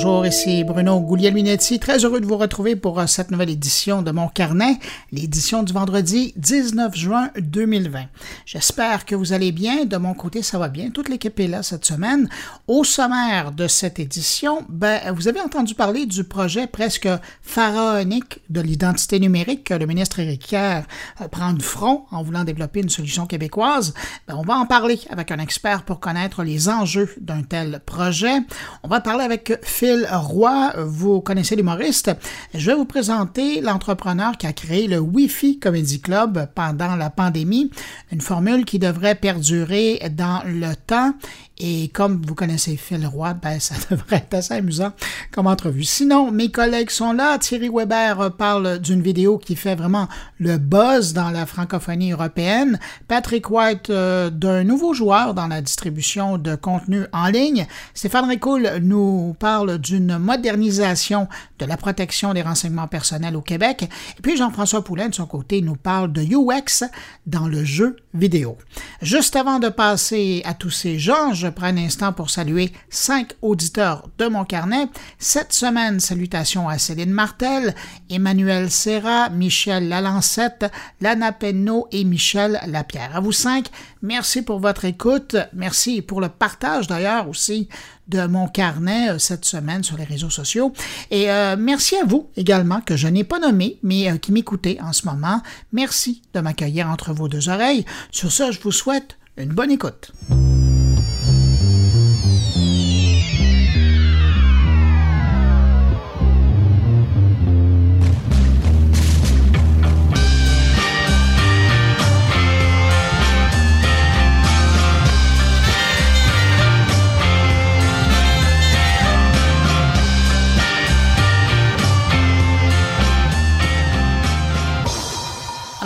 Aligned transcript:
Bonjour, 0.00 0.24
ici 0.24 0.62
Bruno 0.62 1.00
Guglielminetti. 1.00 1.80
Très 1.80 2.04
heureux 2.04 2.20
de 2.20 2.26
vous 2.26 2.36
retrouver 2.36 2.76
pour 2.76 3.00
euh, 3.00 3.08
cette 3.08 3.32
nouvelle 3.32 3.50
édition 3.50 4.00
de 4.00 4.12
mon 4.12 4.28
carnet, 4.28 4.78
l'édition 5.10 5.64
du 5.64 5.72
vendredi 5.72 6.32
19 6.36 6.94
juin 6.94 7.30
2020. 7.36 8.04
J'espère 8.46 9.06
que 9.06 9.16
vous 9.16 9.32
allez 9.32 9.50
bien. 9.50 9.86
De 9.86 9.96
mon 9.96 10.14
côté, 10.14 10.44
ça 10.44 10.56
va 10.56 10.68
bien. 10.68 10.90
Toute 10.90 11.08
l'équipe 11.08 11.40
est 11.40 11.48
là 11.48 11.64
cette 11.64 11.84
semaine. 11.84 12.28
Au 12.68 12.84
sommaire 12.84 13.50
de 13.50 13.66
cette 13.66 13.98
édition, 13.98 14.64
ben, 14.68 15.00
vous 15.16 15.26
avez 15.26 15.40
entendu 15.40 15.74
parler 15.74 16.06
du 16.06 16.22
projet 16.22 16.68
presque 16.68 17.08
pharaonique 17.42 18.38
de 18.50 18.60
l'identité 18.60 19.18
numérique 19.18 19.64
que 19.64 19.74
le 19.74 19.86
ministre 19.86 20.20
Éric 20.20 20.46
Kerr 20.46 20.84
euh, 21.20 21.26
prend 21.26 21.52
de 21.54 21.62
front 21.62 22.04
en 22.12 22.22
voulant 22.22 22.44
développer 22.44 22.82
une 22.82 22.88
solution 22.88 23.26
québécoise. 23.26 23.94
Ben, 24.28 24.36
on 24.36 24.42
va 24.42 24.58
en 24.58 24.66
parler 24.66 25.00
avec 25.10 25.32
un 25.32 25.40
expert 25.40 25.82
pour 25.82 25.98
connaître 25.98 26.44
les 26.44 26.68
enjeux 26.68 27.12
d'un 27.20 27.42
tel 27.42 27.80
projet. 27.84 28.38
On 28.84 28.88
va 28.88 29.00
parler 29.00 29.24
avec 29.24 29.58
Phil 29.64 29.87
Roy. 30.10 30.72
Vous 30.78 31.20
connaissez 31.20 31.56
l'humoriste. 31.56 32.10
Je 32.54 32.70
vais 32.70 32.76
vous 32.76 32.84
présenter 32.84 33.60
l'entrepreneur 33.60 34.36
qui 34.36 34.46
a 34.46 34.52
créé 34.52 34.86
le 34.86 34.98
Wi-Fi 34.98 35.58
Comedy 35.58 36.00
Club 36.00 36.48
pendant 36.54 36.96
la 36.96 37.10
pandémie, 37.10 37.70
une 38.12 38.20
formule 38.20 38.64
qui 38.64 38.78
devrait 38.78 39.14
perdurer 39.14 40.00
dans 40.10 40.42
le 40.46 40.74
temps 40.74 41.14
et 41.60 41.88
comme 41.88 42.22
vous 42.24 42.34
connaissez 42.34 42.76
Phil 42.76 43.06
Roy, 43.06 43.34
ben, 43.34 43.58
ça 43.58 43.74
devrait 43.90 44.16
être 44.16 44.34
assez 44.34 44.54
amusant 44.54 44.92
comme 45.32 45.46
entrevue. 45.46 45.84
Sinon, 45.84 46.30
mes 46.30 46.50
collègues 46.50 46.90
sont 46.90 47.12
là. 47.12 47.38
Thierry 47.38 47.68
Weber 47.68 48.32
parle 48.36 48.78
d'une 48.78 49.02
vidéo 49.02 49.38
qui 49.38 49.56
fait 49.56 49.74
vraiment 49.74 50.08
le 50.38 50.58
buzz 50.58 51.12
dans 51.12 51.30
la 51.30 51.46
francophonie 51.46 52.12
européenne. 52.12 52.78
Patrick 53.08 53.50
White 53.50 53.90
euh, 53.90 54.30
d'un 54.30 54.64
nouveau 54.64 54.94
joueur 54.94 55.34
dans 55.34 55.48
la 55.48 55.60
distribution 55.60 56.38
de 56.38 56.54
contenu 56.54 57.04
en 57.12 57.26
ligne. 57.26 57.66
Stéphane 57.94 58.28
Ricoul 58.28 58.78
nous 58.80 59.34
parle 59.38 59.78
d'une 59.78 60.18
modernisation 60.18 61.28
de 61.58 61.66
la 61.66 61.76
protection 61.76 62.34
des 62.34 62.42
renseignements 62.42 62.88
personnels 62.88 63.36
au 63.36 63.42
Québec. 63.42 63.88
Et 64.18 64.22
puis 64.22 64.36
Jean-François 64.36 64.84
Poulain, 64.84 65.08
de 65.08 65.14
son 65.14 65.26
côté, 65.26 65.60
nous 65.60 65.76
parle 65.76 66.12
de 66.12 66.22
UX 66.22 66.84
dans 67.26 67.48
le 67.48 67.64
jeu 67.64 67.96
vidéo. 68.18 68.58
Juste 69.00 69.36
avant 69.36 69.58
de 69.58 69.68
passer 69.68 70.42
à 70.44 70.54
tous 70.54 70.70
ces 70.70 70.98
gens, 70.98 71.32
je 71.32 71.48
prends 71.48 71.66
un 71.66 71.78
instant 71.78 72.12
pour 72.12 72.30
saluer 72.30 72.72
cinq 72.90 73.32
auditeurs 73.42 74.08
de 74.18 74.26
mon 74.26 74.44
carnet. 74.44 74.88
Cette 75.18 75.52
semaine, 75.52 76.00
salutations 76.00 76.68
à 76.68 76.78
Céline 76.78 77.10
Martel, 77.10 77.74
Emmanuel 78.10 78.70
Serra, 78.70 79.30
Michel 79.30 79.88
Lalancette, 79.88 80.66
Lana 81.00 81.32
Penno 81.32 81.86
et 81.92 82.04
Michel 82.04 82.60
Lapierre. 82.66 83.16
À 83.16 83.20
vous 83.20 83.32
cinq, 83.32 83.66
merci 84.02 84.42
pour 84.42 84.60
votre 84.60 84.84
écoute. 84.84 85.36
Merci 85.52 86.02
pour 86.02 86.20
le 86.20 86.28
partage 86.28 86.86
d'ailleurs 86.86 87.28
aussi 87.28 87.68
de 88.08 88.26
mon 88.26 88.48
carnet 88.48 89.10
euh, 89.10 89.18
cette 89.18 89.44
semaine 89.44 89.84
sur 89.84 89.96
les 89.96 90.04
réseaux 90.04 90.30
sociaux. 90.30 90.72
Et 91.10 91.30
euh, 91.30 91.56
merci 91.58 91.96
à 91.96 92.04
vous 92.04 92.30
également, 92.36 92.80
que 92.80 92.96
je 92.96 93.06
n'ai 93.08 93.24
pas 93.24 93.38
nommé, 93.38 93.78
mais 93.82 94.10
euh, 94.10 94.16
qui 94.16 94.32
m'écoutez 94.32 94.80
en 94.80 94.92
ce 94.92 95.06
moment. 95.06 95.42
Merci 95.72 96.22
de 96.34 96.40
m'accueillir 96.40 96.88
entre 96.88 97.12
vos 97.12 97.28
deux 97.28 97.48
oreilles. 97.48 97.84
Sur 98.10 98.32
ce, 98.32 98.50
je 98.50 98.60
vous 98.60 98.72
souhaite 98.72 99.18
une 99.36 99.50
bonne 99.50 99.70
écoute. 99.70 100.12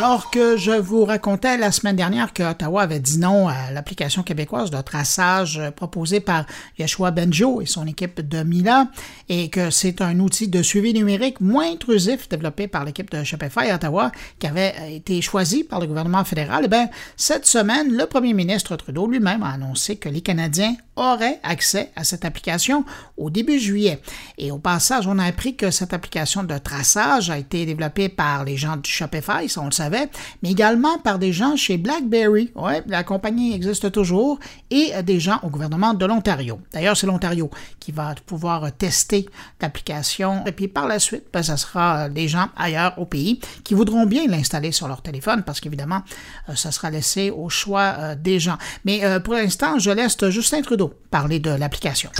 Alors 0.04 0.30
que 0.30 0.56
je 0.56 0.72
vous 0.72 1.04
racontais 1.04 1.56
la 1.56 1.70
semaine 1.70 1.94
dernière 1.94 2.32
que 2.32 2.42
Ottawa 2.42 2.82
avait 2.82 2.98
dit 2.98 3.18
non 3.18 3.46
à 3.46 3.70
l'application 3.70 4.24
québécoise 4.24 4.68
de 4.72 4.80
traçage 4.80 5.62
proposée 5.76 6.18
par 6.18 6.44
Yeshua 6.76 7.12
Benjo 7.12 7.60
et 7.60 7.66
son 7.66 7.86
équipe 7.86 8.20
de 8.20 8.42
Mila 8.42 8.88
et 9.28 9.48
que 9.48 9.70
c'est 9.70 10.00
un 10.00 10.18
outil 10.18 10.48
de 10.48 10.60
suivi 10.60 10.92
numérique 10.92 11.40
moins 11.40 11.70
intrusif 11.70 12.28
développé 12.28 12.66
par 12.66 12.84
l'équipe 12.84 13.12
de 13.12 13.22
Shopify 13.22 13.70
Ottawa 13.72 14.10
qui 14.40 14.48
avait 14.48 14.74
été 14.92 15.22
choisi 15.22 15.62
par 15.62 15.78
le 15.78 15.86
gouvernement 15.86 16.24
fédéral, 16.24 16.66
eh 16.68 16.90
cette 17.16 17.46
semaine, 17.46 17.96
le 17.96 18.06
premier 18.06 18.34
ministre 18.34 18.74
Trudeau 18.74 19.06
lui-même 19.06 19.44
a 19.44 19.52
annoncé 19.52 19.94
que 19.94 20.08
les 20.08 20.20
Canadiens 20.20 20.74
auraient 20.96 21.40
accès 21.42 21.90
à 21.96 22.04
cette 22.04 22.24
application 22.24 22.84
au 23.16 23.30
début 23.30 23.58
juillet. 23.58 24.00
Et 24.38 24.50
au 24.50 24.58
passage, 24.58 25.06
on 25.06 25.18
a 25.18 25.24
appris 25.24 25.56
que 25.56 25.70
cette 25.70 25.92
application 25.92 26.44
de 26.44 26.58
traçage 26.58 27.30
a 27.30 27.38
été 27.38 27.66
développée 27.66 28.08
par 28.08 28.44
les 28.44 28.56
gens 28.56 28.76
du 28.76 28.90
Shopify, 28.90 29.48
ça 29.48 29.60
on 29.60 29.66
le 29.66 29.70
savait 29.72 30.10
mais 30.42 30.50
également 30.50 30.98
par 30.98 31.18
des 31.18 31.32
gens 31.32 31.56
chez 31.56 31.78
BlackBerry. 31.78 32.50
Ouais, 32.54 32.82
la 32.86 33.04
compagnie 33.04 33.54
existe 33.54 33.90
toujours, 33.92 34.38
et 34.70 34.92
des 35.02 35.20
gens 35.20 35.38
au 35.42 35.48
gouvernement 35.48 35.94
de 35.94 36.04
l'Ontario. 36.06 36.60
D'ailleurs, 36.72 36.96
c'est 36.96 37.06
l'Ontario 37.06 37.50
qui 37.80 37.92
va 37.92 38.14
pouvoir 38.26 38.72
tester 38.72 39.28
l'application, 39.60 40.44
et 40.46 40.52
puis 40.52 40.68
par 40.68 40.86
la 40.86 40.98
suite, 40.98 41.24
ben, 41.32 41.42
ce 41.42 41.56
sera 41.56 42.08
des 42.08 42.28
gens 42.28 42.48
ailleurs 42.56 42.94
au 42.98 43.06
pays 43.06 43.40
qui 43.64 43.74
voudront 43.74 44.06
bien 44.06 44.26
l'installer 44.26 44.72
sur 44.72 44.88
leur 44.88 45.02
téléphone, 45.02 45.42
parce 45.44 45.60
qu'évidemment, 45.60 46.02
euh, 46.48 46.54
ça 46.54 46.70
sera 46.70 46.90
laissé 46.90 47.30
au 47.30 47.48
choix 47.48 47.94
euh, 47.98 48.14
des 48.14 48.38
gens. 48.38 48.58
Mais 48.84 49.04
euh, 49.04 49.20
pour 49.20 49.34
l'instant, 49.34 49.78
je 49.78 49.90
laisse 49.90 50.16
Justin 50.28 50.62
Trudeau 50.62 50.81
parler 50.88 51.38
de 51.38 51.50
l'application. 51.50 52.10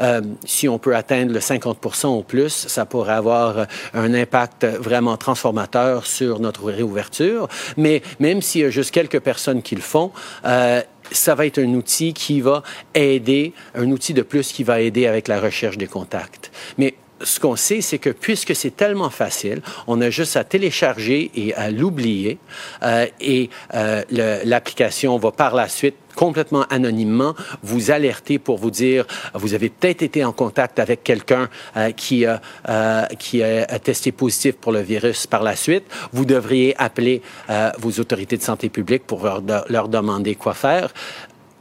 Euh, 0.00 0.20
si 0.44 0.68
on 0.68 0.78
peut 0.78 0.96
atteindre 0.96 1.32
le 1.32 1.40
50 1.40 2.04
ou 2.04 2.22
plus, 2.22 2.48
ça 2.50 2.86
pourrait 2.86 3.12
avoir 3.12 3.66
un 3.94 4.14
impact 4.14 4.64
vraiment 4.64 5.16
transformateur 5.16 6.06
sur 6.06 6.40
notre 6.40 6.70
réouverture. 6.70 7.48
Mais 7.76 8.02
même 8.18 8.42
s'il 8.42 8.62
y 8.62 8.64
a 8.64 8.70
juste 8.70 8.90
quelques 8.90 9.20
personnes 9.20 9.62
qui 9.62 9.74
le 9.74 9.82
font, 9.82 10.12
euh, 10.44 10.82
ça 11.10 11.34
va 11.34 11.46
être 11.46 11.58
un 11.58 11.74
outil 11.74 12.14
qui 12.14 12.40
va 12.40 12.62
aider, 12.94 13.52
un 13.74 13.90
outil 13.90 14.14
de 14.14 14.22
plus 14.22 14.52
qui 14.52 14.64
va 14.64 14.80
aider 14.80 15.06
avec 15.06 15.28
la 15.28 15.40
recherche 15.40 15.76
des 15.76 15.86
contacts. 15.86 16.50
Mais 16.78 16.94
ce 17.22 17.40
qu'on 17.40 17.56
sait, 17.56 17.80
c'est 17.80 17.98
que 17.98 18.10
puisque 18.10 18.54
c'est 18.54 18.76
tellement 18.76 19.10
facile, 19.10 19.62
on 19.86 20.00
a 20.00 20.10
juste 20.10 20.36
à 20.36 20.44
télécharger 20.44 21.30
et 21.34 21.54
à 21.54 21.70
l'oublier. 21.70 22.38
Euh, 22.82 23.06
et 23.20 23.50
euh, 23.74 24.02
l'application 24.44 25.18
va 25.18 25.32
par 25.32 25.54
la 25.54 25.68
suite 25.68 25.96
complètement 26.14 26.64
anonymement 26.70 27.34
vous 27.62 27.90
alerter 27.90 28.38
pour 28.38 28.58
vous 28.58 28.70
dire 28.70 29.06
vous 29.34 29.54
avez 29.54 29.68
peut-être 29.68 30.02
été 30.02 30.24
en 30.24 30.32
contact 30.32 30.78
avec 30.78 31.02
quelqu'un 31.02 31.48
euh, 31.76 31.90
qui, 31.90 32.26
a, 32.26 32.40
euh, 32.68 33.04
qui 33.18 33.42
a 33.42 33.78
testé 33.78 34.12
positif 34.12 34.56
pour 34.56 34.72
le 34.72 34.80
virus 34.80 35.26
par 35.26 35.42
la 35.42 35.56
suite. 35.56 35.84
Vous 36.12 36.24
devriez 36.24 36.74
appeler 36.78 37.22
euh, 37.50 37.70
vos 37.78 38.00
autorités 38.00 38.36
de 38.36 38.42
santé 38.42 38.68
publique 38.68 39.06
pour 39.06 39.24
leur, 39.24 39.42
leur 39.68 39.88
demander 39.88 40.34
quoi 40.34 40.54
faire. 40.54 40.92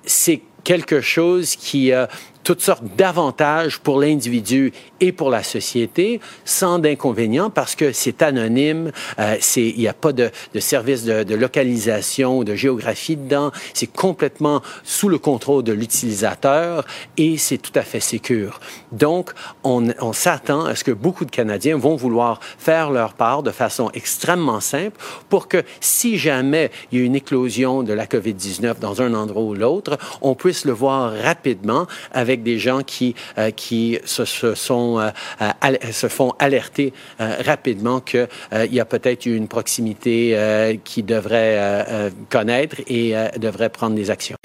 C'est 0.05 0.41
quelque 0.63 1.01
chose 1.01 1.55
qui 1.55 1.91
a 1.91 2.07
toutes 2.43 2.61
sortes 2.61 2.83
d'avantages 2.95 3.79
pour 3.79 3.99
l'individu 3.99 4.73
et 4.99 5.11
pour 5.11 5.29
la 5.29 5.43
société, 5.43 6.19
sans 6.45 6.79
d'inconvénients, 6.79 7.49
parce 7.49 7.75
que 7.75 7.91
c'est 7.91 8.21
anonyme, 8.21 8.91
euh, 9.19 9.37
il 9.55 9.77
n'y 9.77 9.87
a 9.87 9.93
pas 9.93 10.13
de, 10.13 10.29
de 10.53 10.59
service 10.59 11.03
de, 11.03 11.23
de, 11.23 11.35
localisation 11.35 12.43
de 12.43 12.55
géographie 12.55 13.15
dedans, 13.15 13.51
c'est 13.73 13.91
complètement 13.91 14.61
sous 14.83 15.09
le 15.09 15.17
contrôle 15.17 15.63
de 15.63 15.73
l'utilisateur 15.73 16.85
et 17.17 17.37
c'est 17.37 17.57
tout 17.57 17.71
à 17.75 17.81
fait 17.81 17.99
sécure. 17.99 18.59
Donc, 18.91 19.31
on, 19.63 19.87
on 19.99 20.13
s'attend 20.13 20.65
à 20.65 20.75
ce 20.75 20.83
que 20.83 20.91
beaucoup 20.91 21.25
de 21.25 21.31
Canadiens 21.31 21.77
vont 21.77 21.95
vouloir 21.95 22.39
faire 22.57 22.91
leur 22.91 23.13
part 23.13 23.43
de 23.43 23.51
façon 23.51 23.89
extrêmement 23.93 24.59
simple 24.59 24.97
pour 25.29 25.47
que 25.47 25.63
si 25.79 26.17
jamais 26.17 26.71
il 26.91 26.99
y 26.99 27.01
a 27.01 27.05
une 27.05 27.15
éclosion 27.15 27.83
de 27.83 27.93
la 27.93 28.05
COVID-19 28.05 28.79
dans 28.79 29.01
un 29.01 29.13
endroit 29.13 29.43
ou 29.43 29.53
l'autre, 29.53 29.97
on 30.21 30.35
puisse 30.35 30.65
le 30.65 30.73
voir 30.73 31.13
rapidement 31.13 31.87
avec 32.11 32.30
des 32.37 32.59
gens 32.59 32.81
qui, 32.81 33.15
euh, 33.37 33.51
qui 33.51 33.99
se, 34.05 34.25
sont 34.25 34.99
euh, 34.99 35.91
se 35.91 36.07
font 36.07 36.33
alerter 36.39 36.93
euh, 37.19 37.35
rapidement 37.45 37.99
qu'il 37.99 38.27
y 38.71 38.79
a 38.79 38.85
peut-être 38.85 39.25
une 39.25 39.47
proximité 39.47 40.31
euh, 40.35 40.75
qui 40.83 41.03
devrait 41.03 42.11
connaître 42.29 42.77
et 42.87 43.13
devrait 43.37 43.69
prendre 43.69 43.95
des 43.95 44.09
actions. 44.09 44.37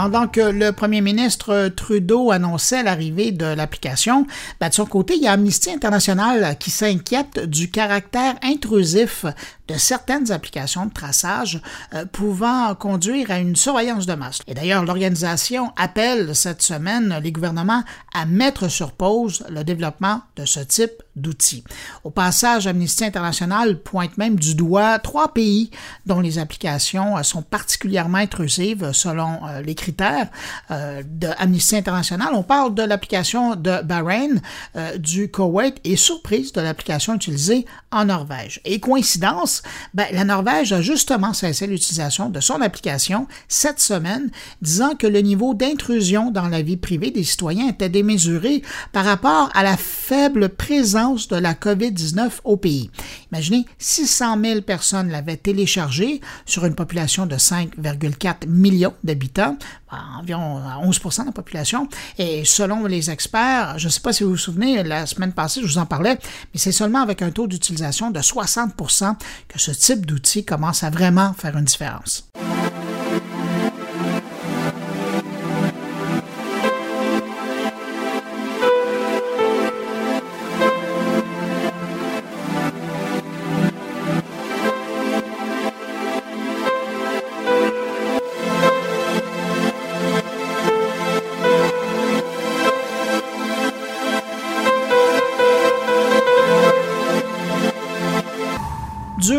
Pendant 0.00 0.28
que 0.28 0.40
le 0.40 0.70
premier 0.70 1.00
ministre 1.00 1.72
Trudeau 1.74 2.30
annonçait 2.30 2.84
l'arrivée 2.84 3.32
de 3.32 3.46
l'application, 3.46 4.28
ben, 4.60 4.68
de 4.68 4.74
son 4.74 4.86
côté, 4.86 5.16
il 5.16 5.24
y 5.24 5.26
a 5.26 5.32
Amnesty 5.32 5.72
International 5.72 6.56
qui 6.56 6.70
s'inquiète 6.70 7.40
du 7.40 7.68
caractère 7.68 8.36
intrusif 8.44 9.26
de 9.68 9.74
certaines 9.74 10.32
applications 10.32 10.86
de 10.86 10.92
traçage 10.92 11.60
euh, 11.94 12.04
pouvant 12.06 12.74
conduire 12.74 13.30
à 13.30 13.38
une 13.38 13.54
surveillance 13.54 14.06
de 14.06 14.14
masse. 14.14 14.40
Et 14.46 14.54
d'ailleurs, 14.54 14.84
l'organisation 14.84 15.72
appelle 15.76 16.34
cette 16.34 16.62
semaine 16.62 17.20
les 17.22 17.32
gouvernements 17.32 17.84
à 18.14 18.24
mettre 18.24 18.68
sur 18.68 18.92
pause 18.92 19.44
le 19.50 19.62
développement 19.64 20.22
de 20.36 20.44
ce 20.44 20.60
type 20.60 21.02
d'outils. 21.16 21.64
Au 22.04 22.10
passage, 22.10 22.66
Amnesty 22.66 23.04
International 23.04 23.78
pointe 23.78 24.16
même 24.16 24.36
du 24.36 24.54
doigt 24.54 24.98
trois 24.98 25.34
pays 25.34 25.70
dont 26.06 26.20
les 26.20 26.38
applications 26.38 27.18
euh, 27.18 27.22
sont 27.22 27.42
particulièrement 27.42 28.18
intrusives 28.18 28.92
selon 28.92 29.40
euh, 29.46 29.60
les 29.60 29.74
critères 29.74 30.28
de 30.70 31.28
Amnesty 31.38 31.76
International. 31.76 32.30
On 32.32 32.42
parle 32.42 32.74
de 32.74 32.82
l'application 32.82 33.54
de 33.54 33.82
Bahreïn, 33.82 34.40
du 34.96 35.30
Koweït 35.30 35.76
et 35.84 35.96
surprise 35.96 36.52
de 36.52 36.60
l'application 36.60 37.14
utilisée 37.14 37.66
en 37.90 38.06
Norvège. 38.06 38.60
Et 38.64 38.80
coïncidence, 38.80 39.57
ben, 39.94 40.06
la 40.12 40.24
Norvège 40.24 40.72
a 40.72 40.80
justement 40.80 41.32
cessé 41.32 41.66
l'utilisation 41.66 42.28
de 42.28 42.40
son 42.40 42.60
application 42.60 43.26
cette 43.48 43.80
semaine, 43.80 44.30
disant 44.62 44.94
que 44.94 45.06
le 45.06 45.20
niveau 45.20 45.54
d'intrusion 45.54 46.30
dans 46.30 46.48
la 46.48 46.62
vie 46.62 46.76
privée 46.76 47.10
des 47.10 47.24
citoyens 47.24 47.68
était 47.68 47.88
démesuré 47.88 48.62
par 48.92 49.04
rapport 49.04 49.50
à 49.54 49.62
la 49.62 49.76
faible 49.76 50.48
présence 50.48 51.28
de 51.28 51.36
la 51.36 51.54
COVID-19 51.54 52.30
au 52.44 52.56
pays. 52.56 52.90
Imaginez, 53.32 53.66
600 53.78 54.38
000 54.42 54.60
personnes 54.62 55.10
l'avaient 55.10 55.36
téléchargé 55.36 56.20
sur 56.46 56.64
une 56.64 56.74
population 56.74 57.26
de 57.26 57.36
5,4 57.36 58.48
millions 58.48 58.94
d'habitants, 59.04 59.56
environ 59.90 60.60
11% 60.82 61.20
de 61.20 61.26
la 61.26 61.32
population. 61.32 61.88
Et 62.18 62.44
selon 62.44 62.86
les 62.86 63.10
experts, 63.10 63.78
je 63.78 63.86
ne 63.86 63.90
sais 63.90 64.00
pas 64.00 64.12
si 64.12 64.24
vous 64.24 64.30
vous 64.30 64.36
souvenez, 64.36 64.82
la 64.82 65.06
semaine 65.06 65.32
passée, 65.32 65.60
je 65.62 65.66
vous 65.66 65.78
en 65.78 65.86
parlais, 65.86 66.18
mais 66.52 66.58
c'est 66.58 66.72
seulement 66.72 67.00
avec 67.00 67.22
un 67.22 67.30
taux 67.30 67.46
d'utilisation 67.46 68.10
de 68.10 68.20
60 68.20 68.74
que 69.48 69.58
ce 69.58 69.70
type 69.70 70.06
d'outil 70.06 70.44
commence 70.44 70.82
à 70.84 70.90
vraiment 70.90 71.32
faire 71.34 71.56
une 71.56 71.64
différence. 71.64 72.28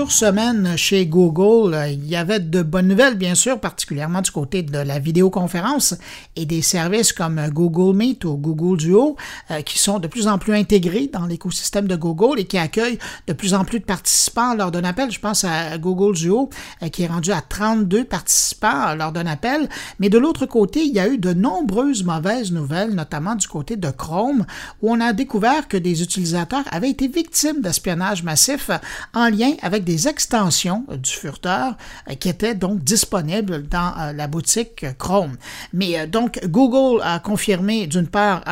Semaine 0.09 0.75
chez 0.75 1.05
Google, 1.05 1.77
il 1.89 2.07
y 2.07 2.15
avait 2.15 2.39
de 2.39 2.61
bonnes 2.63 2.87
nouvelles, 2.87 3.15
bien 3.15 3.35
sûr, 3.35 3.59
particulièrement 3.59 4.21
du 4.21 4.31
côté 4.31 4.63
de 4.63 4.79
la 4.79 4.97
vidéoconférence 4.97 5.95
et 6.35 6.45
des 6.45 6.61
services 6.61 7.13
comme 7.13 7.39
Google 7.49 7.95
Meet 7.95 8.25
ou 8.25 8.35
Google 8.35 8.77
Duo, 8.77 9.15
euh, 9.51 9.61
qui 9.61 9.77
sont 9.77 9.99
de 9.99 10.07
plus 10.07 10.27
en 10.27 10.37
plus 10.37 10.53
intégrés 10.53 11.09
dans 11.11 11.25
l'écosystème 11.25 11.87
de 11.87 11.95
Google 11.95 12.39
et 12.39 12.45
qui 12.45 12.57
accueillent 12.57 12.97
de 13.27 13.33
plus 13.33 13.53
en 13.53 13.63
plus 13.63 13.79
de 13.79 13.85
participants 13.85 14.55
lors 14.55 14.71
d'un 14.71 14.83
appel. 14.83 15.11
Je 15.11 15.19
pense 15.19 15.43
à 15.43 15.77
Google 15.77 16.15
Duo, 16.15 16.49
euh, 16.81 16.89
qui 16.89 17.03
est 17.03 17.07
rendu 17.07 17.31
à 17.31 17.41
32 17.41 18.03
participants 18.03 18.95
lors 18.95 19.11
d'un 19.11 19.27
appel. 19.27 19.69
Mais 19.99 20.09
de 20.09 20.17
l'autre 20.17 20.45
côté, 20.45 20.83
il 20.83 20.93
y 20.93 20.99
a 20.99 21.07
eu 21.07 21.17
de 21.17 21.33
nombreuses 21.33 22.03
mauvaises 22.03 22.51
nouvelles, 22.51 22.95
notamment 22.95 23.35
du 23.35 23.47
côté 23.47 23.75
de 23.75 23.89
Chrome, 23.91 24.45
où 24.81 24.91
on 24.91 24.99
a 25.01 25.13
découvert 25.13 25.67
que 25.67 25.77
des 25.77 26.01
utilisateurs 26.01 26.63
avaient 26.71 26.89
été 26.89 27.07
victimes 27.07 27.61
d'espionnage 27.61 28.23
massif 28.23 28.71
en 29.13 29.29
lien 29.29 29.53
avec 29.61 29.83
des 29.83 30.07
extensions 30.09 30.83
du 30.89 31.09
furteur 31.09 31.77
euh, 32.09 32.15
qui 32.15 32.27
étaient 32.27 32.55
donc 32.55 32.83
disponibles 32.83 33.67
dans 33.67 33.93
euh, 33.97 34.13
la 34.13 34.27
boutique 34.27 34.85
Chrome. 34.97 35.37
Mais 35.71 35.99
euh, 35.99 36.07
donc 36.07 36.39
Google 36.45 37.01
a 37.03 37.19
confirmé 37.19 37.87
d'une 37.87 38.07
part 38.07 38.43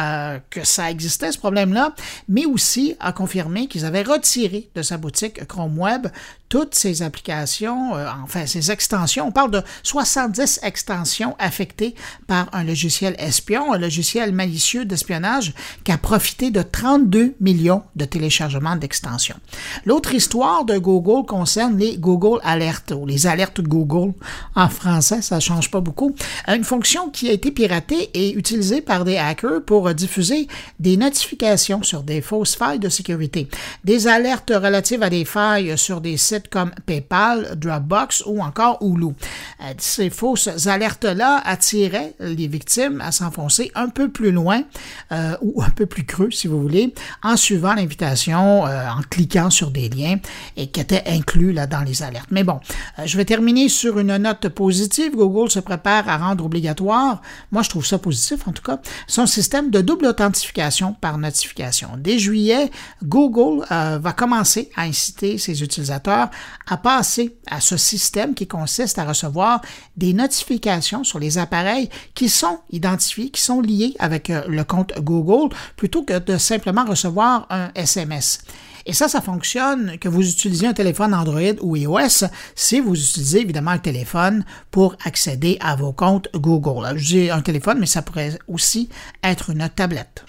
que 0.50 0.64
ça 0.64 0.92
existait 0.92 1.32
ce 1.32 1.38
problème-là, 1.38 1.94
mais 2.30 2.46
aussi 2.46 2.96
a 3.00 3.12
confirmé 3.12 3.68
qu'ils 3.68 3.86
avaient 3.86 4.04
retiré 4.04 4.70
de 4.76 4.82
sa 4.82 4.98
boutique 4.98 5.46
Chrome 5.48 5.78
Web 5.80 6.08
toutes 6.50 6.76
ces 6.76 7.02
applications, 7.02 7.92
enfin 8.24 8.46
ces 8.46 8.72
extensions, 8.72 9.28
on 9.28 9.32
parle 9.32 9.52
de 9.52 9.62
70 9.84 10.62
extensions 10.64 11.36
affectées 11.40 11.94
par 12.28 12.48
un 12.54 12.64
logiciel 12.64 13.16
espion, 13.20 13.74
un 13.74 13.78
logiciel 13.78 14.32
malicieux 14.32 14.86
d'espionnage 14.86 15.54
qui 15.84 15.92
a 15.92 15.98
profité 15.98 16.52
de 16.52 16.62
32 16.62 17.36
millions 17.42 17.84
de 17.96 18.06
téléchargements 18.06 18.76
d'extensions. 18.76 19.38
L'autre 19.86 20.14
histoire 20.14 20.64
de 20.64 20.78
Google 20.78 21.26
concerne 21.38 21.78
les 21.78 21.98
Google 21.98 22.40
Alerts 22.44 22.98
ou 23.00 23.06
les 23.06 23.28
alertes 23.28 23.62
Google. 23.62 24.14
En 24.56 24.70
français, 24.70 25.22
ça 25.22 25.40
change 25.40 25.70
pas 25.70 25.82
beaucoup. 25.82 26.16
Une 26.48 26.64
fonction 26.64 27.12
qui 27.12 27.30
a 27.30 27.32
été 27.32 27.52
piratée 27.52 28.10
et 28.16 28.34
utilisée 28.34 28.82
par 28.82 29.06
des 29.06 29.18
hackers 29.18 29.64
pour 29.64 29.94
diffuser 29.94 30.48
des 30.80 30.98
notifications 30.98 31.84
sur 31.84 32.02
des 32.02 32.22
fausses 32.22 32.56
failles 32.56 32.80
de 32.80 32.90
sécurité, 32.90 33.48
des 33.84 34.08
alertes 34.08 34.52
relatives 34.52 35.04
à 35.04 35.12
des 35.12 35.26
failles 35.26 35.78
sur 35.78 36.02
des 36.02 36.18
sites 36.18 36.50
comme 36.50 36.72
PayPal, 36.88 37.56
Dropbox 37.56 38.24
ou 38.26 38.42
encore 38.42 38.80
Hulu. 38.82 39.06
Euh, 39.06 39.74
ces 39.78 40.10
fausses 40.10 40.66
alertes-là 40.66 41.44
attiraient 41.46 42.16
les 42.20 42.48
victimes 42.48 43.00
à 43.00 43.12
s'enfoncer 43.12 43.72
un 43.76 43.90
peu 43.90 44.10
plus 44.10 44.32
loin 44.32 44.64
euh, 45.12 45.38
ou 45.42 45.62
un 45.62 45.70
peu 45.70 45.86
plus 45.86 46.04
creux, 46.04 46.32
si 46.32 46.48
vous 46.48 46.60
voulez, 46.60 46.96
en 47.22 47.38
suivant 47.38 47.76
l'invitation, 47.76 48.66
euh, 48.66 48.90
en 48.90 49.02
cliquant 49.08 49.52
sur 49.52 49.70
des 49.70 49.88
liens 49.90 50.18
et 50.56 50.68
qui 50.68 50.80
étaient 50.80 51.04
là, 51.36 51.68
dans 51.68 51.82
les 51.82 52.04
alertes. 52.04 52.30
Mais 52.32 52.44
bon, 52.44 52.60
je 53.06 53.18
vais 53.18 53.26
terminer 53.26 53.70
sur 53.70 54.00
une 54.00 54.16
note 54.18 54.50
positive. 54.50 55.16
Google 55.16 55.50
se 55.50 55.60
prépare 55.60 56.10
à 56.10 56.18
rendre 56.18 56.46
obligatoire, 56.46 57.22
moi 57.52 57.62
je 57.62 57.70
trouve 57.70 57.86
ça 57.86 57.98
positif 57.98 58.48
en 58.48 58.52
tout 58.52 58.64
cas, 58.64 58.80
son 59.08 59.26
système 59.26 59.70
de 59.70 59.82
double 59.82 60.06
authentification 60.06 60.94
par 60.94 61.18
notification. 61.18 61.90
Dès 61.98 62.20
juillet, 62.20 62.72
Google 63.04 63.66
va 63.70 64.14
commencer 64.14 64.70
à 64.76 64.84
inciter 64.84 65.38
ses 65.38 65.64
utilisateurs 65.64 66.30
à 66.68 66.78
passer 66.78 67.38
à 67.50 67.62
ce 67.62 67.78
système 67.78 68.34
qui 68.34 68.48
consiste 68.48 69.00
à 69.00 69.06
recevoir 69.06 69.62
des 69.96 70.14
notifications 70.14 71.04
sur 71.04 71.20
les 71.20 71.38
appareils 71.38 71.90
qui 72.14 72.30
sont 72.30 72.60
identifiés, 72.72 73.30
qui 73.30 73.42
sont 73.42 73.62
liés 73.62 73.96
avec 74.00 74.30
euh, 74.30 74.44
le 74.48 74.64
compte 74.64 74.94
Google, 75.00 75.56
plutôt 75.76 76.04
que 76.04 76.20
de 76.20 76.38
simplement 76.38 76.86
recevoir 76.86 77.48
un 77.50 77.70
SMS. 77.76 78.40
Et 78.88 78.94
ça, 78.94 79.10
ça 79.10 79.20
fonctionne 79.20 79.98
que 80.00 80.08
vous 80.08 80.28
utilisez 80.28 80.66
un 80.66 80.74
téléphone 80.74 81.14
Android 81.14 81.42
ou 81.60 81.76
iOS 81.76 82.26
si 82.56 82.80
vous 82.80 82.96
utilisez 82.96 83.42
évidemment 83.42 83.72
un 83.72 83.80
téléphone 83.80 84.46
pour 84.72 84.96
accéder 85.04 85.58
à 85.60 85.76
vos 85.76 85.92
comptes 85.92 86.30
Google. 86.34 86.98
je 86.98 87.06
dis 87.06 87.30
un 87.30 87.42
téléphone, 87.42 87.80
mais 87.80 87.86
ça 87.86 88.02
pourrait 88.02 88.40
aussi 88.48 88.88
être 89.24 89.50
une 89.50 89.70
tablette. 89.76 90.24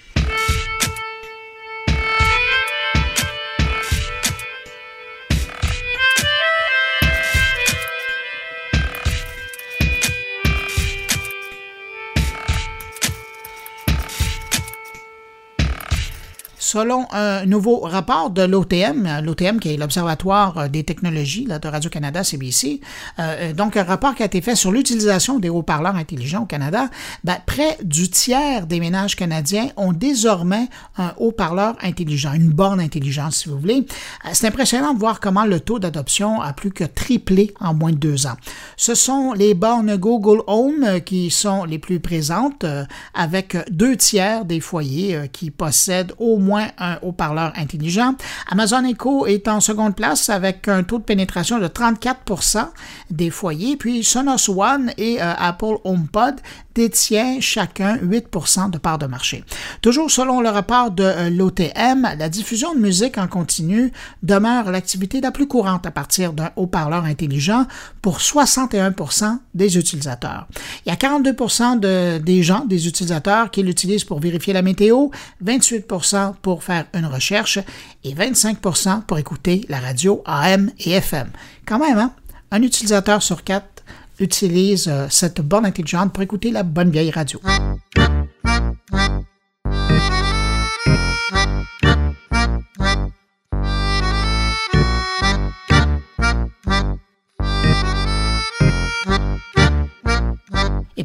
Selon 16.70 17.06
un 17.12 17.46
nouveau 17.46 17.78
rapport 17.78 18.28
de 18.28 18.42
l'OTM, 18.42 19.22
l'OTM 19.22 19.58
qui 19.58 19.72
est 19.72 19.78
l'Observatoire 19.78 20.68
des 20.68 20.84
technologies 20.84 21.46
de 21.46 21.66
Radio-Canada 21.66 22.22
CBC, 22.22 22.82
euh, 23.18 23.22
euh, 23.22 23.52
donc 23.54 23.78
un 23.78 23.84
rapport 23.84 24.14
qui 24.14 24.22
a 24.22 24.26
été 24.26 24.42
fait 24.42 24.54
sur 24.54 24.70
l'utilisation 24.70 25.38
des 25.38 25.48
haut-parleurs 25.48 25.96
intelligents 25.96 26.42
au 26.42 26.44
Canada, 26.44 26.90
ben, 27.24 27.38
près 27.46 27.78
du 27.82 28.10
tiers 28.10 28.66
des 28.66 28.80
ménages 28.80 29.16
canadiens 29.16 29.68
ont 29.78 29.94
désormais 29.94 30.68
un 30.98 31.14
haut-parleur 31.16 31.74
intelligent, 31.80 32.34
une 32.34 32.50
borne 32.50 32.80
intelligente 32.80 33.32
si 33.32 33.48
vous 33.48 33.58
voulez. 33.58 33.86
Euh, 34.26 34.30
c'est 34.34 34.48
impressionnant 34.48 34.92
de 34.92 34.98
voir 34.98 35.20
comment 35.20 35.46
le 35.46 35.60
taux 35.60 35.78
d'adoption 35.78 36.42
a 36.42 36.52
plus 36.52 36.70
que 36.70 36.84
triplé 36.84 37.54
en 37.60 37.72
moins 37.72 37.92
de 37.92 37.96
deux 37.96 38.26
ans. 38.26 38.36
Ce 38.76 38.94
sont 38.94 39.32
les 39.32 39.54
bornes 39.54 39.96
Google 39.96 40.42
Home 40.46 41.00
qui 41.06 41.30
sont 41.30 41.64
les 41.64 41.78
plus 41.78 41.98
présentes, 41.98 42.66
avec 43.14 43.56
deux 43.70 43.96
tiers 43.96 44.44
des 44.44 44.60
foyers 44.60 45.30
qui 45.32 45.50
possèdent 45.50 46.12
au 46.18 46.36
moins 46.36 46.57
un 46.78 46.98
haut-parleur 47.02 47.52
intelligent. 47.56 48.14
Amazon 48.50 48.84
Echo 48.84 49.26
est 49.26 49.48
en 49.48 49.60
seconde 49.60 49.94
place 49.94 50.28
avec 50.28 50.68
un 50.68 50.82
taux 50.82 50.98
de 50.98 51.04
pénétration 51.04 51.58
de 51.58 51.68
34% 51.68 52.68
des 53.10 53.30
foyers. 53.30 53.76
Puis 53.76 54.04
Sonos 54.04 54.48
One 54.48 54.92
et 54.96 55.20
euh, 55.20 55.32
Apple 55.38 55.76
HomePod 55.84 56.36
détient 56.74 57.40
chacun 57.40 57.96
8% 57.96 58.70
de 58.70 58.78
part 58.78 58.98
de 58.98 59.06
marché. 59.06 59.42
Toujours 59.82 60.10
selon 60.10 60.40
le 60.40 60.48
rapport 60.48 60.92
de 60.92 61.02
euh, 61.02 61.30
l'OTM, 61.30 62.08
la 62.16 62.28
diffusion 62.28 62.72
de 62.74 62.78
musique 62.78 63.18
en 63.18 63.26
continu 63.26 63.92
demeure 64.22 64.70
l'activité 64.70 65.20
la 65.20 65.32
plus 65.32 65.48
courante 65.48 65.86
à 65.86 65.90
partir 65.90 66.32
d'un 66.32 66.50
haut-parleur 66.56 67.04
intelligent 67.04 67.66
pour 68.00 68.20
61 68.20 68.94
des 69.54 69.76
utilisateurs. 69.76 70.46
Il 70.86 70.90
y 70.90 70.92
a 70.92 70.96
42 70.96 71.32
de, 71.32 72.18
des 72.18 72.42
gens, 72.42 72.64
des 72.64 72.86
utilisateurs, 72.86 73.50
qui 73.50 73.62
l'utilisent 73.62 74.04
pour 74.04 74.20
vérifier 74.20 74.52
la 74.52 74.62
météo, 74.62 75.08
28 75.40 75.86
pour 76.42 76.47
pour 76.48 76.64
faire 76.64 76.86
une 76.94 77.04
recherche 77.04 77.58
et 78.04 78.14
25% 78.14 79.02
pour 79.02 79.18
écouter 79.18 79.66
la 79.68 79.80
radio 79.80 80.22
AM 80.24 80.70
et 80.78 80.92
FM. 80.92 81.28
Quand 81.66 81.78
même, 81.78 81.98
hein? 81.98 82.12
Un 82.50 82.62
utilisateur 82.62 83.22
sur 83.22 83.44
quatre 83.44 83.84
utilise 84.18 84.88
euh, 84.88 85.08
cette 85.10 85.42
borne 85.42 85.66
intelligente 85.66 86.10
pour 86.10 86.22
écouter 86.22 86.50
la 86.50 86.62
bonne 86.62 86.90
vieille 86.90 87.10
radio. 87.10 87.38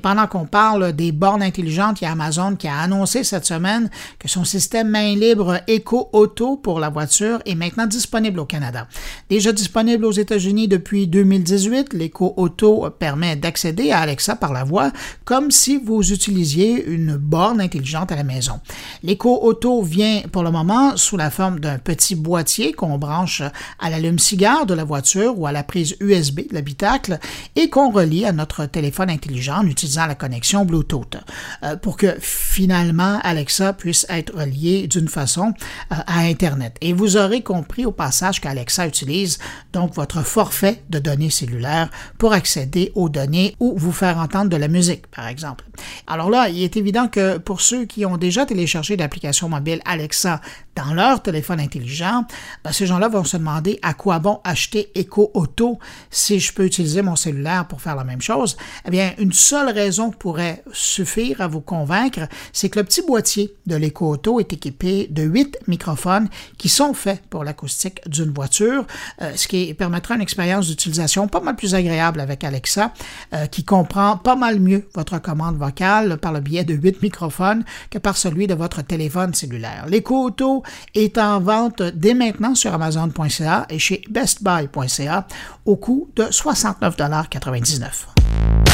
Pendant 0.03 0.27
qu'on 0.27 0.45
parle 0.45 0.91
des 0.91 1.13
bornes 1.13 1.41
intelligentes, 1.41 2.01
il 2.01 2.03
y 2.03 2.07
a 2.07 2.11
Amazon 2.11 2.57
qui 2.57 2.67
a 2.67 2.77
annoncé 2.77 3.23
cette 3.23 3.45
semaine 3.45 3.89
que 4.19 4.27
son 4.27 4.43
système 4.43 4.89
main 4.89 5.15
libre 5.15 5.61
Echo 5.67 6.09
Auto 6.11 6.57
pour 6.57 6.81
la 6.81 6.89
voiture 6.89 7.39
est 7.45 7.55
maintenant 7.55 7.87
disponible 7.87 8.41
au 8.41 8.45
Canada. 8.45 8.87
Déjà 9.29 9.53
disponible 9.53 10.03
aux 10.03 10.11
États-Unis 10.11 10.67
depuis 10.67 11.07
2018, 11.07 11.93
l'Echo 11.93 12.33
Auto 12.35 12.89
permet 12.99 13.37
d'accéder 13.37 13.91
à 13.91 13.99
Alexa 13.99 14.35
par 14.35 14.51
la 14.51 14.65
voix 14.65 14.91
comme 15.23 15.51
si 15.51 15.77
vous 15.77 16.11
utilisiez 16.11 16.85
une 16.85 17.15
borne 17.15 17.61
intelligente 17.61 18.11
à 18.11 18.17
la 18.17 18.25
maison. 18.25 18.59
L'Echo 19.03 19.39
Auto 19.41 19.83
vient 19.83 20.23
pour 20.33 20.43
le 20.43 20.51
moment 20.51 20.97
sous 20.97 21.15
la 21.15 21.29
forme 21.29 21.61
d'un 21.61 21.77
petit 21.77 22.15
boîtier 22.15 22.73
qu'on 22.73 22.97
branche 22.97 23.41
à 23.79 23.89
l'allume-cigare 23.89 24.65
de 24.65 24.73
la 24.73 24.83
voiture 24.83 25.39
ou 25.39 25.47
à 25.47 25.53
la 25.53 25.63
prise 25.63 25.95
USB 26.01 26.49
de 26.49 26.55
l'habitacle 26.55 27.19
et 27.55 27.69
qu'on 27.69 27.89
relie 27.89 28.25
à 28.25 28.33
notre 28.33 28.65
téléphone 28.65 29.09
intelligent 29.09 29.59
en 29.59 29.67
utilisant 29.67 29.92
la 29.97 30.15
connexion 30.15 30.65
Bluetooth 30.65 31.17
euh, 31.63 31.75
pour 31.75 31.97
que 31.97 32.15
finalement 32.19 33.19
Alexa 33.23 33.73
puisse 33.73 34.05
être 34.09 34.35
reliée 34.35 34.87
d'une 34.87 35.07
façon 35.07 35.53
euh, 35.91 35.95
à 36.07 36.19
Internet. 36.19 36.77
Et 36.81 36.93
vous 36.93 37.17
aurez 37.17 37.41
compris 37.41 37.85
au 37.85 37.91
passage 37.91 38.41
qu'Alexa 38.41 38.87
utilise 38.87 39.39
donc 39.71 39.93
votre 39.95 40.21
forfait 40.23 40.83
de 40.89 40.99
données 40.99 41.29
cellulaires 41.29 41.89
pour 42.17 42.33
accéder 42.33 42.91
aux 42.95 43.09
données 43.09 43.55
ou 43.59 43.73
vous 43.77 43.91
faire 43.91 44.17
entendre 44.17 44.49
de 44.49 44.57
la 44.57 44.67
musique, 44.67 45.07
par 45.07 45.27
exemple. 45.27 45.65
Alors 46.07 46.29
là, 46.29 46.49
il 46.49 46.63
est 46.63 46.77
évident 46.77 47.07
que 47.07 47.37
pour 47.37 47.61
ceux 47.61 47.85
qui 47.85 48.05
ont 48.05 48.17
déjà 48.17 48.45
téléchargé 48.45 48.97
l'application 48.97 49.49
mobile 49.49 49.81
Alexa 49.85 50.41
dans 50.75 50.93
leur 50.93 51.21
téléphone 51.21 51.59
intelligent, 51.59 52.25
ben, 52.63 52.71
ces 52.71 52.85
gens-là 52.85 53.07
vont 53.07 53.23
se 53.23 53.37
demander 53.37 53.79
à 53.81 53.93
quoi 53.93 54.19
bon 54.19 54.39
acheter 54.43 54.91
Echo 54.95 55.31
Auto 55.33 55.79
si 56.09 56.39
je 56.39 56.53
peux 56.53 56.65
utiliser 56.65 57.01
mon 57.01 57.15
cellulaire 57.15 57.67
pour 57.67 57.81
faire 57.81 57.95
la 57.95 58.03
même 58.03 58.21
chose. 58.21 58.57
Eh 58.85 58.91
bien, 58.91 59.13
une 59.17 59.33
seule 59.33 59.69
raison 59.69 60.11
pourrait 60.11 60.63
suffire 60.71 61.41
à 61.41 61.47
vous 61.47 61.61
convaincre, 61.61 62.21
c'est 62.51 62.69
que 62.69 62.79
le 62.79 62.85
petit 62.85 63.01
boîtier 63.01 63.53
de 63.65 63.75
l'Echo 63.75 64.09
Auto 64.09 64.39
est 64.39 64.51
équipé 64.51 65.07
de 65.09 65.23
huit 65.23 65.57
microphones 65.67 66.27
qui 66.57 66.69
sont 66.69 66.93
faits 66.93 67.21
pour 67.29 67.43
l'acoustique 67.43 68.01
d'une 68.07 68.31
voiture, 68.31 68.85
euh, 69.21 69.33
ce 69.35 69.47
qui 69.47 69.73
permettra 69.73 70.15
une 70.15 70.21
expérience 70.21 70.67
d'utilisation 70.67 71.27
pas 71.27 71.39
mal 71.39 71.55
plus 71.55 71.75
agréable 71.75 72.19
avec 72.19 72.43
Alexa, 72.43 72.93
euh, 73.33 73.45
qui 73.45 73.63
comprend 73.63 74.17
pas 74.17 74.35
mal 74.35 74.59
mieux 74.59 74.87
votre 74.95 75.19
commande 75.19 75.57
vocale 75.57 76.17
par 76.17 76.31
le 76.31 76.39
biais 76.39 76.63
de 76.63 76.73
huit 76.73 77.01
microphones 77.01 77.63
que 77.89 77.97
par 77.97 78.17
celui 78.17 78.47
de 78.47 78.53
votre 78.53 78.81
téléphone 78.81 79.33
cellulaire. 79.33 79.85
L'Echo 79.87 80.25
Auto 80.25 80.62
est 80.93 81.17
en 81.17 81.39
vente 81.39 81.81
dès 81.81 82.13
maintenant 82.13 82.55
sur 82.55 82.73
Amazon.ca 82.73 83.65
et 83.69 83.79
chez 83.79 84.01
BestBuy.ca 84.09 85.27
au 85.65 85.75
coût 85.75 86.09
de 86.15 86.23
69,99 86.23 88.72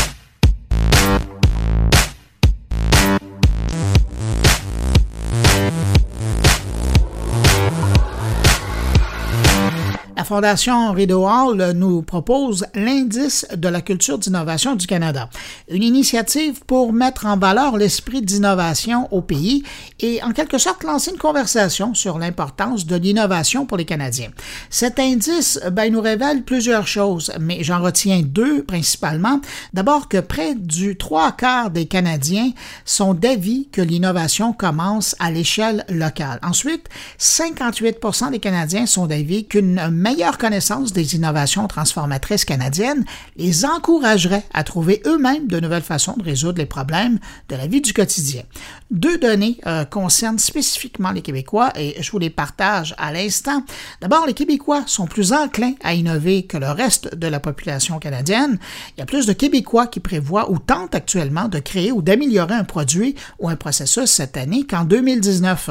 Fondation 10.30 10.92
Rideau 10.92 11.26
Hall 11.26 11.72
nous 11.76 12.04
propose 12.04 12.68
l'indice 12.76 13.48
de 13.52 13.68
la 13.68 13.82
culture 13.82 14.20
d'innovation 14.20 14.76
du 14.76 14.86
Canada, 14.86 15.28
une 15.72 15.82
initiative 15.82 16.60
pour 16.68 16.94
mettre 16.94 17.26
en 17.26 17.36
valeur 17.36 17.78
l'esprit 17.78 18.22
d'innovation 18.22 19.08
au 19.10 19.24
pays 19.24 19.64
et 20.00 20.22
en 20.22 20.32
quelque 20.32 20.60
sorte 20.60 20.84
lancer 20.84 21.10
une 21.10 21.18
conversation 21.18 21.96
sur 21.96 22.20
l'importance 22.20 22.86
de 22.86 22.96
l'innovation 22.96 23.66
pour 23.66 23.76
les 23.76 23.86
Canadiens. 23.86 24.30
Cet 24.70 25.00
indice 25.00 25.60
ben, 25.72 25.92
nous 25.92 26.00
révèle 26.00 26.44
plusieurs 26.44 26.86
choses, 26.86 27.32
mais 27.40 27.64
j'en 27.64 27.82
retiens 27.82 28.22
deux 28.24 28.62
principalement. 28.62 29.42
D'abord 29.74 30.10
que 30.10 30.20
près 30.20 30.54
du 30.54 30.96
trois 30.96 31.32
quarts 31.32 31.72
des 31.72 31.88
Canadiens 31.88 32.52
sont 32.86 33.16
d'avis 33.16 33.68
que 33.72 33.82
l'innovation 33.82 34.54
commence 34.54 35.16
à 35.18 35.32
l'échelle 35.32 35.86
locale. 35.90 36.40
Ensuite, 36.44 36.88
58 37.18 37.98
des 38.32 38.40
Canadiens 38.40 38.86
sont 38.86 39.08
d'avis 39.08 39.48
qu'une 39.48 39.90
meilleure 39.90 40.19
connaissance 40.28 40.92
des 40.92 41.16
innovations 41.16 41.68
transformatrices 41.68 42.46
canadiennes 42.46 43.06
les 43.38 43.66
encouragerait 43.66 44.44
à 44.54 44.64
trouver 44.64 45.02
eux-mêmes 45.06 45.48
de 45.48 45.60
nouvelles 45.60 45.82
façons 45.82 46.16
de 46.18 46.24
résoudre 46.24 46.58
les 46.58 46.66
problèmes 46.66 47.20
de 47.48 47.56
la 47.56 47.68
vie 47.68 47.82
du 47.82 47.94
quotidien. 47.94 48.44
Deux 48.92 49.18
données 49.18 49.58
euh, 49.66 49.86
concernent 49.86 50.40
spécifiquement 50.40 51.12
les 51.12 51.22
Québécois 51.22 51.72
et 51.76 52.02
je 52.02 52.12
vous 52.12 52.20
les 52.20 52.30
partage 52.30 52.96
à 52.98 53.14
l'instant. 53.14 53.64
D'abord, 54.02 54.26
les 54.26 54.34
Québécois 54.34 54.84
sont 54.88 55.06
plus 55.06 55.32
enclins 55.32 55.74
à 55.84 55.94
innover 55.94 56.44
que 56.44 56.58
le 56.58 56.70
reste 56.70 57.16
de 57.16 57.28
la 57.28 57.40
population 57.40 58.00
canadienne. 58.00 58.60
Il 58.98 59.00
y 59.00 59.04
a 59.04 59.06
plus 59.06 59.26
de 59.26 59.34
Québécois 59.34 59.88
qui 59.88 60.00
prévoient 60.00 60.52
ou 60.52 60.60
tentent 60.60 60.96
actuellement 60.96 61.48
de 61.48 61.60
créer 61.60 61.92
ou 61.92 62.02
d'améliorer 62.02 62.56
un 62.56 62.64
produit 62.64 63.16
ou 63.40 63.48
un 63.48 63.56
processus 63.56 64.10
cette 64.10 64.38
année 64.38 64.66
qu'en 64.66 64.84
2019. 64.84 65.70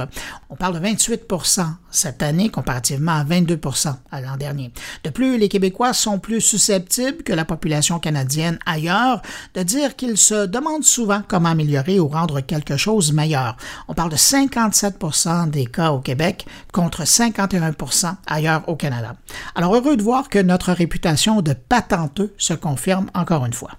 On 0.50 0.56
parle 0.56 0.80
de 0.80 0.86
28% 0.86 1.66
cette 1.90 2.22
année 2.22 2.48
comparativement 2.48 3.12
à 3.12 3.24
22% 3.24 3.94
l'an 4.20 4.37
De 5.04 5.10
plus, 5.10 5.38
les 5.38 5.48
Québécois 5.48 5.92
sont 5.92 6.18
plus 6.18 6.40
susceptibles 6.40 7.22
que 7.22 7.32
la 7.32 7.44
population 7.44 7.98
canadienne 7.98 8.58
ailleurs 8.66 9.22
de 9.54 9.62
dire 9.62 9.96
qu'ils 9.96 10.16
se 10.16 10.46
demandent 10.46 10.84
souvent 10.84 11.22
comment 11.26 11.50
améliorer 11.50 12.00
ou 12.00 12.08
rendre 12.08 12.40
quelque 12.40 12.76
chose 12.76 13.12
meilleur. 13.12 13.56
On 13.88 13.94
parle 13.94 14.10
de 14.10 14.16
57% 14.16 15.50
des 15.50 15.66
cas 15.66 15.90
au 15.90 16.00
Québec 16.00 16.46
contre 16.72 17.02
51% 17.02 18.14
ailleurs 18.26 18.68
au 18.68 18.76
Canada. 18.76 19.16
Alors 19.54 19.74
heureux 19.74 19.96
de 19.96 20.02
voir 20.02 20.28
que 20.28 20.38
notre 20.38 20.72
réputation 20.72 21.42
de 21.42 21.52
patenteux 21.52 22.34
se 22.38 22.54
confirme 22.54 23.10
encore 23.14 23.44
une 23.44 23.52
fois. 23.52 23.70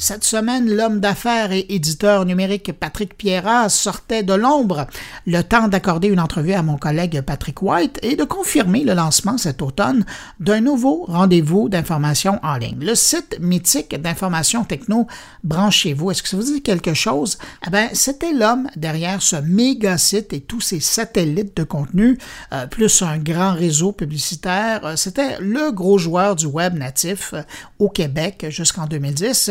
Cette 0.00 0.24
semaine, 0.24 0.74
l'homme 0.74 0.98
d'affaires 0.98 1.52
et 1.52 1.66
éditeur 1.68 2.24
numérique 2.24 2.72
Patrick 2.72 3.18
Pierrat 3.18 3.68
sortait 3.68 4.22
de 4.22 4.32
l'ombre. 4.32 4.86
Le 5.26 5.42
temps 5.42 5.68
d'accorder 5.68 6.08
une 6.08 6.20
entrevue 6.20 6.54
à 6.54 6.62
mon 6.62 6.78
collègue 6.78 7.20
Patrick 7.20 7.60
White 7.60 7.98
et 8.02 8.16
de 8.16 8.24
confirmer 8.24 8.82
le 8.82 8.94
lancement 8.94 9.36
cet 9.36 9.60
automne 9.60 10.06
d'un 10.40 10.62
nouveau 10.62 11.04
rendez-vous 11.06 11.68
d'information 11.68 12.40
en 12.42 12.56
ligne. 12.56 12.78
Le 12.80 12.94
site 12.94 13.36
mythique 13.40 13.94
d'information 14.00 14.64
techno 14.64 15.06
Branchez-vous. 15.44 16.10
Est-ce 16.10 16.22
que 16.22 16.30
ça 16.30 16.38
vous 16.38 16.44
dit 16.44 16.62
quelque 16.62 16.94
chose? 16.94 17.36
Eh 17.66 17.94
c'était 17.94 18.32
l'homme 18.32 18.68
derrière 18.76 19.20
ce 19.20 19.36
méga 19.36 19.98
site 19.98 20.32
et 20.32 20.40
tous 20.40 20.62
ces 20.62 20.80
satellites 20.80 21.54
de 21.58 21.64
contenu, 21.64 22.16
euh, 22.54 22.66
plus 22.66 23.02
un 23.02 23.18
grand 23.18 23.52
réseau 23.52 23.92
publicitaire. 23.92 24.80
Euh, 24.82 24.96
c'était 24.96 25.38
le 25.40 25.72
gros 25.72 25.98
joueur 25.98 26.36
du 26.36 26.46
web 26.46 26.78
natif 26.78 27.34
euh, 27.34 27.42
au 27.78 27.90
Québec 27.90 28.46
jusqu'en 28.48 28.86
2010 28.86 29.50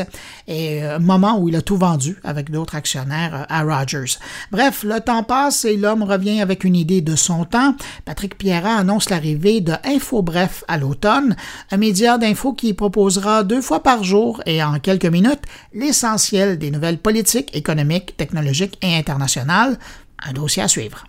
et 0.49 0.83
euh, 0.83 0.99
moment 0.99 1.39
où 1.39 1.47
il 1.47 1.55
a 1.55 1.61
tout 1.61 1.77
vendu 1.77 2.17
avec 2.23 2.49
d'autres 2.49 2.75
actionnaires 2.75 3.33
euh, 3.33 3.45
à 3.47 3.63
Rogers. 3.63 4.17
Bref, 4.51 4.83
le 4.83 4.99
temps 4.99 5.23
passe 5.23 5.63
et 5.63 5.77
l'homme 5.77 6.03
revient 6.03 6.41
avec 6.41 6.63
une 6.63 6.75
idée 6.75 7.01
de 7.01 7.15
son 7.15 7.45
temps. 7.45 7.75
Patrick 8.03 8.37
Pierrat 8.37 8.75
annonce 8.75 9.09
l'arrivée 9.09 9.61
de 9.61 9.73
InfoBref 9.85 10.63
à 10.67 10.77
l'automne, 10.77 11.35
un 11.71 11.77
média 11.77 12.17
d'info 12.17 12.53
qui 12.53 12.73
proposera 12.73 13.43
deux 13.43 13.61
fois 13.61 13.83
par 13.83 14.03
jour 14.03 14.41
et 14.45 14.63
en 14.63 14.79
quelques 14.79 15.05
minutes 15.05 15.43
l'essentiel 15.73 16.57
des 16.57 16.71
nouvelles 16.71 16.97
politiques, 16.97 17.55
économiques, 17.55 18.17
technologiques 18.17 18.77
et 18.81 18.95
internationales. 18.95 19.77
Un 20.25 20.33
dossier 20.33 20.63
à 20.63 20.67
suivre. 20.67 21.05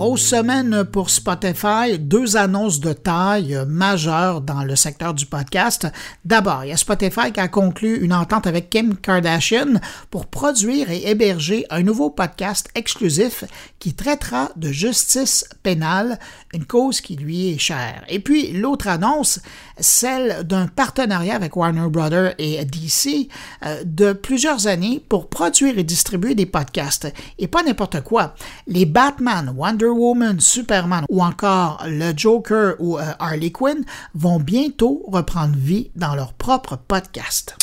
Grosse 0.00 0.28
semaine 0.28 0.84
pour 0.84 1.10
Spotify, 1.10 1.98
deux 1.98 2.38
annonces 2.38 2.80
de 2.80 2.94
taille 2.94 3.58
majeures 3.68 4.40
dans 4.40 4.64
le 4.64 4.74
secteur 4.74 5.12
du 5.12 5.26
podcast. 5.26 5.88
D'abord, 6.24 6.64
il 6.64 6.68
y 6.68 6.72
a 6.72 6.78
Spotify 6.78 7.30
qui 7.34 7.40
a 7.40 7.48
conclu 7.48 8.02
une 8.02 8.14
entente 8.14 8.46
avec 8.46 8.70
Kim 8.70 8.96
Kardashian 8.96 9.74
pour 10.10 10.24
produire 10.24 10.90
et 10.90 11.10
héberger 11.10 11.66
un 11.68 11.82
nouveau 11.82 12.08
podcast 12.08 12.70
exclusif 12.74 13.44
qui 13.78 13.92
traitera 13.92 14.48
de 14.56 14.72
justice 14.72 15.44
pénale, 15.62 16.18
une 16.54 16.64
cause 16.64 17.02
qui 17.02 17.16
lui 17.16 17.50
est 17.50 17.58
chère. 17.58 18.02
Et 18.08 18.20
puis 18.20 18.52
l'autre 18.52 18.88
annonce, 18.88 19.40
celle 19.78 20.44
d'un 20.44 20.66
partenariat 20.66 21.34
avec 21.34 21.54
Warner 21.56 21.90
Brothers 21.90 22.34
et 22.38 22.64
DC 22.64 23.28
euh, 23.66 23.82
de 23.84 24.14
plusieurs 24.14 24.66
années 24.66 25.04
pour 25.10 25.28
produire 25.28 25.78
et 25.78 25.84
distribuer 25.84 26.34
des 26.34 26.46
podcasts. 26.46 27.12
Et 27.38 27.48
pas 27.48 27.62
n'importe 27.62 28.00
quoi. 28.00 28.34
Les 28.66 28.86
Batman, 28.86 29.52
Wonder 29.54 29.89
Woman, 29.92 30.40
Superman 30.40 31.04
ou 31.08 31.22
encore 31.22 31.84
le 31.86 32.12
Joker 32.16 32.74
ou 32.78 32.98
euh, 32.98 33.02
Harley 33.18 33.50
Quinn 33.50 33.84
vont 34.14 34.40
bientôt 34.40 35.04
reprendre 35.08 35.56
vie 35.56 35.90
dans 35.96 36.14
leur 36.14 36.32
propre 36.32 36.76
podcast. 36.76 37.56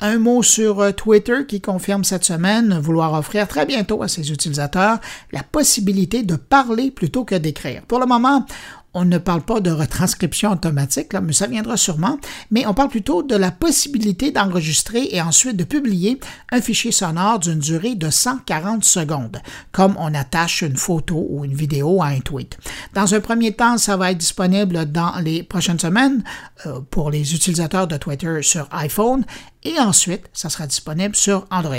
Un 0.00 0.18
mot 0.18 0.42
sur 0.42 0.80
euh, 0.80 0.92
Twitter 0.92 1.44
qui 1.46 1.60
confirme 1.60 2.04
cette 2.04 2.24
semaine 2.24 2.78
vouloir 2.78 3.14
offrir 3.14 3.48
très 3.48 3.66
bientôt 3.66 4.02
à 4.02 4.08
ses 4.08 4.30
utilisateurs 4.30 5.00
la 5.32 5.42
possibilité 5.42 6.22
de 6.22 6.36
parler 6.36 6.90
plutôt 6.90 7.24
que 7.24 7.34
d'écrire. 7.34 7.82
Pour 7.82 7.98
le 7.98 8.06
moment, 8.06 8.46
on 8.94 9.04
ne 9.04 9.18
parle 9.18 9.42
pas 9.42 9.60
de 9.60 9.70
retranscription 9.70 10.52
automatique, 10.52 11.12
là, 11.12 11.20
mais 11.20 11.32
ça 11.32 11.46
viendra 11.46 11.76
sûrement, 11.76 12.18
mais 12.50 12.66
on 12.66 12.74
parle 12.74 12.88
plutôt 12.88 13.22
de 13.22 13.36
la 13.36 13.50
possibilité 13.50 14.30
d'enregistrer 14.30 15.08
et 15.12 15.20
ensuite 15.20 15.56
de 15.56 15.64
publier 15.64 16.18
un 16.50 16.60
fichier 16.60 16.90
sonore 16.90 17.38
d'une 17.38 17.58
durée 17.58 17.94
de 17.94 18.10
140 18.10 18.84
secondes, 18.84 19.40
comme 19.72 19.94
on 19.98 20.14
attache 20.14 20.62
une 20.62 20.76
photo 20.76 21.26
ou 21.28 21.44
une 21.44 21.54
vidéo 21.54 22.02
à 22.02 22.06
un 22.06 22.20
tweet. 22.20 22.58
Dans 22.94 23.14
un 23.14 23.20
premier 23.20 23.52
temps, 23.52 23.78
ça 23.78 23.96
va 23.96 24.10
être 24.10 24.18
disponible 24.18 24.90
dans 24.90 25.16
les 25.20 25.42
prochaines 25.42 25.78
semaines 25.78 26.24
euh, 26.66 26.80
pour 26.90 27.10
les 27.10 27.34
utilisateurs 27.34 27.86
de 27.86 27.96
Twitter 27.96 28.38
sur 28.42 28.68
iPhone 28.72 29.24
et 29.64 29.78
ensuite, 29.80 30.26
ça 30.32 30.50
sera 30.50 30.66
disponible 30.66 31.16
sur 31.16 31.46
Android. 31.50 31.76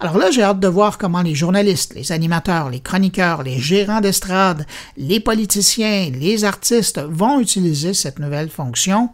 Alors 0.00 0.18
là, 0.18 0.30
j'ai 0.30 0.42
hâte 0.42 0.60
de 0.60 0.68
voir 0.68 0.98
comment 0.98 1.22
les 1.22 1.34
journalistes, 1.34 1.94
les 1.94 2.12
animateurs, 2.12 2.68
les 2.68 2.80
chroniqueurs, 2.80 3.42
les 3.42 3.58
gérants 3.58 4.02
d'estrade, 4.02 4.66
les 4.96 5.20
politiciens, 5.20 6.10
les 6.10 6.44
artistes 6.44 7.00
vont 7.00 7.40
utiliser 7.40 7.94
cette 7.94 8.18
nouvelle 8.18 8.50
fonction. 8.50 9.10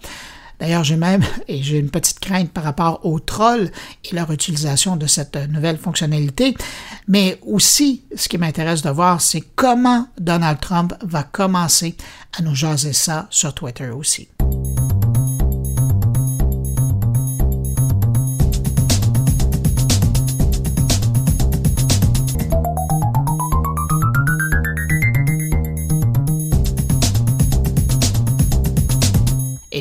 D'ailleurs, 0.59 0.85
j'ai 0.85 0.97
même, 0.97 1.23
et 1.49 1.63
j'ai 1.63 1.79
une 1.79 1.91
petite 1.91 2.21
crainte 2.21 2.51
par 2.51 2.65
rapport 2.65 3.05
aux 3.05 3.21
trolls 3.21 3.71
et 4.05 4.15
leur 4.15 4.31
utilisation 4.31 4.97
de 4.97 5.07
cette 5.07 5.37
nouvelle 5.51 5.79
fonctionnalité, 5.79 6.57
mais 7.09 7.39
aussi, 7.47 8.05
ce 8.17 8.29
qui 8.29 8.39
m'intéresse 8.39 8.83
de 8.83 8.91
voir, 8.91 9.21
c'est 9.21 9.43
comment 9.55 10.09
Donald 10.19 10.61
Trump 10.61 10.95
va 11.03 11.23
commencer 11.23 11.97
à 12.37 12.43
nous 12.43 12.55
jaser 12.55 12.93
ça 12.93 13.27
sur 13.31 13.55
Twitter 13.55 13.91
aussi. 13.91 14.29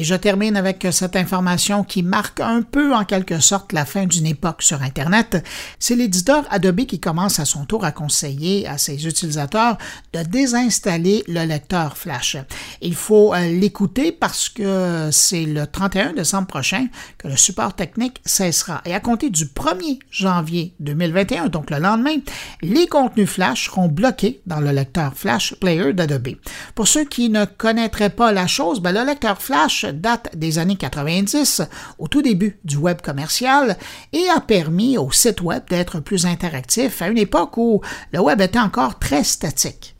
Et 0.01 0.03
je 0.03 0.15
termine 0.15 0.57
avec 0.57 0.87
cette 0.89 1.15
information 1.15 1.83
qui 1.83 2.01
marque 2.01 2.39
un 2.39 2.63
peu 2.63 2.95
en 2.95 3.05
quelque 3.05 3.39
sorte 3.39 3.71
la 3.71 3.85
fin 3.85 4.07
d'une 4.07 4.25
époque 4.25 4.63
sur 4.63 4.81
Internet. 4.81 5.45
C'est 5.77 5.95
l'éditeur 5.95 6.43
Adobe 6.49 6.87
qui 6.87 6.99
commence 6.99 7.39
à 7.39 7.45
son 7.45 7.65
tour 7.65 7.85
à 7.85 7.91
conseiller 7.91 8.67
à 8.67 8.79
ses 8.79 9.05
utilisateurs 9.05 9.77
de 10.13 10.23
désinstaller 10.23 11.23
le 11.27 11.45
lecteur 11.45 11.97
Flash. 11.97 12.35
Il 12.81 12.95
faut 12.95 13.35
euh, 13.35 13.51
l'écouter 13.51 14.11
parce 14.11 14.49
que 14.49 15.09
c'est 15.11 15.45
le 15.45 15.67
31 15.67 16.13
décembre 16.13 16.47
prochain 16.47 16.87
que 17.19 17.27
le 17.27 17.37
support 17.37 17.75
technique 17.75 18.21
cessera. 18.25 18.81
Et 18.85 18.95
à 18.95 18.99
compter 19.01 19.29
du 19.29 19.45
1er 19.45 19.99
janvier 20.09 20.73
2021, 20.79 21.49
donc 21.49 21.69
le 21.69 21.77
lendemain, 21.77 22.15
les 22.63 22.87
contenus 22.87 23.29
Flash 23.29 23.65
seront 23.65 23.87
bloqués 23.87 24.41
dans 24.47 24.61
le 24.61 24.71
lecteur 24.71 25.13
Flash 25.13 25.53
Player 25.59 25.93
d'Adobe. 25.93 26.37
Pour 26.73 26.87
ceux 26.87 27.05
qui 27.05 27.29
ne 27.29 27.45
connaîtraient 27.45 28.09
pas 28.09 28.31
la 28.31 28.47
chose, 28.47 28.79
ben, 28.79 28.93
le 28.93 29.05
lecteur 29.05 29.39
Flash 29.39 29.85
date 29.91 30.29
des 30.35 30.59
années 30.59 30.75
90, 30.75 31.61
au 31.99 32.07
tout 32.07 32.21
début 32.21 32.59
du 32.63 32.77
web 32.77 33.01
commercial, 33.01 33.77
et 34.13 34.29
a 34.35 34.39
permis 34.39 34.97
au 34.97 35.11
site 35.11 35.41
web 35.41 35.63
d'être 35.69 35.99
plus 35.99 36.25
interactif 36.25 37.01
à 37.01 37.07
une 37.07 37.17
époque 37.17 37.57
où 37.57 37.81
le 38.11 38.19
web 38.19 38.41
était 38.41 38.59
encore 38.59 38.99
très 38.99 39.23
statique. 39.23 39.95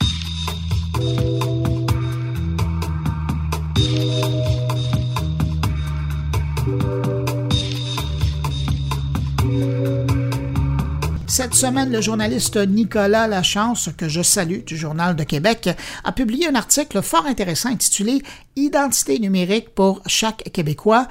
Cette 11.32 11.54
semaine, 11.54 11.94
le 11.94 12.02
journaliste 12.02 12.58
Nicolas 12.58 13.26
Lachance, 13.26 13.88
que 13.96 14.10
je 14.10 14.22
salue 14.22 14.66
du 14.66 14.76
Journal 14.76 15.16
de 15.16 15.24
Québec, 15.24 15.70
a 16.04 16.12
publié 16.12 16.50
un 16.50 16.56
article 16.56 17.02
fort 17.02 17.26
intéressant 17.26 17.70
intitulé 17.70 18.22
Identité 18.58 19.18
numérique 19.18 19.70
pour 19.74 20.02
chaque 20.08 20.52
Québécois, 20.52 21.08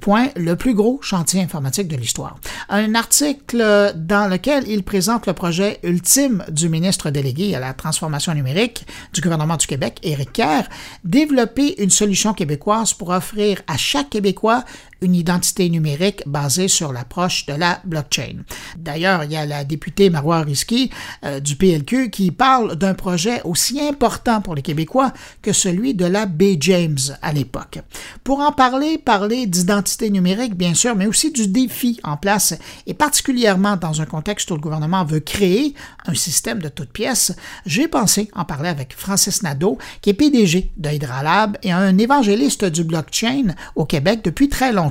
point, 0.00 0.28
le 0.34 0.56
plus 0.56 0.72
gros 0.72 0.98
chantier 1.02 1.42
informatique 1.42 1.88
de 1.88 1.96
l'histoire. 1.96 2.38
Un 2.70 2.94
article 2.94 3.92
dans 3.96 4.30
lequel 4.30 4.66
il 4.66 4.82
présente 4.82 5.26
le 5.26 5.34
projet 5.34 5.78
ultime 5.82 6.42
du 6.50 6.70
ministre 6.70 7.10
délégué 7.10 7.54
à 7.54 7.60
la 7.60 7.74
transformation 7.74 8.32
numérique 8.32 8.86
du 9.12 9.20
gouvernement 9.20 9.58
du 9.58 9.66
Québec, 9.66 9.98
Éric 10.02 10.32
Kerr, 10.32 10.70
développer 11.04 11.82
une 11.82 11.90
solution 11.90 12.32
québécoise 12.32 12.94
pour 12.94 13.10
offrir 13.10 13.60
à 13.66 13.76
chaque 13.76 14.08
Québécois 14.08 14.64
une 15.00 15.14
identité 15.14 15.68
numérique 15.68 16.22
basée 16.26 16.68
sur 16.68 16.92
l'approche 16.92 17.46
de 17.46 17.54
la 17.54 17.80
blockchain. 17.84 18.42
D'ailleurs, 18.76 19.24
il 19.24 19.32
y 19.32 19.36
a 19.36 19.46
la 19.46 19.64
députée 19.64 20.10
Marois 20.10 20.42
Risky 20.42 20.90
euh, 21.24 21.40
du 21.40 21.56
PLQ 21.56 22.10
qui 22.10 22.30
parle 22.30 22.76
d'un 22.76 22.94
projet 22.94 23.40
aussi 23.44 23.80
important 23.80 24.40
pour 24.40 24.54
les 24.54 24.62
Québécois 24.62 25.12
que 25.42 25.52
celui 25.52 25.94
de 25.94 26.04
la 26.04 26.26
B. 26.26 26.56
James 26.60 26.98
à 27.22 27.32
l'époque. 27.32 27.78
Pour 28.24 28.40
en 28.40 28.52
parler, 28.52 28.98
parler 28.98 29.46
d'identité 29.46 30.10
numérique, 30.10 30.54
bien 30.54 30.74
sûr, 30.74 30.94
mais 30.96 31.06
aussi 31.06 31.30
du 31.30 31.48
défi 31.48 32.00
en 32.04 32.16
place, 32.16 32.54
et 32.86 32.94
particulièrement 32.94 33.76
dans 33.76 34.00
un 34.00 34.06
contexte 34.06 34.50
où 34.50 34.54
le 34.54 34.60
gouvernement 34.60 35.04
veut 35.04 35.20
créer 35.20 35.74
un 36.06 36.14
système 36.14 36.60
de 36.60 36.68
toutes 36.68 36.90
pièces, 36.90 37.32
j'ai 37.66 37.88
pensé 37.88 38.30
en 38.34 38.44
parler 38.44 38.68
avec 38.68 38.94
Francis 38.96 39.42
Nadeau, 39.42 39.78
qui 40.00 40.10
est 40.10 40.14
PDG 40.14 40.70
de 40.76 40.90
Hydralab 40.90 41.56
et 41.62 41.72
un 41.72 41.96
évangéliste 41.98 42.64
du 42.64 42.84
blockchain 42.84 43.54
au 43.74 43.84
Québec 43.84 44.20
depuis 44.24 44.48
très 44.48 44.72
longtemps. 44.72 44.89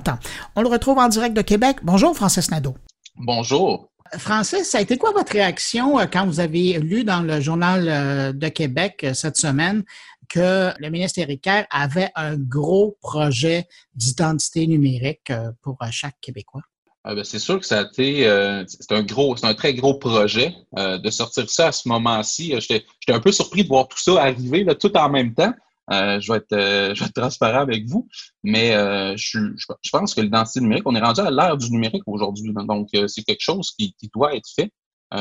On 0.56 0.62
le 0.62 0.70
retrouve 0.70 0.98
en 0.98 1.08
direct 1.08 1.36
de 1.36 1.42
Québec. 1.42 1.78
Bonjour, 1.84 2.16
Francis 2.16 2.52
Nadeau. 2.52 2.76
Bonjour. 3.16 3.90
Francis, 4.18 4.70
ça 4.70 4.80
a 4.80 4.82
été 4.82 4.98
quoi 4.98 5.12
votre 5.12 5.32
réaction 5.32 6.00
euh, 6.00 6.06
quand 6.06 6.26
vous 6.26 6.40
avez 6.40 6.80
lu 6.80 7.04
dans 7.04 7.22
le 7.22 7.40
Journal 7.42 7.88
euh, 7.88 8.34
de 8.34 8.48
Québec 8.48 9.02
euh, 9.04 9.14
cette 9.14 9.38
semaine 9.38 9.84
que 10.30 10.72
le 10.80 10.90
ministre 10.90 11.20
Éric 11.20 11.42
Kerr 11.42 11.66
avait 11.72 12.12
un 12.16 12.36
gros 12.36 12.98
projet 13.02 13.68
d'identité 13.96 14.68
numérique 14.68 15.32
pour 15.64 15.80
chaque 15.90 16.18
Québécois? 16.22 16.62
Ah, 17.04 17.16
ben, 17.16 17.24
c'est 17.24 17.40
sûr 17.40 17.60
que 17.60 17.66
ça 17.66 17.80
a 17.80 17.84
été 17.84 18.26
c'est 18.68 18.92
un 18.92 19.02
gros, 19.02 19.36
c'est 19.36 19.48
un 19.48 19.56
très 19.56 19.74
gros 19.74 19.96
projet 19.96 20.54
de 20.78 21.10
sortir 21.10 21.50
ça 21.50 21.70
à 21.70 21.72
ce 21.72 21.90
moment-ci. 21.90 22.54
J'étais 22.60 22.86
un 23.08 23.20
peu 23.20 23.32
surpris 23.32 23.64
de 23.64 23.70
voir 23.70 23.88
tout 23.88 23.98
ça 23.98 24.22
arriver 24.22 24.64
là, 24.64 24.76
tout 24.76 24.96
en 24.96 25.10
même 25.10 25.34
temps. 25.34 25.52
Euh, 25.91 26.19
je, 26.19 26.32
vais 26.32 26.38
être, 26.38 26.54
euh, 26.54 26.93
je 26.95 27.04
vais 27.04 27.10
transparent 27.10 27.60
avec 27.60 27.88
vous, 27.88 28.08
mais 28.43 28.75
euh, 28.75 29.13
je, 29.17 29.39
je, 29.58 29.89
pense 29.91 30.13
que 30.13 30.21
l'identité 30.21 30.62
numérique, 30.62 30.84
on 30.86 30.95
est 30.95 31.02
rendu 31.02 31.21
à 31.21 31.32
l'ère 31.32 31.58
du 31.58 31.71
numérique 31.71 32.04
aujourd'hui. 32.06 32.54
Donc, 32.54 32.89
c'est 33.08 33.23
quelque 33.23 33.41
chose 33.41 33.71
qui, 33.78 33.93
qui, 33.93 34.10
doit 34.13 34.36
être 34.36 34.49
fait. 34.56 34.71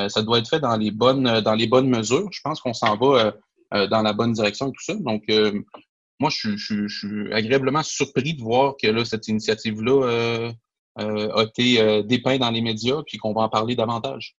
ça 0.09 0.23
doit 0.23 0.39
être 0.39 0.49
fait 0.49 0.61
dans 0.61 0.77
les 0.77 0.91
bonnes, 0.91 1.41
dans 1.41 1.55
les 1.55 1.67
bonnes 1.67 1.89
mesures. 1.89 2.29
Je 2.31 2.41
pense 2.43 2.61
qu'on 2.61 2.75
s'en 2.75 2.97
va 2.97 3.35
dans 3.73 4.03
la 4.03 4.13
bonne 4.13 4.33
direction 4.33 4.69
et 4.69 4.73
tout 4.73 4.85
ça. 4.85 4.95
Donc, 4.95 5.25
moi, 6.21 6.31
je, 6.31 6.57
je, 6.57 6.89
suis 6.89 7.33
agréablement 7.33 7.83
surpris 7.83 8.35
de 8.35 8.43
voir 8.43 8.75
que 8.81 8.89
là, 8.89 9.05
cette 9.05 9.29
initiative-là 9.29 10.51
a 10.97 11.43
été 11.43 12.03
dépeinte 12.05 12.41
dans 12.41 12.51
les 12.51 12.61
médias 12.63 13.03
puis 13.07 13.19
qu'on 13.19 13.33
va 13.33 13.43
en 13.43 13.49
parler 13.49 13.75
davantage. 13.75 14.37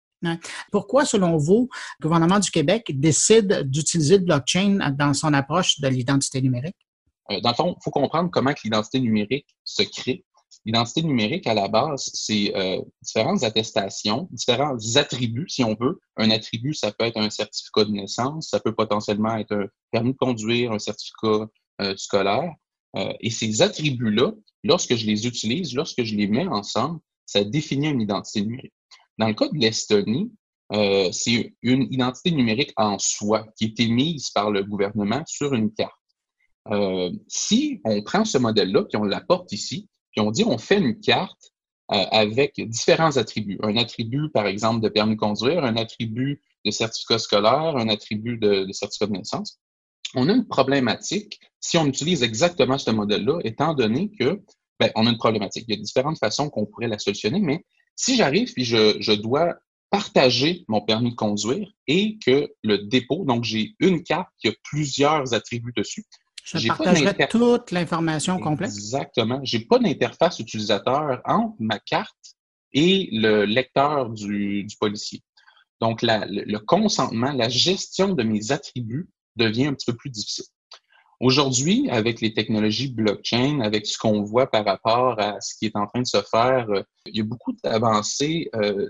Pourquoi, 0.72 1.06
selon 1.06 1.38
vous, 1.38 1.70
le 2.00 2.04
gouvernement 2.04 2.40
du 2.40 2.52
Québec 2.52 2.92
décide 2.94 3.64
d'utiliser 3.70 4.18
le 4.18 4.26
blockchain 4.26 4.94
dans 4.98 5.14
son 5.14 5.34
approche 5.34 5.80
de 5.80 5.88
l'identité 5.88 6.42
numérique? 6.42 6.76
Euh, 7.32 7.40
dans 7.42 7.50
le 7.50 7.56
fond, 7.56 7.76
il 7.78 7.84
faut 7.84 7.92
comprendre 7.92 8.30
comment 8.32 8.54
l'identité 8.64 9.00
numérique 9.00 9.48
se 9.64 9.84
crée. 9.84 10.26
L'identité 10.66 11.04
numérique, 11.04 11.48
à 11.48 11.54
la 11.54 11.68
base, 11.68 12.10
c'est 12.14 12.54
euh, 12.56 12.82
différentes 13.02 13.44
attestations, 13.44 14.28
différents 14.32 14.78
attributs, 14.96 15.48
si 15.48 15.64
on 15.64 15.76
veut. 15.80 16.00
Un 16.18 16.32
attribut, 16.32 16.74
ça 16.74 16.92
peut 16.92 17.06
être 17.06 17.18
un 17.18 17.30
certificat 17.30 17.86
de 17.86 17.92
naissance, 17.92 18.50
ça 18.50 18.60
peut 18.60 18.74
potentiellement 18.74 19.38
être 19.38 19.54
un 19.56 19.68
permis 19.92 20.14
de 20.14 20.18
conduire, 20.18 20.72
un 20.72 20.80
certificat 20.80 21.48
euh, 21.82 21.96
scolaire. 21.96 22.52
et 22.96 23.30
ces 23.30 23.62
attributs-là, 23.62 24.34
lorsque 24.64 24.96
je 24.96 25.06
les 25.06 25.28
utilise, 25.28 25.76
lorsque 25.76 26.04
je 26.04 26.16
les 26.16 26.28
mets 26.28 26.48
ensemble, 26.48 27.00
ça 27.26 27.44
définit 27.44 27.90
une 27.90 28.02
identité 28.02 28.42
numérique. 28.42 28.74
Dans 29.20 29.28
le 29.28 29.34
cas 29.34 29.50
de 29.50 29.58
l'Estonie, 29.58 30.32
euh, 30.72 31.12
c'est 31.12 31.54
une 31.62 31.84
identité 31.92 32.32
numérique 32.32 32.72
en 32.78 32.98
soi 32.98 33.46
qui 33.58 33.66
est 33.66 33.80
émise 33.80 34.30
par 34.30 34.50
le 34.50 34.64
gouvernement 34.64 35.24
sur 35.28 35.54
une 35.54 35.74
carte. 35.74 35.94
Euh, 36.72 37.12
si 37.28 37.82
on 37.84 38.02
prend 38.02 38.24
ce 38.24 38.38
modèle-là, 38.38 38.84
puis 38.84 38.98
on 38.98 39.04
l'apporte 39.04 39.52
ici, 39.52 39.90
puis 40.12 40.22
on 40.22 40.32
dit 40.32 40.44
on 40.46 40.58
fait 40.58 40.78
une 40.78 41.00
carte 41.00 41.52
euh, 41.92 42.06
avec 42.12 42.54
différents 42.70 43.18
attributs. 43.18 43.60
Un 43.62 43.76
attribut, 43.78 44.30
par 44.30 44.48
exemple, 44.48 44.82
de 44.82 44.90
permis 44.90 45.16
de 45.16 45.20
conduire, 45.20 45.66
un 45.66 45.76
attribut 45.76 46.42
de 46.64 46.72
certificat 46.72 47.20
scolaire, 47.20 47.76
un 47.76 47.90
attribut 47.90 48.38
de, 48.38 48.64
de 48.66 48.72
certificat 48.72 49.08
de 49.08 49.18
naissance. 49.18 49.60
on 50.16 50.30
a 50.30 50.34
une 50.34 50.48
problématique 50.48 51.40
si 51.60 51.78
on 51.78 51.86
utilise 51.86 52.24
exactement 52.24 52.78
ce 52.78 52.92
modèle-là, 52.92 53.40
étant 53.44 53.74
donné 53.74 54.12
que, 54.18 54.42
ben, 54.80 54.92
on 54.96 55.08
a 55.08 55.10
une 55.10 55.18
problématique. 55.18 55.66
Il 55.68 55.76
y 55.76 55.78
a 55.78 55.82
différentes 55.82 56.20
façons 56.20 56.50
qu'on 56.50 56.66
pourrait 56.66 56.88
la 56.88 57.00
solutionner, 57.00 57.42
mais 57.42 57.66
si 58.00 58.16
j'arrive 58.16 58.54
et 58.56 58.64
je, 58.64 58.96
je 59.02 59.12
dois 59.12 59.56
partager 59.90 60.64
mon 60.70 60.80
permis 60.80 61.12
de 61.12 61.16
conduire 61.16 61.70
et 61.86 62.18
que 62.26 62.50
le 62.64 62.78
dépôt, 62.78 63.26
donc 63.26 63.44
j'ai 63.44 63.76
une 63.80 64.04
carte 64.04 64.30
qui 64.40 64.48
a 64.48 64.54
plusieurs 64.64 65.34
attributs 65.34 65.74
dessus. 65.76 66.06
Je 66.46 66.66
partagerai 66.70 67.28
toute 67.30 67.72
l'information 67.72 68.40
complète. 68.40 68.72
Exactement. 68.72 69.42
Je 69.44 69.58
n'ai 69.58 69.66
pas 69.66 69.80
d'interface 69.80 70.40
utilisateur 70.40 71.22
entre 71.26 71.56
ma 71.60 71.78
carte 71.78 72.38
et 72.72 73.10
le 73.12 73.44
lecteur 73.44 74.10
du, 74.12 74.64
du 74.64 74.78
policier. 74.78 75.22
Donc, 75.82 76.02
la, 76.02 76.26
le 76.26 76.58
consentement, 76.60 77.34
la 77.34 77.50
gestion 77.50 78.14
de 78.14 78.24
mes 78.24 78.54
attributs 78.54 79.10
devient 79.36 79.68
un 79.68 79.74
petit 79.74 79.92
peu 79.92 79.98
plus 79.98 80.10
difficile. 80.10 80.46
Aujourd'hui, 81.20 81.90
avec 81.90 82.22
les 82.22 82.34
technologies 82.34 82.94
blockchain, 82.94 83.60
avec 83.60 83.86
ce 83.86 83.98
qu'on 83.98 84.24
voit 84.24 84.50
par 84.50 84.64
rapport 84.64 85.20
à 85.20 85.42
ce 85.42 85.54
qui 85.56 85.66
est 85.66 85.76
en 85.76 85.86
train 85.86 86.02
de 86.02 86.08
se 86.08 86.22
faire, 86.22 86.70
euh, 86.70 86.82
il 87.08 87.18
y 87.18 87.20
a 87.20 87.26
beaucoup 87.26 87.54
d'avancées 87.62 88.50
euh, 88.56 88.90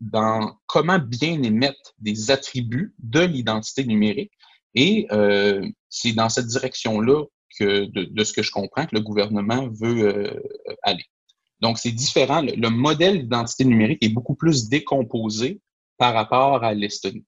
dans 0.00 0.56
comment 0.66 0.98
bien 0.98 1.42
émettre 1.42 1.92
des 1.98 2.30
attributs 2.30 2.94
de 3.00 3.20
l'identité 3.20 3.84
numérique. 3.84 4.32
Et 4.74 5.06
euh, 5.12 5.68
c'est 5.90 6.12
dans 6.12 6.30
cette 6.30 6.46
direction-là 6.46 7.24
que, 7.58 7.84
de, 7.84 8.24
ce 8.24 8.32
que 8.32 8.42
je 8.42 8.50
comprends, 8.50 8.86
que 8.86 8.94
le 8.94 9.02
gouvernement 9.02 9.68
veut 9.68 10.40
aller. 10.82 11.04
Donc, 11.60 11.78
c'est 11.78 11.90
différent. 11.90 12.40
Le, 12.40 12.68
modèle 12.70 13.22
d'identité 13.22 13.64
numérique 13.64 14.02
est 14.02 14.10
beaucoup 14.10 14.36
plus 14.36 14.68
décomposé 14.68 15.60
par 15.96 16.14
rapport 16.14 16.62
à 16.62 16.72
l'Estonie. 16.72 17.24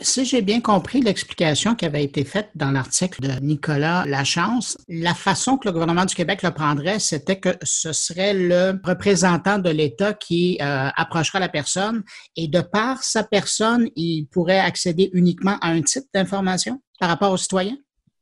Si 0.00 0.24
j'ai 0.24 0.42
bien 0.42 0.60
compris 0.60 1.00
l'explication 1.00 1.76
qui 1.76 1.84
avait 1.84 2.02
été 2.02 2.24
faite 2.24 2.50
dans 2.56 2.72
l'article 2.72 3.20
de 3.20 3.40
Nicolas 3.40 4.04
Lachance, 4.06 4.76
la 4.88 5.14
façon 5.14 5.56
que 5.56 5.68
le 5.68 5.72
gouvernement 5.72 6.04
du 6.04 6.16
Québec 6.16 6.42
le 6.42 6.50
prendrait, 6.50 6.98
c'était 6.98 7.38
que 7.38 7.50
ce 7.62 7.92
serait 7.92 8.34
le 8.34 8.80
représentant 8.82 9.58
de 9.58 9.70
l'État 9.70 10.12
qui 10.12 10.58
euh, 10.60 10.88
approchera 10.96 11.38
la 11.38 11.48
personne 11.48 12.02
et 12.34 12.48
de 12.48 12.60
par 12.60 13.04
sa 13.04 13.22
personne, 13.22 13.88
il 13.94 14.26
pourrait 14.26 14.58
accéder 14.58 15.10
uniquement 15.12 15.58
à 15.60 15.68
un 15.68 15.82
type 15.82 16.06
d'information 16.12 16.82
par 16.98 17.08
rapport 17.08 17.30
aux 17.30 17.36
citoyens? 17.36 17.78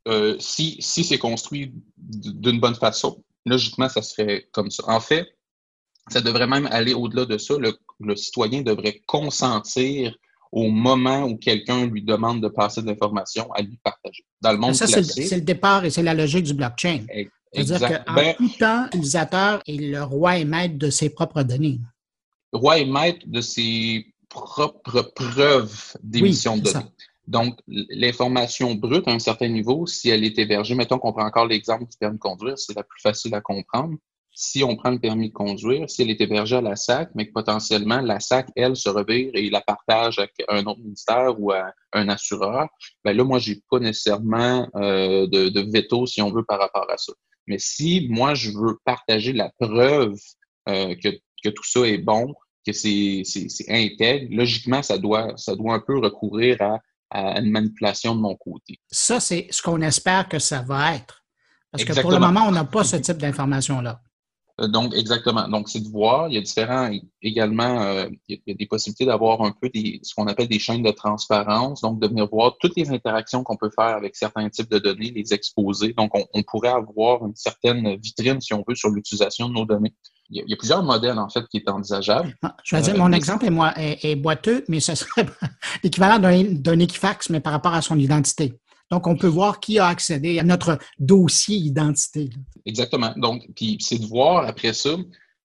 Euh, 0.08 0.36
si 0.40 0.82
c'est 0.82 1.18
construit 1.18 1.72
d'une 1.96 2.60
bonne 2.60 2.74
façon, 2.74 3.24
logiquement, 3.46 3.88
ça 3.88 4.02
serait 4.02 4.46
comme 4.52 4.70
ça. 4.70 4.82
En 4.88 5.00
fait, 5.00 5.26
ça 6.10 6.20
devrait 6.20 6.46
même 6.46 6.68
aller 6.70 6.92
au-delà 6.92 7.24
de 7.24 7.38
ça. 7.38 7.54
Le 8.00 8.16
citoyen 8.16 8.60
devrait 8.60 9.00
consentir 9.06 10.14
au 10.52 10.68
moment 10.68 11.24
où 11.24 11.36
quelqu'un 11.36 11.86
lui 11.86 12.02
demande 12.02 12.42
de 12.42 12.48
passer 12.48 12.82
de 12.82 12.86
l'information 12.86 13.50
à 13.52 13.62
lui 13.62 13.78
partager. 13.82 14.22
Dans 14.42 14.52
le 14.52 14.58
monde 14.58 14.74
Ça, 14.74 14.86
c'est 14.86 15.36
le 15.36 15.40
départ 15.40 15.84
et 15.86 15.90
c'est 15.90 16.02
la 16.02 16.14
logique 16.14 16.44
du 16.44 16.54
blockchain. 16.54 17.06
C'est-à-dire 17.54 18.04
qu'en 18.04 18.14
ben 18.14 18.34
tout 18.36 18.48
temps, 18.58 18.84
l'utilisateur 18.84 19.62
est 19.66 19.76
le 19.76 20.02
roi 20.02 20.38
et 20.38 20.44
maître 20.44 20.76
de 20.76 20.90
ses 20.90 21.10
propres 21.10 21.42
données. 21.42 21.80
Roi 22.52 22.78
et 22.78 22.84
maître 22.84 23.26
de 23.26 23.40
ses 23.40 24.06
propres 24.28 25.12
preuves 25.14 25.96
d'émission 26.02 26.56
de 26.58 26.62
données. 26.62 26.84
Donc, 27.26 27.58
l'information 27.66 28.74
brute, 28.74 29.06
à 29.06 29.12
un 29.12 29.18
certain 29.18 29.48
niveau, 29.48 29.86
si 29.86 30.10
elle 30.10 30.24
est 30.24 30.38
hébergée, 30.38 30.74
mettons 30.74 30.98
qu'on 30.98 31.12
prend 31.12 31.24
encore 31.24 31.46
l'exemple 31.46 31.84
du 31.84 31.96
permis 31.96 32.16
de 32.16 32.20
conduire, 32.20 32.58
c'est 32.58 32.74
la 32.74 32.82
plus 32.82 33.00
facile 33.00 33.34
à 33.34 33.40
comprendre 33.40 33.96
si 34.34 34.64
on 34.64 34.76
prend 34.76 34.90
le 34.90 34.98
permis 34.98 35.28
de 35.28 35.34
conduire, 35.34 35.88
si 35.88 36.02
elle 36.02 36.10
est 36.10 36.20
hébergée 36.20 36.56
à 36.56 36.60
la 36.60 36.76
SAC, 36.76 37.10
mais 37.14 37.26
que 37.26 37.32
potentiellement 37.32 38.00
la 38.00 38.18
SAC, 38.18 38.48
elle, 38.56 38.76
se 38.76 38.88
revire 38.88 39.30
et 39.34 39.50
la 39.50 39.60
partage 39.60 40.18
avec 40.18 40.32
un 40.48 40.64
autre 40.64 40.80
ministère 40.80 41.38
ou 41.38 41.52
un 41.52 42.08
assureur, 42.08 42.68
ben 43.04 43.16
là, 43.16 43.24
moi, 43.24 43.38
j'ai 43.38 43.60
pas 43.70 43.78
nécessairement 43.78 44.68
euh, 44.76 45.26
de, 45.26 45.70
veto, 45.72 46.06
si 46.06 46.22
on 46.22 46.32
veut, 46.32 46.44
par 46.44 46.58
rapport 46.58 46.90
à 46.90 46.96
ça. 46.96 47.12
Mais 47.46 47.58
si 47.58 48.08
moi, 48.10 48.34
je 48.34 48.50
veux 48.50 48.78
partager 48.84 49.32
la 49.32 49.50
preuve 49.60 50.16
euh, 50.68 50.94
que, 51.02 51.08
que 51.44 51.50
tout 51.50 51.64
ça 51.64 51.80
est 51.80 51.98
bon, 51.98 52.34
que 52.66 52.72
c'est 52.72 53.22
intègre, 53.68 54.34
logiquement, 54.34 54.82
ça 54.82 54.96
doit, 54.96 55.32
ça 55.36 55.56
doit 55.56 55.74
un 55.74 55.80
peu 55.80 55.98
recourir 55.98 56.56
à, 56.62 56.78
à 57.10 57.40
une 57.40 57.50
manipulation 57.50 58.14
de 58.14 58.20
mon 58.20 58.36
côté. 58.36 58.78
Ça, 58.90 59.20
c'est 59.20 59.48
ce 59.50 59.60
qu'on 59.60 59.82
espère 59.82 60.28
que 60.28 60.38
ça 60.38 60.62
va 60.62 60.94
être. 60.94 61.22
Parce 61.70 61.84
que 61.84 62.00
pour 62.00 62.12
le 62.12 62.18
moment, 62.18 62.44
on 62.46 62.52
n'a 62.52 62.64
pas 62.64 62.84
ce 62.84 62.96
type 62.96 63.18
d'information-là. 63.18 64.00
Euh, 64.60 64.68
donc, 64.68 64.94
exactement. 64.94 65.48
Donc, 65.48 65.68
c'est 65.68 65.80
de 65.80 65.88
voir. 65.88 66.28
Il 66.28 66.34
y 66.34 66.38
a 66.38 66.40
différents, 66.40 66.90
également, 67.22 67.82
euh, 67.82 68.08
il 68.28 68.40
y 68.46 68.50
a 68.50 68.54
des 68.54 68.66
possibilités 68.66 69.06
d'avoir 69.06 69.42
un 69.42 69.52
peu 69.52 69.68
des, 69.68 70.00
ce 70.02 70.14
qu'on 70.14 70.26
appelle 70.26 70.48
des 70.48 70.58
chaînes 70.58 70.82
de 70.82 70.90
transparence. 70.90 71.80
Donc, 71.80 72.00
de 72.00 72.08
venir 72.08 72.28
voir 72.30 72.56
toutes 72.60 72.76
les 72.76 72.90
interactions 72.90 73.42
qu'on 73.42 73.56
peut 73.56 73.70
faire 73.74 73.96
avec 73.96 74.16
certains 74.16 74.48
types 74.50 74.70
de 74.70 74.78
données, 74.78 75.10
les 75.10 75.32
exposer. 75.32 75.94
Donc, 75.94 76.12
on, 76.14 76.42
pourrait 76.42 76.68
avoir 76.68 77.24
une 77.24 77.36
certaine 77.36 77.96
vitrine, 77.96 78.40
si 78.40 78.52
on 78.52 78.64
veut, 78.66 78.74
sur 78.74 78.90
l'utilisation 78.90 79.48
de 79.48 79.54
nos 79.54 79.64
données. 79.64 79.94
Il 80.30 80.44
y, 80.46 80.54
a, 80.54 80.56
plusieurs 80.56 80.82
modèles, 80.82 81.18
en 81.18 81.28
fait, 81.28 81.46
qui 81.48 81.58
est 81.58 81.68
envisageable. 81.68 82.34
Ah, 82.42 82.56
je 82.64 82.76
vais 82.76 82.82
dire, 82.82 82.96
mon 82.96 83.12
euh, 83.12 83.16
exemple 83.16 83.44
est, 83.44 83.50
moi, 83.50 83.74
est, 83.76 84.16
boiteux, 84.16 84.64
mais 84.68 84.80
ce 84.80 84.94
serait 84.94 85.26
l'équivalent 85.82 86.18
d'un 86.18 86.78
Equifax, 86.78 87.28
mais 87.28 87.40
par 87.40 87.52
rapport 87.52 87.74
à 87.74 87.82
son 87.82 87.98
identité. 87.98 88.54
Donc, 88.92 89.06
on 89.06 89.16
peut 89.16 89.26
voir 89.26 89.58
qui 89.58 89.78
a 89.78 89.86
accédé 89.86 90.38
à 90.38 90.42
notre 90.42 90.78
dossier 90.98 91.56
identité. 91.56 92.28
Exactement. 92.66 93.14
Donc, 93.16 93.42
puis 93.56 93.78
c'est 93.80 93.98
de 93.98 94.04
voir 94.04 94.46
après 94.46 94.74
ça, 94.74 94.90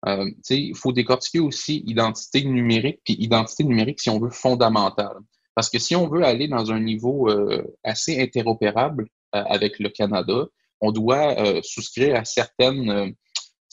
euh, 0.05 0.29
il 0.49 0.75
faut 0.75 0.91
décortiquer 0.91 1.39
aussi 1.39 1.81
identité 1.87 2.43
numérique, 2.43 2.99
puis 3.05 3.13
identité 3.13 3.63
numérique, 3.63 4.01
si 4.01 4.09
on 4.09 4.19
veut, 4.19 4.31
fondamentale. 4.31 5.15
Parce 5.55 5.69
que 5.69 5.79
si 5.79 5.95
on 5.95 6.09
veut 6.09 6.25
aller 6.25 6.49
dans 6.49 6.73
un 6.73 6.81
niveau 6.81 7.29
euh, 7.29 7.63
assez 7.85 8.21
interopérable 8.21 9.07
euh, 9.33 9.43
avec 9.45 9.79
le 9.79 9.87
Canada, 9.87 10.47
on 10.81 10.91
doit 10.91 11.63
souscrire 11.63 12.17
à 12.17 12.25
certaines, 12.25 13.15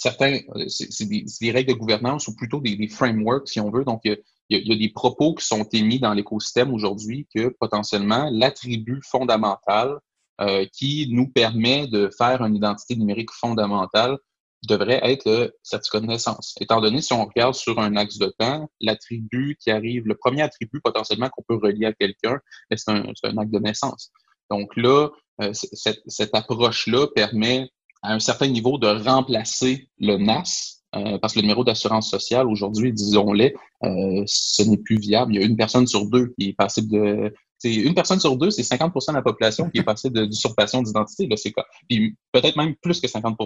des, 0.00 1.50
règles 1.50 1.72
de 1.72 1.76
gouvernance 1.76 2.28
ou 2.28 2.36
plutôt 2.36 2.60
des, 2.60 2.76
des 2.76 2.88
frameworks, 2.88 3.48
si 3.48 3.58
on 3.58 3.72
veut. 3.72 3.84
Donc, 3.84 4.02
il 4.50 4.68
y, 4.68 4.72
a, 4.72 4.76
des 4.76 4.90
propos 4.90 5.34
qui 5.34 5.46
sont 5.46 5.64
émis 5.72 5.98
dans 5.98 6.12
l'écosystème 6.12 6.72
aujourd'hui 6.72 7.26
que 7.34 7.48
potentiellement 7.60 8.28
l'attribut 8.30 9.00
fondamental 9.02 9.98
euh, 10.40 10.66
qui 10.72 11.08
nous 11.10 11.28
permet 11.28 11.86
de 11.86 12.10
faire 12.16 12.42
une 12.42 12.56
identité 12.56 12.96
numérique 12.96 13.30
fondamentale 13.32 14.18
devrait 14.66 15.00
être 15.02 15.24
le 15.26 15.54
certificat 15.62 16.00
de 16.00 16.06
naissance. 16.06 16.54
Étant 16.60 16.80
donné, 16.80 17.00
si 17.00 17.12
on 17.12 17.24
regarde 17.24 17.54
sur 17.54 17.78
un 17.78 17.96
axe 17.96 18.18
de 18.18 18.32
temps, 18.38 18.68
l'attribut 18.80 19.56
qui 19.60 19.70
arrive, 19.70 20.06
le 20.06 20.14
premier 20.14 20.42
attribut 20.42 20.80
potentiellement 20.80 21.28
qu'on 21.28 21.42
peut 21.46 21.56
relier 21.56 21.86
à 21.86 21.92
quelqu'un, 21.92 22.38
ben, 22.70 22.76
c'est 22.76 22.90
un, 22.90 23.04
un, 23.04 23.38
acte 23.38 23.52
de 23.52 23.58
naissance. 23.58 24.10
Donc 24.50 24.74
là, 24.76 25.08
euh, 25.42 25.52
cette, 25.52 26.02
cette 26.06 26.34
approche-là 26.34 27.06
permet 27.14 27.70
à 28.02 28.12
un 28.12 28.20
certain 28.20 28.46
niveau 28.46 28.78
de 28.78 28.86
remplacer 28.86 29.88
le 29.98 30.16
NAS, 30.16 30.73
euh, 30.96 31.18
parce 31.18 31.32
que 31.32 31.38
le 31.38 31.42
numéro 31.42 31.64
d'assurance 31.64 32.10
sociale, 32.10 32.46
aujourd'hui, 32.46 32.92
disons-le, 32.92 33.52
euh, 33.84 34.22
ce 34.26 34.62
n'est 34.62 34.76
plus 34.76 34.98
viable. 34.98 35.34
Il 35.34 35.40
y 35.40 35.42
a 35.42 35.46
une 35.46 35.56
personne 35.56 35.86
sur 35.86 36.06
deux 36.06 36.32
qui 36.38 36.50
est 36.50 36.52
passible 36.52 36.90
de. 36.90 37.34
Une 37.64 37.94
personne 37.94 38.20
sur 38.20 38.36
deux, 38.36 38.50
c'est 38.50 38.62
50% 38.62 39.12
de 39.12 39.16
la 39.16 39.22
population 39.22 39.70
qui 39.70 39.78
est 39.78 39.84
passible 39.84 40.28
d'usurpation 40.28 40.82
d'identité. 40.82 41.26
Puis 41.88 42.14
peut-être 42.30 42.56
même 42.56 42.74
plus 42.82 43.00
que 43.00 43.08
50 43.08 43.38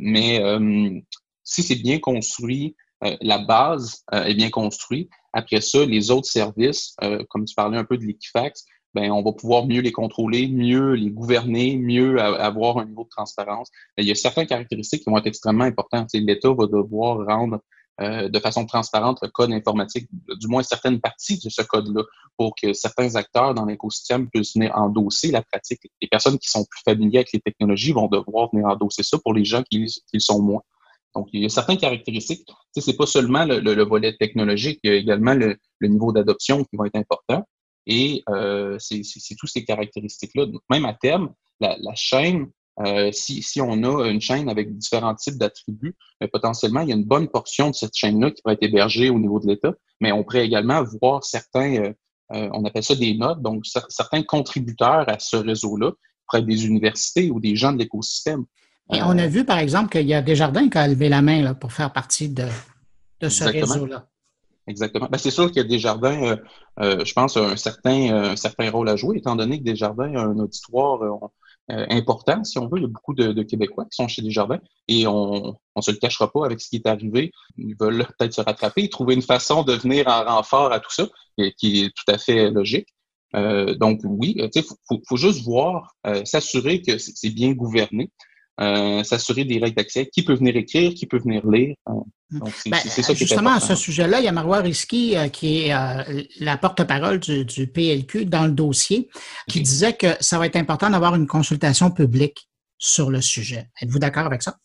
Mais 0.00 0.42
euh, 0.42 0.98
si 1.44 1.62
c'est 1.62 1.76
bien 1.76 2.00
construit, 2.00 2.74
la 3.20 3.38
base 3.38 4.02
est 4.10 4.34
bien 4.34 4.50
construite. 4.50 5.08
Après 5.32 5.60
ça, 5.60 5.84
les 5.84 6.10
autres 6.10 6.26
services, 6.26 6.96
comme 7.28 7.44
tu 7.44 7.54
parlais 7.54 7.78
un 7.78 7.84
peu 7.84 7.96
de 7.96 8.04
l'Equifax, 8.04 8.64
ben, 8.94 9.10
on 9.10 9.22
va 9.22 9.32
pouvoir 9.32 9.66
mieux 9.66 9.80
les 9.80 9.92
contrôler, 9.92 10.46
mieux 10.48 10.92
les 10.92 11.10
gouverner, 11.10 11.76
mieux 11.76 12.20
avoir 12.20 12.78
un 12.78 12.86
niveau 12.86 13.04
de 13.04 13.08
transparence. 13.08 13.68
Il 13.98 14.06
y 14.06 14.10
a 14.10 14.14
certaines 14.14 14.46
caractéristiques 14.46 15.02
qui 15.02 15.10
vont 15.10 15.18
être 15.18 15.26
extrêmement 15.26 15.64
importantes. 15.64 16.10
L'État 16.14 16.52
va 16.52 16.66
devoir 16.66 17.26
rendre 17.26 17.58
euh, 18.00 18.28
de 18.28 18.38
façon 18.40 18.66
transparente 18.66 19.18
le 19.22 19.28
code 19.28 19.52
informatique, 19.52 20.08
du 20.12 20.48
moins 20.48 20.62
certaines 20.62 21.00
parties 21.00 21.38
de 21.38 21.48
ce 21.48 21.62
code-là, 21.62 22.02
pour 22.36 22.54
que 22.60 22.72
certains 22.72 23.14
acteurs 23.14 23.54
dans 23.54 23.64
l'écosystème 23.64 24.28
puissent 24.30 24.54
venir 24.54 24.72
endosser 24.76 25.30
la 25.30 25.42
pratique. 25.42 25.80
Les 26.02 26.08
personnes 26.08 26.38
qui 26.38 26.48
sont 26.48 26.64
plus 26.64 26.82
familières 26.84 27.20
avec 27.20 27.32
les 27.32 27.40
technologies 27.40 27.92
vont 27.92 28.08
devoir 28.08 28.50
venir 28.52 28.66
endosser 28.66 29.02
ça 29.02 29.18
pour 29.18 29.32
les 29.32 29.44
gens 29.44 29.62
qui, 29.70 29.86
qui 29.86 30.20
sont 30.20 30.40
moins. 30.40 30.62
Donc, 31.14 31.28
il 31.32 31.42
y 31.42 31.46
a 31.46 31.48
certaines 31.48 31.78
caractéristiques. 31.78 32.44
Ce 32.76 32.90
n'est 32.90 32.96
pas 32.96 33.06
seulement 33.06 33.44
le, 33.44 33.84
volet 33.84 34.16
technologique, 34.16 34.80
il 34.82 34.90
y 34.90 34.94
a 34.94 34.96
également 34.96 35.34
le, 35.34 35.56
le 35.78 35.88
niveau 35.88 36.10
d'adoption 36.10 36.64
qui 36.64 36.76
va 36.76 36.86
être 36.86 36.96
important. 36.96 37.44
Et 37.86 38.22
euh, 38.28 38.76
c'est 38.78 39.02
toutes 39.38 39.50
ces 39.50 39.64
caractéristiques-là. 39.64 40.46
Même 40.70 40.84
à 40.84 40.94
terme, 40.94 41.32
la, 41.60 41.76
la 41.80 41.94
chaîne, 41.94 42.46
euh, 42.80 43.12
si, 43.12 43.42
si, 43.42 43.60
on 43.60 43.82
a 43.84 44.08
une 44.08 44.20
chaîne 44.20 44.48
avec 44.48 44.76
différents 44.76 45.14
types 45.14 45.38
d'attributs, 45.38 45.94
mais 46.20 46.28
potentiellement, 46.28 46.80
il 46.80 46.88
y 46.88 46.92
a 46.92 46.96
une 46.96 47.04
bonne 47.04 47.28
portion 47.28 47.70
de 47.70 47.74
cette 47.74 47.94
chaîne-là 47.94 48.30
qui 48.30 48.42
pourrait 48.42 48.54
être 48.54 48.62
hébergée 48.62 49.10
au 49.10 49.18
niveau 49.18 49.38
de 49.38 49.46
l'État, 49.46 49.74
mais 50.00 50.12
on 50.12 50.24
pourrait 50.24 50.44
également 50.44 50.82
voir 51.00 51.24
certains, 51.24 51.76
euh, 51.76 51.92
on 52.30 52.64
appelle 52.64 52.82
ça 52.82 52.94
des 52.94 53.14
nodes, 53.14 53.42
donc 53.42 53.64
certains 53.88 54.22
contributeurs 54.22 55.08
à 55.08 55.18
ce 55.18 55.36
réseau-là, 55.36 55.92
être 56.34 56.46
des 56.46 56.66
universités 56.66 57.30
ou 57.30 57.38
des 57.38 57.54
gens 57.54 57.72
de 57.72 57.78
l'écosystème. 57.78 58.44
Et 58.92 59.00
on 59.02 59.16
a 59.16 59.26
vu, 59.26 59.44
par 59.44 59.58
exemple, 59.58 59.90
qu'il 59.90 60.06
y 60.06 60.14
a 60.14 60.20
Desjardins 60.20 60.68
qui 60.68 60.78
a 60.78 60.88
levé 60.88 61.08
la 61.08 61.22
main 61.22 61.42
là, 61.42 61.54
pour 61.54 61.72
faire 61.72 61.92
partie 61.92 62.28
de, 62.28 62.46
de 63.20 63.28
ce 63.28 63.44
réseau-là. 63.44 64.08
Exactement. 64.66 65.08
Ben, 65.10 65.18
c'est 65.18 65.30
sûr 65.30 65.52
que 65.52 65.60
Desjardins, 65.60 66.22
euh, 66.22 66.36
euh, 66.80 67.04
je 67.04 67.12
pense, 67.12 67.36
a 67.36 67.44
un 67.44 67.56
certain, 67.56 68.32
un 68.32 68.36
certain 68.36 68.70
rôle 68.70 68.88
à 68.88 68.96
jouer, 68.96 69.18
étant 69.18 69.36
donné 69.36 69.58
que 69.58 69.64
Desjardins 69.64 70.14
a 70.14 70.22
un 70.22 70.38
auditoire 70.38 71.02
euh, 71.70 71.86
important, 71.90 72.42
si 72.44 72.58
on 72.58 72.68
veut. 72.68 72.78
Il 72.78 72.82
y 72.82 72.86
a 72.86 72.88
beaucoup 72.88 73.14
de, 73.14 73.42
Québécois 73.42 73.84
qui 73.84 73.96
sont 73.96 74.08
chez 74.08 74.22
Desjardins 74.22 74.60
et 74.88 75.06
on 75.06 75.56
ne 75.76 75.82
se 75.82 75.90
le 75.90 75.98
cachera 75.98 76.32
pas 76.32 76.46
avec 76.46 76.60
ce 76.60 76.68
qui 76.68 76.76
est 76.76 76.86
arrivé. 76.86 77.30
Ils 77.58 77.76
veulent 77.78 78.06
peut-être 78.18 78.32
se 78.34 78.40
rattraper, 78.40 78.88
trouver 78.88 79.14
une 79.14 79.22
façon 79.22 79.64
de 79.64 79.74
venir 79.74 80.08
en 80.08 80.24
renfort 80.24 80.72
à 80.72 80.80
tout 80.80 80.92
ça, 80.92 81.06
qui 81.58 81.84
est 81.84 81.88
tout 81.88 82.12
à 82.12 82.18
fait 82.18 82.50
logique. 82.50 82.88
Euh, 83.34 83.74
donc 83.74 84.00
oui, 84.04 84.36
il 84.36 84.62
faut, 84.62 85.02
faut, 85.08 85.16
juste 85.16 85.42
voir, 85.42 85.96
euh, 86.06 86.24
s'assurer 86.24 86.82
que 86.82 86.98
c'est 86.98 87.30
bien 87.30 87.52
gouverné. 87.52 88.10
Euh, 88.60 89.02
s'assurer 89.02 89.44
des 89.44 89.58
règles 89.58 89.74
d'accès, 89.74 90.06
qui 90.06 90.22
peut 90.22 90.34
venir 90.34 90.54
écrire, 90.54 90.94
qui 90.94 91.06
peut 91.06 91.18
venir 91.18 91.44
lire. 91.44 91.74
Euh, 91.88 91.94
donc, 92.30 92.52
c'est 92.54 92.70
ben, 92.70 92.78
ça 92.78 93.12
qui 93.12 93.18
Justement, 93.18 93.50
à 93.50 93.58
ce 93.58 93.74
sujet-là, 93.74 94.20
il 94.20 94.26
y 94.26 94.28
a 94.28 94.32
Marois 94.32 94.58
Risky, 94.58 95.16
euh, 95.16 95.26
qui 95.26 95.62
est 95.62 95.74
la 96.38 96.56
porte-parole 96.56 97.18
du, 97.18 97.44
du, 97.44 97.66
PLQ 97.66 98.26
dans 98.26 98.46
le 98.46 98.52
dossier, 98.52 99.08
qui 99.48 99.60
disait 99.60 99.94
que 99.94 100.06
ça 100.20 100.38
va 100.38 100.46
être 100.46 100.54
important 100.54 100.88
d'avoir 100.88 101.16
une 101.16 101.26
consultation 101.26 101.90
publique 101.90 102.48
sur 102.78 103.10
le 103.10 103.20
sujet. 103.20 103.70
Êtes-vous 103.80 103.98
d'accord 103.98 104.26
avec 104.26 104.44
ça? 104.44 104.56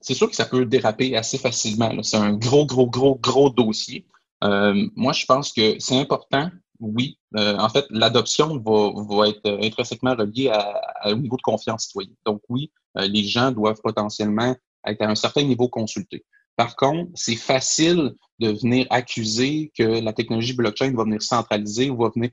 C'est 0.00 0.14
sûr 0.14 0.28
que 0.28 0.34
ça 0.34 0.46
peut 0.46 0.66
déraper 0.66 1.16
assez 1.16 1.38
facilement. 1.38 2.02
C'est 2.02 2.16
un 2.16 2.32
gros, 2.32 2.66
gros, 2.66 2.90
gros, 2.90 3.14
gros 3.22 3.50
dossier. 3.50 4.04
moi, 4.42 5.12
je 5.12 5.26
pense 5.26 5.52
que 5.52 5.76
c'est 5.78 5.96
important 5.96 6.50
oui. 6.80 7.16
en 7.36 7.68
fait, 7.68 7.86
l'adoption 7.90 8.58
va, 8.58 8.90
va, 9.08 9.28
être 9.28 9.64
intrinsèquement 9.64 10.16
reliée 10.16 10.48
à, 10.48 11.12
au 11.12 11.14
niveau 11.14 11.36
de 11.36 11.42
confiance 11.42 11.84
citoyenne. 11.84 12.16
Donc 12.26 12.42
oui, 12.48 12.72
euh, 12.72 12.80
les 12.96 13.24
gens 13.24 13.50
doivent 13.50 13.80
potentiellement 13.82 14.54
être 14.86 15.02
à 15.02 15.08
un 15.08 15.14
certain 15.14 15.42
niveau 15.42 15.68
consultés. 15.68 16.24
Par 16.56 16.76
contre, 16.76 17.10
c'est 17.14 17.36
facile 17.36 18.12
de 18.38 18.50
venir 18.50 18.86
accuser 18.90 19.72
que 19.76 19.82
la 19.82 20.12
technologie 20.12 20.52
blockchain 20.52 20.92
va 20.94 21.04
venir 21.04 21.22
centraliser 21.22 21.90
ou 21.90 21.96
va 21.96 22.10
venir. 22.14 22.30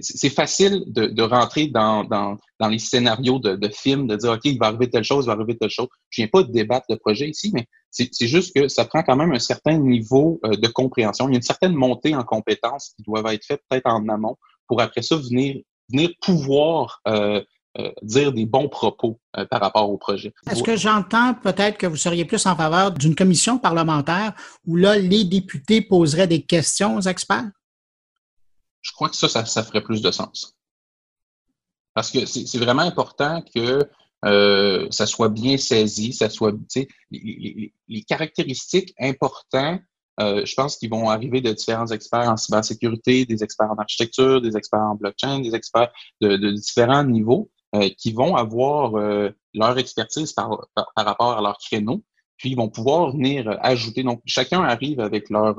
C'est 0.00 0.28
facile 0.28 0.84
de, 0.86 1.06
de 1.06 1.22
rentrer 1.22 1.68
dans, 1.68 2.04
dans, 2.04 2.36
dans, 2.60 2.68
les 2.68 2.78
scénarios 2.78 3.38
de, 3.38 3.56
de, 3.56 3.68
films, 3.70 4.06
de 4.06 4.16
dire 4.16 4.32
OK, 4.32 4.40
il 4.44 4.58
va 4.58 4.66
arriver 4.66 4.90
telle 4.90 5.04
chose, 5.04 5.24
il 5.24 5.28
va 5.28 5.32
arriver 5.32 5.56
telle 5.56 5.70
chose. 5.70 5.88
Je 6.10 6.20
viens 6.20 6.28
pas 6.28 6.42
de 6.42 6.52
débattre 6.52 6.84
le 6.90 6.96
projet 6.96 7.26
ici, 7.26 7.50
mais 7.54 7.66
c'est 7.90 8.26
juste 8.26 8.54
que 8.54 8.68
ça 8.68 8.84
prend 8.84 9.02
quand 9.02 9.16
même 9.16 9.32
un 9.32 9.38
certain 9.38 9.78
niveau 9.78 10.40
euh, 10.44 10.50
de 10.50 10.68
compréhension. 10.68 11.26
Il 11.28 11.32
y 11.32 11.34
a 11.34 11.38
une 11.38 11.42
certaine 11.42 11.72
montée 11.72 12.14
en 12.14 12.22
compétences 12.22 12.92
qui 12.96 13.02
doivent 13.02 13.26
être 13.28 13.44
faites 13.46 13.62
peut-être 13.68 13.86
en 13.86 14.06
amont 14.08 14.36
pour 14.66 14.82
après 14.82 15.00
ça 15.00 15.16
venir, 15.16 15.56
venir 15.90 16.10
pouvoir 16.20 17.00
euh, 17.08 17.40
euh, 17.40 17.42
dire 18.02 18.32
des 18.32 18.46
bons 18.46 18.68
propos 18.68 19.20
euh, 19.36 19.44
par 19.46 19.60
rapport 19.60 19.90
au 19.90 19.98
projet. 19.98 20.34
Est-ce 20.50 20.62
que 20.62 20.76
j'entends 20.76 21.34
peut-être 21.34 21.78
que 21.78 21.86
vous 21.86 21.96
seriez 21.96 22.24
plus 22.24 22.44
en 22.46 22.56
faveur 22.56 22.92
d'une 22.92 23.14
commission 23.14 23.58
parlementaire 23.58 24.34
où 24.66 24.76
là, 24.76 24.98
les 24.98 25.24
députés 25.24 25.80
poseraient 25.80 26.26
des 26.26 26.42
questions 26.42 26.96
aux 26.96 27.02
experts? 27.02 27.50
Je 28.80 28.92
crois 28.92 29.08
que 29.08 29.16
ça, 29.16 29.28
ça, 29.28 29.62
ferait 29.62 29.82
plus 29.82 30.02
de 30.02 30.10
sens. 30.10 30.56
Parce 31.94 32.10
que 32.10 32.26
c'est 32.26 32.58
vraiment 32.58 32.82
important 32.82 33.42
que 33.54 33.88
euh, 34.24 34.86
ça 34.90 35.06
soit 35.06 35.28
bien 35.28 35.56
saisi, 35.56 36.12
ça 36.12 36.30
soit, 36.30 36.52
les, 37.10 37.72
les, 37.88 38.02
caractéristiques 38.02 38.94
importantes 39.00 39.80
je 40.20 40.52
pense 40.56 40.76
qu'ils 40.76 40.90
vont 40.90 41.10
arriver 41.10 41.40
de 41.40 41.52
différents 41.52 41.86
experts 41.86 42.28
en 42.28 42.36
cybersécurité, 42.36 43.24
des 43.24 43.44
experts 43.44 43.70
en 43.70 43.76
architecture, 43.76 44.40
des 44.40 44.56
experts 44.56 44.80
en 44.80 44.96
blockchain, 44.96 45.38
des 45.38 45.54
experts 45.54 45.92
de 46.20 46.50
différents 46.50 47.04
niveaux. 47.04 47.48
Euh, 47.74 47.90
qui 47.98 48.12
vont 48.12 48.34
avoir 48.34 48.96
euh, 48.96 49.28
leur 49.52 49.76
expertise 49.76 50.32
par, 50.32 50.66
par, 50.74 50.86
rapport 50.96 51.36
à 51.36 51.42
leur 51.42 51.58
créneau, 51.58 52.02
puis 52.38 52.52
ils 52.52 52.56
vont 52.56 52.70
pouvoir 52.70 53.10
venir 53.10 53.46
euh, 53.46 53.56
ajouter. 53.60 54.02
Donc, 54.02 54.22
chacun 54.24 54.62
arrive 54.62 55.00
avec 55.00 55.28
leur, 55.28 55.54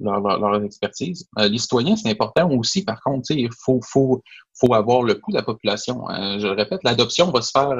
leur, 0.00 0.20
leur, 0.20 0.64
expertise. 0.64 1.28
les 1.36 1.58
citoyens, 1.58 1.94
c'est 1.94 2.08
important 2.08 2.50
aussi, 2.52 2.86
par 2.86 3.02
contre, 3.02 3.32
il 3.32 3.50
faut, 3.52 3.80
faut, 3.82 4.22
faut 4.58 4.72
avoir 4.72 5.02
le 5.02 5.12
coût 5.16 5.30
de 5.30 5.36
la 5.36 5.42
population. 5.42 6.06
je 6.08 6.46
le 6.46 6.54
répète, 6.54 6.80
l'adoption 6.84 7.30
va 7.30 7.42
se 7.42 7.50
faire, 7.50 7.74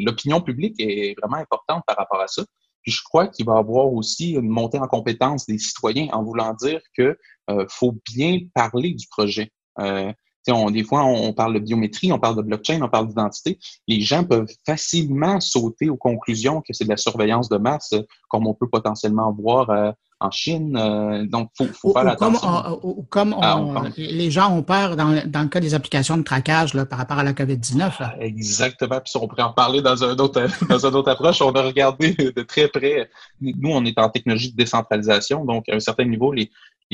l'opinion 0.00 0.40
publique 0.40 0.74
est 0.80 1.14
vraiment 1.20 1.40
importante 1.40 1.84
par 1.86 1.96
rapport 1.96 2.20
à 2.20 2.26
ça. 2.26 2.42
Puis 2.82 2.90
je 2.90 3.02
crois 3.04 3.28
qu'il 3.28 3.46
va 3.46 3.54
y 3.54 3.58
avoir 3.58 3.92
aussi 3.92 4.32
une 4.32 4.48
montée 4.48 4.80
en 4.80 4.88
compétence 4.88 5.46
des 5.46 5.58
citoyens 5.58 6.08
en 6.12 6.24
voulant 6.24 6.52
dire 6.54 6.80
que 6.96 7.16
faut 7.68 7.94
bien 8.12 8.40
parler 8.54 8.94
du 8.94 9.06
projet. 9.06 9.52
Euh, 9.78 10.12
on, 10.50 10.70
des 10.70 10.84
fois, 10.84 11.04
on 11.04 11.32
parle 11.32 11.54
de 11.54 11.58
biométrie, 11.60 12.12
on 12.12 12.18
parle 12.18 12.36
de 12.36 12.42
blockchain, 12.42 12.80
on 12.82 12.88
parle 12.88 13.08
d'identité. 13.08 13.58
Les 13.86 14.00
gens 14.00 14.24
peuvent 14.24 14.52
facilement 14.66 15.40
sauter 15.40 15.88
aux 15.88 15.96
conclusions 15.96 16.60
que 16.60 16.72
c'est 16.72 16.84
de 16.84 16.90
la 16.90 16.96
surveillance 16.96 17.48
de 17.48 17.58
masse, 17.58 17.94
comme 18.28 18.46
on 18.46 18.54
peut 18.54 18.68
potentiellement 18.68 19.32
voir 19.32 19.70
euh, 19.70 19.92
en 20.22 20.30
Chine. 20.30 20.76
Euh, 20.76 21.26
donc, 21.26 21.50
il 21.60 21.66
faut, 21.66 21.72
faut, 21.74 21.92
faire 21.92 22.08
attention. 22.08 23.04
Comme, 23.10 23.36
ah, 23.40 23.60
les 23.96 24.30
gens 24.30 24.56
ont 24.56 24.62
peur 24.62 24.96
dans, 24.96 25.08
le 25.10 25.48
cas 25.48 25.60
des 25.60 25.74
applications 25.74 26.16
de 26.16 26.22
traquage 26.22 26.74
là, 26.74 26.86
par 26.86 26.98
rapport 26.98 27.18
à 27.18 27.24
la 27.24 27.32
COVID-19. 27.32 28.20
Exactement. 28.20 29.00
Puis 29.00 29.12
on 29.16 29.28
pourrait 29.28 29.42
en 29.42 29.52
parler 29.52 29.82
dans 29.82 30.02
un 30.04 30.16
autre, 30.16 30.46
dans 30.68 30.86
une 30.86 30.94
autre 30.94 31.10
approche. 31.10 31.42
On 31.42 31.52
a 31.52 31.62
regardé 31.62 32.14
de 32.14 32.42
très 32.42 32.68
près. 32.68 33.10
Nous, 33.40 33.70
on 33.70 33.84
est 33.84 33.98
en 33.98 34.08
technologie 34.08 34.52
de 34.52 34.56
décentralisation. 34.56 35.44
Donc, 35.44 35.68
à 35.68 35.74
un 35.74 35.80
certain 35.80 36.04
niveau, 36.04 36.32
les, 36.32 36.50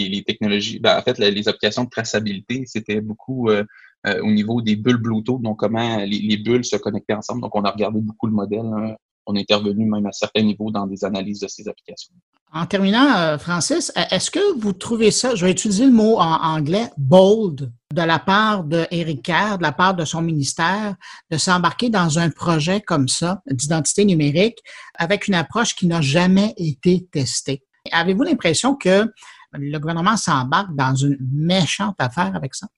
les, 0.07 0.23
technologies, 0.23 0.79
ben, 0.79 0.99
en 0.99 1.03
fait, 1.03 1.19
les, 1.19 1.49
applications 1.49 1.85
de 1.85 1.91
traçabilité, 1.91 2.65
c'était 2.67 3.01
beaucoup 3.01 3.49
euh, 3.49 3.65
euh, 4.07 4.21
au 4.23 4.31
niveau 4.31 4.63
des 4.63 4.77
bulles 4.77 4.99
Bluetooth, 4.99 5.43
donc 5.43 5.59
comment 5.59 5.99
les, 5.99 6.37
bulles 6.37 6.65
se 6.65 6.77
connectaient 6.77 7.15
ensemble. 7.15 7.41
Donc, 7.41 7.55
on 7.55 7.63
a 7.63 7.71
regardé 7.71 8.01
beaucoup 8.01 8.27
le 8.27 8.33
modèle. 8.33 8.67
Hein. 8.67 8.95
On 9.27 9.35
est 9.35 9.41
intervenu 9.41 9.85
même 9.85 10.07
à 10.07 10.13
certains 10.13 10.43
niveaux 10.43 10.71
dans 10.71 10.87
des 10.87 11.05
analyses 11.05 11.41
de 11.41 11.49
ces 11.49 11.69
applications. 11.69 12.15
En 12.51 12.65
terminant, 12.65 13.15
euh, 13.15 13.37
Francis, 13.37 13.93
est-ce 14.11 14.31
que 14.31 14.59
vous 14.59 14.73
trouvez 14.73 15.11
ça, 15.11 15.35
je 15.35 15.45
vais 15.45 15.51
utiliser 15.51 15.85
le 15.85 15.93
mot 15.93 16.17
en 16.17 16.43
anglais, 16.43 16.89
bold, 16.97 17.71
de 17.93 18.03
la 18.03 18.19
part 18.19 18.65
de 18.65 18.85
Kerr, 19.23 19.59
de 19.59 19.63
la 19.63 19.73
part 19.73 19.95
de 19.95 20.07
son 20.07 20.23
ministère, 20.23 20.95
de 21.31 21.37
s'embarquer 21.37 21.91
dans 21.91 22.19
un 22.19 22.31
projet 22.31 22.81
comme 22.81 23.09
ça 23.09 23.43
d'identité 23.51 24.07
numérique 24.07 24.61
avec 24.95 25.29
une 25.29 25.35
approche 25.35 25.75
qui 25.75 25.87
n'a 25.87 26.01
jamais 26.01 26.55
été 26.57 27.07
testée? 27.13 27.63
Avez-vous 27.93 28.23
l'impression 28.23 28.75
que 28.75 29.11
le 29.53 29.79
gouvernement 29.79 30.17
s'embarque 30.17 30.75
dans 30.75 30.95
une 30.95 31.19
méchante 31.21 31.97
affaire 31.99 32.35
avec 32.35 32.55
ça? 32.55 32.69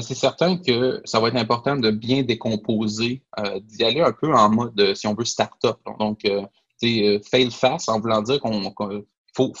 C'est 0.00 0.14
certain 0.14 0.56
que 0.56 1.00
ça 1.04 1.20
va 1.20 1.28
être 1.28 1.36
important 1.36 1.76
de 1.76 1.90
bien 1.92 2.24
décomposer, 2.24 3.22
euh, 3.38 3.60
d'y 3.60 3.84
aller 3.84 4.00
un 4.00 4.12
peu 4.12 4.34
en 4.34 4.50
mode, 4.50 4.78
euh, 4.80 4.94
si 4.94 5.06
on 5.06 5.14
veut, 5.14 5.24
start-up. 5.24 5.78
Donc, 6.00 6.24
euh, 6.24 6.42
euh 6.84 7.20
fail 7.30 7.50
fast 7.52 7.88
en 7.88 8.00
voulant 8.00 8.20
dire 8.20 8.40
qu'on 8.40 8.74
faut, 9.36 9.52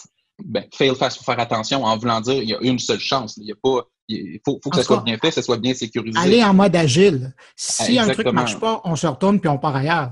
ben, 0.44 0.64
fail 0.74 0.94
fast, 0.96 1.18
faut 1.18 1.24
faire 1.24 1.38
attention 1.38 1.84
en 1.84 1.96
voulant 1.96 2.20
dire 2.20 2.34
qu'il 2.34 2.48
y 2.48 2.54
a 2.54 2.60
une 2.62 2.80
seule 2.80 2.98
chance. 2.98 3.36
Il 3.36 3.46
y 3.46 3.52
a 3.52 3.54
pas, 3.62 3.86
il 4.08 4.40
faut, 4.44 4.58
faut 4.62 4.70
que 4.70 4.76
ça 4.76 4.82
soit 4.82 5.02
bien 5.02 5.16
fait, 5.18 5.28
que 5.28 5.34
ça 5.34 5.42
soit 5.42 5.56
bien 5.56 5.72
sécurisé. 5.72 6.18
Aller 6.18 6.42
en 6.42 6.52
mode 6.52 6.74
agile. 6.74 7.32
Si 7.54 7.96
un 7.98 8.08
truc 8.08 8.26
ne 8.26 8.32
marche 8.32 8.58
pas, 8.58 8.80
on 8.84 8.96
se 8.96 9.06
retourne 9.06 9.38
puis 9.38 9.48
on 9.48 9.58
part 9.58 9.76
ailleurs. 9.76 10.10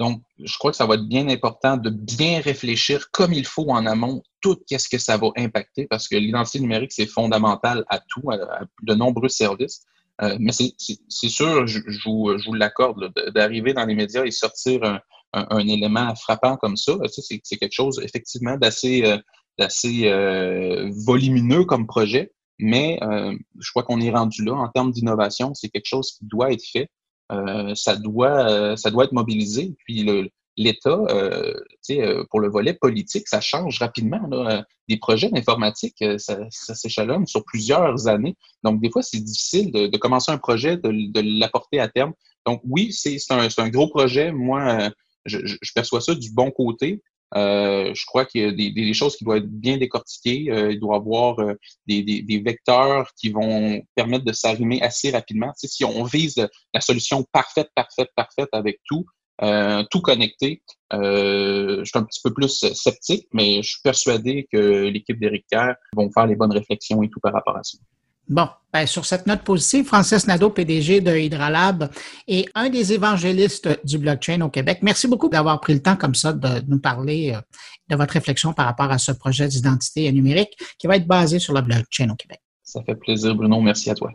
Donc, 0.00 0.22
je 0.42 0.56
crois 0.58 0.72
que 0.72 0.76
ça 0.76 0.86
va 0.86 0.94
être 0.94 1.06
bien 1.06 1.28
important 1.28 1.76
de 1.76 1.90
bien 1.90 2.40
réfléchir 2.40 3.10
comme 3.12 3.32
il 3.32 3.46
faut 3.46 3.70
en 3.70 3.86
amont 3.86 4.22
tout 4.40 4.56
qu'est-ce 4.66 4.88
que 4.88 4.98
ça 4.98 5.16
va 5.16 5.28
impacter 5.36 5.86
parce 5.86 6.08
que 6.08 6.16
l'identité 6.16 6.58
numérique, 6.58 6.92
c'est 6.92 7.06
fondamental 7.06 7.84
à 7.88 8.00
tout, 8.00 8.30
à, 8.30 8.62
de 8.82 8.94
nombreux 8.94 9.28
services. 9.28 9.82
Euh, 10.22 10.36
mais 10.40 10.52
c'est 10.52 11.28
sûr, 11.28 11.66
je, 11.66 11.80
je, 11.86 11.98
vous, 12.04 12.30
vous 12.44 12.54
l'accorde, 12.54 13.12
d'arriver 13.34 13.74
dans 13.74 13.84
les 13.84 13.94
médias 13.94 14.24
et 14.24 14.30
sortir 14.30 14.82
un, 14.84 15.00
un, 15.32 15.66
élément 15.66 16.14
frappant 16.14 16.56
comme 16.56 16.76
ça, 16.76 16.92
c'est 17.08 17.58
quelque 17.58 17.72
chose 17.72 18.00
effectivement 18.02 18.56
d'assez 18.56 19.04
euh, 19.04 19.18
euh, 19.84 20.90
volumineux 21.06 21.64
comme 21.64 21.86
projet, 21.86 22.32
mais 22.58 22.98
euh, 23.02 23.36
je 23.58 23.70
crois 23.70 23.82
qu'on 23.82 24.00
est 24.00 24.10
rendu 24.10 24.44
là 24.44 24.54
en 24.54 24.68
termes 24.68 24.92
d'innovation, 24.92 25.54
c'est 25.54 25.68
quelque 25.68 25.86
chose 25.86 26.12
qui 26.12 26.24
doit 26.24 26.52
être 26.52 26.64
fait. 26.64 26.90
Euh, 27.30 27.74
ça 27.74 27.96
doit 27.96 28.48
euh, 28.48 28.76
ça 28.76 28.90
doit 28.90 29.04
être 29.04 29.12
mobilisé. 29.12 29.74
Puis 29.84 30.06
l'État, 30.56 30.98
euh, 31.08 31.54
euh, 31.90 32.24
pour 32.30 32.40
le 32.40 32.50
volet 32.50 32.74
politique, 32.74 33.28
ça 33.28 33.40
change 33.40 33.78
rapidement. 33.78 34.26
Là. 34.30 34.64
Des 34.88 34.98
projets 34.98 35.30
d'informatique, 35.30 36.04
ça, 36.18 36.38
ça 36.50 36.74
s'échelonne 36.74 37.26
sur 37.26 37.44
plusieurs 37.44 38.08
années. 38.08 38.36
Donc, 38.64 38.80
des 38.80 38.90
fois, 38.90 39.02
c'est 39.02 39.20
difficile 39.20 39.70
de, 39.70 39.86
de, 39.86 39.96
commencer 39.96 40.32
un 40.32 40.38
projet, 40.38 40.76
de, 40.76 40.90
de 40.90 41.38
l'apporter 41.38 41.78
à 41.78 41.88
terme. 41.88 42.12
Donc, 42.44 42.60
oui, 42.64 42.92
c'est 42.92 43.16
un, 43.30 43.46
un, 43.56 43.68
gros 43.68 43.88
projet. 43.88 44.32
Moi, 44.32 44.90
je, 45.24 45.38
je, 45.44 45.72
perçois 45.74 46.00
ça 46.00 46.14
du 46.14 46.32
bon 46.32 46.50
côté. 46.50 47.02
Euh, 47.36 47.94
je 47.94 48.04
crois 48.06 48.24
qu'il 48.24 48.40
y 48.40 48.44
a 48.44 48.50
des, 48.50 48.70
des, 48.70 48.94
choses 48.94 49.16
qui 49.16 49.24
doivent 49.24 49.38
être 49.38 49.50
bien 49.50 49.76
décortiquées. 49.76 50.50
Euh, 50.50 50.72
il 50.72 50.80
doit 50.80 50.96
y 50.96 50.98
avoir 50.98 51.38
euh, 51.40 51.54
des, 51.86 52.02
des, 52.02 52.22
des, 52.22 52.40
vecteurs 52.40 53.10
qui 53.16 53.30
vont 53.30 53.82
permettre 53.94 54.24
de 54.24 54.32
s'arrimer 54.32 54.82
assez 54.82 55.10
rapidement. 55.10 55.52
Tu 55.52 55.66
sais, 55.66 55.68
si 55.68 55.84
on 55.84 56.02
vise 56.04 56.48
la 56.74 56.80
solution 56.80 57.24
parfaite, 57.32 57.70
parfaite, 57.74 58.10
parfaite 58.16 58.48
avec 58.52 58.80
tout, 58.84 59.06
euh, 59.42 59.84
tout 59.90 60.00
connecté, 60.00 60.62
je 60.92 61.82
suis 61.84 61.98
un 61.98 62.02
petit 62.02 62.20
peu 62.22 62.34
plus 62.34 62.64
sceptique, 62.74 63.28
mais 63.32 63.62
je 63.62 63.70
suis 63.70 63.82
persuadé 63.82 64.48
que 64.50 64.88
l'équipe 64.88 65.18
d'Éric 65.18 65.46
Kerr 65.50 65.74
vont 65.94 66.10
faire 66.10 66.26
les 66.26 66.34
bonnes 66.34 66.52
réflexions 66.52 67.02
et 67.02 67.08
tout 67.08 67.20
par 67.20 67.32
rapport 67.32 67.56
à 67.56 67.62
ça. 67.62 67.78
Bon, 68.30 68.48
ben, 68.72 68.86
sur 68.86 69.04
cette 69.04 69.26
note 69.26 69.42
positive, 69.42 69.86
Francis 69.86 70.28
Nadeau, 70.28 70.50
PDG 70.50 71.00
de 71.00 71.16
Hydralab 71.16 71.90
et 72.28 72.48
un 72.54 72.70
des 72.70 72.92
évangélistes 72.92 73.68
du 73.84 73.98
blockchain 73.98 74.40
au 74.42 74.48
Québec. 74.48 74.78
Merci 74.82 75.08
beaucoup 75.08 75.28
d'avoir 75.28 75.58
pris 75.60 75.74
le 75.74 75.82
temps 75.82 75.96
comme 75.96 76.14
ça 76.14 76.32
de 76.32 76.62
nous 76.68 76.78
parler 76.78 77.32
euh, 77.34 77.40
de 77.88 77.96
votre 77.96 78.12
réflexion 78.12 78.52
par 78.52 78.66
rapport 78.66 78.92
à 78.92 78.98
ce 78.98 79.10
projet 79.10 79.48
d'identité 79.48 80.10
numérique 80.12 80.56
qui 80.78 80.86
va 80.86 80.94
être 80.94 81.08
basé 81.08 81.40
sur 81.40 81.54
le 81.54 81.60
blockchain 81.60 82.08
au 82.08 82.14
Québec. 82.14 82.38
Ça 82.62 82.80
fait 82.84 82.94
plaisir, 82.94 83.34
Bruno. 83.34 83.60
Merci 83.60 83.90
à 83.90 83.96
toi. 83.96 84.12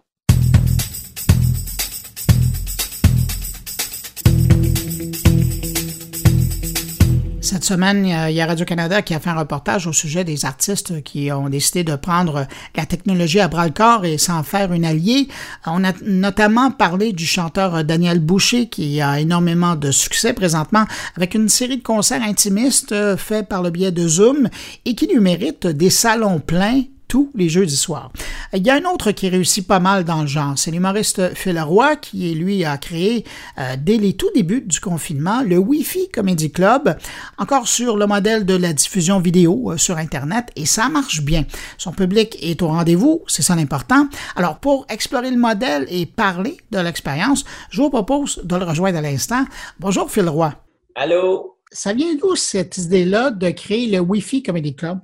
Cette 7.55 7.63
semaine, 7.63 8.05
il 8.05 8.35
y 8.35 8.41
a 8.41 8.47
Radio-Canada 8.47 9.01
qui 9.01 9.13
a 9.13 9.19
fait 9.21 9.29
un 9.29 9.39
reportage 9.39 9.87
au 9.87 9.93
sujet 9.93 10.25
des 10.25 10.43
artistes 10.43 11.01
qui 11.03 11.31
ont 11.31 11.47
décidé 11.47 11.85
de 11.85 11.95
prendre 11.95 12.47
la 12.75 12.85
technologie 12.85 13.39
à 13.39 13.47
bras-le-corps 13.47 14.03
et 14.03 14.17
s'en 14.17 14.43
faire 14.43 14.73
une 14.73 14.83
alliée. 14.83 15.29
On 15.65 15.85
a 15.85 15.93
notamment 16.03 16.69
parlé 16.71 17.13
du 17.13 17.25
chanteur 17.25 17.85
Daniel 17.85 18.19
Boucher 18.19 18.67
qui 18.67 18.99
a 18.99 19.21
énormément 19.21 19.77
de 19.77 19.89
succès 19.91 20.33
présentement 20.33 20.83
avec 21.15 21.33
une 21.33 21.47
série 21.47 21.77
de 21.77 21.81
concerts 21.81 22.23
intimistes 22.23 23.15
faits 23.15 23.47
par 23.47 23.63
le 23.63 23.69
biais 23.69 23.93
de 23.93 24.05
Zoom 24.05 24.49
et 24.83 24.93
qui 24.93 25.07
lui 25.07 25.21
mérite 25.21 25.65
des 25.65 25.89
salons 25.89 26.41
pleins 26.41 26.81
tous 27.07 27.31
les 27.35 27.49
jeudis 27.49 27.75
soirs. 27.75 28.11
Il 28.53 28.65
y 28.65 28.69
a 28.69 28.75
un 28.75 28.85
autre 28.85 29.11
qui 29.11 29.29
réussit 29.29 29.67
pas 29.67 29.79
mal 29.79 30.03
dans 30.03 30.21
le 30.21 30.27
genre, 30.27 30.53
c'est 30.57 30.71
l'humoriste 30.71 31.33
Phil 31.35 31.59
Roy 31.59 31.95
qui, 31.97 32.33
lui, 32.35 32.63
a 32.65 32.77
créé, 32.77 33.25
euh, 33.57 33.75
dès 33.77 33.97
les 33.97 34.13
tout 34.13 34.29
débuts 34.33 34.61
du 34.61 34.79
confinement, 34.79 35.41
le 35.41 35.57
Wi-Fi 35.57 36.09
Comedy 36.09 36.51
Club, 36.51 36.97
encore 37.37 37.67
sur 37.67 37.97
le 37.97 38.07
modèle 38.07 38.45
de 38.45 38.55
la 38.55 38.73
diffusion 38.73 39.19
vidéo 39.19 39.71
euh, 39.71 39.77
sur 39.77 39.97
Internet, 39.97 40.51
et 40.55 40.65
ça 40.65 40.89
marche 40.89 41.21
bien. 41.21 41.45
Son 41.77 41.91
public 41.91 42.37
est 42.41 42.61
au 42.61 42.67
rendez-vous, 42.67 43.23
c'est 43.27 43.41
ça 43.41 43.55
l'important. 43.55 44.07
Alors, 44.35 44.59
pour 44.59 44.85
explorer 44.89 45.31
le 45.31 45.37
modèle 45.37 45.85
et 45.89 46.05
parler 46.05 46.57
de 46.71 46.79
l'expérience, 46.79 47.45
je 47.69 47.81
vous 47.81 47.89
propose 47.89 48.41
de 48.43 48.55
le 48.55 48.65
rejoindre 48.65 48.97
à 48.97 49.01
l'instant. 49.01 49.45
Bonjour 49.79 50.09
Phil 50.09 50.29
Roy. 50.29 50.53
Allô? 50.95 51.57
Ça 51.71 51.93
vient 51.93 52.15
d'où 52.15 52.35
cette 52.35 52.77
idée-là 52.77 53.31
de 53.31 53.49
créer 53.49 53.87
le 53.87 53.99
Wi-Fi 53.99 54.43
Comedy 54.43 54.75
Club? 54.75 54.99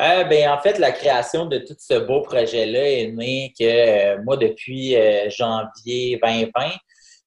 Euh, 0.00 0.24
ben, 0.24 0.50
en 0.50 0.58
fait, 0.58 0.78
la 0.78 0.92
création 0.92 1.46
de 1.46 1.58
tout 1.58 1.76
ce 1.78 1.94
beau 1.94 2.22
projet-là 2.22 2.90
est 2.90 3.12
née 3.12 3.52
que 3.58 3.64
euh, 3.64 4.22
moi, 4.24 4.36
depuis 4.36 4.96
euh, 4.96 5.28
janvier 5.30 6.18
2020, 6.22 6.70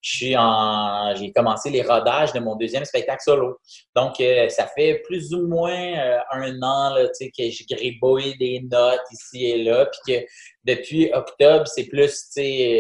j'ai 0.02 1.32
commencé 1.34 1.70
les 1.70 1.82
rodages 1.82 2.34
de 2.34 2.40
mon 2.40 2.56
deuxième 2.56 2.84
spectacle 2.84 3.22
solo. 3.24 3.58
Donc, 3.96 4.16
ça 4.50 4.68
fait 4.68 5.02
plus 5.06 5.34
ou 5.34 5.48
moins 5.48 5.94
un 6.34 6.62
an 6.62 6.94
là, 6.94 7.08
que 7.08 7.50
je 7.50 7.64
gribouille 7.74 8.38
des 8.38 8.66
notes 8.70 9.00
ici 9.14 9.46
et 9.46 9.64
là, 9.64 9.86
puis 9.86 10.14
que 10.14 10.26
depuis 10.66 11.10
octobre, 11.14 11.66
c'est 11.68 11.86
plus 11.86 12.30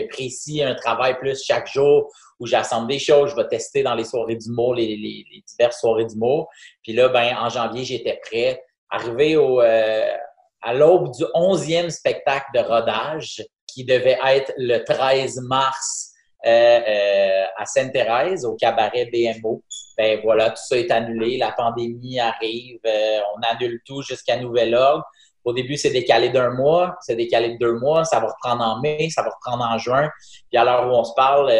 précis, 0.10 0.64
un 0.64 0.76
travail 0.76 1.18
plus 1.18 1.42
chaque 1.42 1.72
jour 1.72 2.12
où 2.42 2.46
j'assemble 2.46 2.90
des 2.90 3.00
choses, 3.00 3.32
je 3.32 3.38
vais 3.38 3.48
tester 3.48 3.84
dans 3.84 3.96
les 3.96 4.04
soirées 4.04 4.36
du 4.36 4.50
mot, 4.50 4.74
les, 4.74 4.98
les, 4.98 5.26
les 5.32 5.44
diverses 5.48 5.80
soirées 5.80 6.06
du 6.06 6.18
mot. 6.18 6.50
Puis 6.84 6.92
là, 6.92 7.08
ben, 7.08 7.38
en 7.40 7.48
janvier, 7.48 7.86
j'étais 7.86 8.20
prêt 8.22 8.62
arrivé 8.94 9.36
au, 9.36 9.62
euh, 9.62 10.16
à 10.62 10.74
l'aube 10.74 11.12
du 11.12 11.24
11e 11.36 11.90
spectacle 11.90 12.46
de 12.54 12.60
rodage 12.60 13.44
qui 13.68 13.84
devait 13.84 14.20
être 14.26 14.54
le 14.58 14.84
13 14.84 15.42
mars 15.42 16.12
euh, 16.46 16.50
euh, 16.50 17.46
à 17.58 17.66
Sainte-Thérèse, 17.66 18.46
au 18.46 18.56
cabaret 18.56 19.10
BMO. 19.12 19.64
Ben 19.98 20.20
voilà, 20.24 20.52
tout 20.52 20.62
ça 20.64 20.78
est 20.78 20.92
annulé. 20.92 21.38
La 21.38 21.52
pandémie 21.54 22.20
arrive. 22.20 22.80
on 22.86 23.42
annule 23.42 23.82
tout 23.86 24.02
jusqu'à 24.04 24.38
nouvel 24.38 24.76
ordre. 24.76 25.04
Au 25.44 25.54
début, 25.54 25.76
c'est 25.76 25.90
décalé 25.90 26.30
d'un 26.30 26.52
mois, 26.52 26.96
c'est 27.02 27.16
décalé 27.16 27.54
de 27.54 27.58
deux 27.58 27.78
mois, 27.80 28.06
ça 28.06 28.20
va 28.20 28.28
reprendre 28.28 28.64
en 28.64 28.80
mai, 28.80 29.10
ça 29.10 29.24
va 29.24 29.30
reprendre 29.30 29.64
en 29.64 29.78
juin. 29.78 30.10
Puis 30.50 30.58
à 30.58 30.64
l'heure 30.64 30.88
où 30.88 30.92
on 30.92 31.04
se 31.04 31.14
parle, 31.16 31.52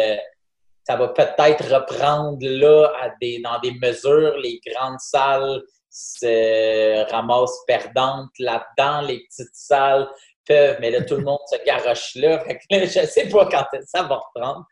ça 0.84 0.96
va 0.96 1.08
peut-être 1.08 1.64
reprendre 1.74 2.38
là 2.40 2.90
dans 3.42 3.58
des 3.60 3.72
mesures. 3.82 4.38
Les 4.38 4.60
grandes 4.66 5.00
salles 5.00 5.62
se 5.94 7.08
ramasse 7.12 7.56
perdante 7.68 8.30
là-dedans, 8.40 9.02
les 9.02 9.20
petites 9.20 9.54
salles 9.54 10.08
peuvent, 10.44 10.76
mais 10.80 10.90
là, 10.90 11.02
tout 11.02 11.14
le 11.14 11.22
monde 11.22 11.38
se 11.46 11.64
garoche 11.64 12.16
là. 12.16 12.42
je 12.70 13.00
ne 13.00 13.06
sais 13.06 13.28
pas 13.28 13.46
quand 13.46 13.64
ça 13.86 14.02
va 14.02 14.16
reprendre. 14.16 14.66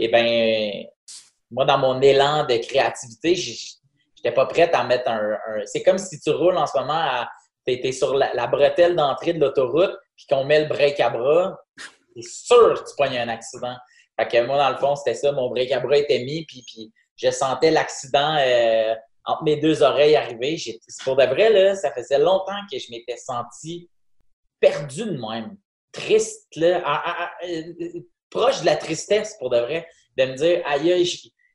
Eh 0.00 0.08
bien, 0.08 0.84
moi, 1.52 1.64
dans 1.64 1.78
mon 1.78 2.00
élan 2.00 2.44
de 2.44 2.56
créativité, 2.56 3.36
je 3.36 3.52
n'étais 4.16 4.34
pas 4.34 4.46
prête 4.46 4.74
à 4.74 4.82
mettre 4.82 5.08
un. 5.08 5.38
C'est 5.66 5.84
comme 5.84 5.98
si 5.98 6.20
tu 6.20 6.30
roules 6.30 6.56
en 6.56 6.66
ce 6.66 6.76
moment 6.76 7.24
Tu 7.64 7.74
es, 7.74 7.92
sur 7.92 8.14
la, 8.14 8.46
bretelle 8.48 8.96
d'entrée 8.96 9.32
de 9.32 9.40
l'autoroute, 9.40 9.96
puis 10.16 10.26
qu'on 10.28 10.44
met 10.44 10.62
le 10.62 10.66
break 10.66 10.98
à 10.98 11.10
bras, 11.10 11.56
c'est 12.16 12.28
sûr 12.28 12.74
que 12.82 12.88
tu 12.90 12.96
pognes 12.96 13.18
un 13.18 13.28
accident. 13.28 13.76
Fait 14.18 14.26
que 14.28 14.44
moi, 14.44 14.58
dans 14.58 14.70
le 14.70 14.76
fond, 14.76 14.96
c'était 14.96 15.14
ça. 15.14 15.30
Mon 15.30 15.50
break 15.50 15.70
à 15.70 15.78
bras 15.78 15.96
était 15.96 16.24
mis, 16.24 16.44
puis, 16.46 16.64
puis 16.66 16.92
je 17.16 17.30
sentais 17.30 17.70
l'accident. 17.70 18.36
Euh, 18.40 18.94
entre 19.24 19.42
mes 19.44 19.56
deux 19.56 19.82
oreilles 19.82 20.16
arrivées. 20.16 20.56
Pour 21.04 21.16
de 21.16 21.24
vrai, 21.24 21.50
là, 21.50 21.74
ça 21.74 21.92
faisait 21.92 22.18
longtemps 22.18 22.60
que 22.70 22.78
je 22.78 22.90
m'étais 22.90 23.16
senti 23.16 23.88
perdu 24.60 25.04
de 25.04 25.20
même. 25.20 25.56
Triste, 25.92 26.48
là, 26.56 27.32
euh, 27.46 28.00
proche 28.30 28.60
de 28.60 28.66
la 28.66 28.76
tristesse, 28.76 29.36
pour 29.38 29.50
de 29.50 29.58
vrai, 29.58 29.86
de 30.16 30.24
me 30.24 30.34
dire, 30.34 30.62
aïe, 30.66 31.04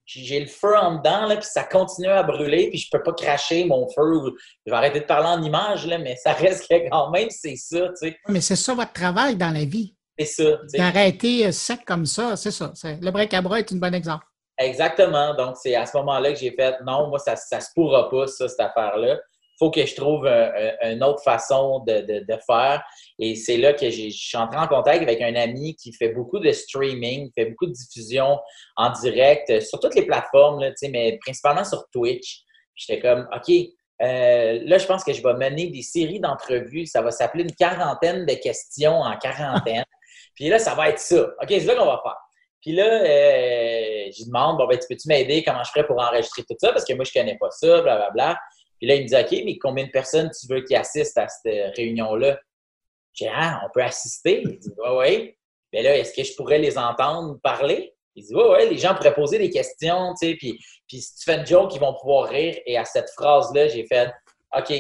j'ai 0.05 0.39
le 0.39 0.47
feu 0.47 0.75
en 0.75 0.95
dedans, 0.97 1.27
là, 1.27 1.38
puis 1.38 1.47
ça 1.51 1.63
continue 1.63 2.08
à 2.08 2.23
brûler, 2.23 2.69
puis 2.69 2.79
je 2.79 2.88
peux 2.91 3.03
pas 3.03 3.13
cracher 3.13 3.65
mon 3.65 3.88
feu. 3.89 4.34
Je 4.65 4.71
vais 4.71 4.77
arrêter 4.77 5.01
de 5.01 5.05
parler 5.05 5.27
en 5.27 5.43
image, 5.43 5.86
là, 5.86 5.97
mais 5.97 6.15
ça 6.15 6.34
reste 6.34 6.67
que 6.67 6.89
quand 6.89 7.12
même, 7.12 7.29
c'est 7.29 7.55
ça, 7.55 7.89
tu 7.89 7.95
sais. 7.95 8.17
Mais 8.27 8.41
c'est 8.41 8.55
ça 8.55 8.73
votre 8.73 8.93
travail 8.93 9.36
dans 9.36 9.51
la 9.51 9.65
vie. 9.65 9.95
C'est 10.17 10.25
ça. 10.25 10.60
D'arrêter 10.73 11.47
euh, 11.47 11.51
sec 11.51 11.86
comme 11.86 12.05
ça, 12.05 12.36
c'est 12.36 12.51
ça. 12.51 12.73
Le 12.84 13.12
break 13.12 13.34
à 13.34 13.41
bras 13.41 13.60
est 13.60 13.71
un 13.71 13.77
bon 13.77 13.93
exemple. 13.93 14.25
Exactement. 14.60 15.34
Donc, 15.36 15.56
c'est 15.56 15.76
à 15.76 15.86
ce 15.86 15.95
moment-là 15.98 16.34
que 16.34 16.39
j'ai 16.39 16.52
fait 16.52 16.76
non, 16.86 17.08
moi, 17.08 17.17
ça 17.17 17.34
ne 17.34 17.62
se 17.62 17.67
pourra 17.74 18.10
pas, 18.10 18.28
ça, 18.28 18.48
cette 18.48 18.60
affaire-là. 18.60 19.15
Il 19.15 19.65
faut 19.65 19.72
que 19.72 19.86
je 19.86 19.95
trouve 19.95 20.26
une 20.26 21.04
autre 21.04 21.22
façon 21.24 21.84
de, 21.86 22.26
faire. 22.45 22.84
Et 23.19 23.36
c'est 23.36 23.58
là 23.58 23.74
que 23.74 23.89
je 23.89 24.10
suis 24.10 24.38
entré 24.38 24.58
en 24.58 24.67
contact 24.67 25.02
avec 25.02 25.22
un 25.22 25.36
ami 25.36 25.76
qui 25.76 25.91
fait 25.93 26.10
beaucoup 26.10 26.39
de 26.39 26.52
streaming, 26.52 27.30
fait 27.36 27.45
beaucoup 27.45 27.67
de 27.67 27.74
diffusion 27.74 28.39
en 28.78 28.91
direct 28.91 29.50
euh, 29.50 29.60
sur 29.60 29.80
toutes 29.82 29.95
les 29.95 30.06
plateformes, 30.06 30.62
là, 30.62 30.72
mais 30.89 31.17
principalement 31.22 31.65
sur 31.65 31.86
Twitch. 31.91 32.43
J'étais 32.76 33.02
comme, 33.02 33.28
OK, 33.36 33.54
euh, 34.02 34.60
là, 34.63 34.78
je 34.78 34.86
pense 34.86 35.04
que 35.04 35.12
je 35.12 35.22
vais 35.22 35.34
mener 35.34 35.67
des 35.67 35.82
séries 35.82 36.22
d'entrevues. 36.22 36.86
Ça 36.86 37.02
va 37.02 37.12
s'appeler 37.12 37.43
une 37.43 37.56
quarantaine 37.56 38.26
de 38.26 38.34
questions 38.36 39.02
en 39.02 39.17
quarantaine. 39.17 39.84
Puis 40.36 40.48
là, 40.48 40.58
ça 40.58 40.74
va 40.74 40.89
être 40.89 41.00
ça. 41.00 41.22
OK, 41.41 41.50
c'est 41.50 41.65
là 41.65 41.76
qu'on 41.76 41.86
va 41.86 42.00
faire. 42.02 42.17
Puis 42.62 42.74
là, 42.74 42.84
euh, 42.84 43.79
je 44.12 44.17
lui 44.17 44.26
demande, 44.26 44.58
bon, 44.58 44.67
ben, 44.67 44.78
tu 44.78 44.88
peux-tu 44.88 45.08
m'aider? 45.08 45.43
Comment 45.43 45.63
je 45.63 45.72
ferais 45.72 45.86
pour 45.86 46.00
enregistrer 46.00 46.43
tout 46.43 46.56
ça? 46.60 46.72
Parce 46.72 46.86
que 46.86 46.93
moi, 46.93 47.06
je 47.06 47.13
connais 47.13 47.38
pas 47.38 47.50
ça, 47.52 47.82
blablabla. 47.82 48.12
Bla. 48.12 48.39
Puis 48.78 48.88
là, 48.88 48.95
il 48.95 49.04
me 49.04 49.08
dit, 49.08 49.15
OK, 49.15 49.43
mais 49.45 49.58
combien 49.58 49.86
de 49.86 49.91
personnes 49.91 50.30
tu 50.39 50.48
veux 50.52 50.62
qui 50.62 50.76
assistent 50.76 51.17
à 51.17 51.28
cette 51.28 51.76
réunion-là? 51.76 52.39
J'ai 53.13 53.26
dit, 53.26 53.32
ah, 53.36 53.62
on 53.65 53.69
peut 53.74 53.84
assister? 53.84 54.43
Il 54.45 54.58
dit, 54.58 54.69
oui, 54.78 54.89
oui. 54.98 55.36
Mais 55.74 55.84
là, 55.84 55.98
est-ce 55.98 56.13
que 56.13 56.24
je 56.24 56.34
pourrais 56.36 56.60
les 56.60 56.78
entendre 56.78 57.38
parler? 57.43 57.93
Il 58.15 58.26
dit, 58.26 58.34
oui, 58.34 58.43
oui, 58.50 58.69
les 58.69 58.78
gens 58.78 58.95
pourraient 58.95 59.13
poser 59.13 59.38
des 59.38 59.50
questions, 59.50 60.13
tu 60.19 60.30
sais, 60.30 60.36
puis, 60.36 60.60
puis 60.88 61.02
si 61.02 61.15
tu 61.15 61.24
fais 61.24 61.38
une 61.38 61.45
joke, 61.45 61.76
ils 61.76 61.80
vont 61.80 61.93
pouvoir 61.93 62.30
rire. 62.30 62.58
Et 62.65 62.78
à 62.78 62.86
cette 62.86 63.10
phrase-là, 63.12 63.67
j'ai 63.67 63.86
fait, 63.86 64.12
OK, 64.58 64.74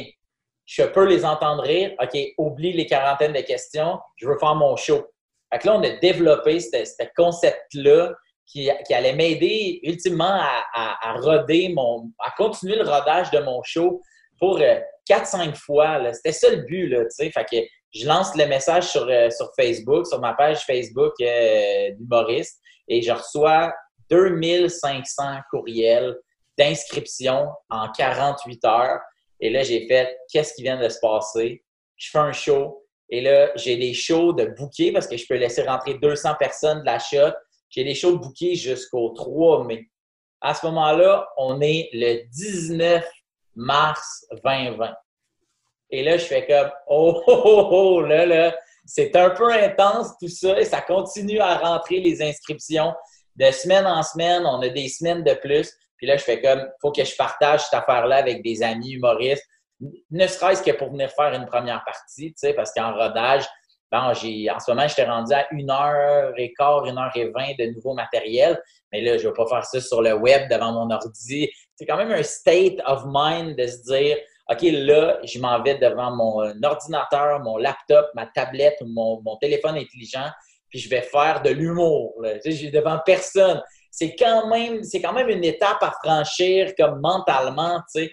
je 0.65 0.83
peux 0.83 1.05
les 1.05 1.25
entendre 1.25 1.63
rire. 1.63 1.93
OK, 2.01 2.17
oublie 2.37 2.73
les 2.73 2.85
quarantaines 2.85 3.33
de 3.33 3.41
questions. 3.41 3.99
Je 4.15 4.27
veux 4.27 4.37
faire 4.39 4.55
mon 4.55 4.75
show. 4.75 5.05
Fait 5.51 5.59
que 5.59 5.67
là, 5.67 5.75
on 5.75 5.83
a 5.83 5.89
développé 5.97 6.59
ce 6.59 7.03
concept-là 7.15 8.13
qui, 8.49 8.69
allait 8.93 9.13
m'aider 9.13 9.79
ultimement 9.83 10.41
à, 10.73 11.13
roder 11.19 11.69
mon, 11.69 12.11
à 12.19 12.31
continuer 12.31 12.75
le 12.75 12.83
rodage 12.83 13.29
de 13.31 13.39
mon 13.39 13.61
show 13.63 14.01
pour 14.39 14.59
4-5 14.59 15.49
euh, 15.49 15.53
fois. 15.53 16.13
C'était 16.13 16.31
ça 16.31 16.49
le 16.49 16.63
but, 16.63 16.87
là, 16.87 17.03
tu 17.03 17.09
sais. 17.11 17.31
Fait 17.31 17.45
que 17.45 17.57
je 17.93 18.07
lance 18.07 18.35
le 18.35 18.45
message 18.47 18.89
sur, 18.89 19.07
euh, 19.07 19.29
sur 19.29 19.51
Facebook, 19.55 20.07
sur 20.07 20.19
ma 20.19 20.33
page 20.33 20.61
Facebook 20.65 21.13
euh, 21.21 21.91
d'humoriste, 21.97 22.59
et 22.87 23.01
je 23.01 23.11
reçois 23.11 23.73
2500 24.09 25.23
courriels 25.51 26.15
d'inscription 26.57 27.47
en 27.69 27.91
48 27.91 28.65
heures. 28.65 28.99
Et 29.39 29.49
là, 29.49 29.63
j'ai 29.63 29.87
fait 29.87 30.17
qu'est-ce 30.31 30.53
qui 30.53 30.63
vient 30.63 30.79
de 30.79 30.89
se 30.89 30.99
passer? 30.99 31.63
Je 31.95 32.09
fais 32.09 32.17
un 32.17 32.31
show, 32.31 32.83
et 33.09 33.21
là, 33.21 33.51
j'ai 33.55 33.77
des 33.77 33.93
shows 33.93 34.33
de 34.33 34.45
bouquets 34.45 34.91
parce 34.91 35.07
que 35.07 35.17
je 35.17 35.25
peux 35.27 35.35
laisser 35.35 35.63
rentrer 35.63 35.95
200 35.95 36.35
personnes 36.39 36.81
de 36.81 36.85
la. 36.85 36.99
J'ai 37.69 37.83
des 37.83 37.95
shows 37.95 38.17
bouquets 38.17 38.55
jusqu'au 38.55 39.09
3 39.09 39.65
mai. 39.65 39.89
À 40.41 40.53
ce 40.53 40.65
moment-là, 40.67 41.27
on 41.37 41.61
est 41.61 41.89
le 41.93 42.23
19 42.29 43.05
mars 43.55 44.25
2020. 44.43 44.93
Et 45.91 46.03
là, 46.03 46.17
je 46.17 46.25
fais 46.25 46.45
comme 46.45 46.71
oh, 46.87 47.23
oh, 47.27 47.41
oh, 47.45 47.67
oh 47.71 48.01
là, 48.01 48.25
là, 48.25 48.55
c'est 48.85 49.15
un 49.15 49.29
peu 49.31 49.51
intense 49.51 50.17
tout 50.19 50.29
ça 50.29 50.59
et 50.59 50.65
ça 50.65 50.81
continue 50.81 51.39
à 51.39 51.57
rentrer 51.57 51.99
les 51.99 52.21
inscriptions 52.21 52.93
de 53.35 53.51
semaine 53.51 53.85
en 53.85 54.01
semaine. 54.01 54.45
On 54.45 54.61
a 54.61 54.69
des 54.69 54.87
semaines 54.87 55.23
de 55.23 55.33
plus. 55.33 55.71
Puis 55.97 56.07
là, 56.07 56.17
je 56.17 56.23
fais 56.23 56.41
comme 56.41 56.67
faut 56.81 56.91
que 56.91 57.03
je 57.03 57.15
partage 57.15 57.63
cette 57.63 57.73
affaire-là 57.73 58.17
avec 58.17 58.41
des 58.41 58.63
amis 58.63 58.91
humoristes 58.91 59.45
ne 60.11 60.27
serait-ce 60.27 60.61
que 60.61 60.71
pour 60.71 60.91
venir 60.91 61.09
faire 61.11 61.33
une 61.33 61.45
première 61.45 61.83
partie, 61.85 62.31
tu 62.33 62.37
sais, 62.37 62.53
parce 62.53 62.73
qu'en 62.73 62.93
rodage, 62.93 63.45
Bon, 63.91 64.13
j'ai, 64.13 64.49
en 64.51 64.59
ce 64.59 64.69
moment, 64.69 64.87
j'étais 64.87 65.05
rendu 65.05 65.33
à 65.33 65.47
une 65.51 65.71
heure 65.71 66.33
et 66.37 66.53
quart, 66.53 66.85
une 66.85 66.97
heure 66.97 67.11
et 67.15 67.25
vingt 67.29 67.53
de 67.57 67.73
nouveau 67.73 67.93
matériel. 67.93 68.61
Mais 68.91 69.01
là, 69.01 69.17
je 69.17 69.23
ne 69.23 69.29
vais 69.29 69.33
pas 69.35 69.47
faire 69.47 69.65
ça 69.65 69.81
sur 69.81 70.01
le 70.01 70.13
web 70.13 70.49
devant 70.49 70.71
mon 70.73 70.93
ordi. 70.93 71.49
C'est 71.75 71.85
quand 71.85 71.97
même 71.97 72.11
un 72.11 72.23
state 72.23 72.79
of 72.85 73.03
mind 73.07 73.57
de 73.57 73.65
se 73.65 73.91
dire, 73.91 74.17
OK, 74.51 74.61
là, 74.61 75.19
je 75.23 75.39
m'en 75.39 75.61
vais 75.63 75.75
devant 75.75 76.15
mon 76.15 76.63
ordinateur, 76.63 77.39
mon 77.39 77.57
laptop, 77.57 78.09
ma 78.15 78.27
tablette 78.27 78.77
ou 78.81 78.87
mon, 78.87 79.21
mon 79.23 79.37
téléphone 79.37 79.75
intelligent, 79.77 80.29
puis 80.69 80.79
je 80.79 80.89
vais 80.89 81.01
faire 81.01 81.41
de 81.41 81.49
l'humour. 81.49 82.13
Tu 82.43 82.51
sais, 82.51 82.69
devant 82.69 82.99
personne. 83.03 83.61
C'est 83.91 84.15
quand 84.15 84.47
même, 84.47 84.83
c'est 84.83 85.01
quand 85.01 85.13
même 85.13 85.29
une 85.29 85.43
étape 85.43 85.81
à 85.81 85.91
franchir 86.03 86.73
comme 86.77 86.99
mentalement, 86.99 87.79
tu 87.93 88.03
sais. 88.03 88.11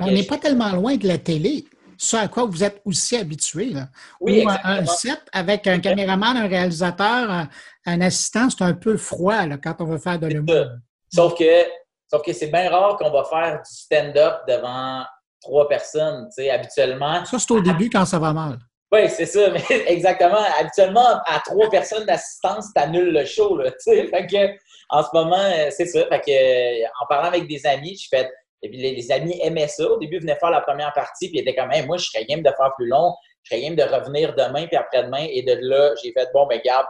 On 0.00 0.10
n'est 0.10 0.24
pas 0.24 0.38
tellement 0.38 0.72
loin 0.72 0.96
de 0.96 1.06
la 1.06 1.18
télé 1.18 1.64
ce 1.98 2.16
à 2.16 2.28
quoi 2.28 2.46
vous 2.46 2.62
êtes 2.62 2.80
aussi 2.84 3.16
habitué. 3.16 3.70
Là. 3.70 3.88
Oui, 4.20 4.44
Ou 4.46 4.48
un 4.48 4.86
set 4.86 5.20
avec 5.32 5.66
un 5.66 5.80
caméraman, 5.80 6.36
un 6.36 6.46
réalisateur, 6.46 7.48
un, 7.84 8.00
assistant, 8.00 8.48
c'est 8.48 8.62
un 8.62 8.74
peu 8.74 8.96
froid 8.96 9.46
là, 9.46 9.56
quand 9.62 9.74
on 9.80 9.84
veut 9.84 9.98
faire 9.98 10.18
de 10.18 10.28
l'humour. 10.28 10.66
Sauf 11.12 11.36
que, 11.36 11.64
sauf 12.10 12.22
que 12.22 12.32
c'est 12.32 12.48
bien 12.48 12.70
rare 12.70 12.96
qu'on 12.96 13.10
va 13.10 13.24
faire 13.24 13.56
du 13.56 13.74
stand-up 13.74 14.42
devant 14.46 15.04
trois 15.40 15.68
personnes. 15.68 16.28
Tu 16.28 16.44
sais, 16.44 16.50
habituellement. 16.50 17.24
Ça, 17.24 17.38
c'est 17.38 17.50
au 17.50 17.60
début 17.60 17.90
quand 17.90 18.04
ça 18.04 18.18
va 18.18 18.32
mal. 18.32 18.58
Oui, 18.92 19.08
c'est 19.08 19.26
ça, 19.26 19.50
mais 19.50 19.62
exactement. 19.86 20.42
Habituellement, 20.58 21.20
à 21.26 21.40
trois 21.44 21.68
personnes 21.68 22.06
d'assistance, 22.06 22.68
tu 22.74 22.80
annules 22.80 23.12
le 23.12 23.24
show. 23.24 23.56
Là, 23.56 23.70
fait 23.84 24.26
que, 24.26 24.56
en 24.90 25.02
ce 25.02 25.08
moment, 25.12 25.50
c'est 25.70 25.86
ça. 25.86 26.06
Fait 26.06 26.20
que, 26.20 26.84
en 27.02 27.06
parlant 27.08 27.28
avec 27.28 27.48
des 27.48 27.66
amis, 27.66 27.96
je 27.96 28.08
fais 28.08 28.30
et 28.62 28.68
puis 28.68 28.78
les, 28.78 29.12
amis 29.12 29.38
aimaient 29.42 29.68
ça. 29.68 29.88
Au 29.88 29.98
début, 29.98 30.16
ils 30.16 30.22
venaient 30.22 30.38
faire 30.38 30.50
la 30.50 30.60
première 30.60 30.92
partie, 30.92 31.28
puis 31.28 31.38
ils 31.38 31.42
étaient 31.42 31.54
comme, 31.54 31.70
moi, 31.86 31.96
je 31.96 32.06
serais 32.06 32.24
game 32.24 32.42
de 32.42 32.50
faire 32.50 32.72
plus 32.76 32.88
long, 32.88 33.14
je 33.42 33.50
serais 33.50 33.62
game 33.62 33.76
de 33.76 33.82
revenir 33.82 34.34
demain, 34.34 34.66
puis 34.66 34.76
après-demain. 34.76 35.26
Et 35.30 35.42
de 35.42 35.56
là, 35.60 35.94
j'ai 36.02 36.12
fait, 36.12 36.28
bon, 36.34 36.46
ben, 36.46 36.60
garde, 36.64 36.86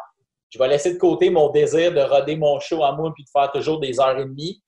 je 0.51 0.59
vais 0.59 0.69
laisser 0.69 0.95
de 0.95 0.99
côté 0.99 1.29
mon 1.29 1.51
désir 1.51 1.93
de 1.93 2.01
roder 2.01 2.37
mon 2.37 2.59
show 2.61 2.83
à 2.85 2.93
moi, 2.93 3.13
puis 3.15 3.25
de 3.25 3.29
faire 3.31 3.51
toujours 3.53 3.81
des 3.81 4.01
heures 4.01 4.19
et 4.19 4.25
demie. 4.25 4.63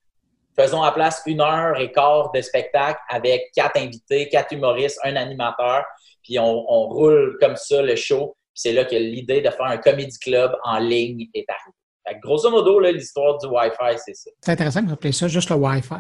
Faisons 0.55 0.83
à 0.83 0.93
place 0.93 1.23
une 1.27 1.41
heure 1.41 1.79
et 1.79 1.91
quart 1.91 2.33
de 2.33 2.41
spectacle 2.43 3.01
avec 3.09 3.51
quatre 3.55 3.79
invités, 3.79 4.29
quatre 4.29 4.53
humoristes, 4.53 4.99
un 5.05 5.17
animateur, 5.17 5.85
puis 6.23 6.39
on, 6.39 6.65
on 6.69 6.89
roule 6.89 7.39
comme 7.41 7.57
ça 7.57 7.81
le 7.81 7.97
show. 7.97 8.37
C'est 8.53 8.73
là 8.73 8.85
que 8.85 8.97
l'idée 8.97 9.41
de 9.41 9.49
faire 9.49 9.67
un 9.67 9.79
comedy 9.79 10.19
club 10.19 10.55
en 10.65 10.79
ligne 10.79 11.29
est 11.33 11.47
arrivée 11.49 11.80
grosso 12.23 12.51
modo, 12.51 12.81
l'histoire 12.81 13.39
du 13.39 13.47
Wi-Fi, 13.47 13.99
c'est 14.05 14.15
ça. 14.15 14.31
C'est 14.41 14.53
intéressant 14.53 14.81
que 14.81 14.87
vous 14.87 14.93
appelez 14.93 15.13
ça 15.13 15.29
juste 15.29 15.51
le 15.51 15.57
Wi-Fi. 15.57 15.95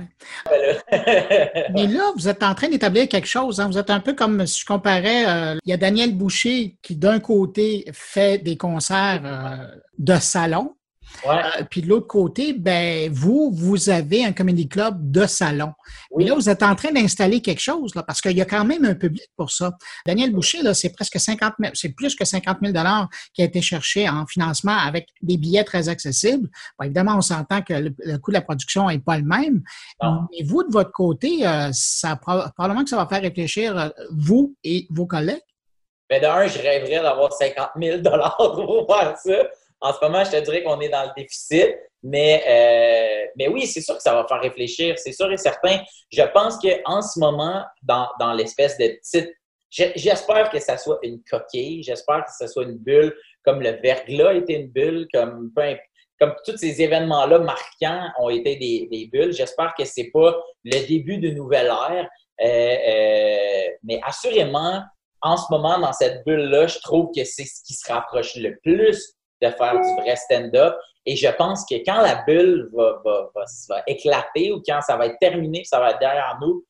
Mais 1.74 1.86
là, 1.86 2.12
vous 2.16 2.28
êtes 2.28 2.42
en 2.42 2.54
train 2.54 2.68
d'établir 2.68 3.08
quelque 3.08 3.28
chose. 3.28 3.60
Hein. 3.60 3.68
Vous 3.68 3.78
êtes 3.78 3.90
un 3.90 4.00
peu 4.00 4.14
comme 4.14 4.46
si 4.46 4.60
je 4.60 4.66
comparais, 4.66 5.28
euh, 5.28 5.56
il 5.64 5.70
y 5.70 5.72
a 5.72 5.76
Daniel 5.76 6.16
Boucher 6.16 6.76
qui, 6.82 6.96
d'un 6.96 7.20
côté, 7.20 7.84
fait 7.92 8.38
des 8.38 8.56
concerts 8.56 9.22
euh, 9.24 9.76
de 9.98 10.14
salon, 10.14 10.74
euh, 11.26 11.64
puis 11.70 11.82
de 11.82 11.88
l'autre 11.88 12.06
côté, 12.06 12.52
ben 12.52 13.10
vous, 13.12 13.50
vous 13.52 13.90
avez 13.90 14.24
un 14.24 14.32
comedy 14.32 14.68
club 14.68 15.10
de 15.10 15.26
salon. 15.26 15.72
Oui. 16.10 16.24
là, 16.24 16.34
vous 16.34 16.48
êtes 16.48 16.62
en 16.62 16.74
train 16.74 16.92
d'installer 16.92 17.40
quelque 17.40 17.60
chose, 17.60 17.94
là, 17.94 18.02
parce 18.02 18.20
qu'il 18.20 18.36
y 18.36 18.40
a 18.40 18.44
quand 18.44 18.64
même 18.64 18.84
un 18.84 18.94
public 18.94 19.28
pour 19.36 19.50
ça. 19.50 19.72
Daniel 20.06 20.32
Boucher, 20.32 20.62
là, 20.62 20.74
c'est 20.74 20.90
presque 20.90 21.18
50 21.18 21.54
000, 21.60 21.72
c'est 21.74 21.90
plus 21.90 22.14
que 22.14 22.24
50 22.24 22.58
000 22.62 22.72
dollars 22.72 23.08
qui 23.34 23.42
a 23.42 23.44
été 23.44 23.60
cherché 23.60 24.08
en 24.08 24.26
financement 24.26 24.76
avec 24.76 25.08
des 25.22 25.36
billets 25.36 25.64
très 25.64 25.88
accessibles. 25.88 26.48
évidemment, 26.82 27.16
on 27.16 27.20
s'entend 27.20 27.62
que 27.62 27.74
le, 27.74 28.18
coût 28.18 28.30
de 28.30 28.36
la 28.36 28.42
production 28.42 28.88
n'est 28.88 28.98
pas 28.98 29.18
le 29.18 29.24
même. 29.24 29.62
Mais 30.02 30.44
vous, 30.44 30.62
de 30.62 30.72
votre 30.72 30.92
côté, 30.92 31.46
euh, 31.46 31.70
ça 31.72 32.16
probablement 32.16 32.84
que 32.84 32.90
ça 32.90 32.96
va 32.96 33.06
faire 33.06 33.22
réfléchir 33.22 33.76
euh, 33.76 33.88
vous 34.10 34.54
et 34.64 34.86
vos 34.90 35.06
collègues. 35.06 35.40
Ben 36.08 36.20
d'un, 36.20 36.46
je 36.46 36.58
rêverais 36.58 37.02
d'avoir 37.02 37.32
50 37.32 37.70
000 37.80 37.98
dollars 37.98 38.36
pour 38.38 38.86
faire 38.88 39.16
ça. 39.16 39.34
En 39.80 39.92
ce 39.92 39.98
moment, 40.02 40.24
je 40.24 40.30
te 40.30 40.40
dirais 40.40 40.62
qu'on 40.62 40.80
est 40.80 40.88
dans 40.88 41.04
le 41.04 41.10
déficit, 41.16 41.74
mais, 42.02 42.42
euh, 42.46 43.30
mais 43.36 43.48
oui, 43.48 43.66
c'est 43.66 43.80
sûr 43.80 43.96
que 43.96 44.02
ça 44.02 44.14
va 44.14 44.26
faire 44.26 44.40
réfléchir, 44.40 44.98
c'est 44.98 45.12
sûr 45.12 45.30
et 45.32 45.36
certain. 45.36 45.80
Je 46.10 46.22
pense 46.22 46.58
qu'en 46.58 47.02
ce 47.02 47.18
moment, 47.18 47.64
dans, 47.82 48.08
dans 48.18 48.32
l'espèce 48.32 48.76
de 48.78 48.88
petite. 48.88 49.30
J'espère 49.70 50.50
que 50.50 50.58
ça 50.58 50.76
soit 50.76 50.98
une 51.02 51.22
coquille, 51.22 51.84
j'espère 51.84 52.24
que 52.24 52.32
ça 52.36 52.48
soit 52.48 52.64
une 52.64 52.78
bulle, 52.78 53.14
comme 53.44 53.60
le 53.62 53.70
verglas 53.80 54.34
était 54.34 54.54
une 54.54 54.66
bulle, 54.66 55.06
comme, 55.14 55.52
comme 56.18 56.34
tous 56.44 56.56
ces 56.56 56.82
événements-là 56.82 57.38
marquants 57.38 58.08
ont 58.18 58.30
été 58.30 58.56
des, 58.56 58.88
des 58.90 59.06
bulles. 59.06 59.32
J'espère 59.32 59.72
que 59.78 59.84
c'est 59.84 60.10
pas 60.12 60.36
le 60.64 60.86
début 60.88 61.18
d'une 61.18 61.36
nouvelle 61.36 61.68
ère. 61.68 62.08
Euh, 62.42 62.46
euh, 62.46 63.70
mais 63.84 64.00
assurément, 64.02 64.82
en 65.22 65.36
ce 65.36 65.44
moment, 65.50 65.78
dans 65.78 65.92
cette 65.92 66.24
bulle-là, 66.24 66.66
je 66.66 66.78
trouve 66.80 67.10
que 67.14 67.22
c'est 67.24 67.44
ce 67.44 67.62
qui 67.64 67.74
se 67.74 67.92
rapproche 67.92 68.34
le 68.36 68.58
plus 68.62 69.14
de 69.42 69.50
faire 69.50 69.80
du 69.80 70.02
vrai 70.02 70.16
stand-up. 70.16 70.74
Et 71.06 71.16
je 71.16 71.28
pense 71.28 71.64
que 71.64 71.76
quand 71.76 72.00
la 72.02 72.22
bulle 72.26 72.68
va, 72.72 73.00
va, 73.04 73.30
va, 73.68 73.82
éclater 73.86 74.52
ou 74.52 74.62
quand 74.66 74.80
ça 74.82 74.96
va 74.96 75.06
être 75.06 75.18
terminé, 75.18 75.62
ça 75.64 75.80
va 75.80 75.90
être 75.90 75.98
derrière 75.98 76.38
nous, 76.40 76.64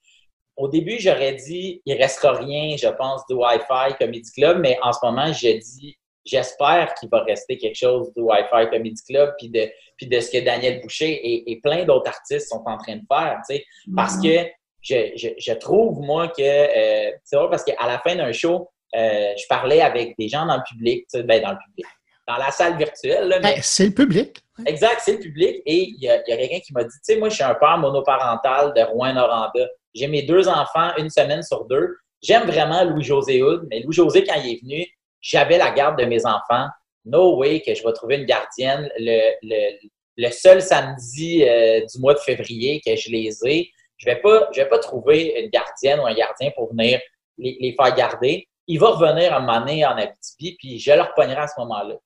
au 0.56 0.68
début, 0.68 0.98
j'aurais 0.98 1.34
dit, 1.34 1.80
il 1.86 1.94
restera 1.94 2.34
rien, 2.34 2.76
je 2.76 2.88
pense, 2.88 3.22
du 3.28 3.34
Wi-Fi 3.34 3.96
Comedy 3.98 4.30
Club, 4.32 4.58
mais 4.60 4.78
en 4.82 4.92
ce 4.92 4.98
moment, 5.02 5.32
je 5.32 5.58
dis, 5.58 5.96
j'espère 6.24 6.94
qu'il 6.94 7.08
va 7.08 7.22
rester 7.22 7.56
quelque 7.56 7.76
chose 7.76 8.12
du 8.14 8.22
Wi-Fi 8.22 8.68
Comedy 8.70 9.02
Club, 9.08 9.32
puis 9.38 9.48
de, 9.48 9.70
puis 9.96 10.06
de 10.06 10.20
ce 10.20 10.30
que 10.30 10.44
Daniel 10.44 10.82
Boucher 10.82 11.10
et, 11.10 11.50
et 11.50 11.60
plein 11.60 11.84
d'autres 11.84 12.08
artistes 12.08 12.48
sont 12.48 12.62
en 12.66 12.76
train 12.76 12.96
de 12.96 13.02
faire, 13.10 13.40
tu 13.48 13.56
sais, 13.56 13.64
parce 13.96 14.18
mm-hmm. 14.18 14.44
que 14.44 14.50
je, 14.82 15.12
je, 15.16 15.28
je, 15.38 15.52
trouve, 15.54 16.00
moi, 16.00 16.28
que, 16.28 16.42
euh, 16.42 17.10
c'est 17.24 17.36
vrai, 17.36 17.48
parce 17.50 17.64
qu'à 17.64 17.86
la 17.86 17.98
fin 18.00 18.16
d'un 18.16 18.32
show, 18.32 18.68
euh, 18.96 19.32
je 19.36 19.46
parlais 19.48 19.80
avec 19.80 20.16
des 20.18 20.28
gens 20.28 20.46
dans 20.46 20.56
le 20.56 20.62
public, 20.68 21.06
tu 21.10 21.18
sais, 21.18 21.22
ben, 21.22 21.42
dans 21.42 21.52
le 21.52 21.58
public, 21.68 21.86
dans 22.30 22.36
la 22.36 22.50
salle 22.50 22.76
virtuelle. 22.76 23.38
Ben, 23.42 23.58
c'est 23.62 23.86
le 23.86 23.94
public. 23.94 24.38
Exact, 24.66 25.00
c'est 25.04 25.12
le 25.12 25.18
public. 25.18 25.62
Et 25.66 25.88
il 25.88 26.00
y 26.00 26.08
a, 26.08 26.18
quelqu'un 26.20 26.60
qui 26.60 26.72
m'a 26.72 26.84
dit, 26.84 26.90
tu 26.90 27.14
sais, 27.14 27.16
moi, 27.16 27.28
je 27.28 27.34
suis 27.34 27.44
un 27.44 27.54
père 27.54 27.78
monoparental 27.78 28.72
de 28.74 28.82
Rouen-Noranda. 28.82 29.66
J'ai 29.94 30.06
mes 30.06 30.22
deux 30.22 30.48
enfants 30.48 30.92
une 30.98 31.10
semaine 31.10 31.42
sur 31.42 31.64
deux. 31.64 31.96
J'aime 32.22 32.46
vraiment 32.46 32.84
Louis-José 32.84 33.42
Houd, 33.42 33.66
mais 33.70 33.80
Louis-José, 33.80 34.24
quand 34.24 34.40
il 34.44 34.52
est 34.52 34.60
venu, 34.62 34.86
j'avais 35.20 35.58
la 35.58 35.70
garde 35.70 35.98
de 35.98 36.04
mes 36.04 36.24
enfants. 36.24 36.68
No 37.04 37.36
way 37.36 37.60
que 37.60 37.74
je 37.74 37.82
vais 37.82 37.92
trouver 37.92 38.16
une 38.16 38.26
gardienne. 38.26 38.90
Le, 38.98 39.78
le, 40.16 40.30
seul 40.30 40.60
samedi 40.60 41.42
euh, 41.48 41.80
du 41.80 41.98
mois 41.98 42.14
de 42.14 42.18
février 42.18 42.80
que 42.84 42.94
je 42.94 43.10
les 43.10 43.38
ai, 43.46 43.70
je 43.96 44.08
ne 44.08 44.14
vais, 44.14 44.20
pas, 44.20 44.48
je 44.52 44.60
vais 44.60 44.68
pas 44.68 44.78
trouver 44.78 45.40
une 45.42 45.50
gardienne 45.50 45.98
ou 46.00 46.06
un 46.06 46.14
gardien 46.14 46.50
pour 46.54 46.70
venir 46.70 47.00
les, 47.38 47.56
les 47.58 47.74
faire 47.74 47.94
garder. 47.94 48.46
Il 48.66 48.78
va 48.78 48.90
revenir 48.90 49.32
à 49.32 49.38
un 49.38 49.40
moment 49.40 49.60
donné 49.60 49.84
en 49.84 49.96
Abitibi, 49.96 50.56
puis 50.58 50.78
je 50.78 50.92
leur 50.92 51.14
pognerai 51.14 51.40
à 51.40 51.48
ce 51.48 51.58
moment-là. 51.60 51.96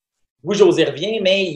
Oui, 0.44 0.56
José 0.56 0.84
revient, 0.84 1.20
mais 1.20 1.54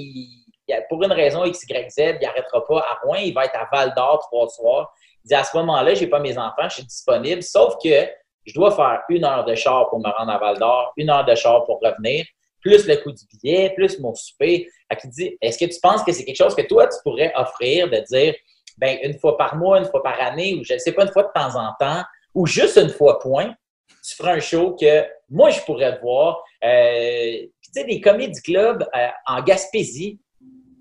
pour 0.88 1.02
une 1.02 1.12
raison 1.12 1.44
X, 1.44 1.62
Y, 1.68 1.90
Z, 1.90 1.98
il 1.98 2.18
n'arrêtera 2.22 2.66
pas 2.66 2.78
à 2.78 2.98
Rouen. 3.04 3.16
Il 3.16 3.34
va 3.34 3.44
être 3.44 3.56
à 3.56 3.68
Val 3.70 3.92
d'Or 3.94 4.20
trois 4.20 4.48
soirs. 4.48 4.92
Il 5.24 5.28
dit 5.28 5.34
à 5.34 5.44
ce 5.44 5.56
moment-là, 5.58 5.94
je 5.94 6.00
n'ai 6.00 6.06
pas 6.06 6.20
mes 6.20 6.38
enfants, 6.38 6.68
je 6.68 6.76
suis 6.76 6.84
disponible, 6.84 7.42
sauf 7.42 7.74
que 7.82 8.08
je 8.46 8.54
dois 8.54 8.70
faire 8.70 9.02
une 9.10 9.24
heure 9.24 9.44
de 9.44 9.54
char 9.54 9.90
pour 9.90 9.98
me 9.98 10.08
rendre 10.08 10.32
à 10.32 10.38
Val 10.38 10.58
d'Or, 10.58 10.92
une 10.96 11.10
heure 11.10 11.24
de 11.24 11.34
char 11.34 11.64
pour 11.64 11.80
revenir, 11.82 12.24
plus 12.60 12.86
le 12.86 12.96
coût 12.96 13.12
du 13.12 13.24
billet, 13.26 13.72
plus 13.76 13.98
mon 14.00 14.14
souper. 14.14 14.68
Il 15.04 15.10
dit 15.10 15.36
Est-ce 15.42 15.58
que 15.58 15.70
tu 15.70 15.78
penses 15.80 16.02
que 16.02 16.12
c'est 16.12 16.24
quelque 16.24 16.36
chose 16.36 16.54
que 16.54 16.62
toi, 16.62 16.86
tu 16.86 16.96
pourrais 17.02 17.32
offrir 17.36 17.90
de 17.90 17.98
dire 18.10 18.34
ben, 18.78 18.96
une 19.02 19.18
fois 19.18 19.36
par 19.36 19.56
mois, 19.56 19.78
une 19.78 19.86
fois 19.86 20.02
par 20.02 20.18
année, 20.20 20.54
ou 20.54 20.64
je 20.64 20.74
ne 20.74 20.78
sais 20.78 20.92
pas, 20.92 21.02
une 21.02 21.12
fois 21.12 21.24
de 21.24 21.32
temps 21.34 21.56
en 21.56 21.72
temps, 21.78 22.02
ou 22.34 22.46
juste 22.46 22.78
une 22.78 22.90
fois 22.90 23.18
point, 23.18 23.54
tu 24.06 24.14
feras 24.14 24.34
un 24.34 24.40
show 24.40 24.76
que 24.80 25.04
moi, 25.30 25.50
je 25.50 25.60
pourrais 25.60 25.96
te 25.96 26.02
voir. 26.02 26.42
Euh, 26.64 27.46
tu 27.62 27.70
sais, 27.72 27.84
des 27.84 28.00
comédies 28.00 28.42
clubs 28.42 28.82
euh, 28.94 29.06
en 29.26 29.42
Gaspésie, 29.42 30.18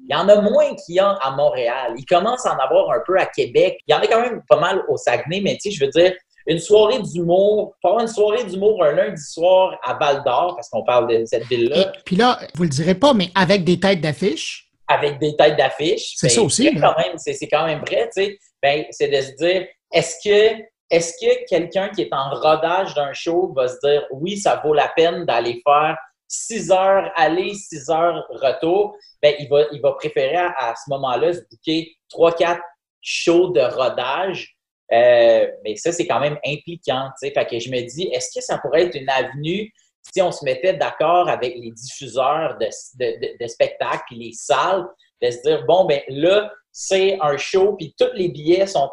il 0.10 0.14
y 0.14 0.16
en 0.16 0.30
a 0.30 0.42
moins 0.42 0.74
qu'il 0.76 0.96
y 0.96 1.00
a 1.00 1.10
à 1.10 1.32
Montréal. 1.32 1.94
Il 1.98 2.06
commence 2.06 2.46
à 2.46 2.56
en 2.56 2.60
avoir 2.60 2.92
un 2.92 3.02
peu 3.06 3.20
à 3.20 3.26
Québec. 3.26 3.80
Il 3.88 3.92
y 3.92 3.96
en 3.96 4.00
a 4.00 4.08
quand 4.08 4.22
même 4.22 4.42
pas 4.48 4.60
mal 4.60 4.84
au 4.88 4.96
Saguenay, 4.96 5.42
mais 5.42 5.58
tu 5.62 5.70
sais, 5.70 5.72
je 5.72 5.84
veux 5.84 5.92
dire, 5.92 6.14
une 6.48 6.60
soirée 6.60 7.00
d'humour, 7.02 7.76
pas 7.82 7.98
une 8.00 8.08
soirée 8.08 8.46
d'humour 8.46 8.82
un 8.84 8.94
lundi 8.94 9.22
soir 9.22 9.78
à 9.84 9.96
Val 9.96 10.24
d'Or, 10.24 10.56
parce 10.56 10.70
qu'on 10.70 10.84
parle 10.84 11.10
de 11.10 11.26
cette 11.26 11.46
ville-là. 11.48 11.92
Puis 12.06 12.16
là, 12.16 12.40
vous 12.56 12.64
le 12.64 12.70
direz 12.70 12.96
pas, 12.96 13.14
mais 13.14 13.30
avec 13.36 13.66
des 13.66 13.80
têtes 13.80 14.00
d'affiche? 14.00 14.70
Avec 14.88 15.20
des 15.20 15.36
têtes 15.36 15.58
d'affiche. 15.58 16.14
C'est 16.16 16.30
ça 16.30 16.40
ben, 16.40 16.48
aussi. 16.48 16.74
Quand 16.76 16.96
même, 16.98 17.18
c'est 17.18 17.48
quand 17.50 17.66
même 17.66 17.82
vrai, 17.82 18.10
tu 18.16 18.24
sais. 18.24 18.38
Ben, 18.64 18.86
c'est 18.92 19.10
de 19.10 19.22
se 19.22 19.36
dire, 19.36 19.68
est-ce 19.92 20.16
que 20.24 20.64
est-ce 20.90 21.14
que 21.14 21.46
quelqu'un 21.48 21.90
qui 21.90 22.02
est 22.04 22.14
en 22.14 22.30
rodage 22.30 22.94
d'un 22.96 23.14
show 23.14 23.54
va 23.56 23.68
se 23.68 23.78
dire 23.84 24.06
oui, 24.12 24.38
ça 24.38 24.62
vaut 24.64 24.74
la 24.74 24.88
peine 24.96 25.26
d'aller 25.26 25.62
faire 25.66 25.98
6 26.28 26.72
heures 26.72 27.12
aller, 27.16 27.54
6 27.54 27.90
heures 27.90 28.26
retour, 28.30 28.96
ben, 29.22 29.34
il, 29.40 29.48
va, 29.50 29.64
il 29.72 29.82
va 29.82 29.94
préférer 29.94 30.36
à, 30.36 30.74
ce 30.76 30.90
moment-là 30.90 31.34
se 31.34 31.40
booker 31.50 31.96
3-4 32.12 32.60
shows 33.02 33.50
de 33.52 33.62
rodage. 33.62 34.56
Euh, 34.94 35.48
mais 35.64 35.76
ça, 35.76 35.92
c'est 35.92 36.08
quand 36.08 36.20
même 36.20 36.38
impliquant. 36.46 37.10
Fait 37.22 37.32
que 37.32 37.60
je 37.60 37.70
me 37.70 37.82
dis, 37.82 38.10
est-ce 38.14 38.38
que 38.38 38.44
ça 38.44 38.58
pourrait 38.58 38.86
être 38.86 38.96
une 38.96 39.10
avenue 39.10 39.72
si 40.14 40.22
on 40.22 40.32
se 40.32 40.46
mettait 40.46 40.74
d'accord 40.74 41.28
avec 41.28 41.56
les 41.58 41.72
diffuseurs 41.72 42.58
de, 42.60 42.68
de, 42.96 43.38
de, 43.44 43.48
spectacles 43.48 44.04
puis 44.08 44.16
les 44.18 44.32
salles, 44.32 44.86
de 45.22 45.30
se 45.30 45.42
dire, 45.42 45.66
bon, 45.66 45.86
ben 45.86 46.02
là, 46.08 46.52
c'est 46.72 47.18
un 47.22 47.36
show, 47.38 47.74
puis 47.74 47.94
tous 48.00 48.14
les 48.14 48.30
billets 48.30 48.68
sont 48.68 48.90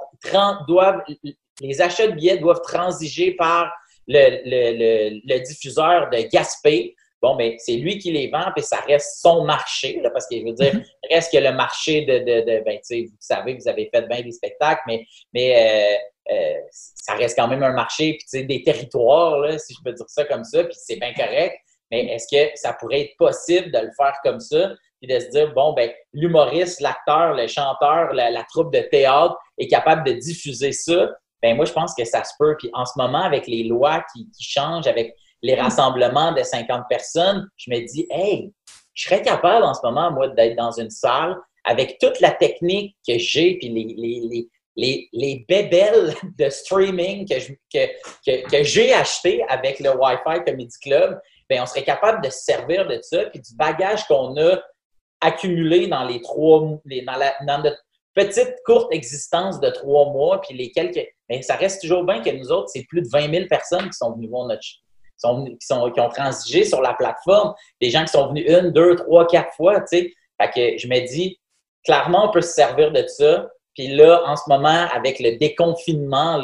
doivent, 0.67 1.03
les 1.61 1.81
achats 1.81 2.09
de 2.09 2.13
billets 2.13 2.39
doivent 2.39 2.63
transiger 2.63 3.33
par 3.33 3.73
le, 4.07 4.43
le, 4.45 4.79
le, 4.79 5.21
le 5.25 5.41
diffuseur 5.41 6.11
de 6.11 6.29
Gaspé 6.31 6.95
Bon, 7.25 7.37
mais 7.37 7.57
c'est 7.59 7.77
lui 7.77 7.97
qui 7.97 8.13
les 8.13 8.29
vend, 8.29 8.53
puis 8.55 8.63
ça 8.63 8.77
reste 8.87 9.23
son 9.23 9.45
marché, 9.47 9.99
là, 10.03 10.11
parce 10.11 10.27
que 10.27 10.37
je 10.37 10.45
veux 10.45 10.53
dire, 10.53 10.75
mhm. 10.75 10.85
reste 11.11 11.33
que 11.33 11.39
le 11.39 11.53
marché 11.53 12.03
de, 12.03 12.19
de, 12.19 12.41
de 12.43 12.63
ben, 12.63 12.79
vous 12.87 13.17
savez, 13.19 13.55
vous 13.55 13.67
avez 13.67 13.89
fait 13.91 14.03
bien 14.03 14.21
des 14.21 14.31
spectacles, 14.31 14.83
mais, 14.87 15.07
mais 15.33 15.57
euh, 15.57 16.35
euh, 16.35 16.61
ça 16.71 17.15
reste 17.15 17.39
quand 17.39 17.49
même 17.49 17.63
un 17.63 17.73
marché, 17.73 18.19
puis 18.19 18.45
des 18.45 18.63
territoires, 18.63 19.39
là, 19.39 19.57
si 19.57 19.73
je 19.73 19.79
peux 19.83 19.95
dire 19.95 20.05
ça 20.07 20.27
comme 20.27 20.45
ça, 20.45 20.65
puis 20.65 20.77
c'est 20.77 20.97
bien 20.97 21.15
correct. 21.15 21.57
Mais 21.91 22.09
est-ce 22.09 22.27
que 22.31 22.51
ça 22.57 22.75
pourrait 22.75 23.01
être 23.01 23.17
possible 23.17 23.73
de 23.73 23.79
le 23.79 23.91
faire 23.97 24.19
comme 24.23 24.41
ça, 24.41 24.75
puis 25.01 25.09
de 25.11 25.19
se 25.19 25.29
dire, 25.31 25.55
bon, 25.55 25.73
ben, 25.73 25.91
l'humoriste, 26.13 26.83
l'acteur, 26.83 27.33
le 27.33 27.47
chanteur, 27.47 28.13
la, 28.13 28.45
troupe 28.51 28.71
de 28.71 28.81
théâtre 28.81 29.39
est 29.57 29.69
capable 29.69 30.05
de 30.07 30.13
diffuser 30.13 30.73
ça? 30.73 31.11
Ben, 31.45 31.55
moi, 31.57 31.67
je 31.67 31.75
pense 31.75 31.95
que 31.95 32.07
ça 32.07 32.25
se 32.25 32.33
peut. 32.39 32.57
Puis 32.59 32.71
en 32.73 32.87
ce 32.87 32.93
moment, 32.97 33.21
avec 33.21 33.47
les 33.47 33.65
lois 33.65 34.03
qui, 34.15 34.27
changent, 34.41 34.87
avec 34.87 35.15
les 35.43 35.55
rassemblements 35.55 36.33
de 36.33 36.43
50 36.43 36.85
personnes, 36.89 37.47
je 37.59 37.71
me 37.71 37.87
dis, 37.87 38.07
hey, 38.11 38.51
je 38.95 39.05
serais 39.05 39.21
capable 39.21 39.63
en 39.63 39.75
ce 39.75 39.81
moment, 39.85 40.11
moi, 40.11 40.29
d'être 40.29 40.57
dans 40.57 40.71
une 40.71 40.89
salle 40.89 41.37
avec 41.65 41.99
toute 42.01 42.19
la 42.21 42.31
technique 42.31 42.97
que 43.07 43.19
j'ai, 43.19 43.59
puis 43.59 43.69
les, 43.69 43.95
les, 43.95 44.49
les, 44.75 45.09
les, 45.13 45.45
bébelles 45.47 46.15
de 46.39 46.49
streaming 46.49 47.29
que, 47.29 47.35
que, 47.71 48.49
que, 48.51 48.65
j'ai 48.65 48.95
acheté 48.95 49.45
avec 49.51 49.81
le 49.81 49.91
Wi-Fi 49.91 50.45
Comedy 50.47 50.79
Club, 50.83 51.21
bien, 51.51 51.65
on 51.65 51.67
serait 51.67 51.85
capable 51.85 52.25
de 52.25 52.31
se 52.31 52.39
servir 52.39 52.89
de 52.89 52.99
ça, 53.03 53.27
puis 53.27 53.43
du 53.43 53.55
bagage 53.55 54.07
qu'on 54.07 54.35
a 54.39 54.63
accumulé 55.21 55.89
dans 55.89 56.05
les 56.05 56.23
trois, 56.23 56.81
les, 56.87 57.03
dans, 57.03 57.17
la, 57.19 57.35
petite 58.15 58.55
courte 58.65 58.93
existence 58.93 59.61
de 59.61 59.71
trois 59.71 60.11
mois, 60.11 60.41
puis 60.41 60.57
les 60.57 60.71
quelques. 60.71 61.07
Mais 61.29 61.43
ça 61.43 61.57
reste 61.57 61.83
toujours 61.83 62.05
bien 62.05 62.23
que 62.23 62.31
nous 62.31 62.51
autres, 62.51 62.69
c'est 62.69 62.85
plus 62.85 63.03
de 63.03 63.09
20 63.09 63.31
000 63.31 63.47
personnes 63.49 63.87
qui 63.87 63.95
sont 63.97 64.13
venues 64.13 64.29
voir 64.29 64.47
notre, 64.47 64.63
qui, 64.63 65.67
sont, 65.67 65.91
qui 65.91 66.01
ont 66.01 66.09
transigé 66.09 66.65
sur 66.65 66.81
la 66.81 66.95
plateforme, 66.95 67.55
des 67.81 67.91
gens 67.91 68.05
qui 68.05 68.13
sont 68.13 68.29
venus 68.29 68.49
une, 68.49 68.71
deux, 68.71 68.97
trois, 68.97 69.27
quatre 69.27 69.55
fois, 69.55 69.81
tu 69.81 69.99
sais. 69.99 70.13
Fait 70.41 70.51
que 70.51 70.79
je 70.79 70.89
me 70.89 71.07
dis, 71.07 71.39
clairement, 71.85 72.29
on 72.29 72.33
peut 72.33 72.41
se 72.41 72.53
servir 72.53 72.93
de 72.93 73.07
ça. 73.07 73.49
Puis 73.75 73.89
là, 73.89 74.23
en 74.27 74.37
ce 74.37 74.43
moment, 74.49 74.87
avec 74.93 75.21
le 75.21 75.37
déconfinement 75.37 76.43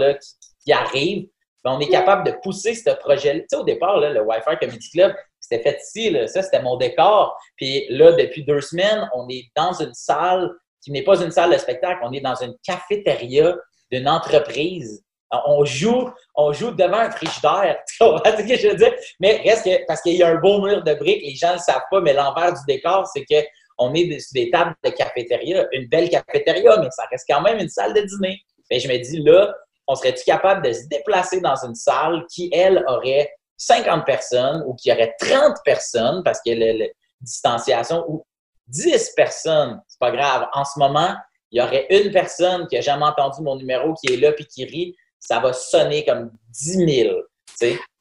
qui, 0.64 0.72
arrive, 0.72 1.26
ben, 1.64 1.72
on 1.72 1.80
est 1.80 1.88
capable 1.88 2.24
de 2.24 2.32
pousser 2.42 2.74
ce 2.74 2.90
projet-là. 2.90 3.40
Tu 3.40 3.46
sais, 3.50 3.56
au 3.56 3.64
départ, 3.64 3.98
le 4.00 4.20
Wi-Fi 4.22 4.56
Comedy 4.60 4.90
Club, 4.90 5.14
c'était 5.38 5.62
fait 5.62 5.80
ici, 5.80 6.16
ça, 6.28 6.42
c'était 6.42 6.62
mon 6.62 6.76
décor. 6.76 7.36
Puis 7.56 7.86
là, 7.90 8.12
depuis 8.12 8.44
deux 8.44 8.60
semaines, 8.60 9.08
on 9.14 9.28
est 9.28 9.50
dans 9.56 9.72
une 9.72 9.94
salle 9.94 10.50
qui 10.82 10.92
n'est 10.92 11.04
pas 11.04 11.20
une 11.20 11.30
salle 11.30 11.52
de 11.52 11.58
spectacle, 11.58 12.00
on 12.02 12.12
est 12.12 12.20
dans 12.20 12.36
une 12.36 12.54
cafétéria 12.64 13.56
d'une 13.90 14.08
entreprise 14.08 15.04
on 15.30 15.64
joue, 15.64 16.10
on 16.34 16.52
joue 16.52 16.72
devant 16.72 16.98
un 16.98 17.10
frigidaire. 17.10 17.78
Tu 17.88 17.98
comprends 17.98 18.36
ce 18.36 18.42
que 18.42 18.56
je 18.56 18.68
veux 18.68 18.74
dire? 18.74 18.94
Mais 19.20 19.40
reste 19.44 19.64
que, 19.64 19.86
parce 19.86 20.02
qu'il 20.02 20.16
y 20.16 20.22
a 20.22 20.28
un 20.28 20.36
beau 20.36 20.60
mur 20.62 20.82
de 20.82 20.94
briques, 20.94 21.22
les 21.22 21.34
gens 21.34 21.50
ne 21.50 21.54
le 21.54 21.58
savent 21.60 21.84
pas, 21.90 22.00
mais 22.00 22.12
l'envers 22.12 22.52
du 22.52 22.60
décor, 22.66 23.06
c'est 23.12 23.24
qu'on 23.24 23.94
est 23.94 24.18
sur 24.18 24.34
des 24.34 24.50
tables 24.50 24.74
de 24.84 24.90
cafétéria, 24.90 25.66
une 25.72 25.88
belle 25.88 26.08
cafétéria, 26.08 26.78
mais 26.80 26.90
ça 26.90 27.04
reste 27.10 27.26
quand 27.28 27.42
même 27.42 27.58
une 27.58 27.68
salle 27.68 27.94
de 27.94 28.00
dîner. 28.00 28.40
Mais 28.70 28.80
je 28.80 28.88
me 28.88 28.96
dis, 28.98 29.22
là, 29.22 29.54
on 29.86 29.94
serait-tu 29.94 30.24
capable 30.24 30.66
de 30.66 30.72
se 30.72 30.86
déplacer 30.88 31.40
dans 31.40 31.56
une 31.64 31.74
salle 31.74 32.24
qui, 32.32 32.50
elle, 32.52 32.84
aurait 32.86 33.30
50 33.56 34.04
personnes 34.06 34.64
ou 34.66 34.74
qui 34.74 34.90
aurait 34.90 35.14
30 35.18 35.56
personnes 35.64 36.22
parce 36.24 36.40
que 36.44 36.50
la 36.50 36.86
distanciation 37.20 38.04
ou 38.08 38.24
10 38.70 39.12
personnes, 39.16 39.80
c'est 39.88 39.98
pas 39.98 40.10
grave. 40.10 40.48
En 40.52 40.64
ce 40.64 40.78
moment, 40.78 41.14
il 41.50 41.60
y 41.60 41.62
aurait 41.62 41.86
une 41.90 42.10
personne 42.12 42.66
qui 42.68 42.76
a 42.76 42.80
jamais 42.80 43.04
entendu 43.04 43.42
mon 43.42 43.56
numéro 43.56 43.94
qui 43.94 44.12
est 44.12 44.16
là 44.16 44.32
puis 44.32 44.46
qui 44.46 44.64
rit 44.64 44.96
ça 45.20 45.38
va 45.38 45.52
sonner 45.52 46.04
comme 46.04 46.32
10 46.48 46.86
000. 47.04 47.16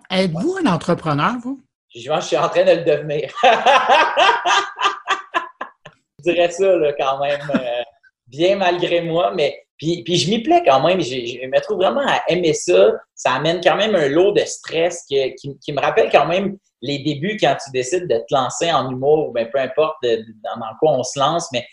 Êtes-vous 0.10 0.58
un 0.64 0.66
entrepreneur, 0.66 1.34
vous? 1.44 1.62
Je, 1.94 2.02
je 2.02 2.22
suis 2.22 2.38
en 2.38 2.50
train 2.50 2.64
de 2.64 2.72
le 2.72 2.84
devenir. 2.84 3.32
je 6.20 6.24
dirais 6.24 6.50
ça 6.50 6.76
là, 6.76 6.94
quand 6.94 7.20
même, 7.20 7.42
euh, 7.54 7.84
bien 8.28 8.56
malgré 8.56 9.02
moi, 9.02 9.32
mais 9.36 9.66
puis, 9.78 10.04
puis 10.04 10.18
je 10.18 10.30
m'y 10.30 10.42
plais 10.42 10.64
quand 10.66 10.86
même. 10.86 11.02
Je, 11.02 11.10
je, 11.26 11.48
me 11.48 11.62
trouve 11.62 11.78
vraiment 11.78 12.06
à 12.06 12.22
aimer 12.28 12.54
ça. 12.54 12.94
Ça 13.16 13.34
amène 13.34 13.62
quand 13.64 13.76
même 13.76 13.96
un 13.96 14.08
lot 14.08 14.32
de 14.34 14.42
stress 14.42 15.04
qui, 15.08 15.36
qui, 15.36 15.74
me 15.74 15.80
rappelle 15.80 16.10
quand 16.12 16.26
même 16.26 16.58
les 16.82 17.00
débuts 17.00 17.38
quand 17.40 17.56
tu 17.64 17.72
décides 17.72 18.08
de 18.08 18.18
te 18.18 18.34
lancer 18.34 18.72
en 18.72 18.90
humour, 18.90 19.30
ou 19.30 19.32
ben, 19.32 19.50
peu 19.52 19.60
importe 19.60 19.98
dans 20.04 20.76
quoi 20.80 20.94
on 20.94 21.04
se 21.04 21.20
lance, 21.20 21.50
mais 21.52 21.66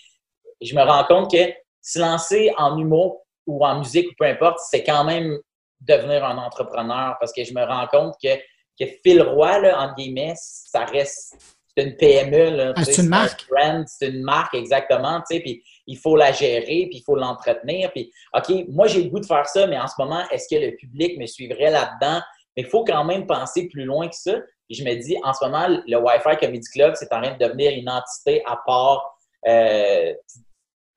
je 0.61 0.75
me 0.75 0.83
rends 0.83 1.05
compte 1.05 1.31
que 1.31 1.53
se 1.83 1.99
lancer 1.99 2.53
en 2.57 2.77
humour 2.79 3.23
ou 3.47 3.65
en 3.65 3.79
musique 3.79 4.09
ou 4.11 4.15
peu 4.19 4.27
importe, 4.27 4.59
c'est 4.71 4.83
quand 4.83 5.05
même 5.05 5.39
devenir 5.81 6.25
un 6.25 6.39
entrepreneur 6.39 7.17
parce 7.21 7.33
que 7.33 7.45
je 7.45 7.53
me 7.53 7.65
rends 7.65 7.87
compte 7.87 8.15
que, 8.23 8.35
que 8.79 8.91
Phil 9.05 9.23
Roy, 9.23 9.61
là, 9.61 9.81
entre 9.81 9.95
guillemets, 9.95 10.35
ça 10.37 10.85
reste 10.85 11.37
c'est 11.77 11.85
une 11.85 11.97
PME. 11.97 12.73
Ah, 12.75 12.85
c'est 12.85 13.03
une 13.03 13.09
marque? 13.09 13.47
C'est 13.87 14.09
une 14.09 14.23
marque, 14.23 14.55
exactement. 14.55 15.21
Puis 15.29 15.63
il 15.87 15.99
faut 15.99 16.17
la 16.17 16.33
gérer, 16.33 16.87
puis 16.89 16.99
il 16.99 17.03
faut 17.05 17.17
l'entretenir. 17.17 17.93
Puis, 17.93 18.11
OK, 18.35 18.67
moi, 18.69 18.87
j'ai 18.87 19.03
le 19.03 19.11
goût 19.11 19.21
de 19.21 19.27
faire 19.27 19.47
ça, 19.47 19.67
mais 19.67 19.79
en 19.79 19.87
ce 19.87 19.95
moment, 19.99 20.23
est-ce 20.31 20.49
que 20.49 20.61
le 20.61 20.75
public 20.77 21.19
me 21.19 21.27
suivrait 21.27 21.71
là-dedans? 21.71 22.21
Mais 22.57 22.63
il 22.63 22.67
faut 22.67 22.85
quand 22.85 23.05
même 23.05 23.27
penser 23.27 23.69
plus 23.69 23.85
loin 23.85 24.09
que 24.09 24.17
ça. 24.17 24.37
Je 24.69 24.83
me 24.83 24.95
dis, 24.95 25.17
en 25.23 25.33
ce 25.33 25.45
moment, 25.45 25.69
le 25.69 25.97
Wi-Fi 25.97 26.37
Comedy 26.41 26.69
Club, 26.73 26.95
c'est 26.97 27.13
en 27.13 27.23
train 27.23 27.37
de 27.37 27.45
devenir 27.45 27.73
une 27.73 27.89
entité 27.89 28.43
à 28.47 28.59
part 28.67 29.17
euh, 29.47 30.13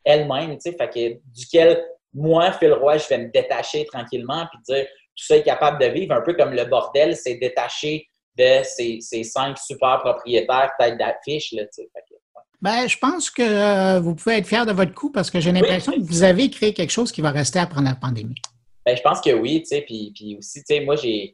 elle-même, 0.03 0.57
tu 0.57 0.71
sais, 0.71 0.77
fait 0.77 0.89
que, 0.89 1.19
duquel 1.37 1.85
moi, 2.13 2.51
Phil 2.53 2.73
Roy, 2.73 2.97
je 2.97 3.07
vais 3.07 3.19
me 3.19 3.31
détacher 3.31 3.85
tranquillement 3.85 4.47
puis 4.51 4.59
dire 4.67 4.85
tout 5.15 5.25
ça 5.25 5.37
est 5.37 5.43
capable 5.43 5.79
de 5.81 5.87
vivre, 5.87 6.15
un 6.15 6.21
peu 6.21 6.33
comme 6.33 6.53
le 6.53 6.65
bordel 6.65 7.15
s'est 7.15 7.35
détaché 7.35 8.07
de 8.37 8.63
ces, 8.63 9.23
cinq 9.23 9.57
super 9.57 9.99
propriétaires 9.99 10.71
tête 10.79 10.97
d'affiche. 10.97 11.53
Ben, 12.61 12.87
je 12.87 12.97
pense 12.97 13.29
que 13.29 13.41
euh, 13.41 13.99
vous 13.99 14.15
pouvez 14.15 14.37
être 14.37 14.47
fier 14.47 14.65
de 14.65 14.71
votre 14.71 14.93
coup 14.93 15.11
parce 15.11 15.29
que 15.29 15.39
j'ai 15.39 15.51
l'impression 15.51 15.93
que 15.93 16.01
vous 16.01 16.23
avez 16.23 16.49
créé 16.49 16.73
quelque 16.73 16.91
chose 16.91 17.11
qui 17.11 17.21
va 17.21 17.31
rester 17.31 17.59
après 17.59 17.81
la 17.81 17.95
pandémie. 17.95 18.35
Ben, 18.85 18.95
je 18.95 19.01
pense 19.01 19.19
que 19.21 19.31
oui, 19.31 19.61
tu 19.61 19.67
sais, 19.67 19.81
puis, 19.81 20.11
puis 20.15 20.37
aussi, 20.37 20.59
tu 20.59 20.75
sais, 20.75 20.79
moi, 20.79 20.95
j'ai 20.95 21.31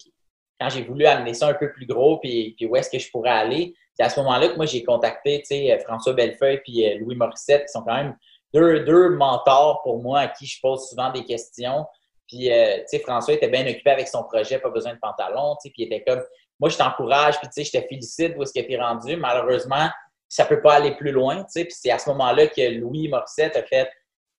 quand 0.60 0.70
j'ai 0.70 0.84
voulu 0.84 1.06
amener 1.06 1.34
ça 1.34 1.47
un 1.47 1.53
peu 1.53 1.72
plus 1.72 1.86
gros, 1.86 2.18
puis, 2.20 2.53
puis 2.56 2.66
où 2.66 2.76
est-ce 2.76 2.89
que 2.89 2.99
je 2.99 3.10
pourrais 3.12 3.32
aller, 3.32 3.76
c'est 3.93 4.03
à 4.03 4.10
ce 4.10 4.20
moment-là 4.20 4.49
que 4.49 4.56
moi, 4.56 4.66
j'ai 4.66 4.84
contacté, 4.84 5.41
sais, 5.43 5.78
François 5.86 6.14
Bellefeuille 6.14 6.62
puis 6.64 6.86
euh, 6.86 6.97
Louis 6.99 7.16
Morissette, 7.16 7.66
qui 7.66 7.72
sont 7.72 7.84
quand 7.84 7.95
même 7.95 8.18
deux, 8.53 8.82
deux 8.82 9.10
mentors 9.10 9.82
pour 9.84 10.01
moi 10.01 10.22
à 10.22 10.28
qui 10.28 10.45
je 10.45 10.60
pose 10.62 10.88
souvent 10.89 11.12
des 11.12 11.24
questions. 11.24 11.86
Puis, 12.28 12.51
euh, 12.51 12.78
François 13.03 13.34
était 13.34 13.49
bien 13.49 13.68
occupé 13.68 13.91
avec 13.91 14.08
son 14.08 14.24
projet, 14.24 14.60
pas 14.60 14.70
besoin 14.70 14.93
de 14.93 14.99
pantalon, 14.99 15.56
puis 15.62 15.72
il 15.78 15.86
était 15.86 16.03
comme, 16.03 16.24
moi, 16.60 16.70
je 16.70 16.78
t'encourage, 16.78 17.39
puis 17.39 17.66
je 17.66 17.72
te 17.72 17.86
félicite 17.88 18.38
de 18.38 18.45
ce 18.45 18.53
que 18.53 18.66
tu 18.66 18.74
es 18.74 18.78
rendu. 18.78 19.18
Malheureusement, 19.18 19.89
ça 20.28 20.45
peut 20.45 20.62
pas 20.62 20.76
aller 20.76 20.95
plus 20.95 21.12
loin, 21.12 21.45
puis 21.53 21.66
c'est 21.70 21.91
à 21.91 21.99
ce 21.99 22.10
moment-là 22.10 22.47
que 22.47 22.80
Louis 22.80 23.08
Morissette 23.08 23.56
a 23.56 23.64
fait, 23.64 23.89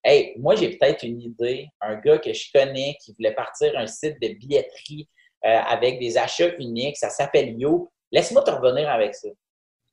hey, 0.03 0.33
moi, 0.37 0.55
j'ai 0.55 0.77
peut-être 0.77 1.03
une 1.03 1.21
idée, 1.21 1.69
un 1.81 1.95
gars 1.95 2.17
que 2.17 2.33
je 2.33 2.51
connais 2.53 2.97
qui 3.03 3.13
voulait 3.13 3.33
partir 3.33 3.77
un 3.77 3.87
site 3.87 4.21
de 4.21 4.29
billetterie 4.29 5.07
euh, 5.45 5.59
avec 5.67 5.99
des 5.99 6.17
achats 6.17 6.55
uniques, 6.59 6.97
ça 6.97 7.09
s'appelle 7.09 7.59
Yo. 7.59 7.91
Laisse-moi 8.11 8.41
te 8.43 8.51
revenir 8.51 8.89
avec 8.89 9.15
ça. 9.15 9.29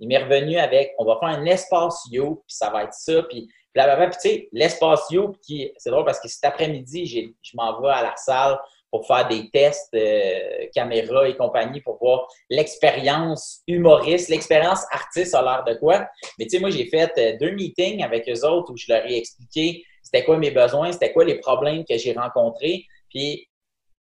Il 0.00 0.08
m'est 0.08 0.22
revenu 0.22 0.56
avec, 0.56 0.92
on 0.98 1.04
va 1.04 1.18
faire 1.20 1.28
un 1.28 1.44
espace 1.46 2.02
Yo, 2.10 2.42
puis 2.46 2.56
ça 2.56 2.70
va 2.70 2.84
être 2.84 2.94
ça, 2.94 3.22
puis 3.24 3.48
puis 3.74 3.82
tu 4.12 4.20
sais, 4.20 4.48
l'espace 4.52 5.08
qui 5.42 5.72
c'est 5.78 5.90
drôle 5.90 6.04
parce 6.04 6.20
que 6.20 6.28
cet 6.28 6.44
après-midi, 6.44 7.34
je 7.42 7.56
m'en 7.56 7.80
vais 7.80 7.88
à 7.88 8.02
la 8.02 8.14
salle 8.16 8.56
pour 8.88 9.04
faire 9.04 9.26
des 9.26 9.50
tests 9.50 9.92
euh, 9.94 10.66
caméra 10.72 11.28
et 11.28 11.36
compagnie 11.36 11.80
pour 11.80 11.98
voir 11.98 12.28
l'expérience 12.48 13.62
humoriste, 13.66 14.28
l'expérience 14.28 14.84
artiste 14.92 15.34
a 15.34 15.42
l'air 15.42 15.64
de 15.66 15.74
quoi. 15.80 16.08
Mais 16.38 16.44
tu 16.44 16.50
sais, 16.50 16.60
moi, 16.60 16.70
j'ai 16.70 16.86
fait 16.86 17.10
euh, 17.18 17.36
deux 17.40 17.50
meetings 17.50 18.04
avec 18.04 18.28
eux 18.28 18.46
autres 18.46 18.72
où 18.72 18.76
je 18.76 18.92
leur 18.92 19.04
ai 19.04 19.16
expliqué 19.16 19.82
c'était 20.04 20.24
quoi 20.24 20.36
mes 20.36 20.52
besoins, 20.52 20.92
c'était 20.92 21.12
quoi 21.12 21.24
les 21.24 21.40
problèmes 21.40 21.84
que 21.84 21.96
j'ai 21.98 22.12
rencontrés. 22.12 22.84
Puis 23.08 23.48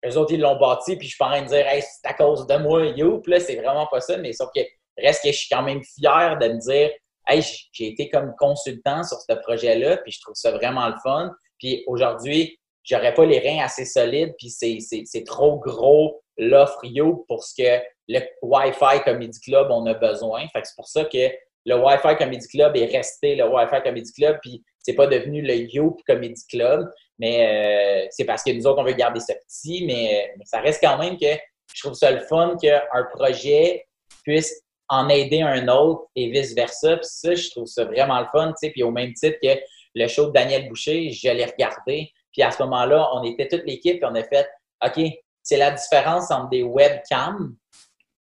eux 0.06 0.16
autres, 0.16 0.32
ils 0.32 0.40
l'ont 0.40 0.58
bâti, 0.58 0.96
puis 0.96 1.08
je 1.08 1.14
suis 1.14 1.24
en 1.24 1.28
train 1.28 1.42
de 1.42 1.48
dire 1.48 1.66
hey, 1.66 1.82
c'est 1.82 2.08
à 2.08 2.14
cause 2.14 2.46
de 2.46 2.56
moi, 2.56 2.86
you. 2.86 3.20
Puis 3.20 3.32
là, 3.32 3.40
c'est 3.40 3.56
vraiment 3.56 3.86
pas 3.86 4.00
ça, 4.00 4.16
mais 4.18 4.32
sauf 4.32 4.50
que 4.54 4.60
reste 4.98 5.22
que 5.22 5.32
je 5.32 5.36
suis 5.38 5.48
quand 5.48 5.62
même 5.62 5.82
fier 5.82 6.38
de 6.38 6.48
me 6.48 6.58
dire 6.58 6.90
hey, 7.28 7.42
j'ai 7.72 7.88
été 7.88 8.08
comme 8.10 8.34
consultant 8.38 9.02
sur 9.02 9.18
ce 9.18 9.34
projet-là, 9.34 9.96
puis 9.98 10.12
je 10.12 10.20
trouve 10.20 10.34
ça 10.34 10.50
vraiment 10.50 10.88
le 10.88 10.94
fun. 11.02 11.32
Puis 11.58 11.82
aujourd'hui, 11.86 12.58
j'aurais 12.82 13.14
pas 13.14 13.24
les 13.24 13.38
reins 13.38 13.64
assez 13.64 13.86
solides, 13.86 14.34
puis 14.38 14.50
c'est 14.50 15.24
trop 15.24 15.58
gros 15.58 16.22
l'offre 16.36 16.80
Yo 16.82 17.24
pour 17.28 17.44
ce 17.44 17.62
que 17.62 17.82
le 18.08 18.20
Wi-Fi 18.42 19.02
Comedy 19.04 19.40
Club 19.40 19.68
on 19.70 19.86
a 19.86 19.94
besoin. 19.94 20.46
Fait 20.48 20.60
que 20.60 20.68
c'est 20.68 20.76
pour 20.76 20.88
ça 20.88 21.04
que 21.04 21.30
le 21.64 21.76
Wi-Fi 21.76 22.16
Comedy 22.18 22.46
Club 22.48 22.76
est 22.76 22.86
resté 22.86 23.36
le 23.36 23.48
Wi-Fi 23.48 23.82
Comedy 23.82 24.12
Club, 24.12 24.38
puis 24.42 24.62
c'est 24.80 24.92
pas 24.92 25.06
devenu 25.06 25.40
le 25.40 25.54
Yo 25.54 25.96
Comedy 26.06 26.42
Club. 26.50 26.86
Mais 27.18 28.04
euh, 28.04 28.08
c'est 28.10 28.24
parce 28.24 28.42
que 28.42 28.50
nous 28.50 28.66
autres, 28.66 28.80
on 28.80 28.84
veut 28.84 28.92
garder 28.92 29.20
ça 29.20 29.34
petit, 29.34 29.84
mais, 29.86 30.32
mais 30.36 30.44
ça 30.44 30.60
reste 30.60 30.82
quand 30.82 30.98
même 30.98 31.16
que 31.16 31.26
je 31.72 31.82
trouve 31.82 31.94
ça 31.94 32.10
le 32.10 32.20
fun 32.20 32.56
qu'un 32.60 33.04
projet 33.12 33.86
puisse 34.22 34.62
en 34.88 35.08
aider 35.08 35.42
un 35.42 35.68
autre 35.68 36.04
et 36.16 36.30
vice-versa. 36.30 36.96
Puis 36.96 37.08
ça, 37.08 37.34
je 37.34 37.50
trouve 37.50 37.66
ça 37.66 37.84
vraiment 37.84 38.20
le 38.20 38.26
fun. 38.32 38.52
Puis 38.60 38.82
au 38.82 38.90
même 38.90 39.12
titre 39.14 39.38
que 39.42 39.58
le 39.94 40.08
show 40.08 40.26
de 40.26 40.32
Daniel 40.32 40.68
Boucher, 40.68 41.10
je 41.10 41.28
l'ai 41.28 41.44
regardé. 41.44 42.12
Puis 42.32 42.42
à 42.42 42.50
ce 42.50 42.62
moment-là, 42.64 43.08
on 43.14 43.22
était 43.22 43.48
toute 43.48 43.64
l'équipe 43.64 44.02
et 44.02 44.04
on 44.04 44.14
a 44.14 44.24
fait 44.24 44.48
OK, 44.84 45.00
c'est 45.42 45.56
la 45.56 45.70
différence 45.70 46.30
entre 46.30 46.50
des 46.50 46.62
webcams 46.62 47.54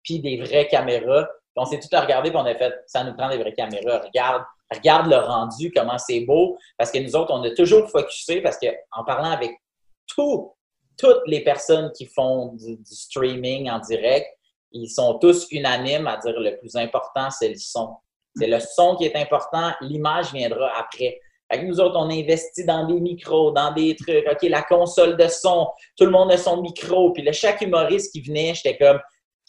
puis 0.04 0.20
des 0.20 0.38
vraies 0.38 0.68
caméras. 0.68 1.28
on 1.56 1.66
s'est 1.66 1.80
tout 1.80 1.94
à 1.94 2.02
regarder, 2.02 2.30
puis 2.32 2.40
on 2.40 2.46
a 2.46 2.56
fait, 2.56 2.74
ça 2.88 3.04
nous 3.04 3.14
prend 3.16 3.30
des 3.30 3.38
vraies 3.38 3.54
caméras. 3.54 4.00
Regarde, 4.00 4.44
regarde 4.72 5.10
le 5.10 5.18
rendu, 5.18 5.72
comment 5.76 5.98
c'est 5.98 6.22
beau. 6.22 6.58
Parce 6.78 6.92
que 6.92 7.00
nous 7.00 7.16
autres, 7.16 7.34
on 7.34 7.44
a 7.44 7.52
toujours 7.52 7.90
focusé, 7.90 8.42
parce 8.42 8.58
qu'en 8.58 9.04
parlant 9.04 9.32
avec 9.32 9.52
tout, 10.08 10.54
toutes 10.98 11.22
les 11.28 11.44
personnes 11.44 11.92
qui 11.94 12.06
font 12.06 12.54
du, 12.54 12.78
streaming 12.84 13.70
en 13.70 13.80
direct, 13.80 14.28
ils 14.72 14.90
sont 14.90 15.18
tous 15.18 15.48
unanimes 15.52 16.08
à 16.08 16.18
dire 16.18 16.40
le 16.40 16.58
plus 16.58 16.76
important, 16.76 17.30
c'est 17.32 17.50
le 17.50 17.58
son. 17.58 17.96
C'est 18.36 18.48
le 18.48 18.60
son 18.60 18.96
qui 18.96 19.06
est 19.06 19.16
important, 19.16 19.72
l'image 19.82 20.32
viendra 20.32 20.72
après. 20.78 21.20
Avec 21.50 21.68
nous 21.68 21.80
autres, 21.80 21.96
on 21.98 22.12
investit 22.12 22.64
dans 22.64 22.86
des 22.86 23.00
micros, 23.00 23.52
dans 23.52 23.74
des 23.74 23.96
trucs. 23.96 24.28
OK, 24.30 24.44
la 24.44 24.62
console 24.62 25.18
de 25.18 25.28
son, 25.28 25.68
tout 25.98 26.06
le 26.06 26.12
monde 26.12 26.32
a 26.32 26.38
son 26.38 26.62
micro. 26.62 27.12
Puis 27.12 27.24
là, 27.24 27.32
chaque 27.32 27.62
humoriste 27.62 28.12
qui 28.12 28.22
venait, 28.22 28.54
j'étais 28.54 28.78
comme, 28.78 29.00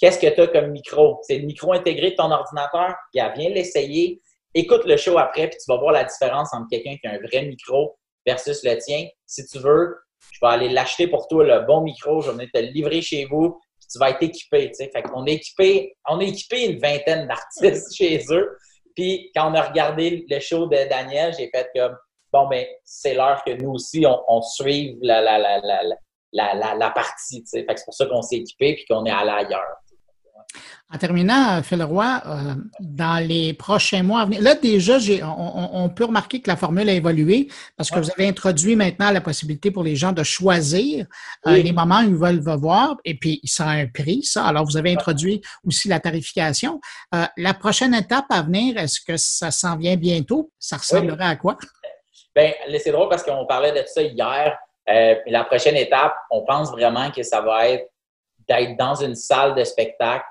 qu'est-ce 0.00 0.18
que 0.18 0.34
tu 0.34 0.40
as 0.40 0.46
comme 0.46 0.70
micro? 0.70 1.20
C'est 1.22 1.38
le 1.38 1.46
micro 1.46 1.74
intégré 1.74 2.12
de 2.12 2.16
ton 2.16 2.30
ordinateur? 2.30 2.94
Viens 3.12 3.50
l'essayer. 3.50 4.22
Écoute 4.54 4.84
le 4.84 4.96
show 4.96 5.16
après, 5.18 5.48
puis 5.48 5.58
tu 5.58 5.64
vas 5.68 5.78
voir 5.78 5.92
la 5.92 6.04
différence 6.04 6.52
entre 6.52 6.66
quelqu'un 6.70 6.96
qui 6.96 7.06
a 7.06 7.12
un 7.12 7.18
vrai 7.18 7.44
micro 7.44 7.96
versus 8.26 8.64
le 8.64 8.76
tien. 8.78 9.06
Si 9.26 9.46
tu 9.46 9.58
veux, 9.58 9.96
je 10.32 10.38
vais 10.42 10.52
aller 10.52 10.68
l'acheter 10.68 11.06
pour 11.06 11.28
toi, 11.28 11.44
le 11.44 11.66
bon 11.66 11.82
micro. 11.82 12.20
Je 12.20 12.30
vais 12.30 12.36
venir 12.36 12.48
te 12.52 12.60
le 12.60 12.68
livrer 12.68 13.00
chez 13.00 13.26
vous, 13.26 13.60
puis 13.78 13.88
tu 13.90 13.98
vas 13.98 14.10
être 14.10 14.22
équipé. 14.22 14.72
Fait 14.76 15.02
qu'on 15.02 15.24
est 15.26 15.34
équipé, 15.34 15.96
on 16.08 16.20
est 16.20 16.28
équipé 16.28 16.66
une 16.66 16.80
vingtaine 16.80 17.28
d'artistes 17.28 17.94
chez 17.96 18.24
eux. 18.30 18.56
Puis 18.96 19.30
quand 19.34 19.50
on 19.50 19.54
a 19.54 19.62
regardé 19.62 20.26
le 20.28 20.40
show 20.40 20.66
de 20.66 20.88
Daniel, 20.88 21.32
j'ai 21.38 21.48
fait 21.48 21.70
comme 21.74 21.96
bon, 22.32 22.48
ben, 22.48 22.66
c'est 22.84 23.14
l'heure 23.14 23.42
que 23.44 23.52
nous 23.52 23.70
aussi, 23.70 24.04
on, 24.06 24.42
suive 24.42 24.96
la, 25.02 25.20
la, 25.20 25.38
la, 25.38 25.82
la, 26.32 26.74
la, 26.74 26.90
partie. 26.90 27.42
C'est 27.46 27.64
pour 27.84 27.94
ça 27.94 28.06
qu'on 28.06 28.22
s'est 28.22 28.36
équipé 28.36 28.74
puis 28.74 28.84
qu'on 28.86 29.04
est 29.04 29.10
allé 29.10 29.30
ailleurs. 29.30 29.76
En 30.92 30.98
terminant, 30.98 31.62
Phil 31.62 31.84
Roy, 31.84 32.20
euh, 32.26 32.54
dans 32.80 33.24
les 33.24 33.54
prochains 33.54 34.02
mois 34.02 34.22
à 34.22 34.24
venir, 34.24 34.42
là 34.42 34.56
déjà, 34.56 34.96
on, 35.24 35.88
peut 35.88 36.04
remarquer 36.04 36.40
que 36.40 36.50
la 36.50 36.56
formule 36.56 36.88
a 36.88 36.92
évolué 36.92 37.46
parce 37.76 37.90
que 37.90 38.00
vous 38.00 38.10
avez 38.10 38.26
introduit 38.26 38.74
maintenant 38.74 39.12
la 39.12 39.20
possibilité 39.20 39.70
pour 39.70 39.84
les 39.84 39.94
gens 39.94 40.10
de 40.10 40.24
choisir 40.24 41.06
euh, 41.46 41.56
les 41.56 41.70
moments 41.70 42.00
où 42.00 42.08
ils 42.08 42.16
veulent 42.16 42.40
voir 42.40 42.96
et 43.04 43.14
puis 43.14 43.40
ça 43.44 43.66
a 43.66 43.70
un 43.70 43.86
prix, 43.86 44.24
ça. 44.24 44.44
Alors, 44.44 44.64
vous 44.64 44.76
avez 44.76 44.92
introduit 44.92 45.40
aussi 45.64 45.86
la 45.86 46.00
tarification. 46.00 46.80
Euh, 47.14 47.24
la 47.36 47.54
prochaine 47.54 47.94
étape 47.94 48.26
à 48.28 48.42
venir, 48.42 48.76
est-ce 48.76 49.00
que 49.00 49.16
ça 49.16 49.52
s'en 49.52 49.76
vient 49.76 49.96
bientôt? 49.96 50.50
Ça 50.58 50.76
ressemblerait 50.76 51.24
à 51.24 51.36
quoi? 51.36 51.56
Bien, 52.34 52.52
c'est 52.82 52.90
drôle 52.90 53.08
parce 53.08 53.22
qu'on 53.22 53.46
parlait 53.46 53.72
de 53.72 53.86
ça 53.86 54.02
hier. 54.02 54.58
la 54.88 55.44
prochaine 55.44 55.76
étape, 55.76 56.16
on 56.32 56.44
pense 56.44 56.72
vraiment 56.72 57.12
que 57.12 57.22
ça 57.22 57.40
va 57.40 57.68
être 57.68 57.88
d'être 58.48 58.76
dans 58.76 58.96
une 58.96 59.14
salle 59.14 59.54
de 59.54 59.62
spectacle 59.62 60.24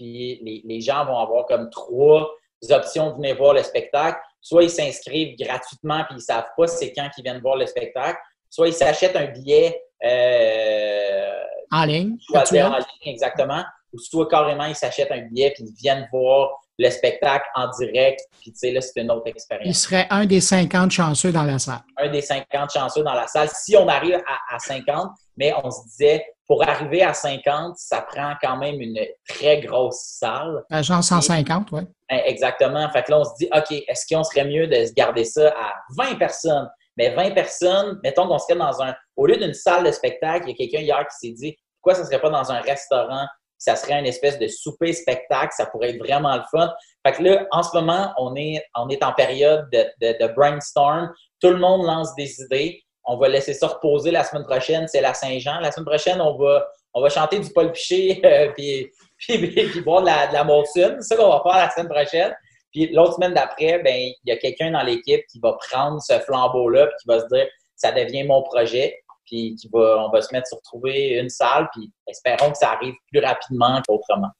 puis 0.00 0.62
les, 0.64 0.80
gens 0.80 1.04
vont 1.04 1.18
avoir 1.18 1.46
comme 1.46 1.68
trois 1.68 2.30
options 2.70 3.10
de 3.10 3.14
venir 3.16 3.36
voir 3.36 3.52
le 3.52 3.62
spectacle. 3.62 4.18
Soit 4.40 4.64
ils 4.64 4.70
s'inscrivent 4.70 5.36
gratuitement 5.36 6.04
puis 6.04 6.12
ils 6.12 6.16
ne 6.16 6.20
savent 6.20 6.48
pas 6.56 6.66
c'est 6.66 6.92
quand 6.92 7.08
ils 7.18 7.22
viennent 7.22 7.40
voir 7.42 7.56
le 7.56 7.66
spectacle, 7.66 8.18
soit 8.48 8.68
ils 8.68 8.74
s'achètent 8.74 9.16
un 9.16 9.26
billet 9.26 9.78
euh, 10.04 11.42
en 11.70 11.84
ligne. 11.84 12.16
en 12.34 12.78
ligne, 12.78 12.86
exactement. 13.04 13.62
Ou 13.92 13.98
soit 13.98 14.28
carrément 14.28 14.64
ils 14.64 14.74
s'achètent 14.74 15.12
un 15.12 15.20
billet 15.20 15.52
puis 15.54 15.64
ils 15.64 15.74
viennent 15.74 16.08
voir 16.10 16.58
le 16.80 16.90
spectacle 16.90 17.44
en 17.54 17.68
direct. 17.78 18.20
Puis 18.40 18.52
tu 18.52 18.58
sais, 18.58 18.70
là, 18.72 18.80
c'est 18.80 19.00
une 19.00 19.10
autre 19.10 19.26
expérience. 19.26 19.68
Il 19.68 19.74
serait 19.74 20.06
un 20.08 20.24
des 20.24 20.40
50 20.40 20.90
chanceux 20.90 21.30
dans 21.30 21.44
la 21.44 21.58
salle. 21.58 21.82
Un 21.98 22.08
des 22.08 22.22
50 22.22 22.70
chanceux 22.72 23.02
dans 23.02 23.12
la 23.12 23.26
salle. 23.26 23.50
Si 23.52 23.76
on 23.76 23.86
arrive 23.86 24.16
à, 24.26 24.54
à 24.54 24.58
50, 24.58 25.10
mais 25.36 25.52
on 25.62 25.70
se 25.70 25.82
disait, 25.88 26.24
pour 26.46 26.66
arriver 26.66 27.02
à 27.02 27.12
50, 27.12 27.76
ça 27.76 28.00
prend 28.00 28.32
quand 28.42 28.56
même 28.56 28.80
une 28.80 28.98
très 29.28 29.60
grosse 29.60 30.00
salle. 30.18 30.64
Genre 30.80 31.04
150, 31.04 31.68
oui. 31.72 31.82
Ben, 32.08 32.22
exactement. 32.24 32.90
Fait 32.90 33.02
que 33.02 33.12
là, 33.12 33.20
on 33.20 33.24
se 33.24 33.34
dit, 33.38 33.48
OK, 33.54 33.84
est-ce 33.86 34.12
qu'on 34.12 34.24
serait 34.24 34.46
mieux 34.46 34.66
de 34.66 34.92
garder 34.94 35.24
ça 35.24 35.48
à 35.48 35.74
20 35.96 36.16
personnes? 36.18 36.68
Mais 36.96 37.10
20 37.10 37.32
personnes, 37.32 38.00
mettons 38.02 38.26
qu'on 38.26 38.38
serait 38.38 38.58
dans 38.58 38.82
un. 38.82 38.94
Au 39.16 39.26
lieu 39.26 39.36
d'une 39.36 39.54
salle 39.54 39.84
de 39.84 39.92
spectacle, 39.92 40.46
il 40.48 40.50
y 40.50 40.54
a 40.54 40.56
quelqu'un 40.56 40.82
hier 40.82 41.06
qui 41.08 41.28
s'est 41.28 41.34
dit, 41.34 41.56
pourquoi 41.80 41.94
ça 41.94 42.00
ne 42.00 42.06
serait 42.06 42.20
pas 42.20 42.30
dans 42.30 42.50
un 42.50 42.60
restaurant? 42.60 43.26
Ça 43.60 43.76
serait 43.76 44.00
une 44.00 44.06
espèce 44.06 44.38
de 44.40 44.48
souper 44.48 44.92
spectacle, 44.92 45.52
ça 45.56 45.66
pourrait 45.66 45.90
être 45.90 45.98
vraiment 45.98 46.34
le 46.34 46.42
fun. 46.50 46.72
Fait 47.06 47.12
que 47.12 47.22
là, 47.22 47.46
en 47.52 47.62
ce 47.62 47.76
moment, 47.76 48.12
on 48.18 48.34
est, 48.34 48.64
on 48.74 48.88
est 48.88 49.04
en 49.04 49.12
période 49.12 49.68
de, 49.72 49.84
de 50.00 50.34
brainstorm. 50.34 51.12
Tout 51.40 51.50
le 51.50 51.58
monde 51.58 51.86
lance 51.86 52.14
des 52.16 52.40
idées 52.40 52.82
on 53.04 53.16
va 53.16 53.28
laisser 53.28 53.54
ça 53.54 53.66
reposer 53.66 54.10
la 54.10 54.24
semaine 54.24 54.44
prochaine, 54.44 54.86
c'est 54.86 55.00
la 55.00 55.14
Saint-Jean. 55.14 55.60
La 55.60 55.72
semaine 55.72 55.86
prochaine, 55.86 56.20
on 56.20 56.36
va, 56.36 56.68
on 56.94 57.00
va 57.00 57.08
chanter 57.08 57.38
du 57.38 57.50
Paul 57.50 57.72
Piché 57.72 58.20
euh, 58.24 58.52
puis, 58.56 58.90
puis, 59.18 59.80
boire 59.80 60.02
de 60.02 60.06
la, 60.06 60.26
de 60.28 60.34
la 60.34 60.46
C'est 60.64 61.00
ça 61.02 61.16
qu'on 61.16 61.28
va 61.28 61.42
faire 61.42 61.64
la 61.64 61.70
semaine 61.70 61.88
prochaine. 61.88 62.34
Puis 62.72 62.92
l'autre 62.92 63.14
semaine 63.14 63.34
d'après, 63.34 63.80
ben 63.80 63.96
il 63.96 64.16
y 64.26 64.30
a 64.30 64.36
quelqu'un 64.36 64.70
dans 64.70 64.82
l'équipe 64.82 65.26
qui 65.26 65.40
va 65.40 65.56
prendre 65.70 66.00
ce 66.00 66.20
flambeau-là 66.20 66.86
puis 66.86 66.96
qui 67.02 67.08
va 67.08 67.20
se 67.20 67.26
dire 67.26 67.48
ça 67.74 67.90
devient 67.90 68.24
mon 68.24 68.42
projet. 68.42 68.99
Puis 69.30 69.54
qui 69.54 69.68
va, 69.72 70.04
on 70.06 70.10
va 70.10 70.20
se 70.20 70.34
mettre 70.34 70.48
sur 70.48 70.60
trouver 70.62 71.18
une 71.20 71.28
salle. 71.28 71.68
Puis 71.72 71.92
espérons 72.06 72.50
que 72.50 72.58
ça 72.58 72.72
arrive 72.72 72.94
plus 73.10 73.20
rapidement 73.20 73.80
qu'autrement. 73.86 74.30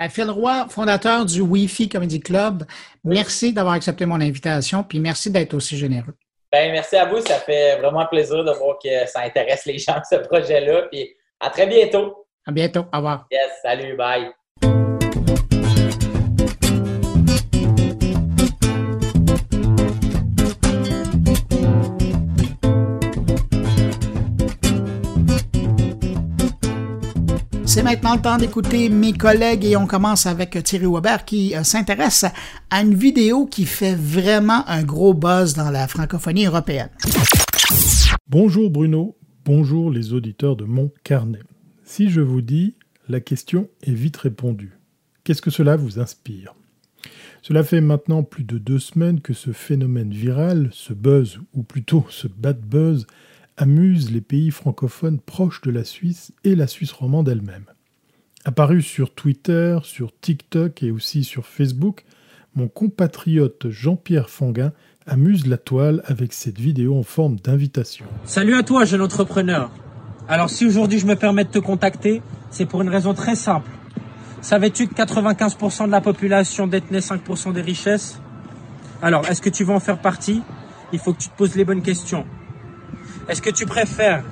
Euh, 0.00 0.08
Phil 0.08 0.30
Roy, 0.30 0.66
fondateur 0.68 1.24
du 1.24 1.40
Wi-Fi 1.40 1.88
Comedy 1.88 2.20
Club, 2.20 2.64
merci 3.04 3.52
d'avoir 3.52 3.74
accepté 3.74 4.06
mon 4.06 4.20
invitation, 4.20 4.82
puis 4.82 4.98
merci 4.98 5.30
d'être 5.30 5.54
aussi 5.54 5.76
généreux. 5.76 6.14
Ben, 6.50 6.72
merci 6.72 6.96
à 6.96 7.06
vous. 7.06 7.20
Ça 7.20 7.36
fait 7.36 7.78
vraiment 7.78 8.06
plaisir 8.06 8.44
de 8.44 8.52
voir 8.52 8.78
que 8.82 9.06
ça 9.06 9.20
intéresse 9.20 9.64
les 9.66 9.78
gens, 9.78 10.00
ce 10.10 10.16
projet-là. 10.16 10.82
Puis 10.90 11.14
à 11.40 11.50
très 11.50 11.66
bientôt. 11.66 12.26
À 12.46 12.52
bientôt. 12.52 12.86
Au 12.92 12.96
revoir. 12.96 13.26
Yes, 13.30 13.50
salut, 13.62 13.96
bye. 13.96 14.30
C'est 27.74 27.82
maintenant 27.82 28.14
le 28.14 28.22
temps 28.22 28.38
d'écouter 28.38 28.88
mes 28.88 29.12
collègues 29.12 29.64
et 29.64 29.76
on 29.76 29.88
commence 29.88 30.26
avec 30.26 30.62
Thierry 30.62 30.86
Weber 30.86 31.24
qui 31.24 31.56
euh, 31.56 31.64
s'intéresse 31.64 32.24
à 32.70 32.82
une 32.82 32.94
vidéo 32.94 33.46
qui 33.46 33.66
fait 33.66 33.96
vraiment 33.96 34.64
un 34.68 34.84
gros 34.84 35.12
buzz 35.12 35.54
dans 35.54 35.72
la 35.72 35.88
francophonie 35.88 36.46
européenne. 36.46 36.90
Bonjour 38.28 38.70
Bruno, 38.70 39.16
bonjour 39.44 39.90
les 39.90 40.12
auditeurs 40.12 40.54
de 40.54 40.62
mon 40.62 40.92
carnet. 41.02 41.40
Si 41.82 42.10
je 42.10 42.20
vous 42.20 42.42
dis, 42.42 42.76
la 43.08 43.18
question 43.18 43.68
est 43.82 43.90
vite 43.90 44.18
répondue. 44.18 44.78
Qu'est-ce 45.24 45.42
que 45.42 45.50
cela 45.50 45.74
vous 45.74 45.98
inspire? 45.98 46.54
Cela 47.42 47.64
fait 47.64 47.80
maintenant 47.80 48.22
plus 48.22 48.44
de 48.44 48.58
deux 48.58 48.78
semaines 48.78 49.20
que 49.20 49.34
ce 49.34 49.50
phénomène 49.50 50.12
viral, 50.12 50.68
ce 50.70 50.92
buzz, 50.92 51.40
ou 51.54 51.64
plutôt 51.64 52.06
ce 52.08 52.28
bad 52.28 52.60
buzz, 52.60 53.08
amuse 53.56 54.10
les 54.10 54.20
pays 54.20 54.50
francophones 54.50 55.20
proches 55.20 55.60
de 55.62 55.70
la 55.70 55.84
Suisse 55.84 56.32
et 56.44 56.54
la 56.54 56.66
Suisse 56.66 56.92
romande 56.92 57.28
elle-même. 57.28 57.66
Apparu 58.44 58.82
sur 58.82 59.14
Twitter, 59.14 59.78
sur 59.82 60.12
TikTok 60.20 60.82
et 60.82 60.90
aussi 60.90 61.24
sur 61.24 61.46
Facebook, 61.46 62.04
mon 62.54 62.68
compatriote 62.68 63.68
Jean-Pierre 63.70 64.30
Fanguin 64.30 64.72
amuse 65.06 65.46
la 65.46 65.56
toile 65.56 66.02
avec 66.06 66.32
cette 66.32 66.58
vidéo 66.58 66.96
en 66.96 67.02
forme 67.02 67.36
d'invitation. 67.36 68.06
Salut 68.24 68.54
à 68.54 68.62
toi, 68.62 68.84
jeune 68.84 69.02
entrepreneur. 69.02 69.70
Alors 70.28 70.50
si 70.50 70.66
aujourd'hui 70.66 70.98
je 70.98 71.06
me 71.06 71.16
permets 71.16 71.44
de 71.44 71.50
te 71.50 71.58
contacter, 71.58 72.22
c'est 72.50 72.66
pour 72.66 72.82
une 72.82 72.88
raison 72.88 73.14
très 73.14 73.34
simple. 73.34 73.70
Savais-tu 74.40 74.88
que 74.88 74.94
95% 74.94 75.86
de 75.86 75.90
la 75.90 76.02
population 76.02 76.66
détenait 76.66 76.98
5% 76.98 77.54
des 77.54 77.62
richesses? 77.62 78.20
Alors, 79.00 79.26
est-ce 79.26 79.40
que 79.40 79.48
tu 79.48 79.64
veux 79.64 79.72
en 79.72 79.80
faire 79.80 79.98
partie? 79.98 80.42
Il 80.92 80.98
faut 80.98 81.14
que 81.14 81.18
tu 81.18 81.28
te 81.30 81.36
poses 81.36 81.54
les 81.54 81.64
bonnes 81.64 81.80
questions. 81.80 82.26
Est-ce 83.28 83.40
que 83.40 83.50
tu 83.50 83.64
préfères 83.64 84.22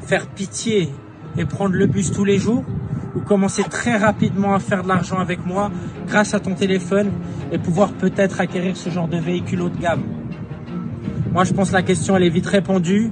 faire 0.00 0.26
pitié 0.26 0.92
et 1.38 1.44
prendre 1.44 1.74
le 1.74 1.86
bus 1.86 2.12
tous 2.12 2.24
les 2.24 2.38
jours 2.38 2.64
ou 3.14 3.20
commencer 3.20 3.62
très 3.64 3.96
rapidement 3.96 4.54
à 4.54 4.58
faire 4.58 4.82
de 4.82 4.88
l'argent 4.88 5.18
avec 5.18 5.44
moi 5.46 5.70
grâce 6.06 6.34
à 6.34 6.40
ton 6.40 6.54
téléphone 6.54 7.10
et 7.50 7.58
pouvoir 7.58 7.92
peut-être 7.92 8.40
acquérir 8.40 8.76
ce 8.76 8.90
genre 8.90 9.08
de 9.08 9.16
véhicule 9.16 9.62
haut 9.62 9.70
de 9.70 9.78
gamme? 9.78 10.02
Moi, 11.32 11.44
je 11.44 11.54
pense 11.54 11.68
que 11.70 11.74
la 11.74 11.82
question, 11.82 12.16
elle 12.16 12.24
est 12.24 12.30
vite 12.30 12.46
répondue. 12.46 13.10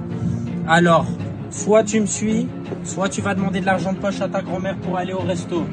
Alors, 0.67 1.07
soit 1.49 1.83
tu 1.83 1.99
me 1.99 2.05
suis, 2.05 2.47
soit 2.83 3.09
tu 3.09 3.21
vas 3.21 3.33
demander 3.33 3.61
de 3.61 3.65
l'argent 3.65 3.93
de 3.93 3.97
poche 3.97 4.21
à 4.21 4.27
ta 4.27 4.41
grand-mère 4.41 4.77
pour 4.77 4.97
aller 4.97 5.13
au 5.13 5.19
resto. 5.19 5.65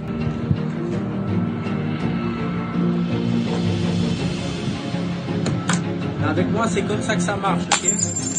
Avec 6.27 6.51
moi, 6.51 6.67
c'est 6.69 6.83
comme 6.83 7.03
ça 7.03 7.17
que 7.17 7.23
ça 7.23 7.37
marche, 7.37 7.65
ok? 7.65 8.32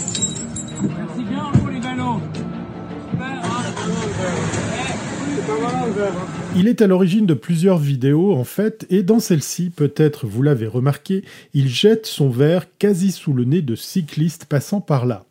Il 6.55 6.67
est 6.67 6.81
à 6.81 6.87
l'origine 6.87 7.25
de 7.25 7.33
plusieurs 7.33 7.77
vidéos 7.77 8.33
en 8.33 8.43
fait, 8.43 8.85
et 8.89 9.03
dans 9.03 9.19
celle-ci, 9.19 9.69
peut-être 9.69 10.27
vous 10.27 10.41
l'avez 10.41 10.67
remarqué, 10.67 11.23
il 11.53 11.67
jette 11.67 12.05
son 12.05 12.29
verre 12.29 12.67
quasi 12.77 13.11
sous 13.11 13.33
le 13.33 13.43
nez 13.43 13.61
de 13.61 13.75
cyclistes 13.75 14.45
passant 14.45 14.81
par 14.81 15.05
là. 15.05 15.25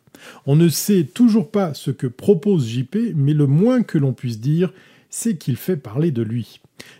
On 0.45 0.55
ne 0.55 0.69
sait 0.69 1.03
toujours 1.03 1.49
pas 1.49 1.73
ce 1.73 1.91
que 1.91 2.07
propose 2.07 2.67
JP, 2.67 2.97
mais 3.15 3.33
le 3.33 3.47
moins 3.47 3.83
que 3.83 3.97
l'on 3.97 4.13
puisse 4.13 4.39
dire, 4.39 4.73
c'est 5.09 5.35
qu'il 5.35 5.57
fait 5.57 5.77
parler 5.77 6.11
de 6.11 6.23
lui. 6.23 6.59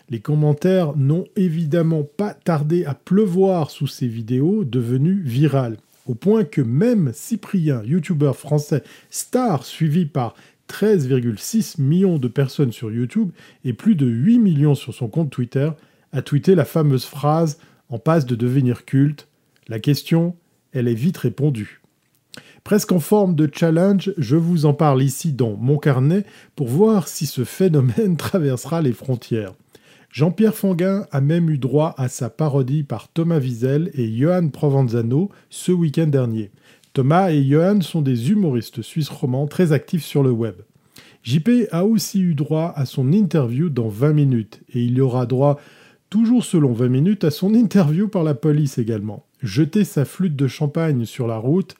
Les 0.09 0.19
commentaires 0.19 0.95
n'ont 0.95 1.25
évidemment 1.35 2.03
pas 2.03 2.33
tardé 2.33 2.85
à 2.85 2.93
pleuvoir 2.93 3.71
sous 3.71 3.87
ces 3.87 4.07
vidéos 4.07 4.63
devenues 4.63 5.21
virales, 5.23 5.77
au 6.05 6.13
point 6.13 6.43
que 6.43 6.61
même 6.61 7.11
Cyprien, 7.13 7.81
youtubeur 7.83 8.37
français 8.37 8.83
star 9.09 9.65
suivi 9.65 10.05
par 10.05 10.35
13,6 10.69 11.81
millions 11.81 12.17
de 12.17 12.27
personnes 12.27 12.71
sur 12.71 12.91
YouTube 12.91 13.31
et 13.63 13.73
plus 13.73 13.95
de 13.95 14.05
8 14.05 14.39
millions 14.39 14.75
sur 14.75 14.93
son 14.93 15.07
compte 15.07 15.29
Twitter, 15.29 15.69
a 16.11 16.21
tweeté 16.21 16.55
la 16.55 16.65
fameuse 16.65 17.05
phrase 17.05 17.57
en 17.89 17.99
passe 17.99 18.25
de 18.25 18.35
devenir 18.35 18.85
culte. 18.85 19.27
La 19.67 19.79
question, 19.79 20.35
elle 20.71 20.87
est 20.87 20.93
vite 20.93 21.17
répondue. 21.17 21.81
Presque 22.63 22.93
en 22.93 22.99
forme 22.99 23.35
de 23.35 23.49
challenge, 23.53 24.13
je 24.17 24.37
vous 24.37 24.65
en 24.65 24.73
parle 24.73 25.03
ici 25.03 25.33
dans 25.33 25.57
mon 25.57 25.77
carnet 25.77 26.25
pour 26.55 26.67
voir 26.67 27.07
si 27.07 27.25
ce 27.25 27.43
phénomène 27.43 28.17
traversera 28.17 28.81
les 28.81 28.93
frontières. 28.93 29.53
Jean-Pierre 30.09 30.53
Fanguin 30.53 31.07
a 31.11 31.21
même 31.21 31.49
eu 31.49 31.57
droit 31.57 31.95
à 31.97 32.07
sa 32.07 32.29
parodie 32.29 32.83
par 32.83 33.07
Thomas 33.07 33.39
Wiesel 33.39 33.89
et 33.95 34.15
Johan 34.15 34.49
Provenzano 34.49 35.29
ce 35.49 35.71
week-end 35.71 36.05
dernier. 36.05 36.51
Thomas 36.93 37.31
et 37.31 37.43
Johan 37.43 37.81
sont 37.81 38.03
des 38.03 38.29
humoristes 38.29 38.83
suisses 38.83 39.09
romans 39.09 39.47
très 39.47 39.71
actifs 39.71 40.03
sur 40.03 40.21
le 40.21 40.29
web. 40.29 40.57
JP 41.23 41.67
a 41.71 41.85
aussi 41.85 42.21
eu 42.21 42.35
droit 42.35 42.71
à 42.75 42.85
son 42.85 43.11
interview 43.11 43.69
dans 43.69 43.87
20 43.87 44.13
minutes 44.13 44.61
et 44.71 44.83
il 44.83 44.93
y 44.97 45.01
aura 45.01 45.25
droit, 45.25 45.59
toujours 46.11 46.45
selon 46.45 46.71
20 46.71 46.89
minutes, 46.89 47.23
à 47.23 47.31
son 47.31 47.55
interview 47.55 48.07
par 48.07 48.23
la 48.23 48.35
police 48.35 48.77
également. 48.77 49.25
Jeter 49.41 49.85
sa 49.85 50.05
flûte 50.05 50.35
de 50.35 50.47
champagne 50.47 51.05
sur 51.05 51.25
la 51.25 51.37
route, 51.37 51.75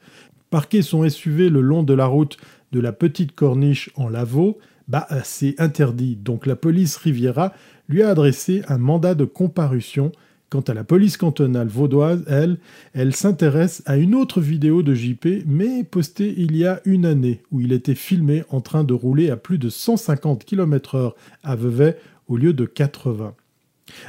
parquer 0.50 0.82
son 0.82 1.08
SUV 1.08 1.50
le 1.50 1.62
long 1.62 1.84
de 1.84 1.94
la 1.94 2.08
route 2.08 2.38
de 2.72 2.80
la 2.80 2.92
petite 2.92 3.36
corniche 3.36 3.92
en 3.96 4.10
Lavaux, 4.10 4.58
bah 4.88 5.08
c'est 5.24 5.62
interdit. 5.62 6.16
Donc 6.16 6.48
la 6.48 6.56
police 6.56 6.98
Riviera 6.98 7.54
lui 7.88 8.02
a 8.02 8.10
adressé 8.10 8.64
un 8.68 8.80
mandat 8.80 9.14
de 9.14 9.26
comparution. 9.26 10.12
Quant 10.54 10.62
à 10.62 10.76
la 10.76 10.84
police 10.84 11.18
cantonale 11.18 11.68
vaudoise, 11.68 12.24
elle, 12.28 12.60
elle 12.94 13.16
s'intéresse 13.16 13.82
à 13.88 13.98
une 13.98 14.14
autre 14.14 14.40
vidéo 14.40 14.84
de 14.84 14.94
JP, 14.94 15.48
mais 15.48 15.84
postée 15.84 16.32
il 16.38 16.56
y 16.56 16.64
a 16.64 16.80
une 16.86 17.08
année, 17.08 17.42
où 17.52 17.60
il 17.60 17.74
était 17.74 17.96
filmé 17.96 18.44
en 18.52 18.62
train 18.62 18.84
de 18.84 18.94
rouler 18.94 19.32
à 19.32 19.36
plus 19.36 19.58
de 19.58 19.70
150 19.70 20.46
km/h 20.46 21.14
à 21.42 21.56
Vevey 21.56 21.98
au 22.28 22.38
lieu 22.38 22.54
de 22.54 22.66
80. 22.66 23.34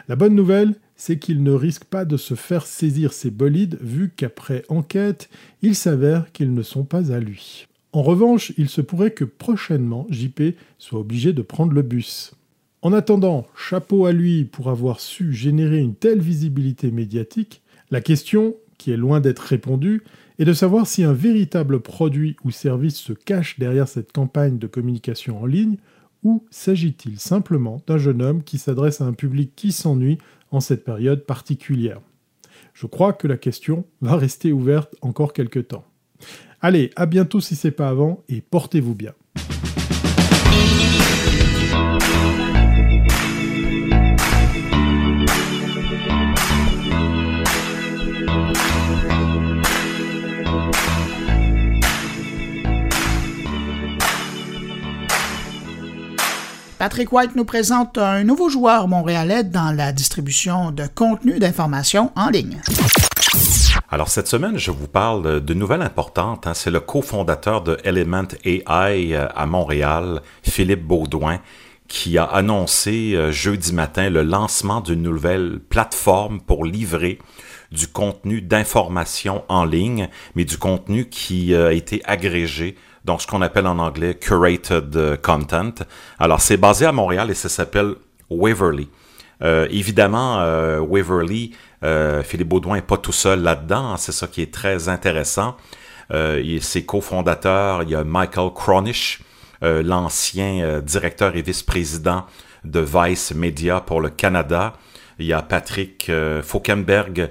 La 0.06 0.16
bonne 0.16 0.34
nouvelle, 0.34 0.74
c'est 0.96 1.18
qu'il 1.18 1.42
ne 1.42 1.52
risque 1.52 1.84
pas 1.84 2.04
de 2.04 2.18
se 2.18 2.34
faire 2.34 2.66
saisir 2.66 3.14
ses 3.14 3.30
bolides, 3.30 3.78
vu 3.80 4.12
qu'après 4.14 4.66
enquête, 4.68 5.30
il 5.62 5.74
s'avère 5.74 6.30
qu'ils 6.32 6.52
ne 6.52 6.62
sont 6.62 6.84
pas 6.84 7.10
à 7.10 7.20
lui. 7.20 7.68
En 7.92 8.02
revanche, 8.02 8.52
il 8.58 8.68
se 8.68 8.82
pourrait 8.82 9.12
que 9.12 9.24
prochainement 9.24 10.06
JP 10.10 10.42
soit 10.76 11.00
obligé 11.00 11.32
de 11.32 11.40
prendre 11.40 11.72
le 11.72 11.80
bus. 11.80 12.34
En 12.84 12.92
attendant, 12.92 13.46
chapeau 13.56 14.04
à 14.04 14.12
lui 14.12 14.44
pour 14.44 14.68
avoir 14.68 15.00
su 15.00 15.32
générer 15.32 15.78
une 15.78 15.94
telle 15.94 16.20
visibilité 16.20 16.90
médiatique, 16.90 17.62
la 17.90 18.02
question, 18.02 18.56
qui 18.76 18.90
est 18.90 18.98
loin 18.98 19.20
d'être 19.20 19.38
répondue, 19.38 20.02
est 20.38 20.44
de 20.44 20.52
savoir 20.52 20.86
si 20.86 21.02
un 21.02 21.14
véritable 21.14 21.80
produit 21.80 22.36
ou 22.44 22.50
service 22.50 22.96
se 22.96 23.14
cache 23.14 23.58
derrière 23.58 23.88
cette 23.88 24.12
campagne 24.12 24.58
de 24.58 24.66
communication 24.66 25.40
en 25.40 25.46
ligne, 25.46 25.78
ou 26.24 26.44
s'agit-il 26.50 27.18
simplement 27.18 27.80
d'un 27.86 27.96
jeune 27.96 28.20
homme 28.20 28.42
qui 28.44 28.58
s'adresse 28.58 29.00
à 29.00 29.06
un 29.06 29.14
public 29.14 29.52
qui 29.56 29.72
s'ennuie 29.72 30.18
en 30.50 30.60
cette 30.60 30.84
période 30.84 31.24
particulière? 31.24 32.02
Je 32.74 32.86
crois 32.86 33.14
que 33.14 33.26
la 33.26 33.38
question 33.38 33.86
va 34.02 34.18
rester 34.18 34.52
ouverte 34.52 34.94
encore 35.00 35.32
quelques 35.32 35.68
temps. 35.68 35.86
Allez, 36.60 36.90
à 36.96 37.06
bientôt 37.06 37.40
si 37.40 37.56
c'est 37.56 37.70
pas 37.70 37.88
avant, 37.88 38.22
et 38.28 38.42
portez-vous 38.42 38.94
bien. 38.94 39.14
Patrick 56.84 57.14
White 57.14 57.34
nous 57.34 57.46
présente 57.46 57.96
un 57.96 58.24
nouveau 58.24 58.50
joueur 58.50 58.88
montréalais 58.88 59.42
dans 59.42 59.74
la 59.74 59.90
distribution 59.90 60.70
de 60.70 60.86
contenu 60.86 61.38
d'information 61.38 62.12
en 62.14 62.28
ligne. 62.28 62.60
Alors 63.90 64.08
cette 64.08 64.28
semaine, 64.28 64.58
je 64.58 64.70
vous 64.70 64.86
parle 64.86 65.42
de 65.42 65.54
nouvelles 65.54 65.80
importantes. 65.80 66.46
Hein. 66.46 66.52
C'est 66.52 66.70
le 66.70 66.80
cofondateur 66.80 67.62
de 67.62 67.78
Element 67.84 68.28
AI 68.44 69.14
euh, 69.14 69.28
à 69.34 69.46
Montréal, 69.46 70.20
Philippe 70.42 70.84
Baudouin, 70.84 71.40
qui 71.88 72.18
a 72.18 72.24
annoncé 72.24 73.14
euh, 73.14 73.32
jeudi 73.32 73.72
matin 73.72 74.10
le 74.10 74.22
lancement 74.22 74.82
d'une 74.82 75.00
nouvelle 75.00 75.60
plateforme 75.60 76.42
pour 76.42 76.66
livrer 76.66 77.18
du 77.72 77.88
contenu 77.88 78.42
d'information 78.42 79.42
en 79.48 79.64
ligne, 79.64 80.10
mais 80.34 80.44
du 80.44 80.58
contenu 80.58 81.08
qui 81.08 81.54
euh, 81.54 81.68
a 81.68 81.72
été 81.72 82.02
agrégé 82.04 82.76
donc 83.04 83.20
ce 83.22 83.26
qu'on 83.26 83.42
appelle 83.42 83.66
en 83.66 83.78
anglais 83.78 84.14
curated 84.14 84.96
euh, 84.96 85.16
content. 85.16 85.74
Alors 86.18 86.40
c'est 86.40 86.56
basé 86.56 86.86
à 86.86 86.92
Montréal 86.92 87.30
et 87.30 87.34
ça 87.34 87.48
s'appelle 87.48 87.94
Waverly. 88.30 88.88
Euh, 89.42 89.66
évidemment, 89.70 90.40
euh, 90.40 90.80
Waverly, 90.80 91.52
euh, 91.82 92.22
Philippe 92.22 92.48
Baudouin 92.48 92.76
n'est 92.76 92.82
pas 92.82 92.96
tout 92.96 93.12
seul 93.12 93.42
là-dedans, 93.42 93.92
hein, 93.92 93.96
c'est 93.96 94.12
ça 94.12 94.26
qui 94.26 94.40
est 94.42 94.52
très 94.52 94.88
intéressant. 94.88 95.56
Euh, 96.12 96.60
ses 96.60 96.84
cofondateurs, 96.84 97.82
il 97.82 97.90
y 97.90 97.94
a 97.94 98.04
Michael 98.04 98.50
Cronish, 98.54 99.22
euh, 99.62 99.82
l'ancien 99.82 100.80
directeur 100.80 101.36
et 101.36 101.42
vice-président 101.42 102.24
de 102.64 102.80
Vice 102.80 103.34
Media 103.34 103.80
pour 103.80 104.00
le 104.00 104.08
Canada. 104.08 104.74
Il 105.18 105.26
y 105.26 105.32
a 105.32 105.42
Patrick 105.42 106.10
Faukenberg, 106.42 107.30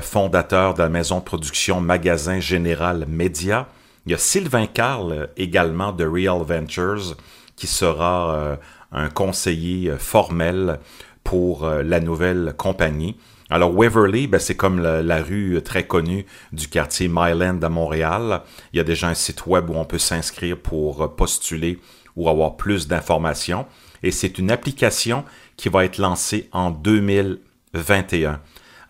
fondateur 0.00 0.72
de 0.72 0.82
la 0.82 0.88
maison 0.88 1.18
de 1.18 1.24
production 1.24 1.80
Magasin 1.80 2.40
Général 2.40 3.04
Média. 3.08 3.66
Il 4.06 4.12
y 4.12 4.14
a 4.14 4.18
Sylvain 4.18 4.66
Carl 4.66 5.12
euh, 5.12 5.26
également 5.36 5.92
de 5.92 6.04
Real 6.04 6.42
Ventures 6.42 7.16
qui 7.56 7.66
sera 7.66 8.34
euh, 8.34 8.56
un 8.92 9.08
conseiller 9.08 9.90
euh, 9.90 9.98
formel 9.98 10.78
pour 11.22 11.66
la 11.66 12.00
nouvelle 12.00 12.52
compagnie. 12.58 13.16
Alors 13.48 13.74
Waverly, 13.74 14.26
ben, 14.26 14.38
c'est 14.38 14.56
comme 14.56 14.78
la, 14.78 15.22
rue 15.22 15.58
très 15.64 15.86
connue 15.86 16.26
du 16.52 16.68
quartier 16.68 17.08
Myland 17.08 17.62
à 17.62 17.70
Montréal. 17.70 18.42
Il 18.74 18.76
y 18.76 18.80
a 18.80 18.84
déjà 18.84 19.08
un 19.08 19.14
site 19.14 19.46
web 19.46 19.70
où 19.70 19.74
on 19.74 19.86
peut 19.86 19.98
s'inscrire 19.98 20.58
pour 20.58 21.16
postuler 21.16 21.78
ou 22.14 22.28
avoir 22.28 22.58
plus 22.58 22.88
d'informations. 22.88 23.64
Et 24.02 24.10
c'est 24.10 24.38
une 24.38 24.50
application 24.50 25.24
qui 25.56 25.70
va 25.70 25.86
être 25.86 25.96
lancée 25.96 26.50
en 26.52 26.70
2021. 26.70 28.38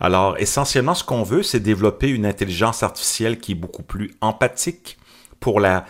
Alors 0.01 0.35
essentiellement, 0.37 0.93
ce 0.93 1.05
qu'on 1.05 1.23
veut, 1.23 1.41
c'est 1.41 1.61
développer 1.61 2.09
une 2.09 2.25
intelligence 2.25 2.83
artificielle 2.83 3.39
qui 3.39 3.53
est 3.53 3.55
beaucoup 3.55 3.83
plus 3.83 4.13
empathique, 4.19 4.97
pour 5.39 5.59
la, 5.59 5.85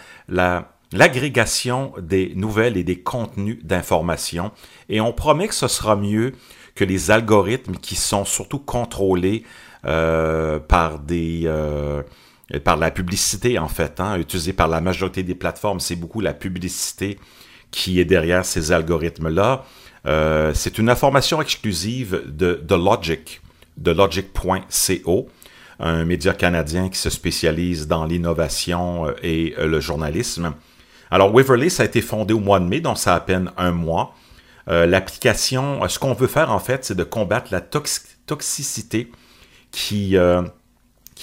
l'agrégation 0.91 1.93
des 1.99 2.33
nouvelles 2.35 2.77
et 2.77 2.83
des 2.83 2.99
contenus 2.99 3.63
d'information. 3.63 4.51
Et 4.89 5.01
on 5.01 5.13
promet 5.13 5.47
que 5.47 5.55
ce 5.55 5.67
sera 5.67 5.95
mieux 5.95 6.33
que 6.75 6.83
les 6.83 7.11
algorithmes 7.11 7.75
qui 7.75 7.95
sont 7.95 8.25
surtout 8.25 8.59
contrôlés 8.59 9.43
euh, 9.85 10.59
par 10.59 10.99
des 10.99 11.43
euh, 11.45 12.03
par 12.63 12.77
la 12.77 12.91
publicité 12.91 13.57
en 13.57 13.67
fait, 13.67 13.99
hein, 13.99 14.17
utilisée 14.17 14.53
par 14.53 14.67
la 14.67 14.81
majorité 14.81 15.23
des 15.23 15.35
plateformes. 15.35 15.79
C'est 15.79 15.95
beaucoup 15.95 16.21
la 16.21 16.33
publicité 16.33 17.17
qui 17.71 17.99
est 17.99 18.05
derrière 18.05 18.45
ces 18.45 18.71
algorithmes-là. 18.71 19.65
Euh, 20.05 20.53
c'est 20.53 20.77
une 20.77 20.89
information 20.89 21.41
exclusive 21.41 22.21
de, 22.27 22.61
de 22.63 22.75
Logic, 22.75 23.41
de 23.77 23.91
logic.co 23.91 25.27
un 25.79 26.05
média 26.05 26.33
canadien 26.33 26.89
qui 26.89 26.97
se 26.97 27.09
spécialise 27.09 27.87
dans 27.87 28.05
l'innovation 28.05 29.07
euh, 29.07 29.13
et 29.23 29.55
euh, 29.57 29.67
le 29.67 29.79
journalisme. 29.79 30.53
Alors, 31.11 31.33
Waverly, 31.33 31.69
ça 31.69 31.83
a 31.83 31.85
été 31.85 32.01
fondé 32.01 32.33
au 32.33 32.39
mois 32.39 32.59
de 32.59 32.65
mai, 32.65 32.81
donc 32.81 32.97
ça 32.97 33.13
a 33.13 33.17
à 33.17 33.19
peine 33.19 33.51
un 33.57 33.71
mois. 33.71 34.15
Euh, 34.67 34.85
l'application, 34.85 35.87
ce 35.87 35.99
qu'on 35.99 36.13
veut 36.13 36.27
faire 36.27 36.51
en 36.51 36.59
fait, 36.59 36.85
c'est 36.85 36.95
de 36.95 37.03
combattre 37.03 37.49
la 37.51 37.61
toxicité 37.61 39.11
qui, 39.71 40.15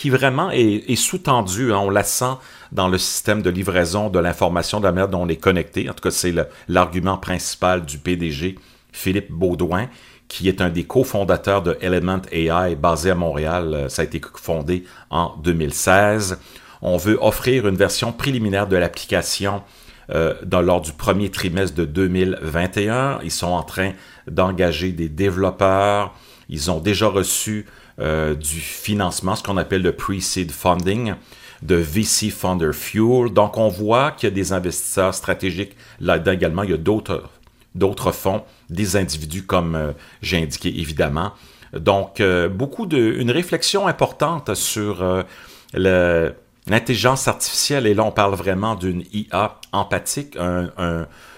vraiment 0.05 0.51
est, 0.53 0.95
sous-tendue. 0.95 1.73
Hein. 1.73 1.79
on 1.79 1.91
la 1.91 2.05
sent 2.05 2.37
dans 2.71 2.89
le 2.89 2.99
système 2.99 3.43
de 3.43 3.51
livraison 3.51 4.11
de 4.11 4.21
l'information, 4.21 4.79
de 4.79 4.85
la 4.85 4.93
manière 4.93 5.09
dont 5.09 5.23
on 5.23 5.29
est 5.29 5.37
connecté. 5.37 5.91
En 5.91 5.95
tout 5.95 6.03
cas, 6.03 6.13
c'est 6.13 6.33
l'argument 6.69 7.17
principal 7.17 7.85
du 7.85 7.99
PDG, 7.99 8.57
Philippe 8.93 9.33
Baudouin, 9.33 9.89
qui 10.29 10.49
est 10.49 10.61
un 10.61 10.71
des 10.71 10.85
cofondateurs 10.85 11.63
de 11.63 11.77
Element 11.81 12.23
AI 12.31 12.75
basé 12.75 13.11
à 13.11 13.15
Montréal. 13.15 13.75
Euh, 13.75 13.89
ça 13.89 14.03
a 14.03 14.05
été 14.05 14.21
fondé 14.35 14.85
en 15.11 15.37
2016. 15.43 16.39
On 16.81 16.97
veut 16.97 17.19
offrir 17.21 17.69
une 17.69 17.77
version 17.77 18.13
préliminaire 18.13 18.67
de 18.67 18.77
l'application 18.77 19.63
euh, 20.11 20.35
lors 20.51 20.81
du 20.81 20.93
premier 20.93 21.31
trimestre 21.31 21.77
de 21.77 21.85
2021. 21.85 23.21
Ils 23.23 23.31
sont 23.31 23.47
en 23.47 23.63
train 23.63 23.93
d'engager 24.29 24.93
des 24.93 25.09
développeurs. 25.09 26.15
Ils 26.49 26.71
ont 26.71 26.81
déjà 26.81 27.07
reçu 27.07 27.67
euh, 28.01 28.35
du 28.35 28.61
financement, 28.61 29.37
ce 29.37 29.43
qu'on 29.43 29.57
appelle 29.57 29.83
le 29.83 29.93
pre-seed 29.93 30.51
funding 30.51 31.15
de 31.63 31.77
VC 31.77 32.31
Funder 32.31 32.73
Fuel. 32.73 33.33
Donc, 33.33 33.57
on 33.57 33.69
voit 33.69 34.11
qu'il 34.11 34.29
y 34.29 34.33
a 34.33 34.35
des 34.35 34.53
investisseurs 34.53 35.15
stratégiques 35.15 35.77
là-dedans 36.01 36.33
également. 36.33 36.63
Il 36.65 36.71
y 36.71 36.75
a 36.75 36.79
d'autres 36.79 38.13
fonds, 38.13 38.43
des 38.73 38.97
individus 38.97 39.45
comme 39.45 39.75
euh, 39.75 39.93
j'ai 40.23 40.43
indiqué 40.43 40.69
évidemment. 40.81 41.33
Donc, 41.73 42.21
euh, 42.21 42.49
beaucoup 42.49 42.87
de, 42.87 42.99
une 42.99 43.31
réflexion 43.31 43.87
importante 43.87 44.55
sur 44.55 45.03
euh, 45.03 46.31
l'intelligence 46.67 47.29
artificielle, 47.29 47.87
et 47.87 47.95
là 47.95 48.05
on 48.05 48.11
parle 48.11 48.35
vraiment 48.35 48.75
d'une 48.75 49.05
IA 49.13 49.59
empathique, 49.73 50.37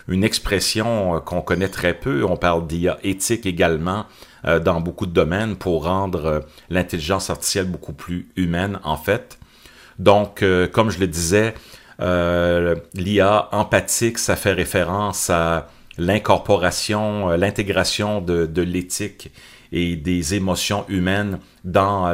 une 0.09 0.25
expression 0.25 1.21
qu'on 1.25 1.41
connaît 1.41 1.69
très 1.69 1.95
peu, 1.95 2.25
on 2.25 2.37
parle 2.37 2.67
d'IA 2.67 2.99
éthique 3.05 3.47
également 3.47 4.05
dans 4.43 4.83
beaucoup 4.83 5.07
de 5.07 5.13
domaines 5.13 5.57
pour 5.57 5.85
rendre 5.85 6.45
l'intelligence 6.69 7.31
artificielle 7.31 7.65
beaucoup 7.65 7.95
plus 7.95 8.29
humaine 8.37 8.81
en 8.85 8.99
fait. 8.99 9.39
Donc, 9.99 10.45
comme 10.73 10.91
je 10.91 10.99
le 10.99 11.07
disais, 11.07 11.55
l'IA 12.01 13.49
empathique, 13.53 14.19
ça 14.19 14.37
fait 14.37 14.53
référence 14.53 15.31
à 15.31 15.69
l'incorporation, 15.99 17.31
euh, 17.31 17.37
l'intégration 17.37 18.21
de, 18.21 18.63
l'éthique 18.63 19.31
et 19.73 19.97
des 19.97 20.35
émotions 20.35 20.85
humaines 20.89 21.39
dans 21.65 22.13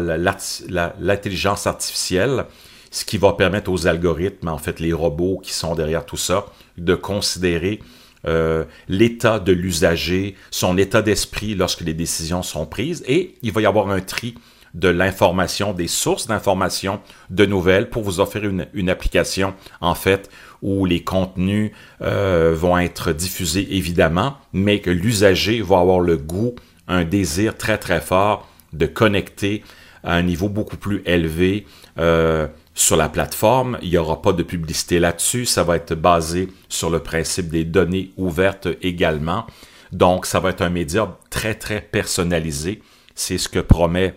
l'intelligence 0.99 1.66
artificielle, 1.66 2.47
ce 2.91 3.05
qui 3.05 3.18
va 3.18 3.35
permettre 3.35 3.70
aux 3.70 3.87
algorithmes, 3.87 4.49
en 4.49 4.59
fait 4.59 4.81
les 4.81 4.93
robots 4.93 5.41
qui 5.43 5.53
sont 5.53 5.74
derrière 5.74 6.05
tout 6.05 6.16
ça, 6.16 6.47
de 6.78 6.95
considérer 6.95 7.81
euh, 8.26 8.64
l'état 8.89 9.39
de 9.39 9.53
l'usager, 9.53 10.37
son 10.51 10.76
état 10.76 11.03
d'esprit 11.03 11.55
lorsque 11.55 11.81
les 11.83 11.95
décisions 11.95 12.43
sont 12.43 12.66
prises, 12.66 13.03
et 13.07 13.37
il 13.43 13.53
va 13.53 13.62
y 13.62 13.66
avoir 13.66 13.91
un 13.91 14.01
tri 14.01 14.35
de 14.74 14.89
l'information, 14.89 15.72
des 15.72 15.89
sources 15.89 16.28
d'informations, 16.28 17.01
de 17.28 17.45
nouvelles 17.45 17.91
pour 17.91 18.03
vous 18.03 18.20
offrir 18.20 18.49
une 18.72 18.91
application, 18.91 19.55
en 19.81 19.95
fait, 19.95 20.31
où 20.63 20.85
les 20.85 21.03
contenus 21.03 21.73
euh, 22.03 22.55
vont 22.55 22.79
être 22.79 23.13
diffusés 23.13 23.77
évidemment, 23.77 24.37
mais 24.53 24.81
que 24.81 24.91
l'usager 24.91 25.63
va 25.63 25.79
avoir 25.79 26.01
le 26.01 26.17
goût, 26.17 26.55
un 26.89 27.05
désir 27.05 27.57
très 27.57 27.79
très 27.79 28.01
fort 28.01 28.49
de 28.73 28.87
connecter 28.87 29.63
à 30.05 30.15
un 30.15 30.23
niveau 30.23 30.49
beaucoup 30.49 30.77
plus 30.77 31.03
élevé 31.07 31.67
euh, 31.99 32.47
sur 32.75 32.97
la 32.97 33.09
plateforme. 33.09 33.79
Il 33.83 33.91
n'y 33.91 33.99
aura 33.99 34.23
pas 34.23 34.33
de 34.33 34.43
publicité 34.43 34.99
là-dessus. 34.99 35.47
Ça 35.47 35.63
va 35.63 35.77
être 35.77 35.95
basé 35.95 36.49
sur 36.69 36.91
le 36.91 37.01
principe 37.01 37.49
des 37.49 37.65
données 37.65 38.11
ouvertes 38.17 38.69
également. 38.83 39.47
Donc, 39.93 40.25
ça 40.25 40.41
va 40.41 40.51
être 40.51 40.63
un 40.63 40.71
média 40.71 41.17
très, 41.31 41.55
très 41.55 41.81
personnalisé. 41.81 42.81
C'est 43.15 43.39
ce 43.39 43.49
que 43.49 43.59
promet, 43.59 44.15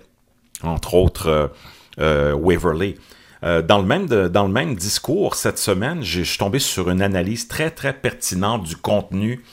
entre 0.62 0.94
autres, 0.94 1.52
euh, 2.00 2.34
Waverly. 2.34 2.96
Euh, 3.44 3.62
dans, 3.62 3.80
le 3.80 3.86
même 3.86 4.08
dans 4.08 4.46
le 4.46 4.54
même 4.54 4.76
discours, 4.76 5.36
cette 5.36 5.58
semaine, 5.58 6.02
je 6.02 6.22
suis 6.22 6.38
tombé 6.38 6.60
sur 6.60 6.90
une 6.90 7.02
analyse 7.02 7.48
très, 7.48 7.70
très 7.72 7.94
pertinente 7.94 8.64
du 8.64 8.78
contenu 8.78 9.44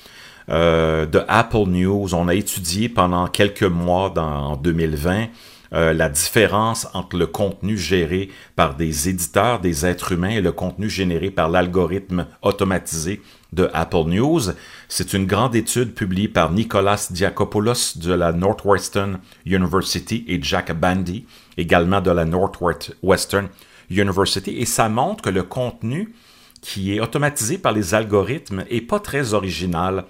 euh, 0.49 1.07
de 1.07 1.23
Apple 1.27 1.67
News. 1.67 2.15
On 2.15 2.29
a 2.29 2.35
étudié 2.35 2.89
pendant 2.89 3.27
quelques 3.27 3.63
mois 3.65 4.11
dans, 4.11 4.53
en 4.53 4.57
2020 4.57 5.27
euh, 5.73 5.93
la 5.93 6.09
différence 6.09 6.89
entre 6.95 7.17
le 7.17 7.27
contenu 7.27 7.77
géré 7.77 8.31
par 8.55 8.77
des 8.77 9.09
éditeurs, 9.09 9.61
des 9.61 9.87
êtres 9.87 10.13
humains, 10.13 10.31
et 10.31 10.41
le 10.41 10.53
contenu 10.53 10.89
généré 10.89 11.31
par 11.31 11.49
l'algorithme 11.49 12.27
automatisé 12.43 13.21
de 13.53 13.71
Apple 13.73 14.05
News. 14.07 14.41
C'est 14.89 15.15
une 15.15 15.27
grande 15.27 15.57
étude 15.57 15.95
publiée 15.95 16.29
par 16.29 16.53
Nicolas 16.53 17.09
Diakopoulos 17.11 17.99
de 17.99 18.13
la 18.13 18.33
Northwestern 18.33 19.19
University 19.47 20.25
et 20.29 20.41
Jack 20.41 20.73
Bandy, 20.79 21.27
également 21.57 22.01
de 22.01 22.13
la 22.13 22.25
Northwestern 22.25 23.47
University 23.47 23.70
et 23.91 24.65
ça 24.67 24.89
montre 24.89 25.23
que 25.23 25.31
le 25.31 25.43
contenu 25.43 26.15
qui 26.61 26.95
est 26.95 27.01
automatisé 27.01 27.59
par 27.59 27.73
les 27.73 27.95
algorithmes 27.95 28.65
est 28.71 28.83
pas 28.83 29.01
très 29.01 29.35
original, 29.35 30.05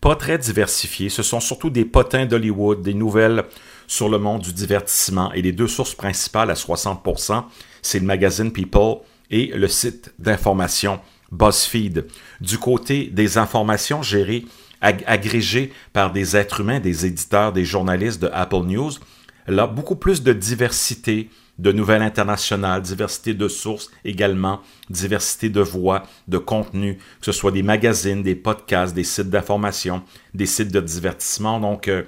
pas 0.00 0.16
très 0.16 0.38
diversifié. 0.38 1.08
Ce 1.08 1.22
sont 1.22 1.40
surtout 1.40 1.70
des 1.70 1.84
potins 1.84 2.26
d'Hollywood, 2.26 2.82
des 2.82 2.94
nouvelles 2.94 3.44
sur 3.86 4.08
le 4.08 4.18
monde 4.18 4.42
du 4.42 4.52
divertissement 4.52 5.32
et 5.32 5.42
les 5.42 5.52
deux 5.52 5.68
sources 5.68 5.94
principales 5.94 6.50
à 6.50 6.54
60%, 6.54 7.44
c'est 7.82 7.98
le 7.98 8.06
magazine 8.06 8.52
People 8.52 8.98
et 9.30 9.46
le 9.48 9.68
site 9.68 10.12
d'information 10.18 11.00
BuzzFeed. 11.30 12.06
Du 12.40 12.58
côté 12.58 13.06
des 13.06 13.38
informations 13.38 14.02
gérées, 14.02 14.44
agrégées 14.80 15.72
par 15.92 16.12
des 16.12 16.36
êtres 16.36 16.60
humains, 16.60 16.80
des 16.80 17.06
éditeurs, 17.06 17.52
des 17.52 17.64
journalistes 17.64 18.22
de 18.22 18.30
Apple 18.32 18.64
News, 18.64 18.92
là, 19.46 19.66
beaucoup 19.66 19.96
plus 19.96 20.22
de 20.22 20.32
diversité, 20.32 21.30
de 21.58 21.72
nouvelles 21.72 22.02
internationales, 22.02 22.82
diversité 22.82 23.34
de 23.34 23.48
sources 23.48 23.90
également, 24.04 24.60
diversité 24.90 25.48
de 25.48 25.60
voix, 25.60 26.02
de 26.28 26.38
contenu, 26.38 26.96
que 26.96 27.26
ce 27.26 27.32
soit 27.32 27.52
des 27.52 27.62
magazines, 27.62 28.22
des 28.22 28.34
podcasts, 28.34 28.94
des 28.94 29.04
sites 29.04 29.30
d'information, 29.30 30.02
des 30.34 30.46
sites 30.46 30.72
de 30.72 30.80
divertissement. 30.80 31.58
Donc, 31.60 31.88
euh, 31.88 32.02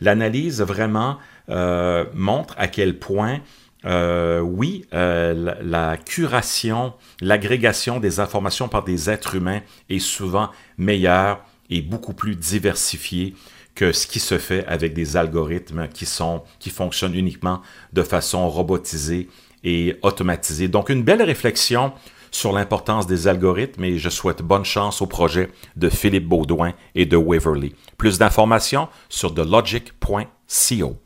l'analyse 0.00 0.62
vraiment 0.62 1.18
euh, 1.50 2.04
montre 2.14 2.54
à 2.56 2.68
quel 2.68 2.98
point, 2.98 3.40
euh, 3.84 4.40
oui, 4.40 4.86
la, 4.92 5.34
la, 5.34 5.96
curation, 5.98 6.94
l'agrégation 7.20 8.00
des 8.00 8.20
informations 8.20 8.68
par 8.68 8.84
des 8.84 9.10
êtres 9.10 9.34
humains 9.34 9.60
est 9.90 9.98
souvent 9.98 10.50
meilleure 10.78 11.44
et 11.68 11.82
beaucoup 11.82 12.14
plus 12.14 12.36
diversifiée 12.36 13.34
que 13.74 13.92
ce 13.92 14.06
qui 14.06 14.20
se 14.20 14.38
fait 14.38 14.64
avec 14.66 14.94
des 14.94 15.16
algorithmes 15.16 15.88
qui 15.88 16.06
sont 16.06 16.42
qui 16.58 16.70
fonctionnent 16.70 17.14
uniquement 17.14 17.60
de 17.92 18.02
façon 18.02 18.48
robotisée 18.48 19.28
et 19.64 19.96
automatisée. 20.02 20.68
Donc 20.68 20.90
une 20.90 21.02
belle 21.02 21.22
réflexion 21.22 21.92
sur 22.30 22.52
l'importance 22.52 23.06
des 23.06 23.28
algorithmes 23.28 23.84
et 23.84 23.98
je 23.98 24.08
souhaite 24.08 24.42
bonne 24.42 24.64
chance 24.64 25.00
au 25.00 25.06
projet 25.06 25.50
de 25.76 25.88
Philippe 25.88 26.26
Baudouin 26.26 26.74
et 26.94 27.06
de 27.06 27.16
Waverly. 27.16 27.74
Plus 27.96 28.18
d'informations 28.18 28.88
sur 29.08 29.34
thelogic.co. 29.34 31.03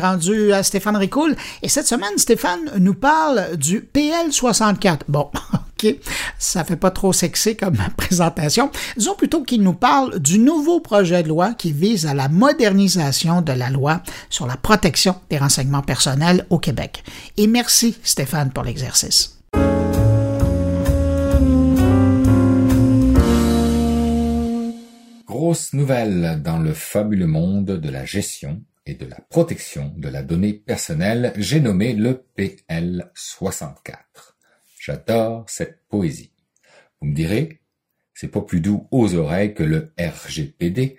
rendu 0.00 0.52
à 0.52 0.62
Stéphane 0.62 0.96
Ricoul. 0.96 1.36
Et 1.62 1.68
cette 1.68 1.86
semaine, 1.86 2.16
Stéphane 2.16 2.70
nous 2.78 2.94
parle 2.94 3.56
du 3.56 3.80
PL64. 3.94 5.00
Bon, 5.08 5.30
OK, 5.54 5.94
ça 6.38 6.64
fait 6.64 6.76
pas 6.76 6.90
trop 6.90 7.12
sexy 7.12 7.56
comme 7.56 7.76
présentation. 7.96 8.70
Disons 8.96 9.14
plutôt 9.14 9.42
qu'il 9.42 9.62
nous 9.62 9.74
parle 9.74 10.18
du 10.18 10.38
nouveau 10.38 10.80
projet 10.80 11.22
de 11.22 11.28
loi 11.28 11.52
qui 11.54 11.72
vise 11.72 12.06
à 12.06 12.14
la 12.14 12.28
modernisation 12.28 13.42
de 13.42 13.52
la 13.52 13.70
loi 13.70 14.02
sur 14.30 14.46
la 14.46 14.56
protection 14.56 15.16
des 15.28 15.38
renseignements 15.38 15.82
personnels 15.82 16.46
au 16.50 16.58
Québec. 16.58 17.04
Et 17.36 17.46
merci, 17.46 17.96
Stéphane, 18.02 18.50
pour 18.50 18.64
l'exercice. 18.64 19.38
Grosse 25.26 25.74
nouvelle 25.74 26.40
dans 26.42 26.58
le 26.58 26.72
fabuleux 26.72 27.26
monde 27.26 27.66
de 27.66 27.90
la 27.90 28.06
gestion 28.06 28.62
et 28.86 28.94
de 28.94 29.04
la 29.04 29.20
protection 29.28 29.92
de 29.96 30.08
la 30.08 30.22
donnée 30.22 30.54
personnelle, 30.54 31.32
j'ai 31.36 31.60
nommé 31.60 31.92
le 31.92 32.24
PL64. 32.38 33.94
J'adore 34.80 35.44
cette 35.48 35.86
poésie. 35.88 36.32
Vous 37.00 37.08
me 37.08 37.14
direz, 37.14 37.60
c'est 38.14 38.28
pas 38.28 38.40
plus 38.40 38.60
doux 38.60 38.88
aux 38.90 39.14
oreilles 39.14 39.54
que 39.54 39.64
le 39.64 39.92
RGPD, 39.98 40.96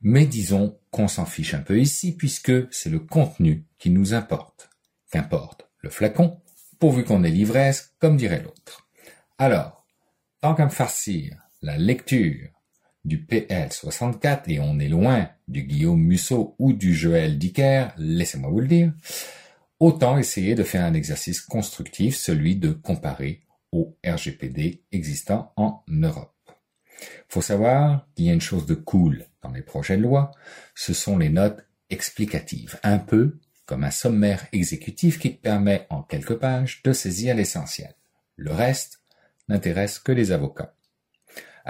mais 0.00 0.26
disons 0.26 0.78
qu'on 0.90 1.08
s'en 1.08 1.24
fiche 1.24 1.54
un 1.54 1.60
peu 1.60 1.78
ici 1.80 2.16
puisque 2.16 2.72
c'est 2.72 2.90
le 2.90 2.98
contenu 2.98 3.64
qui 3.78 3.90
nous 3.90 4.14
importe. 4.14 4.68
Qu'importe 5.10 5.68
le 5.80 5.90
flacon, 5.90 6.40
pourvu 6.78 7.04
qu'on 7.04 7.24
ait 7.24 7.30
l'ivresse, 7.30 7.94
comme 8.00 8.16
dirait 8.16 8.42
l'autre. 8.42 8.88
Alors, 9.38 9.86
tant 10.40 10.54
qu'à 10.54 10.64
me 10.64 10.70
farcir 10.70 11.36
la 11.62 11.78
lecture 11.78 12.50
du 13.04 13.18
PL64 13.18 14.42
et 14.48 14.60
on 14.60 14.78
est 14.78 14.88
loin 14.88 15.28
du 15.46 15.62
Guillaume 15.62 16.00
Musso 16.00 16.54
ou 16.58 16.72
du 16.72 16.94
Joël 16.94 17.38
Dicker, 17.38 17.88
laissez-moi 17.96 18.50
vous 18.50 18.60
le 18.60 18.66
dire, 18.66 18.92
autant 19.80 20.18
essayer 20.18 20.54
de 20.54 20.62
faire 20.62 20.84
un 20.84 20.94
exercice 20.94 21.40
constructif, 21.40 22.16
celui 22.16 22.56
de 22.56 22.72
comparer 22.72 23.42
au 23.72 23.96
RGPD 24.04 24.82
existant 24.92 25.52
en 25.56 25.82
Europe. 25.88 26.34
Faut 27.28 27.42
savoir 27.42 28.06
qu'il 28.14 28.26
y 28.26 28.30
a 28.30 28.34
une 28.34 28.40
chose 28.40 28.66
de 28.66 28.74
cool 28.74 29.26
dans 29.42 29.52
les 29.52 29.62
projets 29.62 29.96
de 29.96 30.02
loi, 30.02 30.32
ce 30.74 30.92
sont 30.92 31.16
les 31.18 31.28
notes 31.28 31.64
explicatives, 31.90 32.78
un 32.82 32.98
peu 32.98 33.38
comme 33.66 33.84
un 33.84 33.90
sommaire 33.90 34.46
exécutif 34.52 35.18
qui 35.18 35.30
permet 35.30 35.86
en 35.90 36.02
quelques 36.02 36.36
pages 36.36 36.82
de 36.82 36.92
saisir 36.92 37.34
l'essentiel. 37.34 37.94
Le 38.36 38.52
reste 38.52 39.02
n'intéresse 39.48 39.98
que 39.98 40.12
les 40.12 40.32
avocats. 40.32 40.74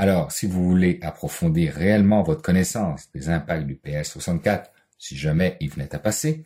Alors, 0.01 0.31
si 0.31 0.47
vous 0.47 0.63
voulez 0.63 1.01
approfondir 1.03 1.75
réellement 1.75 2.23
votre 2.23 2.41
connaissance 2.41 3.11
des 3.13 3.31
impacts 3.31 3.67
du 3.67 3.75
PS64, 3.75 4.67
si 4.97 5.17
jamais 5.17 5.57
il 5.59 5.71
venait 5.71 5.93
à 5.93 5.99
passer, 5.99 6.45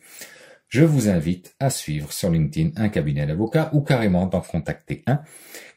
je 0.69 0.83
vous 0.83 1.07
invite 1.07 1.55
à 1.59 1.69
suivre 1.69 2.11
sur 2.11 2.31
LinkedIn 2.31 2.71
un 2.77 2.89
cabinet 2.89 3.27
d'avocats 3.27 3.69
ou 3.73 3.81
carrément 3.81 4.25
d'en 4.25 4.41
contacter 4.41 5.03
un, 5.05 5.21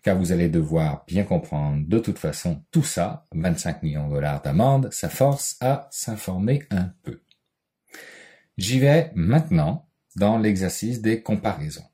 car 0.03 0.17
vous 0.17 0.33
allez 0.33 0.49
devoir 0.49 1.05
bien 1.07 1.25
comprendre 1.25 1.87
de 1.87 1.99
toute 1.99 2.19
façon 2.19 2.65
tout 2.71 2.83
ça, 2.83 3.27
25 3.35 3.83
millions 3.83 4.09
de 4.09 4.15
dollars 4.15 4.41
d'amende, 4.41 4.89
ça 4.91 5.11
force 5.11 5.59
à 5.61 5.87
s'informer 5.91 6.63
un 6.71 6.95
peu. 7.03 7.21
J'y 8.57 8.81
vais 8.81 9.13
maintenant 9.15 9.87
dans 10.17 10.39
l'exercice 10.39 11.03
des 11.03 11.21
comparaisons. 11.21 11.85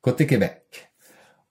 Côté 0.00 0.26
Québec, 0.26 0.90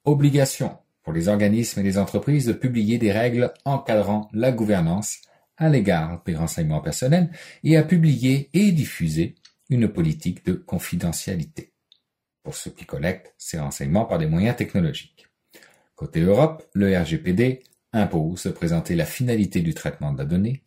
obligation 0.04 0.83
pour 1.04 1.14
les 1.14 1.28
organismes 1.28 1.82
et 1.82 1.84
les 1.84 1.98
entreprises 1.98 2.46
de 2.46 2.54
publier 2.54 2.98
des 2.98 3.12
règles 3.12 3.54
encadrant 3.66 4.30
la 4.34 4.52
gouvernance 4.52 5.20
à 5.58 5.70
l'égard 5.70 6.24
des 6.26 6.36
renseignements 6.36 6.82
personnels 6.82 7.30
et 7.64 7.78
à 7.78 7.84
publier 7.84 8.50
et 8.54 8.72
diffuser 8.72 9.36
une 9.70 9.88
politique 9.88 10.46
de 10.46 10.54
confidentialité 10.54 11.74
pour 12.44 12.56
ceux 12.56 12.72
qui 12.72 12.86
collectent 12.86 13.34
ces 13.38 13.60
renseignements 13.60 14.06
par 14.06 14.18
des 14.18 14.28
moyens 14.28 14.56
technologiques. 14.56 15.28
Côté 15.96 16.22
Europe, 16.22 16.68
le 16.74 16.98
RGPD 16.98 17.64
impose 17.94 18.44
de 18.44 18.52
présenter 18.52 18.96
la 18.96 19.06
finalité 19.06 19.62
du 19.62 19.74
traitement 19.74 20.12
de 20.12 20.18
la 20.18 20.26
donnée, 20.26 20.64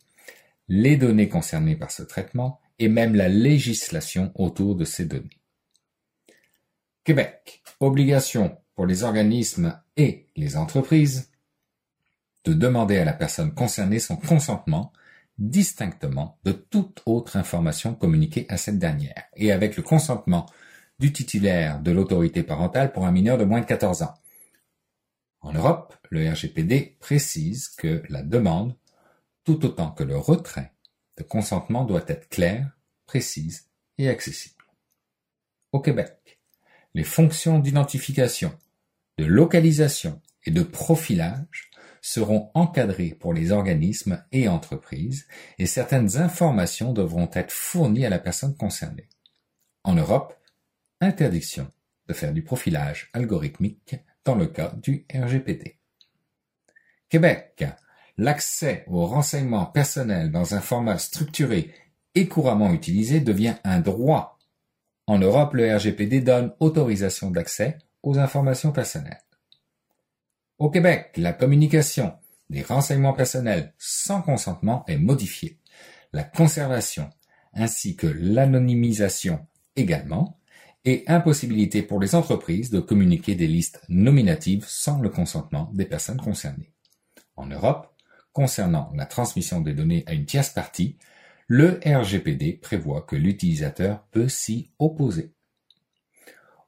les 0.67 0.97
données 0.97 1.29
concernées 1.29 1.75
par 1.75 1.91
ce 1.91 2.03
traitement 2.03 2.59
et 2.79 2.87
même 2.87 3.15
la 3.15 3.29
législation 3.29 4.31
autour 4.35 4.75
de 4.75 4.85
ces 4.85 5.05
données. 5.05 5.41
Québec, 7.03 7.61
obligation 7.79 8.57
pour 8.77 8.85
les 8.85 9.03
organismes 9.03 9.77
et 9.97 10.27
les 10.35 10.55
entreprises 10.55 11.31
de 12.45 12.53
demander 12.53 12.97
à 12.97 13.05
la 13.05 13.11
personne 13.11 13.53
concernée 13.53 13.99
son 13.99 14.15
consentement 14.15 14.93
distinctement 15.39 16.39
de 16.43 16.51
toute 16.51 17.01
autre 17.07 17.37
information 17.37 17.95
communiquée 17.95 18.45
à 18.49 18.57
cette 18.57 18.77
dernière, 18.77 19.25
et 19.35 19.51
avec 19.51 19.77
le 19.77 19.83
consentement 19.83 20.45
du 20.99 21.11
titulaire 21.11 21.81
de 21.81 21.91
l'autorité 21.91 22.43
parentale 22.43 22.91
pour 22.93 23.05
un 23.05 23.11
mineur 23.11 23.39
de 23.39 23.45
moins 23.45 23.61
de 23.61 23.65
14 23.65 24.03
ans. 24.03 24.13
En 25.41 25.53
Europe, 25.53 25.95
le 26.11 26.29
RGPD 26.31 26.97
précise 26.99 27.69
que 27.69 28.03
la 28.09 28.21
demande, 28.21 28.75
tout 29.43 29.65
autant 29.65 29.91
que 29.91 30.03
le 30.03 30.17
retrait 30.17 30.71
de 31.17 31.23
consentement 31.23 31.83
doit 31.83 32.05
être 32.07 32.29
claire, 32.29 32.77
précise 33.07 33.69
et 33.97 34.07
accessible. 34.07 34.63
Au 35.71 35.79
Québec, 35.79 36.39
les 36.93 37.03
fonctions 37.03 37.59
d'identification, 37.59 38.57
de 39.17 39.25
localisation 39.25 40.21
et 40.45 40.51
de 40.51 40.63
profilage 40.63 41.69
seront 42.01 42.51
encadrés 42.53 43.15
pour 43.19 43.33
les 43.33 43.51
organismes 43.51 44.23
et 44.31 44.47
entreprises 44.47 45.27
et 45.57 45.65
certaines 45.65 46.17
informations 46.17 46.93
devront 46.93 47.29
être 47.33 47.51
fournies 47.51 48.05
à 48.05 48.09
la 48.09 48.19
personne 48.19 48.55
concernée. 48.55 49.09
En 49.83 49.93
Europe, 49.95 50.33
interdiction 51.01 51.71
de 52.07 52.13
faire 52.13 52.33
du 52.33 52.43
profilage 52.43 53.09
algorithmique 53.13 53.95
dans 54.23 54.35
le 54.35 54.47
cas 54.47 54.73
du 54.81 55.05
RGPD. 55.13 55.77
Québec, 57.09 57.65
l'accès 58.17 58.83
aux 58.87 59.05
renseignements 59.05 59.65
personnels 59.65 60.31
dans 60.31 60.55
un 60.55 60.61
format 60.61 60.97
structuré 60.97 61.73
et 62.15 62.27
couramment 62.27 62.73
utilisé 62.73 63.19
devient 63.19 63.55
un 63.63 63.79
droit. 63.79 64.39
En 65.07 65.19
Europe, 65.19 65.53
le 65.53 65.75
RGPD 65.75 66.21
donne 66.21 66.53
autorisation 66.59 67.31
d'accès 67.31 67.77
informations 68.15 68.71
personnelles. 68.71 69.23
Au 70.57 70.69
Québec, 70.69 71.11
la 71.17 71.33
communication 71.33 72.13
des 72.49 72.61
renseignements 72.61 73.13
personnels 73.13 73.73
sans 73.77 74.21
consentement 74.21 74.85
est 74.87 74.97
modifiée. 74.97 75.59
La 76.13 76.23
conservation 76.23 77.09
ainsi 77.53 77.95
que 77.95 78.07
l'anonymisation 78.07 79.45
également, 79.75 80.39
et 80.85 81.03
impossibilité 81.07 81.81
pour 81.81 81.99
les 81.99 82.15
entreprises 82.15 82.69
de 82.69 82.79
communiquer 82.79 83.35
des 83.35 83.47
listes 83.47 83.81
nominatives 83.89 84.63
sans 84.67 85.01
le 85.01 85.09
consentement 85.09 85.69
des 85.73 85.83
personnes 85.83 86.21
concernées. 86.21 86.71
En 87.35 87.47
Europe, 87.47 87.93
concernant 88.31 88.93
la 88.95 89.05
transmission 89.05 89.59
des 89.59 89.73
données 89.73 90.05
à 90.07 90.13
une 90.13 90.25
tierce 90.25 90.49
partie, 90.49 90.97
le 91.47 91.81
RGPD 91.85 92.53
prévoit 92.53 93.01
que 93.01 93.17
l'utilisateur 93.17 94.05
peut 94.11 94.29
s'y 94.29 94.71
opposer. 94.79 95.33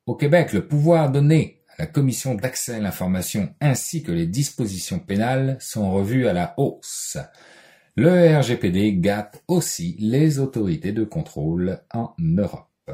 Au 0.10 0.16
Québec, 0.16 0.53
le 0.53 0.66
pouvoir 0.66 1.12
donné 1.12 1.62
la 1.78 1.86
commission 1.86 2.34
d'accès 2.34 2.74
à 2.74 2.80
l'information 2.80 3.53
ainsi 3.62 4.01
que 4.01 4.12
les 4.12 4.26
dispositions 4.26 4.97
pénales 4.97 5.55
sont 5.60 5.91
revues 5.91 6.28
à 6.28 6.34
la 6.34 6.55
hausse. 6.57 7.20
Le 7.95 8.36
RGPD 8.39 8.93
gâte 8.93 9.43
aussi 9.47 9.95
les 9.99 10.39
autorités 10.39 10.93
de 10.93 11.03
contrôle 11.03 11.82
en 11.93 12.16
Europe. 12.18 12.89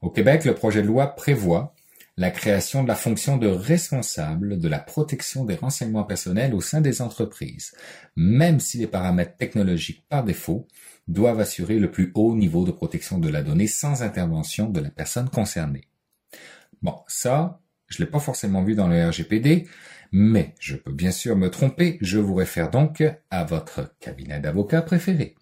Au 0.00 0.08
Québec, 0.08 0.46
le 0.46 0.54
projet 0.54 0.80
de 0.80 0.86
loi 0.86 1.06
prévoit 1.08 1.74
la 2.16 2.30
création 2.30 2.82
de 2.82 2.88
la 2.88 2.94
fonction 2.94 3.36
de 3.36 3.48
responsable 3.48 4.58
de 4.58 4.68
la 4.68 4.78
protection 4.78 5.44
des 5.44 5.56
renseignements 5.56 6.04
personnels 6.04 6.54
au 6.54 6.62
sein 6.62 6.80
des 6.80 7.02
entreprises, 7.02 7.74
même 8.16 8.58
si 8.58 8.78
les 8.78 8.86
paramètres 8.86 9.36
technologiques 9.36 10.06
par 10.08 10.24
défaut 10.24 10.66
doivent 11.08 11.40
assurer 11.40 11.78
le 11.78 11.90
plus 11.90 12.10
haut 12.14 12.34
niveau 12.34 12.64
de 12.64 12.72
protection 12.72 13.18
de 13.18 13.28
la 13.28 13.42
donnée 13.42 13.66
sans 13.66 14.02
intervention 14.02 14.70
de 14.70 14.80
la 14.80 14.88
personne 14.88 15.28
concernée. 15.28 15.89
Bon, 16.82 16.96
ça, 17.06 17.60
je 17.88 17.98
l'ai 17.98 18.06
pas 18.06 18.20
forcément 18.20 18.62
vu 18.62 18.74
dans 18.74 18.88
le 18.88 19.08
RGPD, 19.08 19.68
mais 20.12 20.54
je 20.60 20.76
peux 20.76 20.92
bien 20.92 21.10
sûr 21.10 21.36
me 21.36 21.50
tromper, 21.50 21.98
je 22.00 22.18
vous 22.18 22.34
réfère 22.34 22.70
donc 22.70 23.02
à 23.30 23.44
votre 23.44 23.94
cabinet 24.00 24.40
d'avocat 24.40 24.82
préféré. 24.82 25.36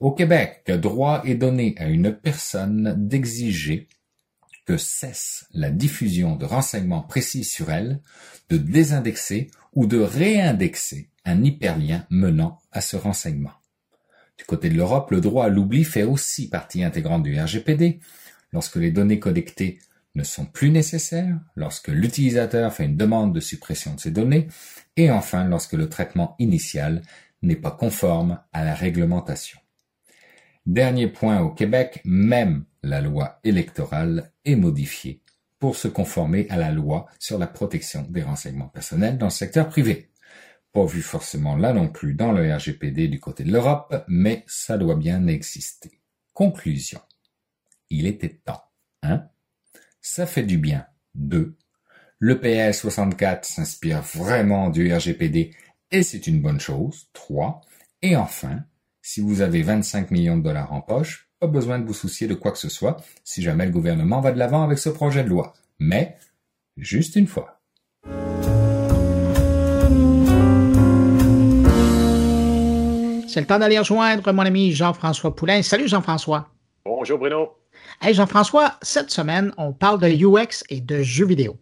Au 0.00 0.12
Québec, 0.12 0.70
droit 0.80 1.22
est 1.24 1.34
donné 1.34 1.74
à 1.78 1.86
une 1.86 2.12
personne 2.12 2.94
d'exiger 2.96 3.88
que 4.64 4.76
cesse 4.76 5.46
la 5.52 5.70
diffusion 5.70 6.36
de 6.36 6.44
renseignements 6.44 7.00
précis 7.00 7.42
sur 7.42 7.70
elle, 7.70 8.00
de 8.50 8.58
désindexer 8.58 9.50
ou 9.72 9.86
de 9.86 9.98
réindexer 9.98 11.08
un 11.24 11.42
hyperlien 11.42 12.06
menant 12.10 12.60
à 12.70 12.80
ce 12.80 12.96
renseignement. 12.96 13.54
Du 14.36 14.44
côté 14.44 14.68
de 14.68 14.76
l'Europe, 14.76 15.10
le 15.10 15.20
droit 15.20 15.46
à 15.46 15.48
l'oubli 15.48 15.84
fait 15.84 16.04
aussi 16.04 16.48
partie 16.48 16.84
intégrante 16.84 17.22
du 17.22 17.40
RGPD. 17.40 17.98
Lorsque 18.52 18.76
les 18.76 18.92
données 18.92 19.18
collectées 19.18 19.78
ne 20.18 20.24
sont 20.24 20.44
plus 20.44 20.70
nécessaires 20.70 21.38
lorsque 21.54 21.88
l'utilisateur 21.88 22.72
fait 22.74 22.84
une 22.84 22.96
demande 22.96 23.32
de 23.32 23.40
suppression 23.40 23.94
de 23.94 24.00
ces 24.00 24.10
données 24.10 24.48
et 24.96 25.10
enfin 25.10 25.44
lorsque 25.44 25.74
le 25.74 25.88
traitement 25.88 26.34
initial 26.40 27.02
n'est 27.40 27.56
pas 27.56 27.70
conforme 27.70 28.40
à 28.52 28.64
la 28.64 28.74
réglementation. 28.74 29.60
Dernier 30.66 31.06
point 31.06 31.40
au 31.40 31.50
Québec, 31.50 32.02
même 32.04 32.64
la 32.82 33.00
loi 33.00 33.38
électorale 33.44 34.32
est 34.44 34.56
modifiée 34.56 35.22
pour 35.60 35.76
se 35.76 35.88
conformer 35.88 36.46
à 36.50 36.56
la 36.56 36.72
loi 36.72 37.06
sur 37.18 37.38
la 37.38 37.46
protection 37.46 38.02
des 38.02 38.22
renseignements 38.22 38.68
personnels 38.68 39.18
dans 39.18 39.26
le 39.26 39.30
secteur 39.30 39.68
privé. 39.68 40.10
Pas 40.72 40.84
vu 40.84 41.00
forcément 41.00 41.56
là 41.56 41.72
non 41.72 41.88
plus 41.88 42.14
dans 42.14 42.32
le 42.32 42.54
RGPD 42.54 43.08
du 43.08 43.20
côté 43.20 43.44
de 43.44 43.52
l'Europe, 43.52 44.04
mais 44.08 44.44
ça 44.46 44.76
doit 44.76 44.96
bien 44.96 45.26
exister. 45.28 46.02
Conclusion. 46.34 47.00
Il 47.88 48.06
était 48.06 48.40
temps, 48.44 48.62
hein? 49.02 49.28
Ça 50.00 50.26
fait 50.26 50.42
du 50.42 50.58
bien. 50.58 50.86
2. 51.14 51.56
Le 52.18 52.40
PS 52.40 52.80
64 52.80 53.44
s'inspire 53.44 54.02
vraiment 54.02 54.70
du 54.70 54.92
RGPD 54.92 55.54
et 55.90 56.02
c'est 56.02 56.26
une 56.26 56.40
bonne 56.40 56.60
chose. 56.60 57.08
3. 57.12 57.60
Et 58.02 58.16
enfin, 58.16 58.60
si 59.02 59.20
vous 59.20 59.40
avez 59.40 59.62
25 59.62 60.10
millions 60.10 60.36
de 60.36 60.42
dollars 60.42 60.72
en 60.72 60.80
poche, 60.80 61.30
pas 61.40 61.46
besoin 61.46 61.78
de 61.78 61.84
vous 61.84 61.94
soucier 61.94 62.26
de 62.26 62.34
quoi 62.34 62.52
que 62.52 62.58
ce 62.58 62.68
soit 62.68 62.96
si 63.24 63.42
jamais 63.42 63.66
le 63.66 63.72
gouvernement 63.72 64.20
va 64.20 64.32
de 64.32 64.38
l'avant 64.38 64.62
avec 64.64 64.78
ce 64.78 64.88
projet 64.88 65.24
de 65.24 65.28
loi. 65.28 65.52
Mais, 65.78 66.16
juste 66.76 67.16
une 67.16 67.26
fois. 67.26 67.60
C'est 73.28 73.40
le 73.40 73.46
temps 73.46 73.58
d'aller 73.58 73.78
rejoindre 73.78 74.32
mon 74.32 74.42
ami 74.42 74.72
Jean-François 74.72 75.34
Poulain. 75.34 75.62
Salut 75.62 75.86
Jean-François. 75.86 76.48
Bonjour 76.84 77.18
Bruno. 77.18 77.57
Hey 78.00 78.14
Jean-François, 78.14 78.74
cette 78.82 79.10
semaine, 79.10 79.52
on 79.56 79.72
parle 79.72 80.00
de 80.00 80.08
UX 80.08 80.64
et 80.70 80.80
de 80.80 81.02
jeux 81.02 81.26
vidéo. 81.26 81.56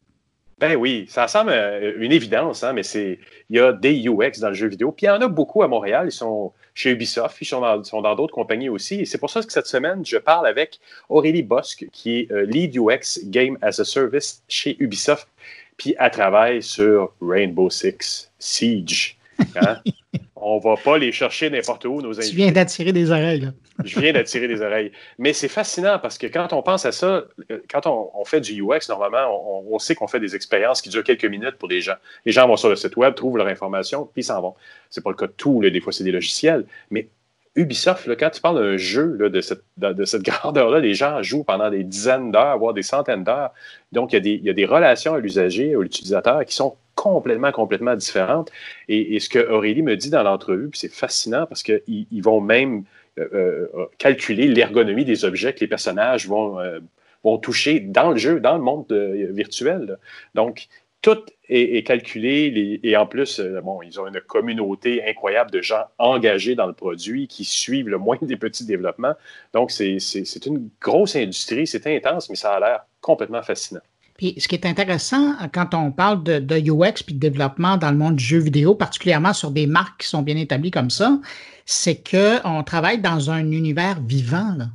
Ben 0.59 0.75
oui, 0.75 1.05
ça 1.09 1.29
semble 1.29 1.51
euh, 1.51 1.93
une 1.99 2.13
évidence, 2.13 2.65
hein, 2.65 2.73
mais 2.73 2.83
c'est 2.83 3.19
il 3.51 3.57
y 3.57 3.61
a 3.61 3.73
des 3.73 4.09
UX 4.09 4.41
dans 4.41 4.49
le 4.49 4.55
jeu 4.55 4.69
vidéo. 4.69 4.91
Puis 4.91 5.05
il 5.05 5.09
y 5.09 5.11
en 5.11 5.21
a 5.21 5.29
beaucoup 5.29 5.63
à 5.63 5.69
Montréal. 5.69 6.07
Ils 6.09 6.13
sont 6.13 6.53
chez 6.73 6.91
Ubisoft, 6.91 7.37
ils 7.43 7.45
sont 7.45 7.61
dans, 7.61 8.15
d'autres 8.15 8.33
compagnies 8.33 8.71
aussi. 8.71 9.01
Et 9.01 9.05
c'est 9.05 9.19
pour 9.19 9.29
ça 9.29 9.43
que 9.43 9.53
cette 9.53 9.67
semaine, 9.67 10.05
je 10.05 10.17
parle 10.17 10.47
avec 10.47 10.81
Aurélie 11.11 11.43
Bosque, 11.43 11.87
qui 11.93 12.21
est 12.21 12.33
euh, 12.33 12.47
lead 12.47 12.75
UX 12.75 13.21
Game 13.25 13.59
as 13.61 13.81
a 13.81 13.85
Service 13.85 14.43
chez 14.49 14.77
Ubisoft. 14.79 15.29
Puis 15.77 15.95
elle 15.99 16.11
travaille 16.11 16.63
sur 16.63 17.13
Rainbow 17.21 17.69
Six 17.69 18.31
Siege. 18.39 19.19
Hein? 19.57 19.83
on 20.37 20.59
va 20.59 20.77
pas 20.77 20.99
les 20.99 21.13
chercher 21.13 21.49
n'importe 21.49 21.87
où, 21.87 22.03
nos 22.03 22.19
invités. 22.19 22.31
Tu 22.31 22.37
viens 22.37 22.53
d'attirer 22.53 22.93
des 22.93 23.11
oreilles. 23.11 23.51
Je 23.85 23.99
viens 23.99 24.13
d'attirer 24.13 24.47
des 24.49 24.61
oreilles. 24.61 24.93
Mais 25.19 25.33
c'est 25.33 25.49
fascinant 25.49 25.99
parce 25.99 26.19
que 26.19 26.27
quand 26.27 26.53
on 26.53 26.63
pense 26.63 26.85
à 26.85 26.93
ça, 26.93 27.25
quand 27.71 27.87
on, 27.87 28.25
fait 28.25 28.41
du 28.41 28.63
UX, 28.63 28.89
normalement, 28.91 29.65
on, 29.71 29.79
sait 29.79 29.95
qu'on 29.95 30.07
fait 30.07 30.21
des 30.21 30.37
expériences 30.37 30.83
qui 30.83 30.91
durent 30.91 31.05
quelques 31.05 31.25
minutes 31.25 31.57
pour 31.59 31.69
les 31.69 31.81
gens. 31.81 31.97
Les 32.27 32.33
gens 32.33 32.47
vont 32.47 32.57
sur 32.57 32.69
le 32.69 32.77
site 32.77 32.97
web, 32.97 33.15
trouvent 33.15 33.39
leur 33.39 33.47
information, 33.47 34.09
puis 34.13 34.23
s'en 34.23 34.43
vont. 34.43 34.55
C'est 34.91 35.03
pas 35.03 35.11
le 35.11 35.17
cas 35.17 35.27
de 35.27 35.33
tout. 35.33 35.63
Des 35.63 35.81
fois, 35.81 35.93
c'est 35.93 36.05
des 36.05 36.13
logiciels. 36.13 36.67
Mais 36.91 37.09
Ubisoft, 37.55 38.15
quand 38.19 38.29
tu 38.29 38.43
parles 38.43 38.61
d'un 38.61 38.77
jeu 38.77 39.17
de 39.19 39.41
cette, 39.41 39.65
de 39.79 40.05
cette 40.05 40.23
grandeur-là, 40.25 40.81
les 40.81 40.93
gens 40.93 41.23
jouent 41.23 41.45
pendant 41.45 41.71
des 41.71 41.83
dizaines 41.83 42.31
d'heures, 42.31 42.59
voire 42.59 42.75
des 42.75 42.83
centaines 42.83 43.25
d'heures. 43.25 43.53
Donc, 43.93 44.13
il 44.13 44.17
y, 44.17 44.19
a 44.19 44.21
des, 44.21 44.31
il 44.33 44.45
y, 44.45 44.51
a 44.51 44.53
des, 44.53 44.67
relations 44.67 45.15
à 45.15 45.19
l'usager, 45.19 45.75
à 45.75 45.79
l'utilisateur 45.79 46.45
qui 46.45 46.55
sont 46.55 46.77
complètement, 46.97 47.53
complètement 47.53 47.95
différentes. 47.95 48.51
Et, 48.89 49.21
ce 49.21 49.29
que 49.29 49.39
Aurélie 49.39 49.83
me 49.83 49.97
dit 49.97 50.11
dans 50.11 50.25
l'entrevue, 50.25 50.71
c'est 50.75 50.93
fascinant 50.93 51.47
parce 51.47 51.63
qu'ils 51.63 51.83
ils 51.87 52.23
vont 52.23 52.41
même 52.41 52.85
euh, 53.19 53.69
euh, 53.75 53.87
calculer 53.99 54.49
l'ergonomie 54.49 55.05
des 55.05 55.25
objets 55.25 55.55
que 55.55 55.61
les 55.61 55.69
personnages 55.69 56.27
vont, 56.27 56.59
euh, 56.59 56.81
vont 57.23 57.39
toucher 57.39 57.81
dans 57.81 58.11
le 58.11 58.17
jeu, 58.17 58.41
dans 58.41 58.57
le 58.57 58.63
monde 58.63 58.93
virtuel. 59.31 59.99
Donc, 60.35 60.67
tout 61.03 61.25
est, 61.49 61.87
calculé 61.87 62.81
et 62.83 62.97
en 62.97 63.07
plus, 63.07 63.41
bon, 63.63 63.81
ils 63.83 64.01
ont 64.01 64.09
une 64.09 64.21
communauté 64.21 65.07
incroyable 65.07 65.51
de 65.53 65.63
gens 65.63 65.85
engagés 65.99 66.57
dans 66.57 66.67
le 66.67 66.73
produit 66.73 67.29
qui 67.29 67.45
suivent 67.45 67.89
le 67.89 67.99
moins 67.99 68.19
des 68.21 68.37
petits 68.37 68.67
développements. 68.67 69.15
Donc, 69.53 69.71
c'est 69.71 70.47
une 70.47 70.69
grosse 70.81 71.15
industrie, 71.15 71.67
c'est 71.67 71.87
intense, 71.87 72.29
mais 72.29 72.37
ça 72.37 72.55
a 72.55 72.61
l'air 72.61 72.87
complètement 73.01 73.43
fascinant. 73.43 73.83
Puis, 74.19 74.35
ce 74.39 74.49
qui 74.49 74.55
est 74.55 74.67
intéressant 74.67 75.35
quand 75.53 75.75
on 75.75 75.93
parle 75.93 76.23
de, 76.23 76.59
UX 76.59 77.03
puis 77.05 77.15
de 77.15 77.21
développement 77.21 77.77
dans 77.77 77.91
le 77.91 77.97
monde 77.97 78.17
du 78.17 78.25
jeu 78.25 78.39
vidéo, 78.39 78.75
particulièrement 78.75 79.33
sur 79.33 79.51
des 79.51 79.67
marques 79.67 80.03
qui 80.03 80.09
sont 80.09 80.23
bien 80.23 80.37
établies 80.37 80.71
comme 80.71 80.91
ça, 80.91 81.19
c'est 81.67 82.03
qu'on 82.09 82.63
travaille 82.63 83.01
dans 83.01 83.31
un 83.31 83.51
univers 83.51 84.01
vivant. 84.01 84.55
Là. 84.57 84.67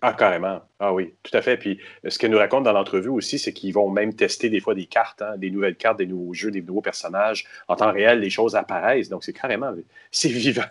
Ah, 0.00 0.12
carrément. 0.12 0.60
Ah 0.78 0.92
oui, 0.92 1.14
tout 1.22 1.34
à 1.34 1.40
fait. 1.40 1.56
Puis 1.56 1.80
euh, 2.04 2.10
ce 2.10 2.18
qu'elle 2.18 2.30
nous 2.30 2.36
raconte 2.36 2.64
dans 2.64 2.72
l'entrevue 2.72 3.08
aussi, 3.08 3.38
c'est 3.38 3.54
qu'ils 3.54 3.72
vont 3.72 3.88
même 3.88 4.12
tester 4.14 4.50
des 4.50 4.60
fois 4.60 4.74
des 4.74 4.84
cartes, 4.84 5.22
hein, 5.22 5.38
des 5.38 5.50
nouvelles 5.50 5.76
cartes, 5.76 5.96
des 5.96 6.06
nouveaux 6.06 6.34
jeux, 6.34 6.50
des 6.50 6.60
nouveaux 6.60 6.82
personnages. 6.82 7.46
En 7.68 7.76
temps 7.76 7.90
réel, 7.90 8.20
les 8.20 8.28
choses 8.28 8.54
apparaissent. 8.56 9.08
Donc 9.08 9.24
c'est 9.24 9.32
carrément, 9.32 9.72
c'est 10.10 10.28
vivant. 10.28 10.64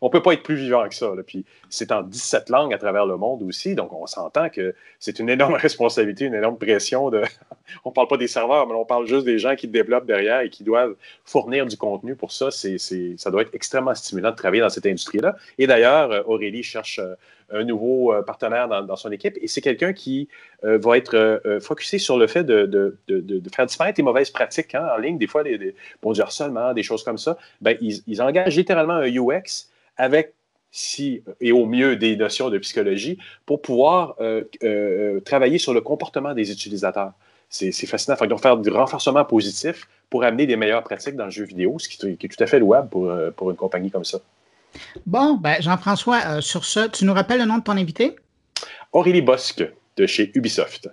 On 0.00 0.10
peut 0.10 0.22
pas 0.22 0.32
être 0.32 0.42
plus 0.42 0.56
vivant 0.56 0.88
que 0.88 0.96
ça. 0.96 1.12
Puis 1.24 1.44
c'est 1.70 1.92
en 1.92 2.02
17 2.02 2.50
langues 2.50 2.74
à 2.74 2.78
travers 2.78 3.06
le 3.06 3.16
monde 3.16 3.44
aussi. 3.44 3.76
Donc 3.76 3.92
on 3.92 4.06
s'entend 4.06 4.48
que 4.50 4.74
c'est 4.98 5.20
une 5.20 5.28
énorme 5.30 5.54
responsabilité, 5.66 6.24
une 6.24 6.34
énorme 6.34 6.58
pression. 6.58 7.12
On 7.84 7.92
parle 7.92 8.08
pas 8.08 8.16
des 8.16 8.28
serveurs, 8.28 8.66
mais 8.68 8.74
on 8.74 8.84
parle 8.84 9.06
juste 9.06 9.24
des 9.24 9.40
gens 9.40 9.56
qui 9.56 9.66
développent 9.66 10.06
derrière 10.06 10.40
et 10.40 10.50
qui 10.50 10.62
doivent 10.62 10.94
fournir 11.24 11.66
du 11.66 11.76
contenu 11.76 12.14
pour 12.14 12.30
ça. 12.30 12.50
Ça 12.52 13.30
doit 13.30 13.42
être 13.42 13.54
extrêmement 13.54 13.94
stimulant 13.94 14.30
de 14.30 14.36
travailler 14.36 14.62
dans 14.62 14.68
cette 14.68 14.86
industrie-là. 14.86 15.34
Et 15.58 15.66
d'ailleurs, 15.66 16.12
euh, 16.12 16.22
Aurélie 16.26 16.62
cherche 16.62 17.00
euh, 17.00 17.14
un 17.50 17.64
nouveau 17.64 18.12
partenaire 18.24 18.68
dans 18.68 18.96
son 18.96 19.10
équipe 19.12 19.35
et 19.40 19.48
c'est 19.48 19.60
quelqu'un 19.60 19.92
qui 19.92 20.28
euh, 20.64 20.78
va 20.78 20.96
être 20.96 21.14
euh, 21.14 21.60
focusé 21.60 21.98
sur 21.98 22.18
le 22.18 22.26
fait 22.26 22.44
de, 22.44 22.98
faire 23.54 23.66
disparaître 23.66 23.98
les 23.98 24.04
mauvaises 24.04 24.30
pratiques 24.30 24.74
hein, 24.74 24.88
en 24.94 24.98
ligne, 24.98 25.18
des 25.18 25.26
fois, 25.26 25.42
des, 25.42 25.58
des, 25.58 25.74
bon, 26.02 26.12
du 26.12 26.20
harcèlement, 26.20 26.72
des 26.72 26.82
choses 26.82 27.04
comme 27.04 27.18
ça. 27.18 27.36
Ben, 27.60 27.76
ils, 27.80 28.22
engagent 28.22 28.56
littéralement 28.56 28.94
un 28.94 29.06
UX 29.06 29.68
avec 29.96 30.34
si, 30.70 31.22
et 31.40 31.52
au 31.52 31.66
mieux 31.66 31.96
des 31.96 32.16
notions 32.16 32.50
de 32.50 32.58
psychologie 32.58 33.18
pour 33.46 33.62
pouvoir 33.62 34.16
euh, 34.20 35.20
travailler 35.24 35.58
sur 35.58 35.72
le 35.72 35.80
comportement 35.80 36.34
des 36.34 36.50
utilisateurs. 36.50 37.12
C'est 37.48 37.70
fascinant. 37.86 38.16
ils 38.20 38.28
vont 38.28 38.38
faire 38.38 38.56
du 38.56 38.70
renforcement 38.70 39.24
positif 39.24 39.86
pour 40.10 40.24
amener 40.24 40.46
des 40.46 40.56
meilleures 40.56 40.82
pratiques 40.82 41.14
dans 41.14 41.26
le 41.26 41.30
jeu 41.30 41.44
vidéo, 41.44 41.78
ce 41.78 41.88
qui, 41.88 42.04
est 42.06 42.28
tout 42.28 42.42
à 42.42 42.46
fait 42.46 42.58
louable 42.58 42.88
pour, 42.88 43.10
pour 43.36 43.50
une 43.50 43.56
compagnie 43.56 43.90
comme 43.90 44.04
ça. 44.04 44.18
Bon, 45.06 45.34
ben 45.34 45.56
Jean-François, 45.60 46.40
sur 46.42 46.64
ce, 46.64 46.88
tu 46.88 47.04
nous 47.04 47.14
rappelles 47.14 47.38
le 47.38 47.46
nom 47.46 47.58
de 47.58 47.62
ton 47.62 47.76
invité? 47.76 48.16
Aurélie 48.92 49.22
Bosque 49.22 49.64
de 49.96 50.06
chez 50.06 50.30
Ubisoft. 50.34 50.88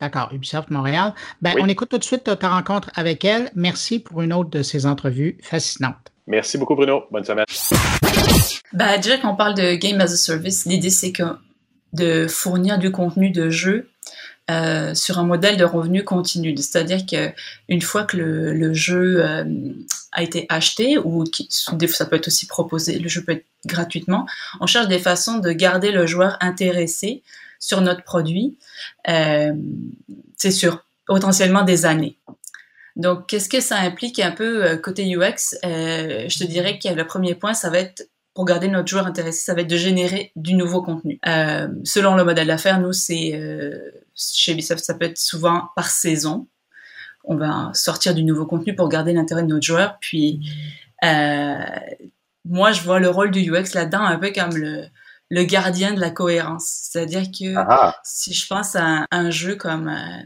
D'accord, 0.00 0.30
Ubisoft 0.32 0.70
Montréal. 0.70 1.14
Ben, 1.40 1.54
On 1.60 1.68
écoute 1.68 1.88
tout 1.88 1.98
de 1.98 2.04
suite 2.04 2.24
ta 2.38 2.48
rencontre 2.48 2.90
avec 2.94 3.24
elle. 3.24 3.50
Merci 3.54 4.00
pour 4.00 4.22
une 4.22 4.32
autre 4.32 4.50
de 4.50 4.62
ces 4.62 4.86
entrevues 4.86 5.38
fascinantes. 5.42 6.12
Merci 6.26 6.58
beaucoup, 6.58 6.74
Bruno. 6.74 7.04
Bonne 7.10 7.24
semaine. 7.24 7.44
Ben, 8.72 8.96
déjà 8.96 9.18
qu'on 9.18 9.36
parle 9.36 9.54
de 9.54 9.74
Game 9.76 10.00
as 10.00 10.12
a 10.12 10.16
Service, 10.16 10.66
l'idée 10.66 10.90
c'est 10.90 11.12
que 11.12 11.22
de 11.92 12.26
fournir 12.26 12.78
du 12.78 12.90
contenu 12.90 13.30
de 13.30 13.50
jeu 13.50 13.88
euh, 14.50 14.94
sur 14.94 15.18
un 15.18 15.24
modèle 15.24 15.56
de 15.56 15.64
revenu 15.64 16.04
continu. 16.04 16.54
C'est-à-dire 16.58 17.06
qu'une 17.06 17.80
fois 17.80 18.04
que 18.04 18.18
le, 18.18 18.74
jeu 18.74 19.24
euh, 19.24 19.42
a 20.12 20.22
été 20.22 20.44
acheté, 20.50 20.98
ou 20.98 21.24
ça 21.48 22.04
peut 22.04 22.16
être 22.16 22.26
aussi 22.26 22.46
proposé, 22.46 22.98
le 22.98 23.08
jeu 23.08 23.22
peut 23.22 23.32
être 23.32 23.46
gratuitement, 23.64 24.26
on 24.60 24.66
cherche 24.66 24.88
des 24.88 24.98
façons 24.98 25.38
de 25.38 25.50
garder 25.50 25.92
le 25.92 26.06
joueur 26.06 26.36
intéressé 26.42 27.22
sur 27.58 27.80
notre 27.80 28.02
produit, 28.02 28.58
euh, 29.08 29.54
c'est 30.36 30.50
sur 30.50 30.84
potentiellement 31.06 31.62
des 31.62 31.86
années. 31.86 32.18
Donc, 32.96 33.26
qu'est-ce 33.26 33.48
que 33.48 33.62
ça 33.62 33.78
implique 33.78 34.20
un 34.20 34.30
peu 34.30 34.76
côté 34.76 35.04
UX 35.06 35.56
Je 35.62 36.38
te 36.38 36.44
dirais 36.44 36.78
que 36.78 36.88
le 36.88 37.06
premier 37.06 37.34
point, 37.34 37.54
ça 37.54 37.70
va 37.70 37.78
être 37.78 38.10
pour 38.34 38.44
garder 38.44 38.68
notre 38.68 38.88
joueur 38.88 39.06
intéressé, 39.06 39.42
ça 39.42 39.54
va 39.54 39.62
être 39.62 39.70
de 39.70 39.76
générer 39.76 40.32
du 40.36 40.52
nouveau 40.52 40.82
contenu. 40.82 41.18
Selon 41.84 42.14
le 42.14 42.24
modèle 42.24 42.48
d'affaires, 42.48 42.78
nous, 42.78 42.92
c'est 42.92 43.32
chez 44.14 44.52
Ubisoft, 44.52 44.84
ça 44.84 44.94
peut 44.94 45.06
être 45.06 45.18
souvent 45.18 45.70
par 45.76 45.90
saison. 45.90 46.48
On 47.24 47.36
va 47.36 47.70
sortir 47.74 48.14
du 48.14 48.22
nouveau 48.22 48.46
contenu 48.46 48.74
pour 48.74 48.88
garder 48.88 49.12
l'intérêt 49.12 49.42
de 49.42 49.48
notre 49.48 49.64
joueur. 49.64 49.98
Puis, 50.00 50.40
euh, 51.04 51.64
moi, 52.44 52.72
je 52.72 52.82
vois 52.82 53.00
le 53.00 53.08
rôle 53.08 53.30
du 53.30 53.50
UX 53.50 53.74
là-dedans 53.74 54.02
un 54.02 54.18
peu 54.18 54.30
comme 54.30 54.56
le, 54.56 54.84
le 55.30 55.44
gardien 55.44 55.94
de 55.94 56.00
la 56.00 56.10
cohérence. 56.10 56.66
C'est-à-dire 56.66 57.24
que 57.24 57.54
ah 57.56 57.96
si 58.04 58.34
je 58.34 58.46
pense 58.46 58.76
à 58.76 59.06
un, 59.10 59.30
jeu 59.30 59.56
comme, 59.56 59.88
euh, 59.88 60.22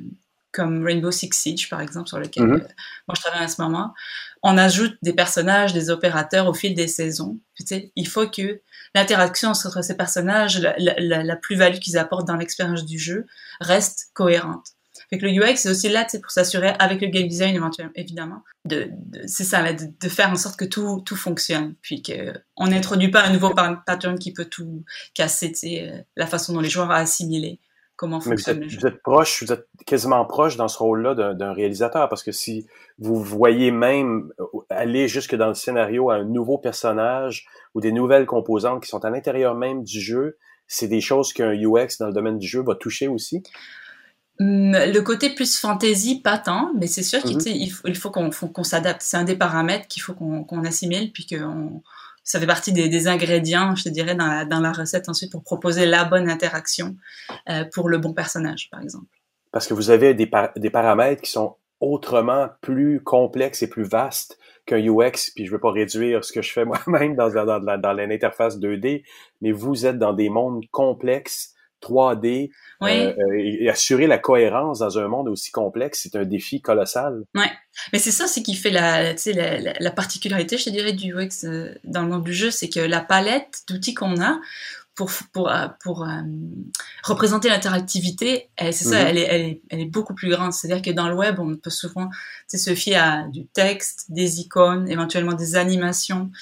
comme 0.53 0.85
Rainbow 0.85 1.11
Six 1.11 1.31
Siege, 1.33 1.71
par 1.71 1.81
exemple, 1.81 2.09
sur 2.09 2.19
lequel 2.19 2.45
mm-hmm. 2.45 2.63
euh, 2.63 2.69
moi 3.07 3.15
je 3.17 3.23
travaille 3.23 3.45
en 3.45 3.49
ce 3.49 3.63
moment, 3.63 3.95
on 4.43 4.59
ajoute 4.59 4.97
des 5.03 5.13
personnages, 5.13 5.73
des 5.73 5.91
opérateurs 5.91 6.47
au 6.47 6.55
fil 6.55 6.75
des 6.75 6.89
saisons. 6.89 7.39
Tu 7.55 7.65
sais, 7.67 7.93
il 7.97 8.09
faut 8.09 8.29
que 8.29 8.61
l'interaction 8.95 9.51
entre 9.51 9.83
ces 9.83 9.97
personnages, 9.97 10.61
la, 10.61 11.37
plus-value 11.37 11.79
qu'ils 11.79 11.99
apportent 11.99 12.27
dans 12.27 12.37
l'expérience 12.37 12.85
du 12.85 12.99
jeu, 12.99 13.27
reste 13.61 14.11
cohérente. 14.15 14.69
Fait 15.11 15.19
que 15.19 15.25
le 15.25 15.33
UX, 15.33 15.57
c'est 15.57 15.71
aussi 15.71 15.89
là 15.89 16.07
pour 16.21 16.31
s'assurer, 16.31 16.75
avec 16.79 17.01
le 17.01 17.07
game 17.07 17.29
design 17.29 17.59
évidemment, 17.95 18.43
de, 18.67 18.91
c'est 19.27 19.45
ça, 19.45 19.73
de, 19.73 19.87
de, 20.01 20.09
faire 20.09 20.31
en 20.31 20.37
sorte 20.37 20.59
que 20.59 20.67
tout, 20.67 21.01
tout 21.07 21.17
fonctionne, 21.17 21.75
puis 21.81 22.03
qu'on 22.03 22.67
n'introduit 22.67 23.11
pas 23.11 23.25
un 23.25 23.33
nouveau 23.33 23.55
pattern 23.55 24.19
qui 24.19 24.33
peut 24.33 24.45
tout 24.45 24.85
casser, 25.15 25.55
euh, 25.65 26.03
la 26.17 26.27
façon 26.27 26.53
dont 26.53 26.61
les 26.61 26.69
joueurs 26.69 26.89
ont 26.89 26.91
assimilé 26.91 27.59
comment 27.99 28.21
fonctionne 28.21 28.61
le 28.61 28.69
jeu. 28.69 28.79
Vous 28.81 28.87
êtes 28.87 29.03
proche, 29.03 29.43
vous 29.43 29.53
êtes 29.53 29.67
quasiment 29.85 30.25
proche 30.25 30.57
dans 30.57 30.69
ce 30.69 30.79
rôle-là 30.79 31.35
d'un 31.35 31.53
réalisateur, 31.53 32.09
parce 32.09 32.23
que 32.23 32.33
si 32.33 32.67
vous 32.99 33.23
voyez 33.23 33.71
même 33.71 34.31
euh, 34.41 34.45
aller 34.71 35.09
jusque 35.09 35.35
dans 35.35 35.49
le 35.49 35.55
scénario 35.55 36.09
à 36.09 36.15
un 36.15 36.25
nouveau 36.25 36.57
personnage 36.57 37.47
ou 37.75 37.81
des 37.81 37.93
nouvelles 37.93 38.25
composantes 38.25 38.83
qui 38.85 38.89
sont 38.89 39.05
à 39.05 39.11
l'intérieur 39.11 39.55
même 39.55 39.83
du 39.83 40.01
jeu, 40.01 40.39
c'est 40.69 40.87
des 40.87 41.01
choses 41.01 41.33
qu'un 41.33 41.53
UX 41.53 41.99
dans 41.99 42.07
le 42.07 42.13
domaine 42.13 42.39
du 42.39 42.47
jeu 42.47 42.63
va 42.63 42.77
toucher 42.77 43.09
aussi? 43.09 43.43
Hum, 44.41 44.71
le 44.73 45.01
côté 45.01 45.31
plus 45.31 45.59
fantasy, 45.59 46.21
pas 46.23 46.39
tant, 46.39 46.71
mais 46.79 46.87
c'est 46.87 47.03
sûr 47.03 47.21
qu'il 47.23 47.37
mhm. 47.37 47.69
faut, 47.71 47.89
il 47.89 47.97
faut 47.97 48.11
qu'on 48.11 48.65
s'adapte. 48.65 49.03
C'est 49.03 49.17
un 49.17 49.25
des 49.25 49.35
paramètres 49.35 49.89
qu'il 49.89 50.03
faut 50.03 50.15
qu'on 50.15 50.65
assimile, 50.65 51.13
puis 51.13 51.27
que 51.27 51.37
ça 52.29 52.39
fait 52.39 52.47
partie 52.47 52.75
des, 52.75 53.09
ingrédients, 53.09 53.75
je 53.75 53.85
te 53.85 53.89
dirais, 53.89 54.15
dans 54.15 54.61
la, 54.61 54.73
recette 54.73 55.09
ensuite 55.09 55.33
pour 55.33 55.43
proposer 55.43 55.87
la 55.87 56.05
bonne 56.05 56.29
interaction 56.29 56.95
euh, 57.49 57.65
pour 57.73 57.89
le 57.89 57.97
bon 57.97 58.13
personnage, 58.13 58.69
par 58.71 58.83
exemple. 58.83 59.07
Parce 59.51 59.67
que 59.67 59.73
vous 59.73 59.89
avez 59.89 60.13
des, 60.13 60.27
paramètres 60.27 61.23
qui 61.23 61.31
sont 61.31 61.57
autrement 61.81 62.51
plus 62.61 63.01
complexes 63.03 63.63
et 63.63 63.67
plus 63.71 63.85
vastes 63.85 64.39
qu'un 64.67 64.77
UX, 64.77 65.33
puis 65.35 65.47
je 65.47 65.51
veux 65.51 65.59
pas 65.59 65.73
réduire 65.73 66.23
ce 66.23 66.35
que 66.35 66.43
je 66.43 66.53
fais 66.53 66.65
moi-même 66.67 67.17
dans, 67.17 67.31
dans, 67.31 67.61
dans, 67.61 67.81
dans 67.81 67.93
l'interface 67.95 68.59
2D, 68.59 69.05
mais 69.41 69.53
vous 69.53 69.87
êtes 69.87 69.99
dans 69.99 70.13
des 70.13 70.29
mondes 70.29 70.67
complexes 70.71 71.55
3D 71.83 72.51
euh, 72.83 72.87
euh, 72.87 73.15
et, 73.39 73.69
assurer 73.69 74.07
la 74.07 74.19
cohérence 74.19 74.81
dans 74.81 74.99
un 74.99 75.09
monde 75.09 75.29
aussi 75.29 75.51
complexe, 75.51 76.01
c'est 76.03 76.17
un 76.17 76.25
défi 76.25 76.61
colossal. 76.61 77.25
Ouais, 77.35 77.51
mais 77.93 77.99
c'est 77.99 78.11
ça, 78.11 78.27
c'est 78.27 78.43
qui 78.43 78.55
fait 78.55 78.71
la, 78.71 79.13
la, 79.13 79.73
la, 79.79 79.91
particularité, 79.91 80.59
je 80.59 80.65
te 80.65 80.71
dirais, 80.71 80.93
du 80.93 81.15
UX 81.15 81.45
euh, 81.45 81.75
dans 81.85 82.03
le 82.03 82.09
monde 82.09 82.25
du 82.25 82.33
jeu, 82.35 82.51
c'est 82.51 82.69
que 82.69 82.81
la 82.81 83.01
palette 83.01 83.63
d'outils 83.69 83.95
qu'on 83.95 84.21
a 84.21 84.39
pour, 84.99 85.13
pour, 85.33 85.49
euh, 85.49 85.69
pour 85.81 86.03
euh, 86.03 86.23
représenter 87.05 87.49
l'interactivité, 87.49 88.51
c'est 88.59 88.73
ça, 88.73 89.01
mhm. 89.01 89.07
elle, 89.07 89.19
est, 89.19 89.27
elle, 89.31 89.41
est, 89.43 89.63
elle 89.71 89.81
est 89.81 89.87
beaucoup 89.87 90.13
plus 90.13 90.29
grande. 90.29 90.53
C'est-à-dire 90.53 90.83
que 90.83 90.91
dans 90.91 91.09
le 91.09 91.15
web, 91.15 91.39
on 91.39 91.55
peut 91.55 91.71
souvent 91.71 92.11
se 92.53 92.75
fier 92.75 92.97
à 92.97 93.23
du 93.29 93.47
texte, 93.47 94.07
des 94.09 94.41
icônes, 94.41 94.89
éventuellement 94.91 95.35
des 95.35 95.55
animations, 95.55 96.33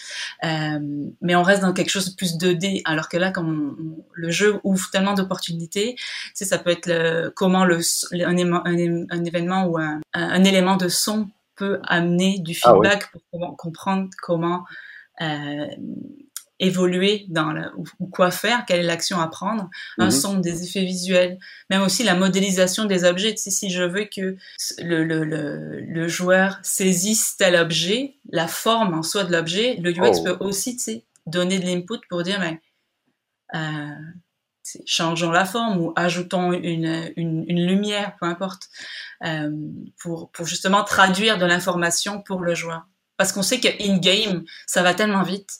euh, 0.43 0.79
mais 1.21 1.37
on 1.37 1.43
reste 1.43 1.61
dans 1.61 1.75
quelque 1.75 1.91
chose 1.91 2.09
de 2.09 2.17
plus 2.17 2.39
2D. 2.39 2.81
Alors 2.87 3.11
que 3.11 3.19
là, 3.19 3.31
comme 3.31 3.97
le 4.15 4.31
jeu 4.31 4.59
ouvre 4.65 4.89
tellement 4.91 5.13
d'opportunités, 5.13 5.95
ça 6.33 6.57
peut 6.57 6.71
être 6.71 6.87
le, 6.87 7.31
comment 7.37 7.67
le, 7.67 7.81
un, 8.13 8.37
un, 8.65 9.25
événement 9.25 9.67
ou 9.67 9.77
un, 9.77 10.01
un, 10.15 10.45
élément 10.45 10.79
de 10.79 10.89
son 10.89 11.29
peut 11.57 11.79
amener 11.85 12.39
du 12.39 12.57
ah 12.63 12.73
feedback 12.73 13.13
pour 13.31 13.55
comprendre 13.59 14.09
comment 14.23 14.65
euh, 15.21 15.67
évoluer 16.59 17.27
dans 17.29 17.53
la, 17.53 17.73
ou, 17.77 18.07
quoi 18.07 18.31
faire, 18.31 18.65
quelle 18.67 18.81
est 18.81 18.85
l'action 18.85 19.21
à 19.21 19.29
prendre, 19.29 19.69
un 19.99 20.07
mhm. 20.07 20.11
son, 20.11 20.35
des 20.39 20.65
effets 20.65 20.85
visuels, 20.85 21.39
même 21.71 21.83
aussi 21.83 22.03
la 22.03 22.15
modélisation 22.15 22.85
des 22.85 23.05
objets. 23.05 23.35
Tu 23.35 23.43
sais, 23.43 23.51
si 23.51 23.71
je 23.71 23.83
veux 23.83 24.05
que 24.05 24.37
le, 24.79 25.05
le, 25.05 25.25
le, 25.25 25.81
le 25.81 26.09
joueur 26.09 26.59
saisisse 26.63 27.37
tel 27.37 27.57
objet, 27.57 28.15
la 28.31 28.49
forme 28.49 28.95
en 28.95 29.03
soi 29.03 29.25
de 29.25 29.33
l'objet, 29.33 29.77
le 29.81 29.91
UX 29.91 30.19
oh. 30.21 30.25
peut 30.25 30.37
aussi 30.41 30.77
tu 30.77 30.83
sais, 30.83 31.05
donner 31.27 31.59
de 31.59 31.67
l'input 31.67 32.01
pour 32.09 32.23
dire, 32.23 32.41
mais 32.41 32.61
changeons 34.85 35.31
la 35.31 35.45
forme 35.45 35.79
ou 35.79 35.93
ajoutons 35.97 36.53
une, 36.53 37.13
une, 37.17 37.45
une 37.49 37.67
lumière, 37.67 38.17
peu 38.19 38.27
importe, 38.27 38.69
euh, 39.25 39.51
pour, 39.99 40.31
pour 40.31 40.47
justement 40.47 40.85
traduire 40.85 41.39
de 41.39 41.47
l'information 41.47 42.23
pour 42.23 42.41
le 42.41 42.55
joueur. 42.55 42.87
Parce 43.17 43.33
qu'on 43.33 43.43
sait 43.43 43.61
que 43.61 43.69
in-game, 43.83 44.45
ça 44.67 44.83
va 44.83 44.95
tellement 44.95 45.23
vite. 45.23 45.51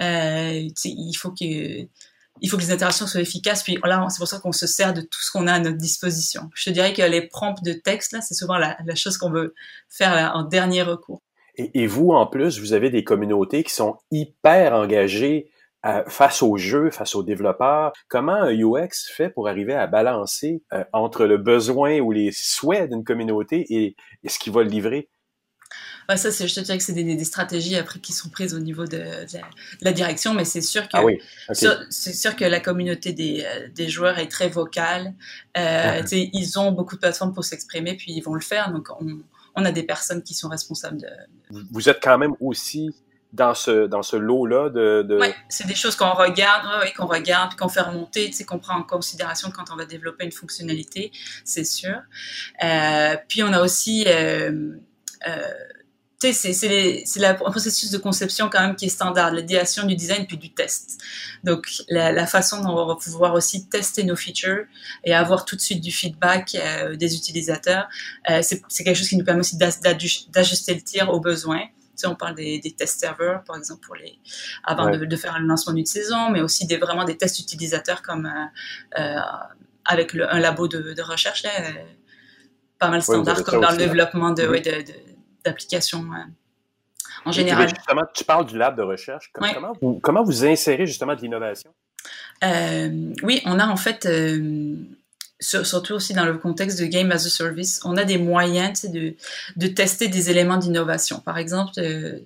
Euh, 0.00 0.68
il 0.84 1.14
faut 1.14 1.30
que 1.32 1.44
les 1.44 2.70
interactions 2.70 3.06
soient 3.06 3.20
efficaces. 3.20 3.62
Puis 3.62 3.78
là, 3.84 4.06
c'est 4.10 4.18
pour 4.18 4.28
ça 4.28 4.38
qu'on 4.40 4.52
se 4.52 4.66
sert 4.66 4.92
de 4.94 5.00
tout 5.00 5.20
ce 5.20 5.30
qu'on 5.30 5.46
a 5.46 5.54
à 5.54 5.58
notre 5.58 5.78
disposition. 5.78 6.50
Je 6.54 6.70
te 6.70 6.70
dirais 6.70 6.92
que 6.92 7.02
les 7.02 7.26
prompts 7.26 7.62
de 7.62 7.72
texte, 7.72 8.12
là, 8.12 8.20
c'est 8.20 8.34
souvent 8.34 8.58
la, 8.58 8.76
chose 8.94 9.16
qu'on 9.16 9.30
veut 9.30 9.54
faire 9.88 10.14
là, 10.14 10.34
en 10.36 10.44
dernier 10.44 10.82
recours. 10.82 11.22
Et, 11.56 11.82
et, 11.82 11.86
vous, 11.86 12.10
en 12.10 12.26
plus, 12.26 12.60
vous 12.60 12.72
avez 12.72 12.90
des 12.90 13.02
communautés 13.02 13.64
qui 13.64 13.74
sont 13.74 13.96
hyper 14.12 14.74
engagées 14.74 15.50
face 16.08 16.42
au 16.42 16.56
jeu, 16.56 16.90
face 16.90 17.14
aux 17.14 17.22
développeurs, 17.22 17.92
comment 18.08 18.34
un 18.34 18.52
UX 18.52 19.08
fait 19.14 19.30
pour 19.30 19.48
arriver 19.48 19.74
à 19.74 19.86
balancer 19.86 20.62
euh, 20.72 20.84
entre 20.92 21.24
le 21.24 21.38
besoin 21.38 22.00
ou 22.00 22.12
les 22.12 22.30
souhaits 22.32 22.90
d'une 22.90 23.04
communauté 23.04 23.64
et, 23.70 23.96
ce 24.28 24.38
qu'il 24.38 24.52
va 24.52 24.62
livrer? 24.62 25.08
Ouais, 26.08 26.16
ça, 26.16 26.30
je 26.30 26.54
te 26.54 26.60
dirais 26.60 26.78
que 26.78 26.84
c'est 26.84 26.94
des, 26.94 27.04
des, 27.04 27.24
stratégies 27.24 27.76
après 27.76 27.98
qui 28.00 28.12
sont 28.12 28.30
prises 28.30 28.54
au 28.54 28.60
niveau 28.60 28.84
de, 28.84 28.96
de, 28.96 29.38
la, 29.82 29.92
direction, 29.92 30.32
mais 30.32 30.46
c'est 30.46 30.62
sûr 30.62 30.84
que 30.84 30.96
ah 30.96 31.04
oui. 31.04 31.20
c'est 31.52 32.14
sûr 32.14 32.34
que 32.34 32.44
la 32.44 32.60
communauté 32.60 33.12
des, 33.12 33.44
euh, 33.44 33.68
des, 33.74 33.88
joueurs 33.88 34.18
est 34.18 34.28
très 34.28 34.48
vocale. 34.48 35.12
Euh, 35.58 36.02
Ils 36.12 36.58
ont 36.58 36.72
beaucoup 36.72 36.94
de 36.94 37.00
plateformes 37.00 37.34
pour 37.34 37.44
s'exprimer, 37.44 37.94
puis 37.94 38.12
ils 38.12 38.22
vont 38.22 38.34
le 38.34 38.40
faire. 38.40 38.72
Donc, 38.72 38.88
on, 39.00 39.18
on, 39.54 39.64
a 39.66 39.70
des 39.70 39.82
personnes 39.82 40.22
qui 40.22 40.32
sont 40.32 40.48
responsables 40.48 40.98
de. 40.98 41.08
Vous 41.70 41.90
êtes 41.90 42.02
quand 42.02 42.16
même 42.16 42.34
aussi 42.40 42.94
dans 43.32 43.54
ce, 43.54 43.86
dans 43.86 44.02
ce 44.02 44.16
lot-là 44.16 44.70
de... 44.70 45.02
de... 45.02 45.18
Oui, 45.20 45.28
c'est 45.48 45.66
des 45.66 45.74
choses 45.74 45.96
qu'on 45.96 46.12
regarde, 46.12 46.82
ouais, 46.82 46.92
qu'on 46.94 47.06
regarde, 47.06 47.54
qu'on 47.56 47.68
fait 47.68 47.82
remonter, 47.82 48.30
qu'on 48.46 48.58
prend 48.58 48.78
en 48.78 48.82
considération 48.82 49.50
quand 49.50 49.70
on 49.70 49.76
va 49.76 49.84
développer 49.84 50.24
une 50.24 50.32
fonctionnalité, 50.32 51.12
c'est 51.44 51.64
sûr. 51.64 52.00
Euh, 52.64 53.16
puis 53.28 53.42
on 53.42 53.52
a 53.52 53.60
aussi... 53.60 54.04
Euh, 54.06 54.76
euh, 55.26 55.48
tu 56.20 56.32
sais, 56.32 56.52
c'est 57.04 57.24
un 57.24 57.34
processus 57.34 57.90
de 57.92 57.98
conception 57.98 58.48
quand 58.50 58.60
même 58.60 58.74
qui 58.74 58.86
est 58.86 58.88
standard, 58.88 59.30
l'idéation 59.30 59.84
du 59.84 59.94
design 59.94 60.26
puis 60.26 60.36
du 60.36 60.52
test. 60.52 61.00
Donc, 61.44 61.68
la, 61.88 62.10
la, 62.10 62.26
façon 62.26 62.60
dont 62.60 62.76
on 62.76 62.86
va 62.86 62.96
pouvoir 62.96 63.34
aussi 63.34 63.68
tester 63.68 64.02
nos 64.02 64.16
features 64.16 64.64
et 65.04 65.14
avoir 65.14 65.44
tout 65.44 65.54
de 65.54 65.60
suite 65.60 65.80
du 65.80 65.92
feedback 65.92 66.56
euh, 66.56 66.96
des 66.96 67.14
utilisateurs, 67.14 67.88
euh, 68.30 68.42
c'est 68.42 68.82
quelque 68.82 68.96
chose 68.96 69.08
qui 69.08 69.16
nous 69.16 69.24
permet 69.24 69.40
aussi 69.40 69.56
d'ajuster 69.56 70.74
le 70.74 70.82
tir 70.82 71.08
aux 71.10 71.20
besoins. 71.20 71.62
On 72.04 72.14
parle 72.14 72.34
des, 72.36 72.60
des 72.60 72.72
tests 72.72 73.00
serveurs, 73.00 73.42
par 73.44 73.56
exemple, 73.56 73.84
pour 73.84 73.96
les, 73.96 74.18
avant 74.64 74.88
de, 74.88 75.16
faire 75.16 75.38
le 75.40 75.46
lancement 75.46 75.72
d'une 75.72 75.86
saison, 75.86 76.30
mais 76.30 76.40
aussi 76.40 76.66
des, 76.66 76.76
vraiment 76.76 77.04
des 77.04 77.16
tests 77.16 77.40
utilisateurs 77.40 78.02
comme 78.02 78.26
euh, 78.98 79.20
avec 79.84 80.12
le, 80.12 80.32
un 80.32 80.38
labo 80.38 80.68
de, 80.68 80.94
de 80.94 81.02
recherche, 81.02 81.42
là, 81.42 81.50
pas 82.78 82.88
mal 82.88 83.02
standard, 83.02 83.42
comme 83.42 83.60
dans 83.60 83.72
le 83.72 83.76
développement 83.76 84.30
de, 84.30 84.46
d'applications 84.46 85.07
euh, 85.48 87.24
en 87.24 87.32
général. 87.32 87.68
justement, 87.68 88.02
tu 88.14 88.24
parles 88.24 88.46
du 88.46 88.56
lab 88.56 88.76
de 88.76 88.82
recherche. 88.82 89.30
Comment, 89.32 89.72
vous, 89.80 90.00
comment 90.02 90.22
vous 90.22 90.44
insérez 90.44 90.86
justement 90.86 91.14
de 91.14 91.20
l'innovation? 91.20 91.70
oui, 93.22 93.42
on 93.44 93.58
a 93.58 93.66
en 93.66 93.76
fait 93.76 94.06
surtout 95.40 95.94
aussi 95.94 96.14
dans 96.14 96.24
le 96.24 96.36
contexte 96.38 96.80
de 96.80 96.86
Game 96.86 97.10
as 97.12 97.26
a 97.26 97.30
Service, 97.30 97.80
on 97.84 97.96
a 97.96 98.04
des 98.04 98.18
moyens 98.18 98.84
de, 98.84 99.14
de 99.56 99.66
tester 99.68 100.08
des 100.08 100.30
éléments 100.30 100.56
d'innovation. 100.56 101.20
Par 101.20 101.38
exemple, 101.38 101.72
euh, 101.78 102.18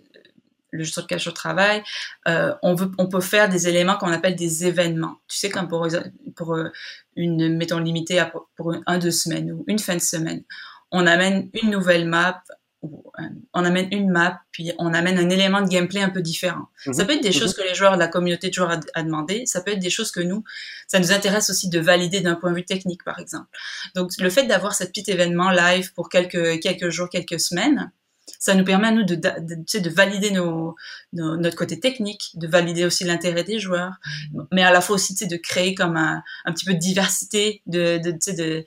le 0.71 0.85
jeu 0.85 0.93
sur 0.93 1.03
lequel 1.03 1.19
je 1.19 1.31
travaille, 1.31 1.83
euh, 2.29 2.55
on, 2.63 2.75
veut, 2.75 2.91
on 2.99 3.07
peut 3.07 3.21
faire 3.21 3.49
des 3.49 3.69
éléments 3.69 3.97
qu'on 3.97 4.11
appelle 4.13 4.37
des 4.37 4.67
événements. 4.67 5.17
Tu 5.29 5.37
sais, 5.37 5.51
comme 5.51 5.69
pour, 5.69 5.87
pour 6.35 6.55
euh, 6.55 6.71
une, 7.17 7.57
mettons, 7.57 7.79
limitée 7.79 8.19
à, 8.19 8.33
pour 8.57 8.75
un, 8.87 8.99
deux 8.99 9.11
semaines 9.11 9.53
ou 9.53 9.65
une 9.67 9.79
fin 9.79 9.95
de 9.95 10.01
semaine, 10.01 10.43
on 10.91 11.07
amène 11.07 11.51
une 11.63 11.71
nouvelle 11.71 12.09
map 12.09 12.43
euh, 12.85 13.23
on 13.55 13.65
amène 13.65 13.89
une 13.93 14.11
map, 14.11 14.41
puis 14.51 14.73
on 14.79 14.93
amène 14.93 15.19
un 15.19 15.31
élément 15.31 15.61
de 15.61 15.69
gameplay 15.69 16.01
un 16.01 16.11
peu 16.11 16.23
différent. 16.23 16.67
Mhm. 16.87 16.95
Ça 16.95 17.05
peut 17.05 17.13
être 17.13 17.23
des 17.23 17.33
choses 17.33 17.57
mhm. 17.57 17.63
que 17.63 17.69
les 17.69 17.75
joueurs 17.75 17.95
de 17.95 17.99
la 17.99 18.09
communauté 18.09 18.49
de 18.49 18.55
joueurs 18.55 18.79
a, 18.95 19.03
demandé, 19.03 19.47
ça 19.47 19.61
peut 19.61 19.73
être 19.73 19.79
des 19.79 19.91
choses 19.91 20.11
que 20.11 20.21
nous, 20.21 20.43
ça 20.89 20.99
nous 20.99 21.13
intéresse 21.13 21.51
aussi 21.51 21.69
de 21.69 21.79
valider 21.79 22.21
d'un 22.21 22.35
point 22.35 22.51
de 22.51 22.57
vue 22.57 22.65
technique, 22.65 23.05
par 23.05 23.19
exemple. 23.19 23.49
Donc, 23.95 24.11
le 24.19 24.31
fait 24.31 24.47
d'avoir 24.47 24.75
cet 24.75 24.93
petit 24.93 25.11
événement 25.11 25.51
live 25.51 25.93
pour 25.95 26.09
quelques, 26.09 26.61
quelques 26.61 26.91
jours, 26.91 27.09
quelques 27.09 27.41
semaines, 27.41 27.93
ça 28.39 28.55
nous 28.55 28.65
permet 28.65 28.89
à 28.89 28.93
nous 28.93 29.05
de, 29.05 29.15
de, 29.15 29.79
de 29.79 29.91
valider 29.91 30.31
nos, 30.31 30.75
notre 31.13 31.57
côté 31.57 31.79
technique, 31.79 32.31
de 32.35 32.47
valider 32.47 32.85
aussi 32.85 33.05
l'intérêt 33.05 33.45
des 33.45 33.59
joueurs, 33.59 33.95
mhm. 34.33 34.47
mais 34.53 34.63
à 34.63 34.73
la 34.73 34.81
fois 34.81 34.97
aussi 34.97 35.27
de 35.27 35.37
créer 35.37 35.75
comme 35.75 35.97
un, 35.97 36.23
un 36.45 36.53
petit 36.53 36.65
peu 36.65 36.75
de 36.75 36.79
diversité, 36.79 37.63
de, 37.67 37.99
de, 37.99 38.65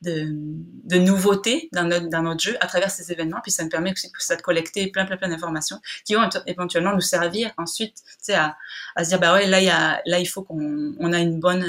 de 0.00 0.98
nouveautés 0.98 1.68
dans 1.72 1.84
notre, 1.84 2.40
jeu 2.40 2.56
à 2.60 2.66
travers 2.66 2.90
ces 2.90 3.10
événements. 3.10 3.40
Puis 3.42 3.52
ça 3.52 3.64
nous 3.64 3.68
permet 3.68 3.92
aussi 3.92 4.08
de 4.08 4.42
collecter 4.42 4.90
plein, 4.90 5.04
plein, 5.04 5.16
plein 5.16 5.28
d'informations 5.28 5.80
qui 6.04 6.14
vont 6.14 6.28
éventuellement 6.46 6.94
nous 6.94 7.00
servir 7.00 7.52
ensuite, 7.56 8.02
à, 8.30 8.56
à 8.94 9.04
se 9.04 9.10
dire, 9.10 9.20
bah 9.20 9.34
ouais, 9.34 9.46
là, 9.46 10.00
il 10.06 10.26
faut 10.26 10.42
qu'on 10.42 10.94
on 10.98 11.12
a 11.12 11.18
une 11.18 11.40
bonne, 11.40 11.64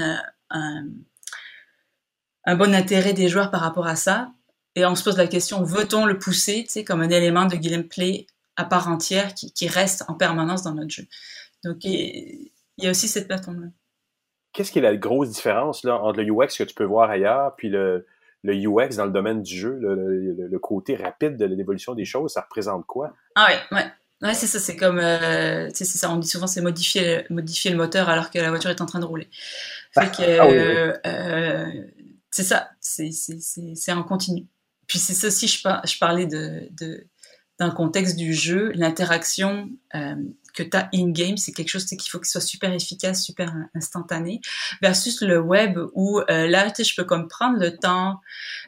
euh, 0.54 0.82
un, 2.46 2.56
bon 2.56 2.74
intérêt 2.76 3.14
des 3.14 3.30
joueurs 3.30 3.52
par 3.52 3.62
rapport 3.62 3.88
à 3.88 3.96
ça. 3.96 4.32
Et 4.76 4.86
on 4.86 4.96
se 4.96 5.04
pose 5.04 5.18
la 5.18 5.28
question, 5.28 5.64
veut-on 5.64 6.06
le 6.06 6.20
pousser, 6.20 6.66
comme 6.86 7.02
un 7.02 7.10
élément 7.10 7.46
de 7.46 7.56
gameplay 7.56 8.28
à 8.56 8.66
part 8.66 8.88
entière 8.88 9.34
qui, 9.34 9.52
qui 9.52 9.68
reste 9.68 10.04
en 10.08 10.14
permanence 10.14 10.64
dans 10.64 10.74
notre 10.74 10.92
jeu. 10.92 11.08
Donc, 11.64 11.84
il 11.84 12.52
y 12.78 12.88
a 12.88 12.92
aussi 12.92 13.08
cette 13.08 13.28
plateforme-là. 13.28 13.68
Qu'est-ce 14.54 14.72
qui 14.72 14.80
est 14.80 14.84
la 14.84 14.96
grosse 14.96 15.30
différence 15.30 15.84
là, 15.84 16.00
entre 16.02 16.22
le 16.22 16.32
UX 16.32 16.58
que 16.58 16.64
tu 16.64 16.74
peux 16.74 16.84
voir 16.84 17.10
ailleurs 17.10 17.56
puis 17.56 17.70
le, 17.70 18.06
le 18.44 18.54
UX 18.54 18.96
dans 18.96 19.06
le 19.06 19.12
domaine 19.12 19.42
du 19.42 19.58
jeu, 19.58 19.78
le, 19.82 20.60
côté 20.60 20.96
rapide 20.96 21.38
de 21.38 21.46
l'évolution 21.46 21.94
des 21.94 22.06
choses, 22.06 22.34
ça 22.34 22.42
représente 22.42 22.86
quoi? 22.86 23.14
Ah 23.36 23.48
ouais, 23.48 23.78
ouais. 23.78 23.86
Ouais, 24.22 24.34
c'est 24.34 24.48
ça, 24.48 24.60
c'est 24.60 24.76
comme, 24.76 25.00
euh, 25.00 25.70
c'est 25.74 25.86
ça, 25.86 26.12
on 26.12 26.18
dit 26.18 26.28
souvent 26.28 26.46
c'est 26.46 26.62
modifier, 26.62 27.26
modifier 27.30 27.72
le 27.72 27.78
moteur 27.78 28.10
alors 28.10 28.30
que 28.32 28.38
la 28.38 28.50
voiture 28.50 28.70
est 28.70 28.82
en 28.82 28.86
train 28.86 29.00
de 29.00 29.06
rouler. 29.06 29.30
Fait 29.94 30.12
que, 30.12 30.22
ah 30.40 30.46
euh, 30.46 30.98
euh, 31.06 31.84
c'est 32.30 32.44
ça, 32.44 32.70
c'est 32.82 33.92
en 33.94 34.04
continu. 34.04 34.46
Puis 34.88 35.00
c'est 35.00 35.14
ça 35.14 35.28
aussi, 35.28 35.48
je, 35.48 35.60
je 35.60 36.00
parlais 36.00 36.26
de, 36.26 36.68
de, 36.72 37.08
dans 37.60 37.68
le 37.68 37.74
contexte 37.74 38.18
du 38.18 38.34
jeu, 38.34 38.72
l'interaction 38.74 39.70
euh, 39.96 40.16
que 40.54 40.64
tu 40.64 40.76
as 40.76 40.90
in-game, 40.94 41.38
c'est 41.38 41.52
quelque 41.52 41.70
chose 41.70 41.86
qu'il 41.86 42.02
faut 42.10 42.20
qu'il 42.20 42.28
soit 42.28 42.42
super 42.42 42.72
efficace, 42.74 43.24
super 43.24 43.54
instantané, 43.76 44.42
versus 44.82 45.22
le 45.22 45.40
web 45.40 45.78
où 45.94 46.20
euh, 46.20 46.48
là, 46.48 46.72
je 46.78 46.96
peux 46.96 47.04
comme 47.04 47.28
prendre 47.28 47.60
le 47.60 47.78
temps. 47.78 48.20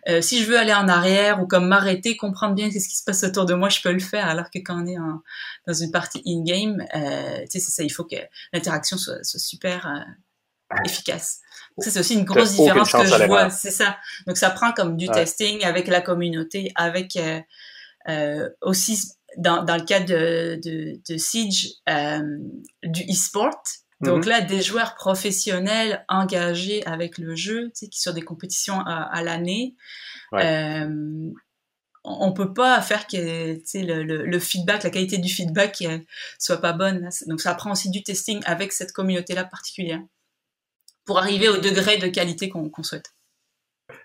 Euh, 0.10 0.22
si 0.22 0.42
je 0.42 0.48
veux 0.48 0.58
aller 0.58 0.74
en 0.74 0.88
arrière 0.88 1.42
ou 1.42 1.48
comme 1.48 1.68
m'arrêter, 1.68 2.18
comprendre 2.18 2.56
bien 2.56 2.70
ce 2.70 2.76
qui 2.76 2.98
se 2.98 3.04
passe 3.04 3.24
autour 3.24 3.46
de 3.46 3.54
moi, 3.54 3.70
je 3.70 3.82
peux 3.82 3.92
le 3.92 4.00
faire. 4.00 4.28
Alors 4.28 4.50
que 4.50 4.60
quand 4.60 4.84
on 4.84 4.88
est 4.88 4.98
en, 4.98 5.22
dans 5.68 5.74
une 5.74 5.92
partie 5.92 6.22
in-game, 6.26 6.86
euh, 6.96 7.42
tu 7.42 7.52
sais, 7.52 7.60
c'est 7.60 7.72
ça, 7.72 7.84
il 7.84 7.92
faut 7.92 8.04
que 8.04 8.16
l'interaction 8.54 8.98
soit, 8.98 9.24
soit, 9.24 9.40
super 9.40 9.88
euh, 9.88 10.76
efficace. 10.86 11.40
ça, 11.80 11.92
c'est 11.92 12.00
aussi 12.00 12.14
une 12.16 12.26
grosse 12.26 12.52
différence 12.52 12.92
que 12.92 13.06
je 13.06 13.26
vois. 13.26 13.50
C'est 13.50 13.72
ça. 13.72 13.98
Donc, 14.28 14.38
ça 14.38 14.50
prend 14.50 14.72
comme 14.72 14.98
du 14.98 15.08
testing 15.08 15.64
avec 15.64 15.88
la 15.88 16.02
communauté, 16.02 16.72
avec 16.76 17.18
euh, 18.10 18.50
aussi 18.62 19.00
dans, 19.38 19.64
dans 19.64 19.78
le 19.78 19.84
cas 19.84 20.00
de, 20.00 20.60
de, 20.64 21.00
de 21.08 21.18
Siege, 21.18 21.70
euh, 21.90 22.38
du 22.84 23.04
e-sport. 23.04 23.64
Donc 24.02 24.26
mhm. 24.26 24.30
là, 24.30 24.42
des 24.42 24.62
joueurs 24.62 24.96
professionnels 24.96 26.04
engagés 26.10 26.86
avec 26.86 27.18
le 27.18 27.36
jeu, 27.36 27.66
tu 27.68 27.72
sais, 27.86 27.88
qui 27.88 28.02
sont 28.02 28.14
des 28.14 28.24
compétitions 28.24 28.80
à, 28.80 29.04
à 29.04 29.22
l'année. 29.22 29.76
Euh, 30.34 31.30
on 32.04 32.32
peut 32.34 32.54
pas 32.54 32.82
faire 32.82 33.06
que 33.06 33.54
tu 33.56 33.62
sais, 33.66 33.84
le, 33.84 34.04
le, 34.04 34.40
feedback, 34.40 34.84
la 34.84 34.90
qualité 34.90 35.20
du 35.20 35.30
feedback 35.30 35.84
euh, 35.84 36.00
soit 36.40 36.58
pas 36.58 36.74
bonne. 36.74 37.10
Donc 37.28 37.42
ça 37.42 37.54
prend 37.54 37.74
aussi 37.74 37.92
du 37.92 38.02
testing 38.02 38.42
avec 38.46 38.74
cette 38.74 38.92
communauté-là 38.92 39.44
particulière 39.44 40.02
pour 41.06 41.20
arriver 41.20 41.50
au 41.50 41.58
degré 41.58 41.98
de 41.98 42.08
qualité 42.08 42.50
qu'on 42.50 42.72
souhaite. 42.84 43.14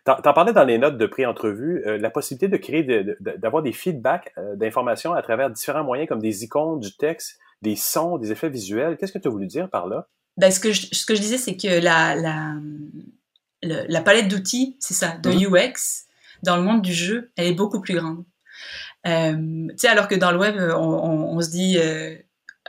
T'en 0.06 0.32
parlais 0.32 0.52
dans 0.52 0.62
les 0.62 0.78
notes 0.78 0.98
de 0.98 1.06
pré-entrevue, 1.06 1.82
euh, 1.84 1.98
la 1.98 2.10
possibilité 2.10 2.46
de 2.46 2.56
créer, 2.56 2.84
d'avoir 3.18 3.64
des 3.64 3.72
feedbacks 3.72 4.32
euh, 4.38 4.54
d'informations 4.54 5.12
à 5.12 5.20
travers 5.20 5.50
différents 5.50 5.82
moyens 5.82 6.08
comme 6.08 6.20
des 6.20 6.44
icônes, 6.44 6.78
du 6.78 6.96
texte, 6.96 7.40
des 7.60 7.74
sons, 7.74 8.16
des 8.16 8.30
effets 8.30 8.48
visuels. 8.48 8.96
Qu'est-ce 8.96 9.12
que 9.12 9.18
tu 9.18 9.26
as 9.26 9.32
voulu 9.32 9.48
dire 9.48 9.68
par 9.68 9.88
là? 9.88 10.06
Ben, 10.36 10.52
ce, 10.52 10.60
que 10.60 10.70
je, 10.70 10.86
ce 10.92 11.04
que 11.06 11.16
je 11.16 11.20
disais, 11.20 11.38
c'est 11.38 11.56
que 11.56 11.82
la, 11.82 12.14
la, 12.14 12.54
la 13.62 14.00
palette 14.00 14.28
d'outils, 14.28 14.76
c'est 14.78 14.94
ça, 14.94 15.16
de 15.20 15.28
mm-hmm. 15.28 15.72
UX, 15.72 16.06
dans 16.44 16.56
le 16.56 16.62
monde 16.62 16.82
du 16.82 16.92
jeu, 16.92 17.32
elle 17.36 17.48
est 17.48 17.54
beaucoup 17.54 17.80
plus 17.80 17.96
grande. 17.96 18.24
Euh, 19.08 19.66
tu 19.70 19.74
sais, 19.76 19.88
alors 19.88 20.06
que 20.06 20.14
dans 20.14 20.30
le 20.30 20.38
web, 20.38 20.56
on, 20.56 21.36
on, 21.36 21.40
se 21.40 21.50
dit, 21.50 21.78
euh, 21.78 22.14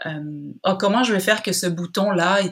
euh, 0.06 0.52
oh, 0.64 0.76
comment 0.80 1.04
je 1.04 1.14
vais 1.14 1.20
faire 1.20 1.42
que 1.42 1.52
ce 1.52 1.66
bouton-là, 1.66 2.42
et 2.42 2.52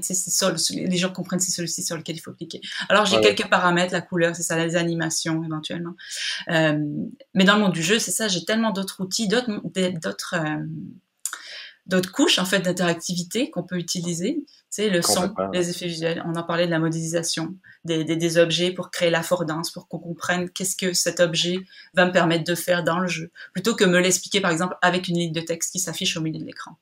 les 0.88 0.98
gens 0.98 1.12
comprennent 1.12 1.40
c'est 1.40 1.52
celui-ci 1.52 1.84
sur 1.84 1.96
lequel 1.96 2.16
il 2.16 2.20
faut 2.20 2.34
cliquer. 2.34 2.62
Alors 2.90 3.06
j'ai 3.06 3.22
quelques 3.22 3.48
paramètres, 3.50 3.94
la 3.94 4.02
couleur, 4.02 4.36
c'est 4.36 4.44
ça, 4.44 4.64
les 4.64 4.76
animations 4.76 5.44
éventuellement. 5.44 5.96
Euh, 6.50 6.80
mais 7.34 7.44
dans 7.44 7.56
le 7.56 7.62
monde 7.62 7.74
du 7.74 7.84
jeu, 7.84 8.00
c'est 8.00 8.12
ça, 8.12 8.28
j'ai 8.28 8.46
tellement 8.46 8.72
d'autres 8.72 9.02
outils, 9.02 9.28
d'autres, 9.28 9.62
d'autres, 10.02 10.36
euh, 10.38 10.66
d'autres 11.86 12.12
couches 12.12 12.40
en 12.40 12.46
fait 12.46 12.60
d'interactivité 12.60 13.52
qu'on 13.52 13.64
peut 13.64 13.78
utiliser. 13.78 14.44
C'est 14.70 14.90
le 14.90 15.02
son, 15.02 15.34
les 15.54 15.70
effets 15.70 15.88
visuels. 15.88 16.22
On 16.26 16.36
en 16.36 16.44
parlait 16.44 16.66
de 16.66 16.72
la 16.72 16.80
modélisation 16.80 17.56
des, 17.86 18.04
des, 18.04 18.18
des 18.18 18.38
objets 18.38 18.72
pour 18.72 18.92
créer 18.92 19.10
l'affordance, 19.10 19.72
pour 19.72 19.88
qu'on 19.88 20.00
comprenne 20.00 20.50
qu'est-ce 20.50 20.76
que 20.76 20.92
cet 20.94 21.22
objet 21.22 21.60
va 21.94 22.06
me 22.06 22.12
permettre 22.12 22.44
de 22.44 22.56
faire 22.56 22.84
dans 22.84 23.00
le 23.00 23.08
jeu, 23.08 23.32
plutôt 23.54 23.76
que 23.76 23.86
me 23.86 24.00
l'expliquer 24.00 24.42
par 24.42 24.52
exemple 24.52 24.76
avec 24.82 25.08
une 25.08 25.18
ligne 25.18 25.32
de 25.32 25.40
texte 25.40 25.72
qui 25.72 25.80
s'affiche 25.80 26.18
au 26.18 26.22
milieu 26.22 26.40
de 26.40 26.46
l'écran. 26.46 26.78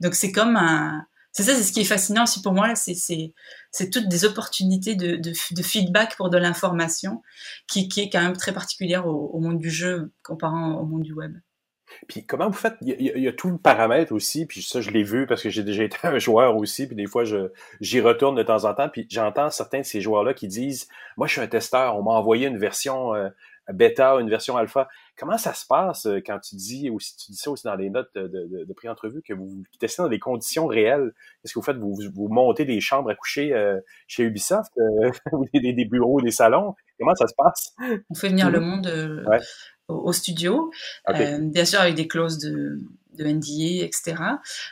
Donc 0.00 0.14
c'est 0.14 0.32
comme 0.32 0.56
un, 0.56 1.06
c'est 1.32 1.44
ça, 1.44 1.54
c'est 1.54 1.62
ce 1.62 1.72
qui 1.72 1.80
est 1.80 1.84
fascinant 1.84 2.24
aussi 2.24 2.42
pour 2.42 2.52
moi. 2.52 2.74
C'est 2.74 3.90
toutes 3.90 4.08
des 4.08 4.24
opportunités 4.26 4.94
de, 4.94 5.16
de, 5.16 5.62
feedback 5.62 6.14
pour 6.16 6.28
de 6.28 6.36
l'information 6.36 7.22
qui, 7.66 7.88
qui 7.88 8.02
est 8.02 8.10
quand 8.10 8.22
même 8.22 8.36
très 8.36 8.52
particulière 8.52 9.06
au, 9.06 9.40
monde 9.40 9.58
du 9.58 9.70
jeu 9.70 10.12
comparant 10.22 10.74
au 10.74 10.84
monde 10.84 11.02
du 11.02 11.14
web. 11.14 11.34
Puis 12.06 12.26
comment 12.26 12.48
vous 12.48 12.56
faites? 12.56 12.76
Il 12.82 13.00
y, 13.00 13.28
a, 13.28 13.32
tout 13.32 13.50
le 13.50 13.58
paramètre 13.58 14.12
aussi, 14.12 14.46
puis 14.46 14.62
ça, 14.62 14.80
je 14.80 14.90
l'ai 14.90 15.02
vu 15.02 15.26
parce 15.26 15.42
que 15.42 15.50
j'ai 15.50 15.62
déjà 15.62 15.84
été 15.84 15.96
un 16.02 16.18
joueur 16.18 16.56
aussi, 16.56 16.86
puis 16.86 16.96
des 16.96 17.06
fois, 17.06 17.24
j'y 17.80 18.00
retourne 18.00 18.34
de 18.34 18.42
temps 18.42 18.64
en 18.64 18.74
temps, 18.74 18.88
puis 18.90 19.06
j'entends 19.10 19.50
certains 19.50 19.80
de 19.80 19.84
ces 19.86 20.02
joueurs-là 20.02 20.34
qui 20.34 20.48
disent 20.48 20.88
Moi, 21.16 21.26
je 21.26 21.32
suis 21.32 21.40
un 21.40 21.46
testeur, 21.46 21.96
on 21.96 22.02
m'a 22.02 22.12
envoyé 22.12 22.46
une 22.46 22.58
version 22.58 23.14
euh, 23.14 23.28
bêta, 23.68 24.14
une 24.14 24.28
version 24.28 24.56
alpha. 24.56 24.88
Comment 25.16 25.38
ça 25.38 25.54
se 25.54 25.66
passe 25.66 26.06
euh, 26.06 26.20
quand 26.24 26.38
tu 26.40 26.56
dis, 26.56 26.90
ou 26.90 26.98
si 26.98 27.16
tu 27.16 27.32
dis 27.32 27.36
ça 27.36 27.50
aussi 27.50 27.64
dans 27.64 27.74
les 27.74 27.90
notes 27.90 28.10
de, 28.14 28.26
de, 28.26 28.64
de 28.64 28.72
pré-entrevue, 28.72 29.22
que 29.22 29.34
vous 29.34 29.62
testez 29.78 30.02
dans 30.02 30.08
des 30.08 30.18
conditions 30.18 30.66
réelles? 30.66 31.12
Qu'est-ce 31.40 31.54
que 31.54 31.58
vous 31.58 31.64
faites? 31.64 31.76
Vous, 31.76 31.98
vous 32.14 32.28
montez 32.28 32.64
des 32.64 32.80
chambres 32.80 33.10
à 33.10 33.14
coucher 33.14 33.52
euh, 33.52 33.78
chez 34.06 34.24
Ubisoft, 34.24 34.72
euh, 34.78 35.10
des, 35.54 35.72
des, 35.72 35.84
bureaux, 35.84 36.20
des 36.20 36.30
salons? 36.30 36.74
Comment 36.98 37.14
ça 37.14 37.26
se 37.26 37.34
passe? 37.36 37.74
On 38.10 38.14
fait 38.14 38.28
venir 38.28 38.50
le 38.50 38.60
monde 38.60 38.86
euh, 38.86 39.24
ouais. 39.26 39.40
au, 39.88 39.94
au, 39.94 40.12
studio, 40.12 40.70
okay. 41.08 41.38
bien 41.40 41.64
sûr 41.64 41.80
avec 41.80 41.94
des 41.94 42.08
clauses 42.08 42.38
de, 42.38 42.80
de 43.14 43.24
NDA, 43.24 43.84
etc. 43.84 44.14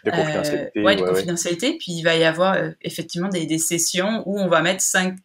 De 0.04 0.10
confidentialité. 0.10 0.82
Ouais, 0.82 0.96
de 0.96 1.02
ouais, 1.02 1.08
confidentialité. 1.08 1.76
Puis 1.78 1.92
il 1.92 2.02
va 2.02 2.16
y 2.16 2.24
avoir 2.24 2.56
effectivement 2.82 3.28
des, 3.28 3.46
des, 3.46 3.58
sessions 3.58 4.22
où 4.26 4.38
on 4.38 4.48
va 4.48 4.62
mettre 4.62 4.82
cinq, 4.82 5.16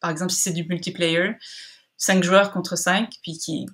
par 0.00 0.10
exemple, 0.10 0.32
si 0.32 0.40
c'est 0.40 0.52
du 0.52 0.64
multiplayer, 0.64 1.36
cinq 1.96 2.22
joueurs 2.24 2.52
contre 2.52 2.76
cinq, 2.76 3.10
puis 3.22 3.38
qui, 3.38 3.66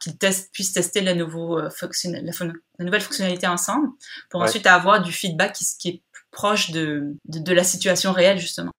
qui 0.00 0.16
testent, 0.16 0.52
puissent 0.52 0.72
tester 0.72 1.00
la, 1.00 1.14
nouveau, 1.14 1.58
euh, 1.58 1.68
la, 2.04 2.20
la, 2.20 2.84
nouvelle 2.84 3.00
fonctionnalité 3.00 3.46
ensemble, 3.46 3.88
pour 4.30 4.40
ouais. 4.40 4.48
ensuite 4.48 4.66
avoir 4.66 5.02
du 5.02 5.12
feedback 5.12 5.54
qui, 5.54 5.64
qui 5.78 5.88
est 5.88 6.02
proche 6.30 6.70
de, 6.70 7.14
de, 7.26 7.38
de, 7.38 7.52
la 7.52 7.64
situation 7.64 8.12
réelle, 8.12 8.38
justement. 8.38 8.72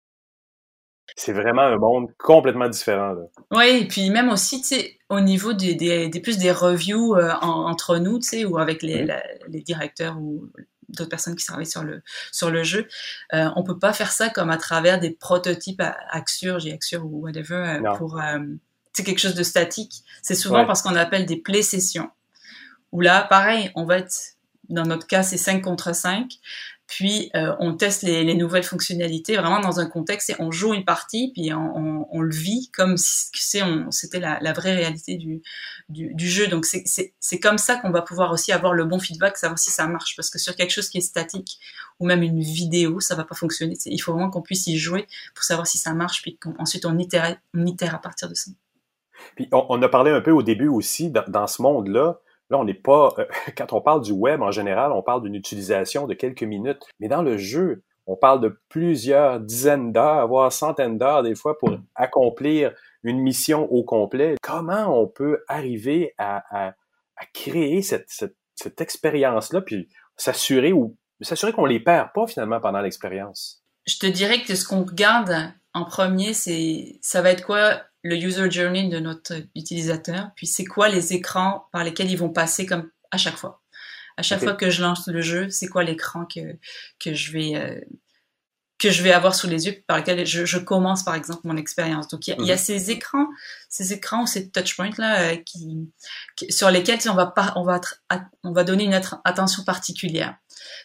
C'est 1.16 1.34
vraiment 1.34 1.62
un 1.62 1.78
monde 1.78 2.08
complètement 2.18 2.68
différent. 2.70 3.16
Oui, 3.52 3.82
et 3.82 3.88
puis 3.88 4.10
même 4.10 4.30
aussi, 4.30 4.64
au 5.10 5.20
niveau 5.20 5.54
des, 5.54 5.76
des, 5.76 6.10
des, 6.10 6.20
plus 6.20 6.40
des 6.40 6.52
reviews 6.52 7.16
euh, 7.16 7.32
en, 7.42 7.70
entre 7.70 7.98
nous, 7.98 8.18
tu 8.20 8.28
sais, 8.30 8.46
ou 8.46 8.58
avec 8.58 8.82
les, 8.82 9.04
mmh. 9.04 9.08
la, 9.08 9.24
les 9.48 9.62
directeurs 9.62 10.18
ou 10.18 10.50
d'autres 10.90 11.10
personnes 11.10 11.36
qui 11.36 11.46
travaillent 11.46 11.66
sur 11.66 11.84
le 11.84 12.02
sur 12.32 12.50
le 12.50 12.64
jeu. 12.64 12.88
Euh, 13.34 13.50
on 13.56 13.64
peut 13.64 13.80
pas 13.80 13.94
faire 13.94 14.12
ça 14.12 14.30
comme 14.30 14.50
à 14.50 14.58
travers 14.58 15.00
des 15.00 15.12
prototypes 15.12 15.82
à 15.82 15.96
Axure, 16.10 16.60
j'ai 16.60 16.74
Axure 16.74 17.06
ou 17.06 17.22
whatever 17.24 17.56
euh, 17.56 17.96
pour 17.98 18.20
euh, 18.20 18.40
c'est 18.94 19.04
quelque 19.04 19.20
chose 19.20 19.36
de 19.36 19.44
statique. 19.44 20.04
C'est 20.22 20.36
souvent 20.36 20.60
ouais. 20.60 20.68
parce 20.68 20.82
qu'on 20.82 20.96
appelle 20.96 21.26
des 21.26 21.38
play 21.38 21.62
sessions. 21.62 22.10
Où 22.92 23.02
là, 23.02 23.24
pareil, 23.24 23.72
on 23.76 23.86
va 23.86 23.98
être 23.98 24.34
dans 24.70 24.86
notre 24.86 25.08
cas, 25.08 25.24
c'est 25.24 25.38
5 25.38 25.62
contre 25.62 25.94
5. 25.94 26.40
Puis 26.86 27.32
euh, 27.36 27.56
on 27.60 27.74
teste 27.74 28.04
les, 28.04 28.24
les, 28.24 28.36
nouvelles 28.36 28.64
fonctionnalités 28.64 29.38
vraiment 29.38 29.62
dans 29.62 29.80
un 29.80 29.88
contexte 29.88 30.30
et 30.30 30.36
on 30.40 30.52
joue 30.52 30.74
une 30.74 30.84
partie, 30.84 31.32
puis 31.34 31.54
on, 31.54 31.78
on, 31.78 32.08
on 32.12 32.22
le 32.22 32.36
vit 32.36 32.70
comme 32.72 32.98
si 32.98 33.30
c'était 33.90 34.20
la, 34.20 34.38
la, 34.42 34.54
vraie 34.54 34.76
réalité 34.76 35.16
du, 35.16 35.42
du, 35.90 36.14
du 36.14 36.30
jeu. 36.30 36.48
Donc 36.48 36.66
c'est 36.66 37.40
comme 37.40 37.58
ça 37.58 37.78
qu'on 37.78 37.90
va 37.90 38.02
pouvoir 38.02 38.32
aussi 38.32 38.52
avoir 38.52 38.74
le 38.74 38.84
bon 38.84 39.00
feedback, 39.00 39.38
savoir 39.38 39.58
si 39.58 39.72
ça 39.72 39.88
marche. 39.88 40.16
Parce 40.16 40.30
que 40.30 40.38
sur 40.38 40.56
quelque 40.56 40.72
chose 40.72 40.90
qui 40.90 40.98
est 40.98 41.02
statique 41.02 41.58
ou 42.00 42.06
même 42.06 42.22
une 42.22 42.42
vidéo, 42.42 43.00
ça 43.00 43.16
va 43.16 43.24
pas 43.24 43.36
fonctionner. 43.36 43.78
Il 43.86 44.00
faut 44.00 44.12
vraiment 44.12 44.30
qu'on 44.30 44.42
puisse 44.42 44.68
y 44.68 44.78
jouer 44.78 45.08
pour 45.34 45.46
savoir 45.46 45.66
si 45.66 45.78
ça 45.78 45.94
marche, 45.94 46.22
puis 46.22 46.38
ensuite 46.60 46.86
on 46.86 46.98
itère, 47.00 47.38
on 47.54 47.66
itère 47.66 47.96
à 47.96 48.00
partir 48.00 48.30
de 48.30 48.36
ça. 48.36 48.52
Puis 49.36 49.48
on, 49.52 49.66
on, 49.70 49.82
a 49.82 49.90
parlé 49.90 50.12
un 50.12 50.22
peu 50.22 50.32
au 50.32 50.44
début 50.44 50.68
aussi 50.68 51.12
dans, 51.12 51.26
dans 51.28 51.48
ce 51.48 51.62
monde-là 51.62 52.20
Là, 52.50 52.60
on 52.60 52.66
n'est 52.66 52.74
pas. 52.74 53.14
Euh, 53.18 53.26
quand 53.58 53.74
on 53.74 53.82
parle 53.82 54.02
du 54.02 54.12
web 54.12 54.42
en 54.42 54.52
général, 54.52 54.92
on 54.92 55.02
parle 55.02 55.24
d'une 55.24 55.36
utilisation 55.36 56.08
de 56.08 56.14
quelques 56.14 56.44
minutes. 56.44 56.84
Mais 57.00 57.08
dans 57.08 57.22
le 57.22 57.38
jeu, 57.38 57.84
on 58.06 58.16
parle 58.16 58.42
de 58.42 58.60
plusieurs 58.70 59.40
dizaines 59.40 59.92
d'heures, 59.92 60.28
voire 60.28 60.52
centaines 60.52 60.98
d'heures 60.98 61.24
des 61.24 61.36
fois 61.36 61.58
pour 61.58 61.72
accomplir 61.96 62.74
une 63.04 63.20
mission 63.20 63.72
au 63.72 63.84
complet. 63.84 64.36
Comment 64.42 65.02
on 65.02 65.08
peut 65.08 65.44
arriver 65.48 66.14
à, 66.18 66.44
à, 66.50 66.74
à 67.16 67.26
créer 67.34 67.82
cette, 67.82 68.06
cette, 68.08 68.36
cette 68.56 68.82
expérience-là, 68.82 69.62
puis 69.62 69.90
s'assurer 70.18 70.74
ou 70.74 70.98
s'assurer 71.22 71.54
qu'on 71.54 71.66
les 71.66 71.80
perd 71.80 72.10
pas 72.14 72.28
finalement 72.28 72.60
pendant 72.60 72.82
l'expérience? 72.82 73.64
Je 73.88 73.98
te 73.98 74.06
dirais 74.06 74.42
que 74.42 74.56
ce 74.56 74.66
qu'on 74.68 74.84
regarde 74.84 75.54
en 75.74 75.86
premier, 75.86 76.34
c'est 76.34 77.00
ça 77.02 77.22
va 77.22 77.32
être 77.32 77.44
quoi 77.44 77.82
le 78.04 78.16
user 78.16 78.52
journey 78.52 78.90
de 78.90 79.00
notre 79.00 79.34
utilisateur, 79.56 80.32
puis 80.36 80.46
c'est 80.46 80.66
quoi 80.66 80.90
les 80.90 81.14
écrans 81.14 81.68
par 81.72 81.84
lesquels 81.84 82.12
ils 82.12 82.18
vont 82.18 82.30
passer 82.30 82.66
comme 82.66 82.90
à 83.12 83.18
chaque 83.18 83.38
fois? 83.38 83.62
À 84.18 84.22
chaque 84.22 84.40
okay. 84.40 84.48
fois 84.48 84.56
que 84.56 84.70
je 84.70 84.82
lance 84.82 85.08
le 85.08 85.22
jeu, 85.22 85.50
c'est 85.50 85.68
quoi 85.68 85.84
l'écran 85.84 86.26
que 86.26 86.58
que 87.00 87.14
je 87.14 87.32
vais 87.32 87.56
euh, 87.56 87.82
que 88.78 88.92
je 88.92 89.02
vais 89.02 89.14
avoir 89.14 89.34
sous 89.34 89.48
les 89.48 89.66
yeux 89.66 89.82
par 89.88 89.98
lequel 89.98 90.26
je, 90.26 90.46
je 90.46 90.58
commence 90.58 91.04
par 91.04 91.16
exemple 91.16 91.42
mon 91.46 91.58
expérience? 91.58 92.10
Donc 92.10 92.28
il 92.28 92.32
y, 92.32 92.42
a, 92.42 92.46
y, 92.46 92.52
a 92.52 92.58
ces 92.58 92.92
écrans, 92.92 93.28
ces 93.70 93.94
écrans 93.94 94.24
ou 94.24 94.28
ces 94.28 94.52
touchpoints 94.52 94.92
là 94.98 95.22
euh, 95.22 95.38
qui, 95.38 95.90
qui, 96.36 96.52
sur 96.52 96.70
lesquels 96.70 97.00
on 97.08 97.14
va 97.14 97.28
pas 97.28 97.54
on 97.56 97.64
va 97.64 97.80
on 98.44 98.52
va 98.52 98.64
donner 98.64 98.84
une 98.84 99.00
attention 99.24 99.64
particulière. 99.64 100.36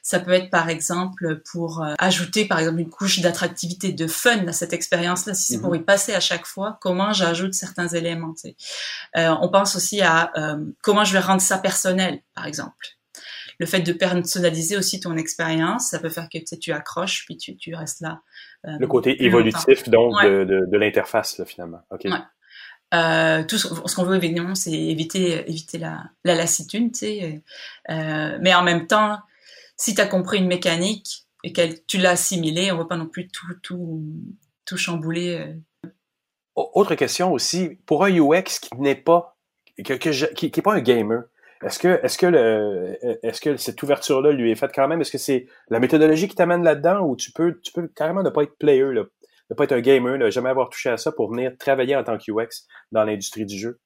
Ça 0.02 0.20
peut 0.20 0.32
être 0.32 0.50
par 0.50 0.68
exemple 0.68 1.40
pour 1.50 1.82
euh, 1.82 1.94
ajouter 1.98 2.46
par 2.46 2.58
exemple 2.58 2.80
une 2.80 2.90
couche 2.90 3.20
d'attractivité, 3.20 3.92
de 3.92 4.06
fun 4.06 4.46
à 4.48 4.52
cette 4.52 4.72
expérience-là. 4.72 5.34
Si 5.34 5.44
c'est 5.44 5.56
mm 5.56 5.60
-hmm. 5.60 5.62
pour 5.62 5.76
y 5.76 5.82
passer 5.82 6.14
à 6.14 6.20
chaque 6.20 6.46
fois, 6.46 6.78
comment 6.80 7.12
j'ajoute 7.12 7.54
certains 7.54 7.88
éléments. 7.88 8.34
Tu 8.34 8.40
sais. 8.40 8.56
euh, 9.18 9.34
on 9.44 9.48
pense 9.50 9.76
aussi 9.76 10.00
à 10.02 10.30
euh, 10.36 10.58
comment 10.82 11.04
je 11.04 11.12
vais 11.12 11.24
rendre 11.30 11.42
ça 11.42 11.58
personnel, 11.58 12.20
par 12.34 12.46
exemple. 12.46 12.86
Le 13.60 13.66
fait 13.66 13.80
de 13.80 13.92
personnaliser 13.92 14.76
aussi 14.76 15.00
ton 15.00 15.16
expérience, 15.16 15.82
ça 15.90 15.98
peut 15.98 16.10
faire 16.10 16.28
que 16.32 16.38
tu, 16.38 16.46
sais, 16.46 16.58
tu 16.58 16.72
accroches 16.72 17.24
puis 17.26 17.36
tu, 17.36 17.56
tu 17.56 17.74
restes 17.74 18.00
là. 18.00 18.20
Euh, 18.66 18.76
le 18.78 18.86
côté 18.86 19.10
évolutif 19.24 19.88
donc 19.88 20.14
ouais. 20.16 20.30
de, 20.30 20.44
de, 20.44 20.58
de 20.72 20.76
l'interface 20.78 21.42
finalement. 21.44 21.82
Ouais. 21.90 22.10
Euh, 22.94 23.44
tout 23.44 23.58
ce, 23.58 23.68
ce 23.90 23.94
qu'on 23.96 24.04
veut 24.04 24.16
évidemment, 24.16 24.54
c'est 24.54 24.72
éviter 24.94 25.48
éviter 25.50 25.78
la, 25.78 26.04
la 26.24 26.34
lassitude, 26.34 26.92
tu 26.92 26.98
sais. 27.00 27.42
Euh, 27.90 28.38
mais 28.40 28.54
en 28.54 28.62
même 28.62 28.86
temps, 28.86 29.18
si 29.78 29.94
tu 29.94 30.00
as 30.00 30.06
compris 30.06 30.38
une 30.38 30.48
mécanique 30.48 31.26
et 31.44 31.52
que 31.52 31.62
tu 31.86 31.98
l'as 31.98 32.10
assimilée, 32.10 32.70
on 32.72 32.76
ne 32.76 32.82
va 32.82 32.86
pas 32.86 32.96
non 32.96 33.06
plus 33.06 33.28
tout, 33.28 33.46
tout, 33.62 34.02
tout 34.64 34.76
chambouler. 34.76 35.38
Euh. 35.84 35.90
Autre 36.56 36.96
question 36.96 37.32
aussi, 37.32 37.78
pour 37.86 38.04
un 38.04 38.10
UX 38.10 38.58
qui 38.60 38.76
n'est 38.78 38.96
pas, 38.96 39.38
que, 39.84 39.94
que 39.94 40.34
qui, 40.34 40.50
qui 40.50 40.62
pas 40.62 40.74
un 40.74 40.80
gamer, 40.80 41.22
est-ce 41.64 41.78
que, 41.78 42.00
est-ce 42.04 42.18
que 42.18 42.26
le, 42.26 42.98
est-ce 43.24 43.40
que 43.40 43.56
cette 43.56 43.82
ouverture-là 43.82 44.32
lui 44.32 44.50
est 44.50 44.56
faite 44.56 44.72
quand 44.74 44.88
même? 44.88 45.00
Est-ce 45.00 45.12
que 45.12 45.18
c'est 45.18 45.46
la 45.70 45.80
méthodologie 45.80 46.28
qui 46.28 46.34
t'amène 46.34 46.62
là-dedans 46.64 47.00
ou 47.00 47.16
tu 47.16 47.32
peux, 47.32 47.60
tu 47.60 47.72
peux 47.72 47.86
carrément 47.88 48.22
ne 48.22 48.30
pas 48.30 48.42
être 48.42 48.56
player, 48.58 48.92
là, 48.92 49.04
ne 49.50 49.54
pas 49.54 49.64
être 49.64 49.72
un 49.72 49.80
gamer, 49.80 50.18
ne 50.18 50.30
jamais 50.30 50.50
avoir 50.50 50.68
touché 50.68 50.90
à 50.90 50.96
ça 50.96 51.12
pour 51.12 51.30
venir 51.30 51.52
travailler 51.58 51.96
en 51.96 52.04
tant 52.04 52.18
qu'UX 52.18 52.66
dans 52.92 53.04
l'industrie 53.04 53.46
du 53.46 53.58
jeu? 53.58 53.80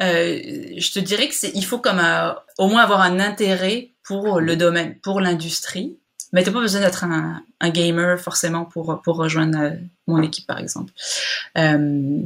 Euh, 0.00 0.38
je 0.76 0.92
te 0.92 0.98
dirais 0.98 1.28
que 1.28 1.34
c'est, 1.34 1.52
il 1.54 1.64
faut 1.64 1.78
comme 1.78 1.98
un, 1.98 2.36
au 2.58 2.68
moins 2.68 2.82
avoir 2.82 3.00
un 3.00 3.20
intérêt 3.20 3.90
pour 4.02 4.40
le 4.40 4.56
domaine, 4.56 4.98
pour 5.00 5.20
l'industrie. 5.20 5.96
Mais 6.32 6.42
t'as 6.42 6.52
pas 6.52 6.60
besoin 6.60 6.80
d'être 6.80 7.04
un, 7.04 7.42
un, 7.60 7.70
gamer 7.70 8.18
forcément 8.18 8.64
pour 8.64 9.02
pour 9.02 9.16
rejoindre 9.16 9.58
euh, 9.58 9.70
mon 10.06 10.22
équipe 10.22 10.46
par 10.46 10.58
exemple. 10.58 10.92
Euh, 11.58 12.22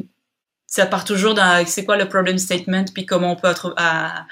ça 0.66 0.86
part 0.86 1.04
toujours 1.04 1.34
dans 1.34 1.66
c'est 1.66 1.84
quoi 1.84 1.96
le 1.96 2.08
problem 2.08 2.38
statement 2.38 2.84
puis 2.94 3.04
comment 3.04 3.32
on 3.32 3.36
peut 3.36 3.48
à, 3.48 3.54
à 3.76 4.26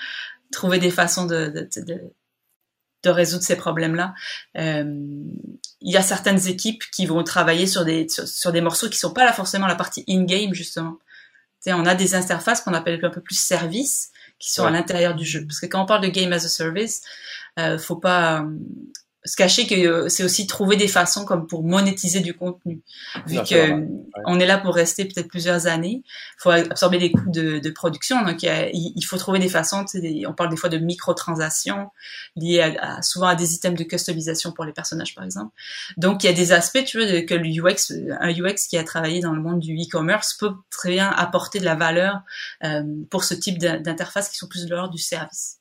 trouver 0.53 0.79
des 0.79 0.91
façons 0.93 1.27
de, 1.27 1.49
de, 1.49 1.69
de, 1.83 2.01
de 3.05 3.11
résoudre 3.11 3.43
ces 3.43 3.57
problèmes-là. 3.57 4.15
Euh, 4.57 4.85
il 5.81 5.93
y 5.93 5.97
a 5.97 6.03
certaines 6.03 6.47
équipes 6.49 6.83
qui 6.93 7.07
vont 7.07 7.23
travailler 7.25 7.67
sur 7.67 7.85
des 7.85 8.09
sur, 8.09 8.27
sur 8.27 8.53
des 8.53 8.61
morceaux 8.61 8.89
qui 8.89 8.99
sont 8.99 9.13
pas 9.13 9.25
là 9.25 9.33
forcément 9.33 9.67
la 9.67 9.75
partie 9.77 10.05
in-game 10.09 10.55
justement. 10.55 10.99
T'sais, 11.65 11.73
on 11.73 11.87
a 11.87 11.95
des 11.95 12.15
interfaces 12.15 12.61
qu'on 12.61 12.75
appelle 12.75 13.03
un 13.03 13.09
peu 13.09 13.23
plus 13.23 13.39
services 13.39 14.11
qui 14.39 14.53
sont 14.53 14.65
ouais. 14.65 14.69
à 14.69 14.71
l'intérieur 14.71 15.15
du 15.15 15.25
jeu. 15.25 15.47
Parce 15.47 15.61
que 15.61 15.65
quand 15.65 15.83
on 15.83 15.87
parle 15.87 16.03
de 16.03 16.09
game 16.09 16.31
as 16.35 16.45
a 16.45 16.49
service, 16.49 17.01
euh, 17.59 17.79
faut 17.79 17.97
pas 17.97 18.43
euh, 18.43 18.51
se 19.25 19.37
cacher 19.37 19.67
que 19.67 19.75
euh, 19.75 20.09
c'est 20.09 20.23
aussi 20.23 20.47
trouver 20.47 20.77
des 20.77 20.89
façons 20.89 21.25
comme 21.25 21.47
pour 21.47 21.65
monétiser 21.65 22.21
du 22.21 22.35
contenu. 22.35 22.83
Vu 23.27 23.37
que 23.39 23.73
ouais. 23.73 23.89
on 24.27 24.39
est 24.39 24.47
là 24.47 24.59
pour 24.59 24.75
rester 24.75 25.07
peut-être 25.07 25.29
plusieurs 25.29 25.67
années, 25.67 26.03
faut 26.39 26.51
absorber 26.51 26.99
les 26.99 27.11
coûts 27.11 27.31
de, 27.31 27.59
de 27.59 27.71
production. 27.71 28.23
Donc 28.23 28.43
il, 28.43 28.93
il, 28.95 29.03
faut 29.03 29.17
trouver 29.17 29.39
des 29.39 29.49
façons. 29.49 29.85
Des, 29.95 30.27
on 30.27 30.35
parle 30.35 30.51
des 30.51 30.57
fois 30.57 30.69
de 30.69 30.77
microtransactions 30.79 31.89
liées 32.37 32.61
à, 32.61 32.97
à, 32.97 33.03
souvent 33.03 33.29
à 33.29 33.35
des 33.35 33.55
items 33.55 33.79
de 33.79 33.85
customisation 33.85 34.53
pour 34.53 34.65
les 34.65 34.73
personnages, 34.73 35.15
par 35.15 35.25
exemple. 35.25 35.55
Donc 35.97 36.23
il 36.23 36.27
y 36.27 36.31
a 36.31 36.35
des 36.35 36.53
aspects, 36.53 36.85
tu 36.85 36.99
vois, 36.99 37.07
de, 37.11 37.21
que 37.21 37.35
le 37.35 37.49
UX, 37.49 37.95
un 38.21 38.31
UX 38.31 38.67
qui 38.69 38.77
a 38.77 38.85
travaillé 38.85 39.21
dans 39.21 39.33
le 39.33 39.41
monde 39.41 39.61
du 39.61 39.75
e-commerce 39.75 40.35
peut 40.35 40.53
très 40.71 40.91
bien 40.91 41.09
apporter 41.11 41.61
de 41.61 41.65
la 41.65 41.77
valeur 41.77 42.21
euh, 42.63 42.83
pour 43.11 43.25
ce 43.25 43.35
type 43.35 43.59
d'interfaces 43.59 44.29
qui 44.29 44.37
sont 44.37 44.49
plus 44.49 44.67
de 44.67 44.75
l'ordre 44.75 44.93
du 44.93 45.01
service. 45.01 45.61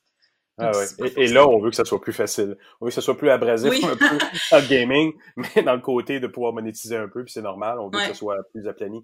Ah 0.59 0.71
et, 1.17 1.27
là, 1.27 1.47
on 1.47 1.59
veut 1.59 1.71
que 1.71 1.75
ça 1.75 1.85
soit 1.85 1.99
plus 1.99 2.13
facile. 2.13 2.57
On 2.79 2.85
veut 2.85 2.89
que 2.91 2.95
ça 2.95 3.01
soit 3.01 3.17
plus 3.17 3.29
abrasif 3.29 3.71
un 3.83 3.95
peu 3.95 4.17
dans 4.51 4.57
le 4.59 4.67
gaming, 4.67 5.13
mais 5.35 5.63
dans 5.63 5.73
le 5.73 5.81
côté 5.81 6.19
de 6.19 6.27
pouvoir 6.27 6.53
monétiser 6.53 6.95
un 6.95 7.07
peu, 7.07 7.23
puis 7.23 7.33
c'est 7.33 7.41
normal. 7.41 7.79
On 7.79 7.89
veut 7.89 7.99
que 7.99 8.05
ça 8.05 8.13
soit 8.13 8.37
plus 8.51 8.67
aplani. 8.67 9.03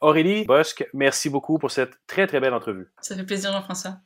Aurélie 0.00 0.44
Bosque, 0.44 0.88
merci 0.92 1.30
beaucoup 1.30 1.58
pour 1.58 1.70
cette 1.70 1.92
très, 2.06 2.26
très 2.26 2.40
belle 2.40 2.54
entrevue. 2.54 2.92
Ça 3.00 3.16
fait 3.16 3.24
plaisir, 3.24 3.52
Jean-François. 3.52 3.98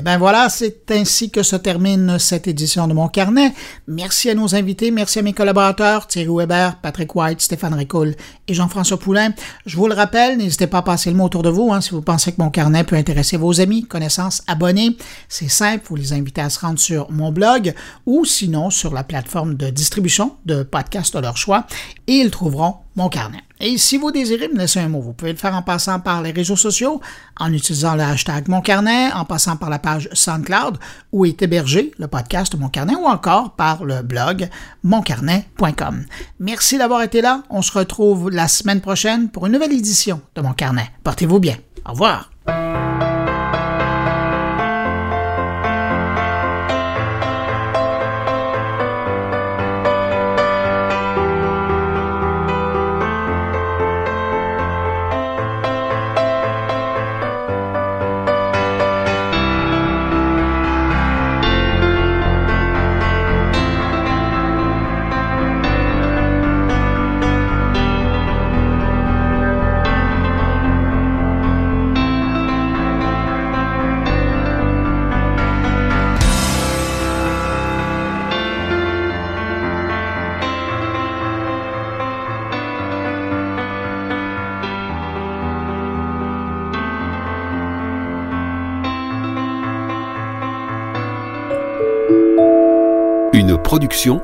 Eh 0.00 0.02
bien 0.02 0.16
voilà, 0.16 0.48
c'est 0.48 0.90
ainsi 0.92 1.30
que 1.30 1.42
se 1.42 1.56
termine 1.56 2.18
cette 2.18 2.48
édition 2.48 2.88
de 2.88 2.94
mon 2.94 3.08
carnet. 3.08 3.52
Merci 3.86 4.30
à 4.30 4.34
nos 4.34 4.54
invités, 4.54 4.90
merci 4.90 5.18
à 5.18 5.22
mes 5.22 5.34
collaborateurs, 5.34 6.06
Thierry 6.06 6.34
Weber, 6.34 6.76
Patrick 6.76 7.14
White, 7.14 7.42
Stéphane 7.42 7.74
Ricoul 7.74 8.14
et 8.48 8.54
Jean-François 8.54 8.98
Poulain. 8.98 9.34
Je 9.66 9.76
vous 9.76 9.88
le 9.88 9.92
rappelle, 9.92 10.38
n'hésitez 10.38 10.68
pas 10.68 10.78
à 10.78 10.82
passer 10.82 11.10
le 11.10 11.16
mot 11.16 11.24
autour 11.24 11.42
de 11.42 11.50
vous 11.50 11.70
hein, 11.70 11.82
si 11.82 11.90
vous 11.90 12.00
pensez 12.00 12.32
que 12.32 12.40
mon 12.40 12.48
carnet 12.48 12.82
peut 12.82 12.96
intéresser 12.96 13.36
vos 13.36 13.60
amis, 13.60 13.84
connaissances, 13.84 14.42
abonnés. 14.46 14.96
C'est 15.28 15.50
simple, 15.50 15.84
vous 15.90 15.96
les 15.96 16.14
invitez 16.14 16.40
à 16.40 16.48
se 16.48 16.60
rendre 16.60 16.78
sur 16.78 17.10
mon 17.10 17.30
blog 17.30 17.74
ou 18.06 18.24
sinon 18.24 18.70
sur 18.70 18.94
la 18.94 19.04
plateforme 19.04 19.56
de 19.56 19.68
distribution 19.68 20.34
de 20.46 20.62
podcasts 20.62 21.14
de 21.14 21.20
leur 21.20 21.36
choix 21.36 21.66
et 22.06 22.14
ils 22.14 22.30
trouveront 22.30 22.76
mon 22.96 23.10
carnet. 23.10 23.42
Et 23.60 23.76
si 23.78 23.98
vous 23.98 24.10
désirez 24.10 24.48
me 24.48 24.58
laisser 24.58 24.80
un 24.80 24.88
mot, 24.88 25.00
vous 25.00 25.12
pouvez 25.12 25.32
le 25.32 25.38
faire 25.38 25.54
en 25.54 25.62
passant 25.62 26.00
par 26.00 26.22
les 26.22 26.30
réseaux 26.30 26.56
sociaux, 26.56 27.00
en 27.38 27.52
utilisant 27.52 27.94
le 27.94 28.02
hashtag 28.02 28.48
Mon 28.48 28.62
Carnet, 28.62 29.12
en 29.12 29.24
passant 29.24 29.56
par 29.56 29.70
la 29.70 29.78
page 29.78 30.08
SoundCloud 30.12 30.78
où 31.12 31.24
est 31.26 31.42
hébergé 31.42 31.92
le 31.98 32.08
podcast 32.08 32.54
Mon 32.54 32.68
Carnet 32.68 32.94
ou 32.94 33.06
encore 33.06 33.54
par 33.56 33.84
le 33.84 34.02
blog 34.02 34.48
moncarnet.com. 34.82 36.04
Merci 36.38 36.78
d'avoir 36.78 37.02
été 37.02 37.20
là. 37.20 37.42
On 37.50 37.62
se 37.62 37.72
retrouve 37.72 38.30
la 38.30 38.48
semaine 38.48 38.80
prochaine 38.80 39.28
pour 39.28 39.46
une 39.46 39.52
nouvelle 39.52 39.72
édition 39.72 40.20
de 40.34 40.40
Mon 40.40 40.52
Carnet. 40.52 40.90
Portez-vous 41.04 41.40
bien. 41.40 41.56
Au 41.86 41.92
revoir. 41.92 42.30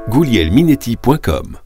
goulielminetti.com 0.09 1.66